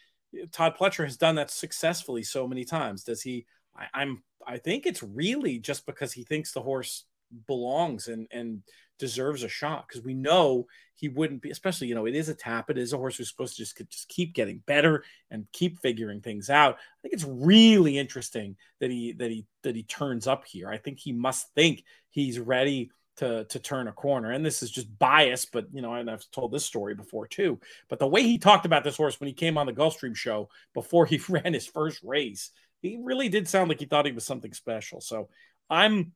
Todd 0.52 0.76
Pletcher 0.78 1.04
has 1.04 1.16
done 1.16 1.36
that 1.36 1.50
successfully 1.50 2.22
so 2.22 2.46
many 2.46 2.64
times. 2.64 3.04
Does 3.04 3.22
he? 3.22 3.46
I, 3.76 3.86
I'm 3.94 4.22
I 4.46 4.58
think 4.58 4.84
it's 4.84 5.02
really 5.02 5.58
just 5.58 5.86
because 5.86 6.12
he 6.12 6.24
thinks 6.24 6.52
the 6.52 6.60
horse 6.60 7.04
belongs 7.46 8.08
and 8.08 8.26
and 8.30 8.62
deserves 8.98 9.42
a 9.42 9.48
shot 9.48 9.86
because 9.86 10.02
we 10.02 10.14
know 10.14 10.66
he 10.94 11.08
wouldn't 11.08 11.40
be 11.40 11.50
especially 11.50 11.86
you 11.86 11.94
know 11.94 12.06
it 12.06 12.14
is 12.14 12.28
a 12.28 12.34
tap 12.34 12.70
it 12.70 12.78
is 12.78 12.92
a 12.92 12.96
horse 12.96 13.16
who's 13.16 13.28
supposed 13.28 13.56
to 13.56 13.62
just 13.62 13.80
just 13.88 14.08
keep 14.08 14.34
getting 14.34 14.62
better 14.66 15.04
and 15.30 15.46
keep 15.52 15.78
figuring 15.80 16.20
things 16.20 16.50
out. 16.50 16.74
I 16.74 16.96
think 17.02 17.14
it's 17.14 17.24
really 17.24 17.98
interesting 17.98 18.56
that 18.80 18.90
he 18.90 19.12
that 19.12 19.30
he 19.30 19.46
that 19.62 19.76
he 19.76 19.84
turns 19.84 20.26
up 20.26 20.44
here. 20.46 20.68
I 20.68 20.78
think 20.78 20.98
he 20.98 21.12
must 21.12 21.54
think 21.54 21.84
he's 22.10 22.40
ready 22.40 22.90
to 23.18 23.44
to 23.44 23.58
turn 23.58 23.88
a 23.88 23.92
corner. 23.92 24.32
And 24.32 24.44
this 24.44 24.62
is 24.62 24.70
just 24.70 24.98
bias 24.98 25.46
but 25.46 25.66
you 25.72 25.82
know 25.82 25.94
and 25.94 26.10
i've 26.10 26.28
told 26.30 26.52
this 26.52 26.64
story 26.64 26.94
before 26.94 27.28
too. 27.28 27.60
But 27.88 28.00
the 28.00 28.08
way 28.08 28.22
he 28.22 28.38
talked 28.38 28.66
about 28.66 28.84
this 28.84 28.96
horse 28.96 29.20
when 29.20 29.28
he 29.28 29.34
came 29.34 29.56
on 29.56 29.66
the 29.66 29.72
gulfstream 29.72 30.16
show 30.16 30.48
before 30.74 31.06
he 31.06 31.20
ran 31.28 31.54
his 31.54 31.66
first 31.66 32.00
race 32.02 32.50
he 32.80 32.96
really 33.02 33.28
did 33.28 33.48
sound 33.48 33.68
like 33.68 33.80
he 33.80 33.86
thought 33.86 34.06
he 34.06 34.12
was 34.12 34.24
something 34.24 34.52
special. 34.52 35.00
So 35.00 35.28
i'm 35.70 36.12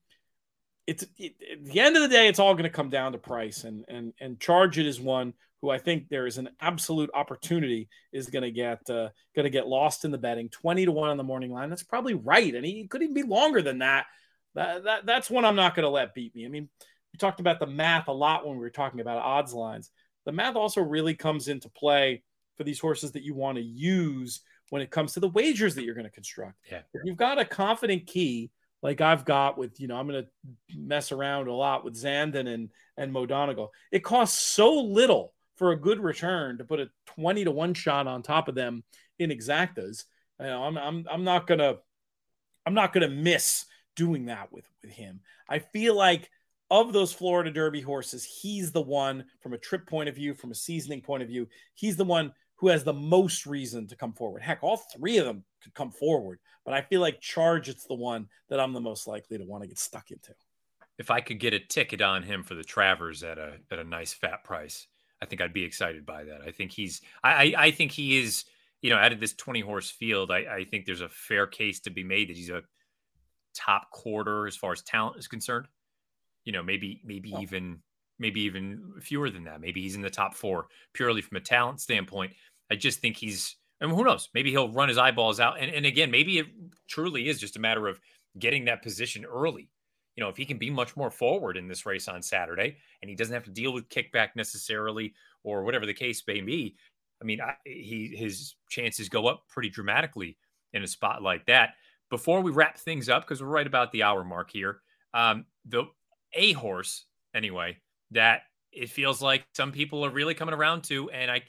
it's 0.87 1.05
it, 1.19 1.35
at 1.53 1.65
the 1.65 1.81
end 1.81 1.97
of 1.97 2.03
the 2.03 2.09
day, 2.09 2.29
it's 2.29 2.39
all 2.39 2.55
going 2.55 2.65
to 2.65 2.71
come 2.71 2.91
down 2.91 3.13
to 3.13 3.19
price, 3.19 3.65
and 3.65 3.85
and 3.89 4.13
and 4.21 4.41
Charge 4.41 4.79
It 4.79 4.87
is 4.87 5.01
one 5.01 5.35
who 5.61 5.71
I 5.71 5.79
think 5.79 6.09
there 6.09 6.27
is 6.27 6.39
an 6.39 6.51
absolute 6.61 7.11
opportunity 7.15 7.89
is 8.13 8.29
going 8.29 8.43
to 8.43 8.51
get 8.51 8.79
uh, 8.91 9.11
going 9.35 9.45
to 9.45 9.51
get 9.51 9.69
lost 9.69 10.05
in 10.05 10.11
the 10.11 10.19
betting. 10.19 10.49
Twenty 10.49 10.85
to 10.85 10.93
one 10.93 11.11
on 11.11 11.17
the 11.17 11.25
morning 11.25 11.53
line. 11.53 11.71
That's 11.71 11.85
probably 11.85 12.15
right, 12.15 12.55
and 12.55 12.65
he 12.65 12.87
could 12.89 13.03
even 13.03 13.15
be 13.15 13.23
longer 13.23 13.63
than 13.63 13.79
that. 13.79 14.07
That, 14.55 14.85
that 14.85 15.07
that's 15.07 15.31
one 15.31 15.45
I'm 15.45 15.57
not 15.57 15.75
going 15.75 15.85
to 15.85 15.91
let 15.91 16.15
beat 16.15 16.35
me. 16.35 16.45
I 16.45 16.49
mean, 16.49 16.69
we 17.13 17.19
talked 17.19 17.41
about 17.41 17.61
the 17.61 17.67
math 17.67 18.09
a 18.09 18.13
lot 18.13 18.47
when 18.47 18.57
we 18.57 18.63
were 18.63 18.71
talking 18.71 19.01
about 19.01 19.19
odds 19.19 19.55
lines. 19.55 19.91
The 20.25 20.33
math 20.33 20.57
also 20.57 20.81
really 20.83 21.15
comes 21.15 21.49
into 21.49 21.69
play 21.69 22.23
for 22.57 22.65
these 22.65 22.79
horses 22.79 23.13
that 23.13 23.23
you 23.23 23.35
want 23.35 23.57
to 23.57 23.65
use 23.65 24.41
when 24.71 24.83
it 24.83 24.91
comes 24.91 25.13
to 25.13 25.21
the 25.21 25.29
wagers 25.29 25.75
that 25.75 25.85
you're 25.85 25.95
going 25.95 26.05
to 26.05 26.11
construct. 26.11 26.57
Yeah. 26.71 26.81
If 26.95 27.03
you've 27.05 27.17
got 27.17 27.39
a 27.39 27.45
confident 27.45 28.07
key 28.07 28.51
like 28.83 29.01
I've 29.01 29.25
got 29.25 29.57
with, 29.57 29.81
you 29.81 29.87
know, 29.87 29.97
I'm 29.97 30.09
going 30.09 30.25
to 30.25 30.77
mess 30.77 31.13
around 31.13 31.47
a 31.47 31.55
lot 31.55 31.85
with 31.85 31.95
Zandon 31.95 32.53
and, 32.53 32.69
and 32.97 33.13
Mo 33.13 33.27
Donegal. 33.27 33.71
It 33.93 34.03
costs 34.03 34.43
so 34.43 34.75
little 34.81 35.33
for 35.57 35.71
a 35.71 35.77
good 35.77 36.01
return 36.01 36.59
to 36.59 36.65
put 36.65 36.81
a 36.81 36.91
20 37.07 37.45
to 37.45 37.51
one 37.51 37.75
shot 37.75 38.07
on 38.07 38.23
top 38.23 38.49
of 38.49 38.55
them 38.55 38.83
in 39.19 39.31
exactas. 39.31 40.05
You 40.41 40.47
know, 40.47 40.65
I'm, 40.65 40.77
I'm, 40.77 41.07
I'm 41.11 41.25
not 41.25 41.47
going 41.47 41.61
to, 41.61 41.79
I'm 42.67 42.75
not 42.75 42.93
going 42.93 43.09
to 43.09 43.15
miss 43.15 43.65
doing 43.95 44.27
that 44.27 44.53
with, 44.53 44.65
with 44.83 44.91
him. 44.91 45.21
I 45.49 45.61
feel 45.61 45.97
like 45.97 46.29
of 46.71 46.93
those 46.93 47.13
Florida 47.13 47.51
Derby 47.51 47.83
horses, 47.83 48.25
he's 48.25 48.73
the 48.73 48.81
one 48.81 49.27
from 49.43 49.53
a 49.53 49.59
trip 49.59 49.87
point 49.87 50.09
of 50.09 50.17
view, 50.17 50.35
from 50.35 50.51
a 50.51 50.57
seasoning 50.57 51.03
point 51.03 51.23
of 51.23 51.29
view, 51.29 51.47
he's 51.75 51.97
the 51.97 52.05
one 52.05 52.33
who 52.57 52.69
has 52.69 52.83
the 52.83 52.93
most 52.93 53.47
reason 53.47 53.87
to 53.89 53.97
come 53.97 54.13
forward. 54.13 54.43
Heck, 54.43 54.63
all 54.63 54.79
three 54.97 55.19
of 55.19 55.27
them 55.27 55.45
could 55.63 55.75
come 55.75 55.91
forward, 55.91 56.39
but 56.65 56.75
I 56.75 56.83
feel 56.83 57.01
like 57.01 57.21
Charge 57.21 57.69
it's 57.69 57.87
the 57.87 57.95
one 57.95 58.29
that 58.49 58.61
I'm 58.61 58.73
the 58.73 58.81
most 58.81 59.07
likely 59.07 59.39
to 59.39 59.45
want 59.45 59.63
to 59.63 59.69
get 59.69 59.79
stuck 59.79 60.11
into. 60.11 60.35
If 60.99 61.11
I 61.11 61.21
could 61.21 61.41
get 61.41 61.55
a 61.55 61.59
ticket 61.59 62.01
on 62.01 62.23
him 62.23 62.43
for 62.43 62.55
the 62.55 62.65
Travers 62.65 63.23
at 63.23 63.39
a 63.39 63.59
at 63.71 63.79
a 63.79 63.85
nice 63.85 64.13
fat 64.13 64.45
price, 64.45 64.87
I 65.21 65.27
think 65.27 65.41
I'd 65.41 65.53
be 65.53 65.65
excited 65.65 66.05
by 66.05 66.25
that. 66.25 66.43
I 66.47 66.51
think 66.51 66.73
he's 66.73 67.01
I 67.25 67.55
I 67.57 67.71
think 67.71 67.93
he 67.93 68.21
is, 68.21 68.45
you 68.81 68.91
know, 68.91 68.97
out 68.97 69.13
of 69.13 69.21
this 69.21 69.35
20 69.35 69.61
horse 69.61 69.91
field, 69.91 70.31
I, 70.31 70.39
I 70.39 70.65
think 70.65 70.87
there's 70.87 71.01
a 71.01 71.09
fair 71.09 71.47
case 71.47 71.81
to 71.81 71.91
be 71.91 72.05
made 72.05 72.29
that 72.29 72.37
he's 72.37 72.51
a 72.51 72.63
top 73.55 73.91
quarter 73.91 74.47
as 74.47 74.57
far 74.57 74.73
as 74.73 74.83
talent 74.83 75.19
is 75.19 75.29
concerned. 75.29 75.67
You 76.45 76.53
know, 76.53 76.63
maybe 76.63 77.01
maybe 77.05 77.33
oh. 77.35 77.41
even 77.41 77.79
maybe 78.19 78.43
even 78.43 78.95
fewer 79.01 79.29
than 79.29 79.45
that. 79.45 79.61
Maybe 79.61 79.83
he's 79.83 79.97
in 79.97 80.03
the 80.03 80.11
top 80.11 80.35
four 80.35 80.69
purely 80.93 81.21
from 81.21 81.37
a 81.37 81.41
talent 81.41 81.81
standpoint. 81.81 82.33
I 82.71 82.77
just 82.77 83.01
think 83.01 83.17
he's, 83.17 83.57
Mean, 83.87 83.95
who 83.95 84.05
knows? 84.05 84.29
Maybe 84.35 84.51
he'll 84.51 84.71
run 84.71 84.89
his 84.89 84.99
eyeballs 84.99 85.41
out. 85.41 85.61
And, 85.61 85.71
and 85.71 85.87
again, 85.87 86.11
maybe 86.11 86.39
it 86.39 86.47
truly 86.89 87.29
is 87.29 87.41
just 87.41 87.57
a 87.57 87.61
matter 87.61 87.89
of 87.89 88.01
getting 88.39 88.65
that 88.67 88.83
position 88.83 89.25
early. 89.25 89.69
You 90.17 90.23
know, 90.23 90.29
if 90.29 90.37
he 90.37 90.45
can 90.45 90.59
be 90.59 90.71
much 90.71 90.97
more 90.97 91.11
forward 91.11 91.57
in 91.57 91.69
this 91.69 91.87
race 91.87 92.07
on 92.07 92.23
Saturday 92.23 92.77
and 93.01 93.09
he 93.09 93.17
doesn't 93.17 93.33
have 93.33 93.45
to 93.45 93.51
deal 93.51 93.73
with 93.73 93.89
kickback 93.89 94.31
necessarily 94.37 95.15
or 95.43 95.65
whatever 95.65 95.87
the 95.87 95.95
case 95.95 96.23
may 96.27 96.41
be, 96.41 96.77
I 97.21 97.25
mean, 97.25 97.41
I, 97.41 97.55
he 97.65 98.15
his 98.17 98.57
chances 98.69 99.09
go 99.09 99.27
up 99.27 99.45
pretty 99.49 99.71
dramatically 99.71 100.37
in 100.73 100.83
a 100.83 100.89
spot 100.89 101.23
like 101.23 101.47
that. 101.47 101.75
Before 102.11 102.41
we 102.41 102.51
wrap 102.51 102.77
things 102.77 103.09
up, 103.09 103.23
because 103.23 103.41
we're 103.41 103.49
right 103.49 103.67
about 103.67 103.91
the 103.93 104.03
hour 104.03 104.23
mark 104.23 104.51
here, 104.51 104.81
um, 105.15 105.47
the 105.65 105.85
a 106.35 106.53
horse 106.53 107.07
anyway 107.35 107.79
that 108.11 108.43
it 108.73 108.91
feels 108.91 109.23
like 109.23 109.47
some 109.55 109.73
people 109.73 110.05
are 110.05 110.11
really 110.11 110.35
coming 110.35 110.55
around 110.55 110.83
to, 110.85 111.11
and 111.11 111.31
I 111.31 111.43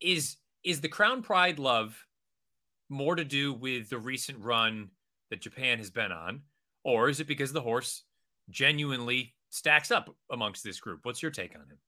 is 0.00 0.36
is 0.64 0.80
the 0.80 0.88
Crown 0.88 1.22
Pride 1.22 1.58
love 1.58 2.04
more 2.88 3.14
to 3.14 3.24
do 3.24 3.52
with 3.52 3.90
the 3.90 3.98
recent 3.98 4.38
run 4.40 4.88
that 5.30 5.40
Japan 5.40 5.78
has 5.78 5.90
been 5.90 6.12
on, 6.12 6.42
or 6.84 7.08
is 7.08 7.20
it 7.20 7.26
because 7.26 7.52
the 7.52 7.60
horse 7.60 8.04
genuinely 8.50 9.34
stacks 9.50 9.90
up 9.90 10.14
amongst 10.30 10.64
this 10.64 10.80
group? 10.80 11.00
What's 11.02 11.22
your 11.22 11.30
take 11.30 11.54
on 11.54 11.62
him? 11.62 11.78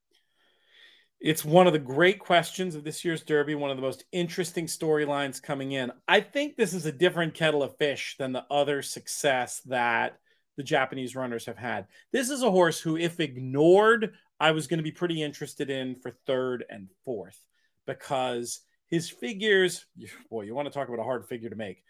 It's 1.21 1.45
one 1.45 1.67
of 1.67 1.75
the 1.75 1.79
great 1.79 2.19
questions 2.19 2.75
of 2.75 2.83
this 2.83 3.05
year's 3.05 3.23
Derby, 3.23 3.55
one 3.55 3.71
of 3.71 3.77
the 3.77 3.83
most 3.83 4.05
interesting 4.11 4.67
storylines 4.67 5.43
coming 5.43 5.73
in. 5.73 5.93
I 6.09 6.21
think 6.21 6.57
this 6.57 6.73
is 6.73 6.87
a 6.87 6.93
different 6.93 7.35
kettle 7.35 7.63
of 7.63 7.77
fish 7.77 8.17
than 8.19 8.33
the 8.33 8.47
other 8.51 8.81
success 8.81 9.61
that 9.67 10.19
the 10.57 10.63
Japanese 10.63 11.15
runners 11.15 11.45
have 11.45 11.59
had. 11.59 11.87
This 12.11 12.31
is 12.31 12.43
a 12.43 12.51
horse 12.51 12.81
who, 12.81 12.97
if 12.97 13.21
ignored, 13.21 14.15
I 14.39 14.53
was 14.53 14.67
going 14.67 14.79
to 14.79 14.85
be 14.85 14.93
pretty 14.93 15.23
interested 15.23 15.69
in 15.69 15.97
for 15.97 16.11
third 16.27 16.65
and 16.71 16.89
fourth 17.05 17.39
because 17.99 18.61
his 18.87 19.11
figures, 19.11 19.87
boy, 20.31 20.43
you 20.43 20.55
want 20.55 20.67
to 20.67 20.75
talk 20.75 20.89
about 20.89 21.01
a 21.01 21.05
hard 21.05 21.27
figure 21.27 21.51
to 21.51 21.57
make. 21.57 21.83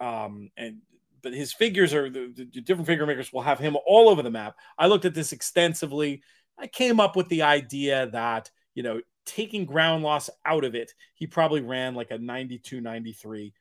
Um, 0.00 0.50
and 0.56 0.78
but 1.22 1.34
his 1.34 1.52
figures 1.52 1.92
are 1.94 2.08
the, 2.08 2.32
the, 2.34 2.60
different 2.60 2.86
figure 2.86 3.04
makers 3.04 3.32
will 3.32 3.42
have 3.42 3.58
him 3.58 3.76
all 3.86 4.08
over 4.08 4.22
the 4.22 4.30
map. 4.30 4.56
I 4.78 4.86
looked 4.86 5.04
at 5.04 5.14
this 5.14 5.32
extensively. 5.32 6.22
I 6.56 6.68
came 6.68 7.00
up 7.00 7.16
with 7.16 7.28
the 7.28 7.42
idea 7.42 8.08
that, 8.12 8.50
you 8.74 8.84
know, 8.84 9.00
taking 9.26 9.64
ground 9.64 10.04
loss 10.04 10.30
out 10.46 10.64
of 10.64 10.76
it, 10.76 10.92
he 11.14 11.26
probably 11.26 11.60
ran 11.60 11.96
like 11.96 12.12
a 12.12 12.18
92, 12.18 12.80
93. 12.80 13.52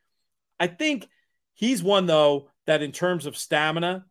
I 0.60 0.68
think 0.68 1.08
he's 1.56 1.82
one, 1.82 2.06
though, 2.06 2.50
that 2.68 2.84
in 2.84 2.91
terms 2.91 3.26
of 3.26 3.36
stamina, 3.36 4.06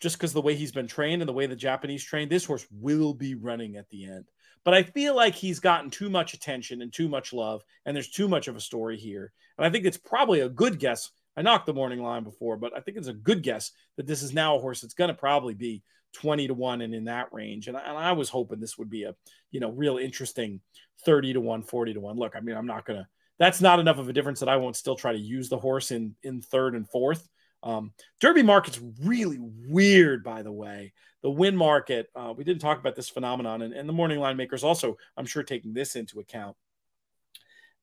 just 0.00 0.18
because 0.18 0.34
the 0.34 0.42
way 0.42 0.54
he's 0.54 0.72
been 0.72 0.86
trained 0.86 1.22
and 1.22 1.28
the 1.28 1.32
way 1.34 1.46
the 1.46 1.56
Japanese 1.56 2.04
trained, 2.04 2.30
this 2.30 2.44
horse 2.44 2.66
will 2.70 3.14
be 3.14 3.34
running 3.34 3.76
at 3.76 3.88
the 3.88 4.04
end. 4.04 4.26
But 4.64 4.74
I 4.74 4.82
feel 4.82 5.16
like 5.16 5.34
he's 5.34 5.60
gotten 5.60 5.90
too 5.90 6.10
much 6.10 6.34
attention 6.34 6.82
and 6.82 6.92
too 6.92 7.08
much 7.08 7.32
love, 7.32 7.62
and 7.86 7.96
there's 7.96 8.10
too 8.10 8.28
much 8.28 8.48
of 8.48 8.56
a 8.56 8.60
story 8.60 8.98
here. 8.98 9.32
And 9.56 9.66
I 9.66 9.70
think 9.70 9.86
it's 9.86 9.96
probably 9.96 10.40
a 10.40 10.48
good 10.48 10.78
guess. 10.78 11.10
I 11.36 11.42
knocked 11.42 11.66
the 11.66 11.74
morning 11.74 12.02
line 12.02 12.24
before, 12.24 12.56
but 12.56 12.76
I 12.76 12.80
think 12.80 12.96
it's 12.96 13.08
a 13.08 13.14
good 13.14 13.42
guess 13.42 13.72
that 13.96 14.06
this 14.06 14.22
is 14.22 14.34
now 14.34 14.56
a 14.56 14.60
horse 14.60 14.80
that's 14.80 14.94
going 14.94 15.08
to 15.08 15.14
probably 15.14 15.54
be 15.54 15.82
20 16.12 16.48
to 16.48 16.54
1 16.54 16.80
and 16.82 16.94
in 16.94 17.04
that 17.04 17.32
range. 17.32 17.68
And 17.68 17.76
I, 17.76 17.80
and 17.80 17.96
I 17.96 18.12
was 18.12 18.28
hoping 18.28 18.60
this 18.60 18.76
would 18.78 18.90
be 18.90 19.04
a, 19.04 19.14
you 19.50 19.60
know, 19.60 19.70
real 19.70 19.96
interesting 19.96 20.60
30 21.04 21.34
to 21.34 21.40
1, 21.40 21.62
40 21.62 21.94
to 21.94 22.00
1. 22.00 22.16
Look, 22.16 22.34
I 22.36 22.40
mean, 22.40 22.56
I'm 22.56 22.66
not 22.66 22.84
going 22.84 22.98
to, 22.98 23.06
that's 23.38 23.60
not 23.60 23.80
enough 23.80 23.98
of 23.98 24.08
a 24.08 24.12
difference 24.12 24.40
that 24.40 24.48
I 24.48 24.56
won't 24.56 24.76
still 24.76 24.96
try 24.96 25.12
to 25.12 25.18
use 25.18 25.48
the 25.48 25.58
horse 25.58 25.92
in, 25.92 26.14
in 26.22 26.42
third 26.42 26.74
and 26.74 26.88
fourth. 26.88 27.26
Um, 27.62 27.92
Derby 28.20 28.42
market's 28.42 28.80
really 29.02 29.38
weird, 29.40 30.24
by 30.24 30.42
the 30.42 30.52
way. 30.52 30.92
The 31.22 31.30
win 31.30 31.56
market, 31.56 32.08
uh, 32.16 32.32
we 32.34 32.44
didn't 32.44 32.62
talk 32.62 32.78
about 32.78 32.96
this 32.96 33.10
phenomenon, 33.10 33.62
and, 33.62 33.74
and 33.74 33.88
the 33.88 33.92
morning 33.92 34.18
line 34.18 34.36
makers 34.36 34.64
also, 34.64 34.96
I'm 35.16 35.26
sure, 35.26 35.42
taking 35.42 35.74
this 35.74 35.96
into 35.96 36.20
account. 36.20 36.56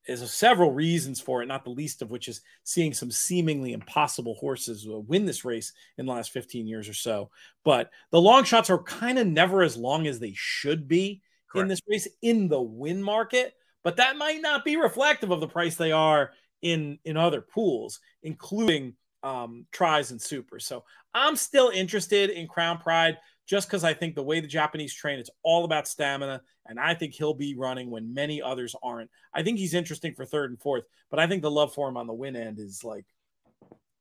There's 0.06 0.32
several 0.32 0.72
reasons 0.72 1.20
for 1.20 1.42
it, 1.42 1.46
not 1.46 1.64
the 1.64 1.70
least 1.70 2.00
of 2.00 2.10
which 2.10 2.28
is 2.28 2.40
seeing 2.64 2.94
some 2.94 3.10
seemingly 3.10 3.74
impossible 3.74 4.34
horses 4.34 4.86
win 4.88 5.26
this 5.26 5.44
race 5.44 5.72
in 5.98 6.06
the 6.06 6.12
last 6.12 6.30
15 6.30 6.66
years 6.66 6.88
or 6.88 6.94
so. 6.94 7.30
But 7.62 7.90
the 8.10 8.20
long 8.20 8.44
shots 8.44 8.70
are 8.70 8.82
kind 8.82 9.18
of 9.18 9.26
never 9.26 9.62
as 9.62 9.76
long 9.76 10.06
as 10.06 10.18
they 10.18 10.32
should 10.34 10.88
be 10.88 11.20
Correct. 11.50 11.62
in 11.62 11.68
this 11.68 11.82
race 11.86 12.08
in 12.22 12.48
the 12.48 12.60
win 12.60 13.02
market, 13.02 13.52
but 13.84 13.96
that 13.96 14.16
might 14.16 14.40
not 14.40 14.64
be 14.64 14.76
reflective 14.76 15.30
of 15.30 15.40
the 15.40 15.48
price 15.48 15.76
they 15.76 15.92
are 15.92 16.30
in 16.62 16.98
in 17.04 17.16
other 17.16 17.42
pools, 17.42 18.00
including 18.22 18.94
um, 19.22 19.66
tries 19.72 20.10
and 20.10 20.20
supers. 20.20 20.66
So 20.66 20.84
I'm 21.14 21.36
still 21.36 21.70
interested 21.70 22.30
in 22.30 22.46
Crown 22.46 22.78
Pride 22.78 23.18
just 23.46 23.68
because 23.68 23.82
I 23.82 23.94
think 23.94 24.14
the 24.14 24.22
way 24.22 24.40
the 24.40 24.46
Japanese 24.46 24.94
train, 24.94 25.18
it's 25.18 25.30
all 25.42 25.64
about 25.64 25.88
stamina. 25.88 26.42
And 26.66 26.78
I 26.78 26.94
think 26.94 27.14
he'll 27.14 27.34
be 27.34 27.54
running 27.56 27.90
when 27.90 28.12
many 28.12 28.42
others 28.42 28.76
aren't. 28.82 29.10
I 29.32 29.42
think 29.42 29.58
he's 29.58 29.74
interesting 29.74 30.14
for 30.14 30.26
third 30.26 30.50
and 30.50 30.60
fourth, 30.60 30.84
but 31.10 31.18
I 31.18 31.26
think 31.26 31.42
the 31.42 31.50
love 31.50 31.72
for 31.72 31.88
him 31.88 31.96
on 31.96 32.06
the 32.06 32.12
win 32.12 32.36
end 32.36 32.58
is 32.58 32.84
like 32.84 33.06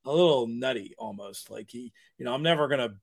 a 0.06 0.12
little 0.12 0.48
nutty 0.48 0.94
almost. 0.98 1.50
Like 1.50 1.70
he, 1.70 1.94
you 2.18 2.26
know, 2.26 2.34
I'm 2.34 2.44
never 2.44 2.68
going 2.68 2.90
to, 2.90 2.96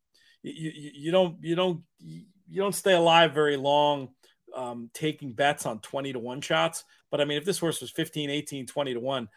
you, 0.42 0.70
you, 0.74 1.10
don't, 1.10 1.38
you 1.40 1.54
don't, 1.54 1.82
you 1.98 2.26
don't 2.56 2.74
stay 2.74 2.92
alive 2.92 3.32
very 3.32 3.56
long 3.56 4.10
um, 4.54 4.90
taking 4.94 5.32
bets 5.32 5.66
on 5.66 5.80
20 5.80 6.12
to 6.12 6.18
1 6.18 6.40
shots. 6.40 6.84
But 7.10 7.20
I 7.20 7.24
mean, 7.24 7.38
if 7.38 7.44
this 7.44 7.58
horse 7.58 7.80
was 7.80 7.90
15, 7.90 8.30
18, 8.30 8.66
20 8.66 8.94
to 8.94 9.00
1, 9.00 9.24
I, 9.24 9.28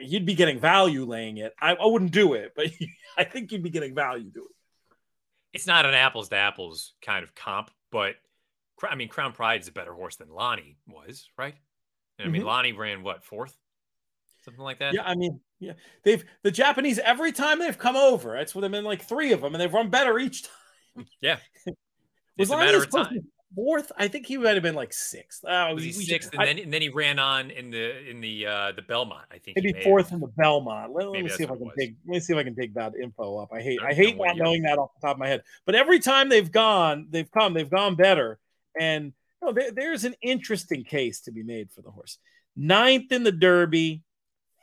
you'd 0.00 0.26
be 0.26 0.34
getting 0.34 0.58
value 0.58 1.04
laying 1.04 1.38
it. 1.38 1.54
I, 1.60 1.74
I 1.74 1.86
wouldn't 1.86 2.12
do 2.12 2.34
it, 2.34 2.52
but 2.56 2.66
I 3.16 3.24
think 3.24 3.52
you'd 3.52 3.62
be 3.62 3.70
getting 3.70 3.94
value 3.94 4.30
doing 4.30 4.46
it 4.50 4.56
it's 5.52 5.66
not 5.66 5.86
an 5.86 5.94
apples 5.94 6.28
to 6.28 6.36
apples 6.36 6.94
kind 7.02 7.24
of 7.24 7.34
comp, 7.34 7.70
but 7.90 8.14
I 8.88 8.94
mean, 8.94 9.08
Crown 9.08 9.32
Pride 9.32 9.60
is 9.60 9.68
a 9.68 9.72
better 9.72 9.92
horse 9.92 10.16
than 10.16 10.28
Lani 10.30 10.76
was, 10.86 11.28
right? 11.36 11.54
I 12.20 12.26
mean, 12.26 12.42
mm-hmm. 12.42 12.48
Lani 12.48 12.72
ran 12.72 13.02
what 13.02 13.24
fourth, 13.24 13.56
something 14.44 14.62
like 14.62 14.80
that. 14.80 14.94
Yeah, 14.94 15.02
I 15.04 15.14
mean, 15.14 15.40
yeah, 15.60 15.74
they've 16.02 16.24
the 16.42 16.50
Japanese 16.50 16.98
every 16.98 17.32
time 17.32 17.60
they've 17.60 17.78
come 17.78 17.96
over. 17.96 18.36
It's 18.36 18.54
in 18.54 18.84
like 18.84 19.02
three 19.02 19.32
of 19.32 19.40
them, 19.40 19.54
and 19.54 19.60
they've 19.60 19.72
run 19.72 19.90
better 19.90 20.18
each 20.18 20.44
time. 20.44 21.06
Yeah, 21.20 21.38
it's 22.36 22.50
a 22.50 22.56
matter 22.56 22.78
of 22.78 22.90
time 22.90 23.26
fourth. 23.54 23.92
I 23.96 24.08
think 24.08 24.26
he 24.26 24.36
might 24.36 24.54
have 24.54 24.62
been 24.62 24.74
like 24.74 24.92
sixth. 24.92 25.44
Oh, 25.46 25.74
was 25.74 25.84
he 25.84 25.92
sixth, 25.92 26.30
and, 26.32 26.42
then, 26.42 26.58
and 26.58 26.72
then 26.72 26.82
he 26.82 26.88
ran 26.88 27.18
on 27.18 27.50
in 27.50 27.70
the 27.70 28.08
in 28.08 28.20
the 28.20 28.46
uh 28.46 28.72
the 28.72 28.82
Belmont. 28.82 29.26
I 29.30 29.38
think 29.38 29.56
maybe 29.56 29.80
fourth 29.82 30.12
in 30.12 30.20
the 30.20 30.28
Belmont. 30.28 30.92
Let, 30.92 31.10
let 31.10 31.22
me 31.22 31.28
see 31.28 31.44
if 31.44 31.50
I 31.50 31.56
can 31.56 31.70
dig. 31.76 31.96
Let 32.06 32.14
me 32.14 32.20
see 32.20 32.32
if 32.32 32.38
I 32.38 32.44
can 32.44 32.54
dig 32.54 32.74
that 32.74 32.92
info 33.00 33.38
up. 33.38 33.50
I 33.52 33.60
hate 33.60 33.80
I 33.82 33.94
hate 33.94 34.16
not 34.16 34.36
knowing 34.36 34.62
that 34.62 34.78
off 34.78 34.90
the 35.00 35.06
top 35.06 35.16
of 35.16 35.20
my 35.20 35.28
head. 35.28 35.42
But 35.66 35.74
every 35.74 35.98
time 36.00 36.28
they've 36.28 36.50
gone, 36.50 37.08
they've 37.10 37.30
come, 37.30 37.54
they've 37.54 37.70
gone 37.70 37.94
better. 37.94 38.38
And 38.78 39.12
you 39.42 39.48
know, 39.48 39.52
there, 39.52 39.70
there's 39.70 40.04
an 40.04 40.14
interesting 40.22 40.84
case 40.84 41.20
to 41.22 41.32
be 41.32 41.42
made 41.42 41.70
for 41.70 41.82
the 41.82 41.90
horse. 41.90 42.18
Ninth 42.56 43.12
in 43.12 43.22
the 43.22 43.32
Derby, 43.32 44.02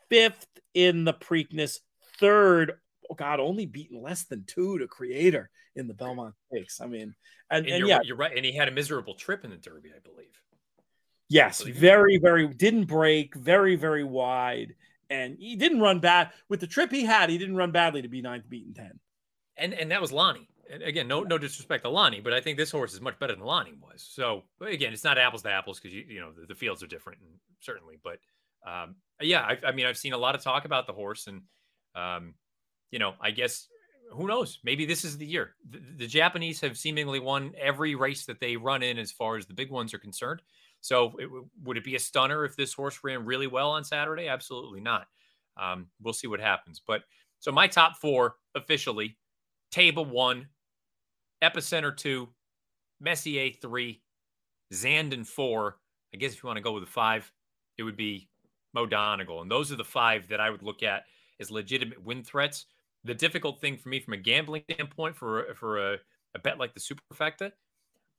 fifth 0.09 0.47
in 0.73 1.05
the 1.05 1.13
Preakness, 1.13 1.79
third 2.19 2.73
oh 3.09 3.15
God, 3.15 3.39
only 3.39 3.65
beaten 3.65 4.01
less 4.01 4.23
than 4.23 4.43
two 4.45 4.77
to 4.79 4.87
Creator 4.87 5.49
in 5.75 5.87
the 5.87 5.93
Belmont 5.93 6.35
Stakes. 6.47 6.81
I 6.81 6.87
mean, 6.87 7.15
and, 7.49 7.65
and, 7.65 7.67
and 7.67 7.79
you're, 7.79 7.87
yeah, 7.87 7.99
you're 8.03 8.17
right. 8.17 8.35
And 8.35 8.45
he 8.45 8.55
had 8.55 8.67
a 8.67 8.71
miserable 8.71 9.15
trip 9.15 9.43
in 9.43 9.51
the 9.51 9.57
Derby, 9.57 9.91
I 9.95 9.99
believe. 9.99 10.27
Yes, 11.27 11.61
very, 11.61 12.17
very 12.17 12.47
didn't 12.47 12.85
break, 12.85 13.35
very, 13.35 13.75
very 13.75 14.03
wide, 14.03 14.75
and 15.09 15.37
he 15.39 15.55
didn't 15.55 15.79
run 15.79 15.99
bad 15.99 16.31
with 16.49 16.59
the 16.59 16.67
trip 16.67 16.91
he 16.91 17.03
had. 17.03 17.29
He 17.29 17.37
didn't 17.37 17.55
run 17.55 17.71
badly 17.71 18.03
to 18.03 18.07
be 18.07 18.21
ninth, 18.21 18.47
beaten 18.47 18.73
ten. 18.73 18.99
And 19.57 19.73
and 19.73 19.91
that 19.91 20.01
was 20.01 20.11
Lani. 20.11 20.47
And 20.71 20.83
again, 20.83 21.07
no 21.07 21.23
no 21.23 21.37
disrespect 21.37 21.83
to 21.83 21.89
Lani, 21.89 22.21
but 22.21 22.33
I 22.33 22.41
think 22.41 22.57
this 22.57 22.71
horse 22.71 22.93
is 22.93 23.01
much 23.01 23.17
better 23.19 23.33
than 23.35 23.43
Lani 23.43 23.73
was. 23.81 24.07
So 24.07 24.43
again, 24.61 24.93
it's 24.93 25.03
not 25.03 25.17
apples 25.17 25.41
to 25.43 25.49
apples 25.49 25.79
because 25.79 25.95
you 25.95 26.05
you 26.07 26.19
know 26.19 26.31
the, 26.31 26.45
the, 26.47 26.55
fields 26.55 26.83
are 26.83 26.87
different, 26.87 27.19
and 27.21 27.29
certainly. 27.59 27.97
But 28.03 28.19
um, 28.67 28.95
yeah, 29.19 29.41
I, 29.41 29.57
I, 29.67 29.71
mean, 29.71 29.85
I've 29.85 29.97
seen 29.97 30.13
a 30.13 30.17
lot 30.17 30.35
of 30.35 30.43
talk 30.43 30.65
about 30.65 30.87
the 30.87 30.93
horse, 30.93 31.27
and 31.27 31.41
um, 31.95 32.33
you 32.95 32.99
know, 32.99 33.13
I 33.19 33.31
guess 33.31 33.67
who 34.09 34.25
knows? 34.25 34.59
Maybe 34.63 34.85
this 34.85 35.03
is 35.03 35.17
the 35.17 35.25
year. 35.25 35.55
The, 35.69 35.81
the, 35.97 36.07
Japanese 36.07 36.61
have 36.61 36.77
seemingly 36.77 37.19
won 37.19 37.51
every 37.59 37.93
race 37.93 38.25
that 38.25 38.39
they 38.39 38.55
run 38.55 38.83
in 38.83 38.97
as 38.97 39.11
far 39.11 39.35
as 39.35 39.45
the 39.45 39.53
big 39.53 39.69
ones 39.69 39.93
are 39.93 39.99
concerned. 39.99 40.41
So, 40.79 41.11
it, 41.19 41.29
would 41.65 41.75
it 41.75 41.83
be 41.83 41.97
a 41.97 41.99
stunner 41.99 42.45
if 42.45 42.55
this 42.55 42.73
horse 42.73 43.01
ran 43.03 43.25
really 43.25 43.47
well 43.47 43.71
on 43.71 43.83
Saturday? 43.83 44.29
Absolutely 44.29 44.79
not. 44.79 45.07
Um, 45.61 45.87
we'll 46.01 46.13
see 46.13 46.27
what 46.27 46.39
happens. 46.39 46.81
But 46.87 47.01
so 47.41 47.51
my 47.51 47.67
top 47.67 47.97
four 47.97 48.35
officially 48.55 49.17
Taiba 49.73 50.07
one, 50.07 50.47
Epicenter 51.43 51.97
two, 51.97 52.29
Messier 53.01 53.51
three, 53.61 54.01
Zandon 54.73 55.27
four. 55.27 55.79
I 56.13 56.17
guess 56.17 56.31
if 56.31 56.41
you 56.41 56.47
want 56.47 56.57
to 56.57 56.63
go 56.63 56.71
with 56.71 56.83
a 56.83 56.87
five, 56.87 57.29
it 57.77 57.83
would 57.83 57.97
be 57.97 58.29
Mo 58.73 58.85
Donegal. 58.85 59.41
And 59.41 59.51
those 59.51 59.69
are 59.69 59.75
the 59.75 59.83
five 59.83 60.29
that 60.29 60.39
I 60.39 60.49
would 60.49 60.63
look 60.63 60.81
at 60.81 61.03
as 61.41 61.51
legitimate 61.51 62.01
win 62.01 62.23
threats 62.23 62.67
the 63.05 63.13
difficult 63.13 63.61
thing 63.61 63.77
for 63.77 63.89
me 63.89 63.99
from 63.99 64.13
a 64.13 64.17
gambling 64.17 64.63
standpoint 64.69 65.15
for 65.15 65.53
for 65.55 65.93
a, 65.93 65.97
a 66.33 66.39
bet 66.39 66.57
like 66.57 66.73
the 66.73 66.79
superfecta, 66.79 67.51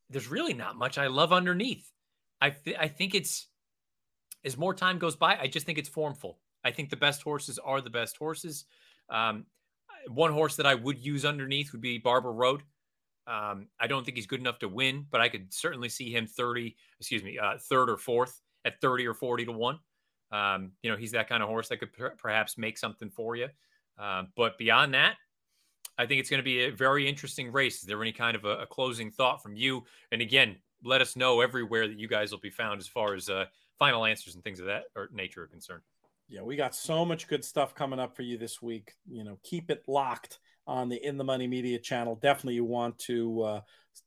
there's 0.08 0.28
really 0.28 0.54
not 0.54 0.76
much 0.76 0.96
I 0.96 1.08
love 1.08 1.32
underneath. 1.32 1.90
I 2.40 2.50
th- 2.50 2.76
I 2.78 2.88
think 2.88 3.14
it's 3.14 3.48
as 4.44 4.56
more 4.56 4.74
time 4.74 4.98
goes 4.98 5.16
by, 5.16 5.36
I 5.36 5.48
just 5.48 5.66
think 5.66 5.76
it's 5.76 5.88
formful. 5.88 6.38
I 6.64 6.70
think 6.70 6.90
the 6.90 6.96
best 6.96 7.22
horses 7.22 7.58
are 7.58 7.80
the 7.80 7.90
best 7.90 8.16
horses. 8.16 8.64
Um, 9.10 9.46
one 10.08 10.32
horse 10.32 10.56
that 10.56 10.66
I 10.66 10.74
would 10.74 11.04
use 11.04 11.24
underneath 11.24 11.72
would 11.72 11.80
be 11.80 11.98
Barber 11.98 12.32
Road. 12.32 12.62
Um, 13.26 13.68
I 13.80 13.88
don't 13.88 14.04
think 14.04 14.16
he's 14.16 14.26
good 14.26 14.38
enough 14.38 14.60
to 14.60 14.68
win, 14.68 15.06
but 15.10 15.20
I 15.20 15.28
could 15.28 15.52
certainly 15.52 15.88
see 15.88 16.12
him 16.12 16.28
30, 16.28 16.76
excuse 17.00 17.24
me, 17.24 17.38
uh, 17.38 17.58
third 17.58 17.90
or 17.90 17.96
fourth 17.96 18.40
at 18.64 18.80
30 18.80 19.06
or 19.06 19.14
40 19.14 19.46
to 19.46 19.52
one. 19.52 19.80
Um, 20.30 20.72
you 20.82 20.90
know, 20.90 20.96
he's 20.96 21.12
that 21.12 21.28
kind 21.28 21.42
of 21.42 21.48
horse 21.48 21.68
that 21.68 21.78
could 21.78 21.92
per- 21.92 22.14
perhaps 22.16 22.56
make 22.56 22.78
something 22.78 23.10
for 23.10 23.34
you. 23.34 23.48
Uh, 23.98 24.24
but 24.36 24.58
beyond 24.58 24.94
that, 24.94 25.14
I 25.98 26.06
think 26.06 26.20
it's 26.20 26.30
going 26.30 26.40
to 26.40 26.44
be 26.44 26.64
a 26.64 26.70
very 26.70 27.08
interesting 27.08 27.50
race. 27.50 27.76
Is 27.76 27.82
there 27.82 28.00
any 28.02 28.12
kind 28.12 28.36
of 28.36 28.44
a, 28.44 28.58
a, 28.58 28.66
closing 28.66 29.10
thought 29.10 29.42
from 29.42 29.56
you? 29.56 29.84
And 30.12 30.20
again, 30.20 30.56
let 30.84 31.00
us 31.00 31.16
know 31.16 31.40
everywhere 31.40 31.88
that 31.88 31.98
you 31.98 32.06
guys 32.06 32.30
will 32.30 32.40
be 32.40 32.50
found 32.50 32.80
as 32.80 32.86
far 32.86 33.14
as 33.14 33.30
uh, 33.30 33.46
final 33.78 34.04
answers 34.04 34.34
and 34.34 34.44
things 34.44 34.60
of 34.60 34.66
that 34.66 34.84
or 34.94 35.08
nature 35.12 35.44
are 35.44 35.48
concerned. 35.48 35.82
Yeah, 36.28 36.42
we 36.42 36.56
got 36.56 36.74
so 36.74 37.04
much 37.04 37.28
good 37.28 37.44
stuff 37.44 37.74
coming 37.74 38.00
up 38.00 38.16
for 38.16 38.22
you 38.22 38.36
this 38.36 38.60
week. 38.60 38.92
You 39.08 39.24
know, 39.24 39.38
keep 39.42 39.70
it 39.70 39.84
locked 39.86 40.38
on 40.66 40.88
the 40.88 41.02
In 41.04 41.16
the 41.16 41.24
Money 41.24 41.46
Media 41.46 41.78
channel. 41.78 42.16
Definitely, 42.16 42.54
you 42.54 42.64
want 42.64 42.98
to 43.00 43.42
uh, 43.42 43.60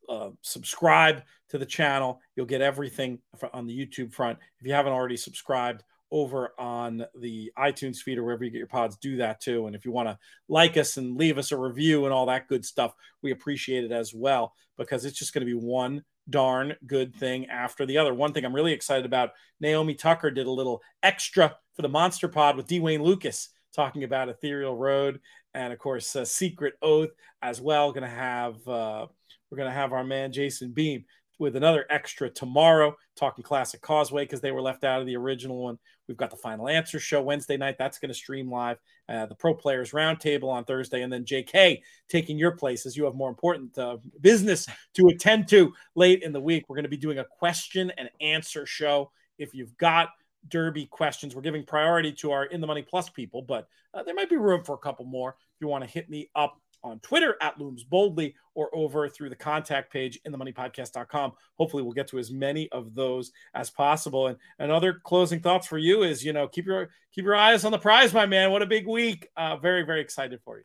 uh, 0.10 0.30
subscribe 0.42 1.24
to 1.50 1.58
the 1.58 1.66
channel. 1.66 2.20
You'll 2.36 2.46
get 2.46 2.62
everything 2.62 3.20
on 3.54 3.66
the 3.66 3.78
YouTube 3.78 4.14
front. 4.14 4.38
If 4.60 4.68
you 4.68 4.74
haven't 4.74 4.92
already 4.92 5.18
subscribed, 5.18 5.84
over 6.12 6.54
on 6.58 7.06
the 7.20 7.52
iTunes 7.58 7.98
feed 7.98 8.18
or 8.18 8.24
wherever 8.24 8.44
you 8.44 8.52
get 8.52 8.58
your 8.58 8.68
pods, 8.68 8.98
do 8.98 9.18
that 9.18 9.42
too. 9.42 9.68
And 9.68 9.76
if 9.76 9.86
you 9.86 9.92
want 9.92 10.10
to 10.10 10.18
like 10.48 10.78
us 10.78 10.98
and 10.98 11.18
leave 11.18 11.38
us 11.38 11.52
a 11.52 11.58
review 11.58 12.06
and 12.06 12.14
all 12.14 12.26
that 12.28 12.48
good 12.48 12.66
stuff, 12.66 12.94
we 13.22 13.32
appreciate 13.32 13.84
it 13.84 13.92
as 13.92 14.14
well 14.14 14.54
because 14.78 15.06
it's 15.06 15.20
just 15.20 15.34
going 15.34 15.46
to 15.46 15.54
be 15.54 15.60
one 15.60 16.04
darn 16.30 16.76
good 16.86 17.16
thing 17.16 17.48
after 17.48 17.86
the 17.86 17.98
other. 17.98 18.14
One 18.14 18.34
thing 18.34 18.46
I'm 18.46 18.56
really 18.56 18.74
excited 18.74 19.06
about 19.06 19.32
Naomi 19.60 19.96
Tucker 19.96 20.32
did 20.32 20.48
a 20.48 20.52
little 20.52 20.82
extra 21.04 21.56
for 21.76 21.82
the 21.82 21.90
Monster 21.90 22.28
Pod 22.28 22.56
with 22.56 22.68
D. 22.68 22.80
Wayne 22.80 23.04
Lukas 23.04 23.50
talking 23.76 24.04
about 24.04 24.30
Ethereal 24.30 24.76
Road 24.76 25.20
and, 25.54 25.74
of 25.74 25.80
course, 25.80 26.16
Secret 26.26 26.76
Oath 26.82 27.10
as 27.42 27.62
well. 27.62 27.92
Going 27.92 28.04
to 28.04 28.10
have, 28.10 28.56
uh, 28.68 29.08
we're 29.50 29.58
going 29.58 29.70
to 29.70 29.76
have 29.76 29.94
our 29.94 30.04
man 30.04 30.32
Jason 30.32 30.72
Beam 30.72 31.06
with 31.40 31.56
another 31.56 31.86
extra 31.90 32.30
tomorrow, 32.30 32.96
talking 33.16 33.44
Classic 33.44 33.82
Causeway 33.82 34.26
because 34.26 34.42
they 34.42 34.52
were 34.52 34.62
left 34.62 34.84
out 34.84 35.00
of 35.00 35.08
the 35.08 35.16
original 35.16 35.64
one. 35.64 35.80
We've 36.10 36.18
got 36.18 36.32
the 36.32 36.38
Final 36.38 36.68
Answer 36.68 37.00
show 37.00 37.22
Wednesday 37.22 37.56
night. 37.56 37.78
That's 37.78 38.00
going 38.00 38.10
to 38.10 38.16
stream 38.16 38.52
live. 38.52 38.80
Uh, 39.08 39.28
the 39.28 39.36
Pro 39.36 39.54
Players 39.54 39.92
Roundtable 39.92 40.50
on 40.50 40.66
Thursday. 40.66 41.04
And 41.04 41.14
then 41.14 41.24
JK 41.24 41.82
taking 42.10 42.40
your 42.40 42.52
place 42.52 42.88
as 42.88 42.98
you 42.98 43.06
have 43.06 43.14
more 43.14 43.30
important 43.30 43.78
uh, 43.78 43.98
business 44.20 44.68
to 44.96 45.08
attend 45.10 45.48
to 45.50 45.72
late 45.94 46.24
in 46.24 46.34
the 46.34 46.42
week. 46.42 46.66
We're 46.68 46.76
going 46.76 46.84
to 46.84 46.90
be 46.90 46.98
doing 46.98 47.20
a 47.20 47.24
question 47.24 47.92
and 47.96 48.10
answer 48.22 48.66
show. 48.66 49.12
If 49.38 49.54
you've 49.54 49.78
got 49.78 50.10
Derby 50.48 50.88
questions, 50.88 51.36
we're 51.36 51.44
giving 51.44 51.64
priority 51.64 52.12
to 52.14 52.32
our 52.32 52.46
In 52.46 52.60
the 52.60 52.68
Money 52.68 52.82
Plus 52.82 53.08
people, 53.10 53.44
but 53.44 53.68
uh, 53.94 54.02
there 54.02 54.16
might 54.16 54.32
be 54.32 54.38
room 54.38 54.64
for 54.64 54.74
a 54.74 54.80
couple 54.80 55.06
more. 55.06 55.36
If 55.56 55.62
you 55.62 55.68
want 55.68 55.84
to 55.84 55.90
hit 55.90 56.10
me 56.10 56.32
up 56.36 56.60
on 56.84 57.00
Twitter 57.00 57.36
at 57.42 57.60
Looms 57.60 57.84
Boldly 57.84 58.36
or 58.56 58.74
over 58.76 59.08
through 59.10 59.30
the 59.30 59.36
contact 59.36 59.92
page 59.92 60.20
in 60.26 60.32
the 60.32 60.38
moneypodcast.com. 60.38 61.34
Hopefully, 61.56 61.84
we'll 61.84 61.94
get 61.94 62.08
to 62.10 62.20
as 62.20 62.32
many 62.32 62.70
of 62.72 62.96
those 62.96 63.32
as 63.54 63.70
possible. 63.70 64.28
And 64.28 64.38
another 64.60 65.02
closing 65.04 65.40
thoughts 65.40 65.68
for 65.68 65.78
you 65.78 66.04
is, 66.04 66.24
you 66.24 66.34
know, 66.34 66.48
keep 66.48 66.66
your 66.66 66.90
keep 67.14 67.26
your 67.26 67.36
eyes 67.36 67.66
on 67.66 67.72
the 67.72 67.80
prize, 67.80 68.14
my 68.14 68.26
man. 68.26 68.52
What 68.52 68.62
a 68.62 68.68
big 68.68 68.88
week. 68.88 69.28
Uh, 69.38 69.58
very, 69.58 69.84
very 69.84 70.02
excited 70.02 70.40
for 70.44 70.58
you. 70.58 70.64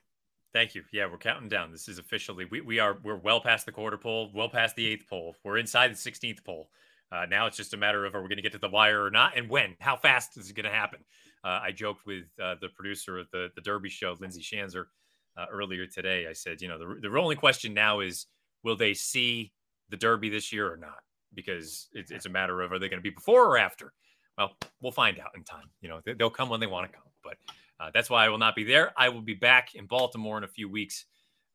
Thank 0.52 0.76
you. 0.76 0.84
Yeah, 0.92 1.06
we're 1.10 1.18
counting 1.18 1.48
down. 1.48 1.72
This 1.72 1.88
is 1.88 1.98
officially 1.98 2.44
we, 2.44 2.60
we 2.60 2.78
are 2.78 2.96
we're 3.02 3.16
well 3.16 3.40
past 3.40 3.66
the 3.66 3.72
quarter 3.72 3.98
pole, 3.98 4.30
well 4.32 4.48
past 4.48 4.76
the 4.76 4.86
eighth 4.86 5.08
pole. 5.08 5.34
We're 5.44 5.58
inside 5.58 5.90
the 5.90 5.96
16th 5.96 6.44
pole. 6.44 6.68
Uh, 7.10 7.26
now 7.26 7.46
it's 7.46 7.56
just 7.56 7.74
a 7.74 7.76
matter 7.76 8.04
of 8.04 8.14
are 8.14 8.22
we 8.22 8.28
going 8.28 8.36
to 8.36 8.42
get 8.42 8.52
to 8.52 8.58
the 8.58 8.68
wire 8.68 9.04
or 9.04 9.10
not, 9.10 9.36
and 9.36 9.48
when? 9.48 9.76
How 9.80 9.96
fast 9.96 10.36
is 10.36 10.50
it 10.50 10.56
going 10.56 10.64
to 10.64 10.70
happen? 10.70 11.00
Uh, 11.44 11.60
I 11.62 11.72
joked 11.72 12.06
with 12.06 12.24
uh, 12.42 12.54
the 12.60 12.68
producer 12.68 13.18
of 13.18 13.28
the 13.32 13.50
the 13.56 13.60
Derby 13.60 13.88
show, 13.88 14.16
Lindsay 14.18 14.42
Schanzer, 14.42 14.86
uh, 15.36 15.46
earlier 15.50 15.86
today. 15.86 16.26
I 16.28 16.32
said, 16.32 16.60
you 16.60 16.68
know, 16.68 16.78
the 16.78 17.08
the 17.08 17.18
only 17.18 17.36
question 17.36 17.74
now 17.74 18.00
is 18.00 18.26
will 18.62 18.76
they 18.76 18.94
see 18.94 19.52
the 19.90 19.96
Derby 19.96 20.28
this 20.28 20.52
year 20.52 20.72
or 20.72 20.76
not? 20.76 20.98
Because 21.34 21.88
it's, 21.92 22.10
it's 22.10 22.26
a 22.26 22.30
matter 22.30 22.60
of 22.62 22.72
are 22.72 22.78
they 22.78 22.88
going 22.88 22.98
to 22.98 23.02
be 23.02 23.10
before 23.10 23.44
or 23.46 23.58
after? 23.58 23.92
Well, 24.38 24.56
we'll 24.80 24.92
find 24.92 25.18
out 25.18 25.30
in 25.36 25.44
time. 25.44 25.66
You 25.80 25.88
know, 25.88 26.00
they, 26.04 26.14
will 26.14 26.30
come 26.30 26.48
when 26.48 26.60
they 26.60 26.66
want 26.66 26.90
to 26.90 26.96
come, 26.96 27.06
but 27.22 27.36
uh, 27.80 27.90
that's 27.92 28.10
why 28.10 28.24
I 28.24 28.28
will 28.28 28.38
not 28.38 28.56
be 28.56 28.64
there. 28.64 28.92
I 28.96 29.08
will 29.08 29.22
be 29.22 29.34
back 29.34 29.74
in 29.74 29.86
Baltimore 29.86 30.38
in 30.38 30.44
a 30.44 30.48
few 30.48 30.68
weeks 30.68 31.06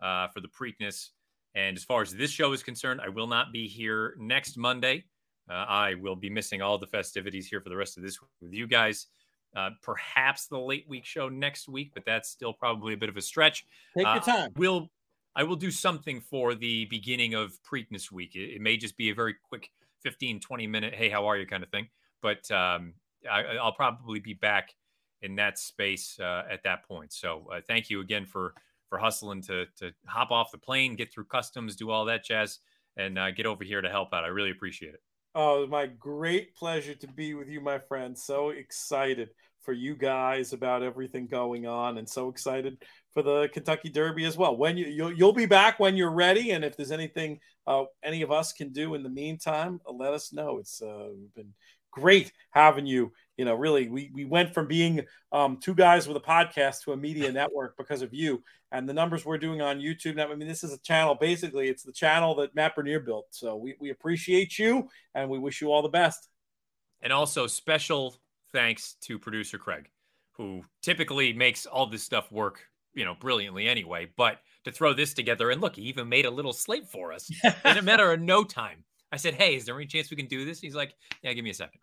uh, 0.01 0.27
for 0.29 0.41
the 0.41 0.47
Preakness. 0.47 1.09
And 1.55 1.75
as 1.75 1.83
far 1.83 2.01
as 2.01 2.13
this 2.13 2.31
show 2.31 2.53
is 2.53 2.63
concerned, 2.63 3.01
I 3.03 3.09
will 3.09 3.27
not 3.27 3.51
be 3.51 3.67
here 3.67 4.15
next 4.17 4.57
Monday. 4.57 5.05
Uh, 5.49 5.65
I 5.67 5.95
will 5.95 6.15
be 6.15 6.29
missing 6.29 6.61
all 6.61 6.77
the 6.77 6.87
festivities 6.87 7.47
here 7.47 7.59
for 7.59 7.69
the 7.69 7.75
rest 7.75 7.97
of 7.97 8.03
this 8.03 8.21
week 8.21 8.29
with 8.41 8.53
you 8.53 8.67
guys. 8.67 9.07
Uh, 9.55 9.71
perhaps 9.81 10.45
the 10.45 10.59
late 10.59 10.85
week 10.87 11.05
show 11.05 11.27
next 11.27 11.67
week, 11.67 11.91
but 11.93 12.03
that's 12.05 12.29
still 12.29 12.53
probably 12.53 12.93
a 12.93 12.97
bit 12.97 13.09
of 13.09 13.17
a 13.17 13.21
stretch. 13.21 13.65
Take 13.97 14.05
your 14.05 14.17
uh, 14.17 14.19
time. 14.19 14.51
We'll 14.55 14.91
I 15.35 15.43
will 15.43 15.55
do 15.55 15.71
something 15.71 16.21
for 16.21 16.53
the 16.53 16.85
beginning 16.85 17.33
of 17.33 17.57
Preakness 17.63 18.11
week. 18.11 18.35
It, 18.35 18.55
it, 18.55 18.61
may 18.61 18.77
just 18.77 18.97
be 18.97 19.09
a 19.09 19.15
very 19.15 19.35
quick 19.41 19.69
15, 20.03 20.39
20 20.39 20.67
minute, 20.67 20.93
hey, 20.93 21.09
how 21.09 21.27
are 21.27 21.37
you 21.37 21.45
kind 21.45 21.63
of 21.63 21.69
thing. 21.69 21.87
But 22.21 22.49
um, 22.51 22.93
I, 23.29 23.55
will 23.63 23.71
probably 23.71 24.19
be 24.19 24.33
back 24.33 24.73
in 25.21 25.35
that 25.35 25.57
space 25.57 26.19
uh, 26.19 26.43
at 26.49 26.63
that 26.63 26.87
point. 26.87 27.13
So 27.13 27.47
uh, 27.53 27.61
thank 27.67 27.89
you 27.89 28.01
again 28.01 28.25
for 28.25 28.53
for 28.89 28.97
hustling 28.97 29.41
to 29.43 29.65
to 29.77 29.91
hop 30.07 30.31
off 30.31 30.51
the 30.51 30.57
plane, 30.57 30.95
get 30.95 31.13
through 31.13 31.25
customs, 31.25 31.75
do 31.75 31.89
all 31.89 32.05
that 32.05 32.23
jazz, 32.23 32.59
and 32.97 33.17
uh, 33.19 33.31
get 33.31 33.45
over 33.45 33.63
here 33.63 33.81
to 33.81 33.89
help 33.89 34.13
out. 34.13 34.23
I 34.23 34.27
really 34.27 34.51
appreciate 34.51 34.93
it. 34.93 35.01
Oh, 35.41 35.65
my 35.67 35.85
great 35.85 36.53
pleasure 36.53 36.95
to 36.95 37.07
be 37.07 37.33
with 37.33 37.47
you, 37.47 37.61
my 37.61 37.79
friend. 37.79 38.17
So 38.17 38.49
excited 38.49 39.29
for 39.61 39.71
you 39.71 39.95
guys 39.95 40.51
about 40.51 40.83
everything 40.83 41.27
going 41.27 41.65
on, 41.65 41.97
and 41.97 42.09
so 42.09 42.27
excited 42.27 42.83
for 43.13 43.23
the 43.23 43.47
Kentucky 43.53 43.87
Derby 43.87 44.25
as 44.25 44.35
well. 44.35 44.57
When 44.57 44.75
you 44.75 44.87
you'll, 44.87 45.13
you'll 45.13 45.31
be 45.31 45.45
back 45.45 45.79
when 45.79 45.95
you're 45.95 46.11
ready, 46.11 46.51
and 46.51 46.65
if 46.65 46.75
there's 46.75 46.91
anything 46.91 47.39
uh, 47.67 47.85
any 48.03 48.21
of 48.21 48.33
us 48.33 48.51
can 48.51 48.73
do 48.73 48.95
in 48.95 49.01
the 49.01 49.07
meantime, 49.07 49.79
let 49.89 50.13
us 50.13 50.33
know. 50.33 50.57
It's 50.57 50.81
uh, 50.81 51.07
been 51.37 51.53
great 51.91 52.31
having 52.51 52.85
you. 52.85 53.11
You 53.37 53.45
know, 53.45 53.55
really, 53.55 53.89
we 53.89 54.11
we 54.13 54.25
went 54.25 54.53
from 54.53 54.67
being 54.67 55.05
um, 55.31 55.57
two 55.57 55.73
guys 55.73 56.07
with 56.07 56.17
a 56.17 56.21
podcast 56.21 56.83
to 56.83 56.91
a 56.91 56.97
media 56.97 57.31
network 57.33 57.77
because 57.77 58.01
of 58.01 58.13
you 58.13 58.43
and 58.71 58.87
the 58.87 58.93
numbers 58.93 59.25
we're 59.25 59.37
doing 59.37 59.61
on 59.61 59.79
YouTube. 59.79 60.15
Now, 60.15 60.31
I 60.31 60.35
mean, 60.35 60.47
this 60.47 60.63
is 60.63 60.73
a 60.73 60.79
channel. 60.79 61.15
Basically, 61.15 61.69
it's 61.69 61.83
the 61.83 61.91
channel 61.91 62.35
that 62.35 62.55
Matt 62.55 62.75
Bernier 62.75 62.99
built. 62.99 63.27
So 63.31 63.55
we 63.55 63.75
we 63.79 63.89
appreciate 63.89 64.59
you 64.59 64.89
and 65.15 65.29
we 65.29 65.39
wish 65.39 65.61
you 65.61 65.71
all 65.71 65.81
the 65.81 65.89
best. 65.89 66.27
And 67.01 67.13
also 67.13 67.47
special 67.47 68.15
thanks 68.51 68.95
to 69.01 69.17
producer 69.17 69.57
Craig, 69.57 69.89
who 70.33 70.63
typically 70.81 71.33
makes 71.33 71.65
all 71.65 71.85
this 71.85 72.03
stuff 72.03 72.31
work, 72.31 72.61
you 72.93 73.05
know, 73.05 73.15
brilliantly 73.15 73.67
anyway. 73.67 74.07
But 74.17 74.39
to 74.65 74.71
throw 74.71 74.93
this 74.93 75.13
together 75.13 75.49
and 75.49 75.61
look, 75.61 75.75
he 75.75 75.83
even 75.83 76.09
made 76.09 76.25
a 76.25 76.31
little 76.31 76.53
slate 76.53 76.87
for 76.87 77.13
us 77.13 77.31
in 77.65 77.77
a 77.77 77.81
matter 77.81 78.11
of 78.11 78.19
no 78.19 78.43
time. 78.43 78.83
I 79.11 79.17
said, 79.17 79.33
"Hey, 79.33 79.55
is 79.55 79.65
there 79.65 79.75
any 79.75 79.85
chance 79.85 80.09
we 80.09 80.17
can 80.17 80.27
do 80.27 80.45
this?" 80.45 80.59
He's 80.59 80.75
like, 80.75 80.95
"Yeah, 81.21 81.33
give 81.33 81.43
me 81.43 81.51
a 81.51 81.55
second. 81.55 81.79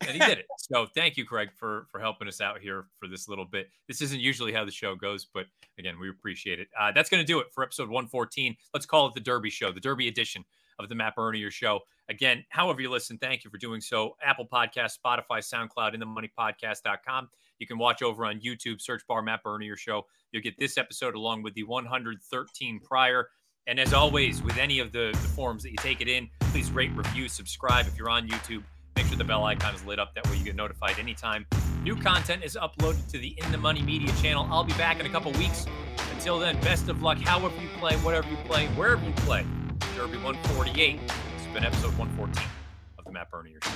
And 0.00 0.10
he 0.10 0.18
did 0.18 0.38
it. 0.38 0.46
so 0.58 0.86
thank 0.86 1.16
you, 1.16 1.24
Craig, 1.24 1.50
for 1.56 1.86
for 1.90 2.00
helping 2.00 2.28
us 2.28 2.40
out 2.40 2.60
here 2.60 2.86
for 2.98 3.08
this 3.08 3.28
little 3.28 3.44
bit. 3.44 3.70
This 3.88 4.00
isn't 4.00 4.20
usually 4.20 4.52
how 4.52 4.64
the 4.64 4.70
show 4.70 4.94
goes, 4.94 5.26
but 5.32 5.46
again, 5.78 5.98
we 6.00 6.08
appreciate 6.08 6.60
it. 6.60 6.68
Uh, 6.78 6.92
that's 6.92 7.10
going 7.10 7.20
to 7.22 7.26
do 7.26 7.40
it 7.40 7.48
for 7.52 7.64
episode 7.64 7.88
114. 7.88 8.56
Let's 8.74 8.86
call 8.86 9.06
it 9.06 9.14
the 9.14 9.20
Derby 9.20 9.50
Show, 9.50 9.72
the 9.72 9.80
Derby 9.80 10.08
edition 10.08 10.44
of 10.78 10.88
the 10.88 10.94
Matt 10.94 11.16
Bernier 11.16 11.50
Show. 11.50 11.80
Again, 12.08 12.44
however 12.48 12.80
you 12.80 12.90
listen, 12.90 13.18
thank 13.18 13.44
you 13.44 13.50
for 13.50 13.58
doing 13.58 13.80
so. 13.80 14.16
Apple 14.22 14.46
Podcast, 14.50 14.98
Spotify, 15.04 15.40
SoundCloud, 15.40 15.94
in 15.94 16.00
the 16.00 16.06
moneypodcast.com. 16.06 17.28
You 17.58 17.66
can 17.66 17.78
watch 17.78 18.02
over 18.02 18.24
on 18.24 18.40
YouTube, 18.40 18.80
search 18.80 19.02
bar 19.08 19.20
Matt 19.20 19.42
Bernier 19.42 19.76
Show. 19.76 20.06
You'll 20.30 20.42
get 20.42 20.56
this 20.58 20.78
episode 20.78 21.16
along 21.16 21.42
with 21.42 21.54
the 21.54 21.64
113 21.64 22.80
prior. 22.80 23.28
And 23.68 23.78
as 23.78 23.92
always, 23.92 24.42
with 24.42 24.56
any 24.56 24.80
of 24.80 24.90
the, 24.90 25.10
the 25.12 25.28
forms 25.28 25.62
that 25.62 25.70
you 25.70 25.76
take 25.76 26.00
it 26.00 26.08
in, 26.08 26.28
please 26.40 26.72
rate, 26.72 26.90
review, 26.96 27.28
subscribe 27.28 27.86
if 27.86 27.96
you're 27.96 28.10
on 28.10 28.26
YouTube. 28.26 28.64
Make 28.96 29.06
sure 29.06 29.16
the 29.16 29.22
bell 29.22 29.44
icon 29.44 29.74
is 29.74 29.84
lit 29.84 30.00
up. 30.00 30.14
That 30.14 30.26
way 30.28 30.38
you 30.38 30.44
get 30.44 30.56
notified 30.56 30.98
anytime 30.98 31.46
new 31.88 31.96
content 31.96 32.44
is 32.44 32.54
uploaded 32.60 33.10
to 33.10 33.18
the 33.18 33.34
In 33.42 33.50
the 33.50 33.56
Money 33.56 33.80
Media 33.80 34.12
channel. 34.20 34.46
I'll 34.50 34.62
be 34.62 34.74
back 34.74 35.00
in 35.00 35.06
a 35.06 35.08
couple 35.08 35.32
weeks. 35.32 35.64
Until 36.12 36.38
then, 36.38 36.60
best 36.60 36.88
of 36.88 37.02
luck, 37.02 37.16
however 37.16 37.54
you 37.62 37.68
play, 37.78 37.96
whatever 37.96 38.28
you 38.28 38.36
play, 38.44 38.66
wherever 38.68 39.02
you 39.02 39.12
play. 39.12 39.46
Derby 39.96 40.18
148. 40.18 41.00
This 41.00 41.10
has 41.10 41.54
been 41.54 41.64
episode 41.64 41.96
114 41.96 42.44
of 42.98 43.04
the 43.06 43.10
Matt 43.10 43.30
Bernier 43.30 43.58
Show. 43.62 43.70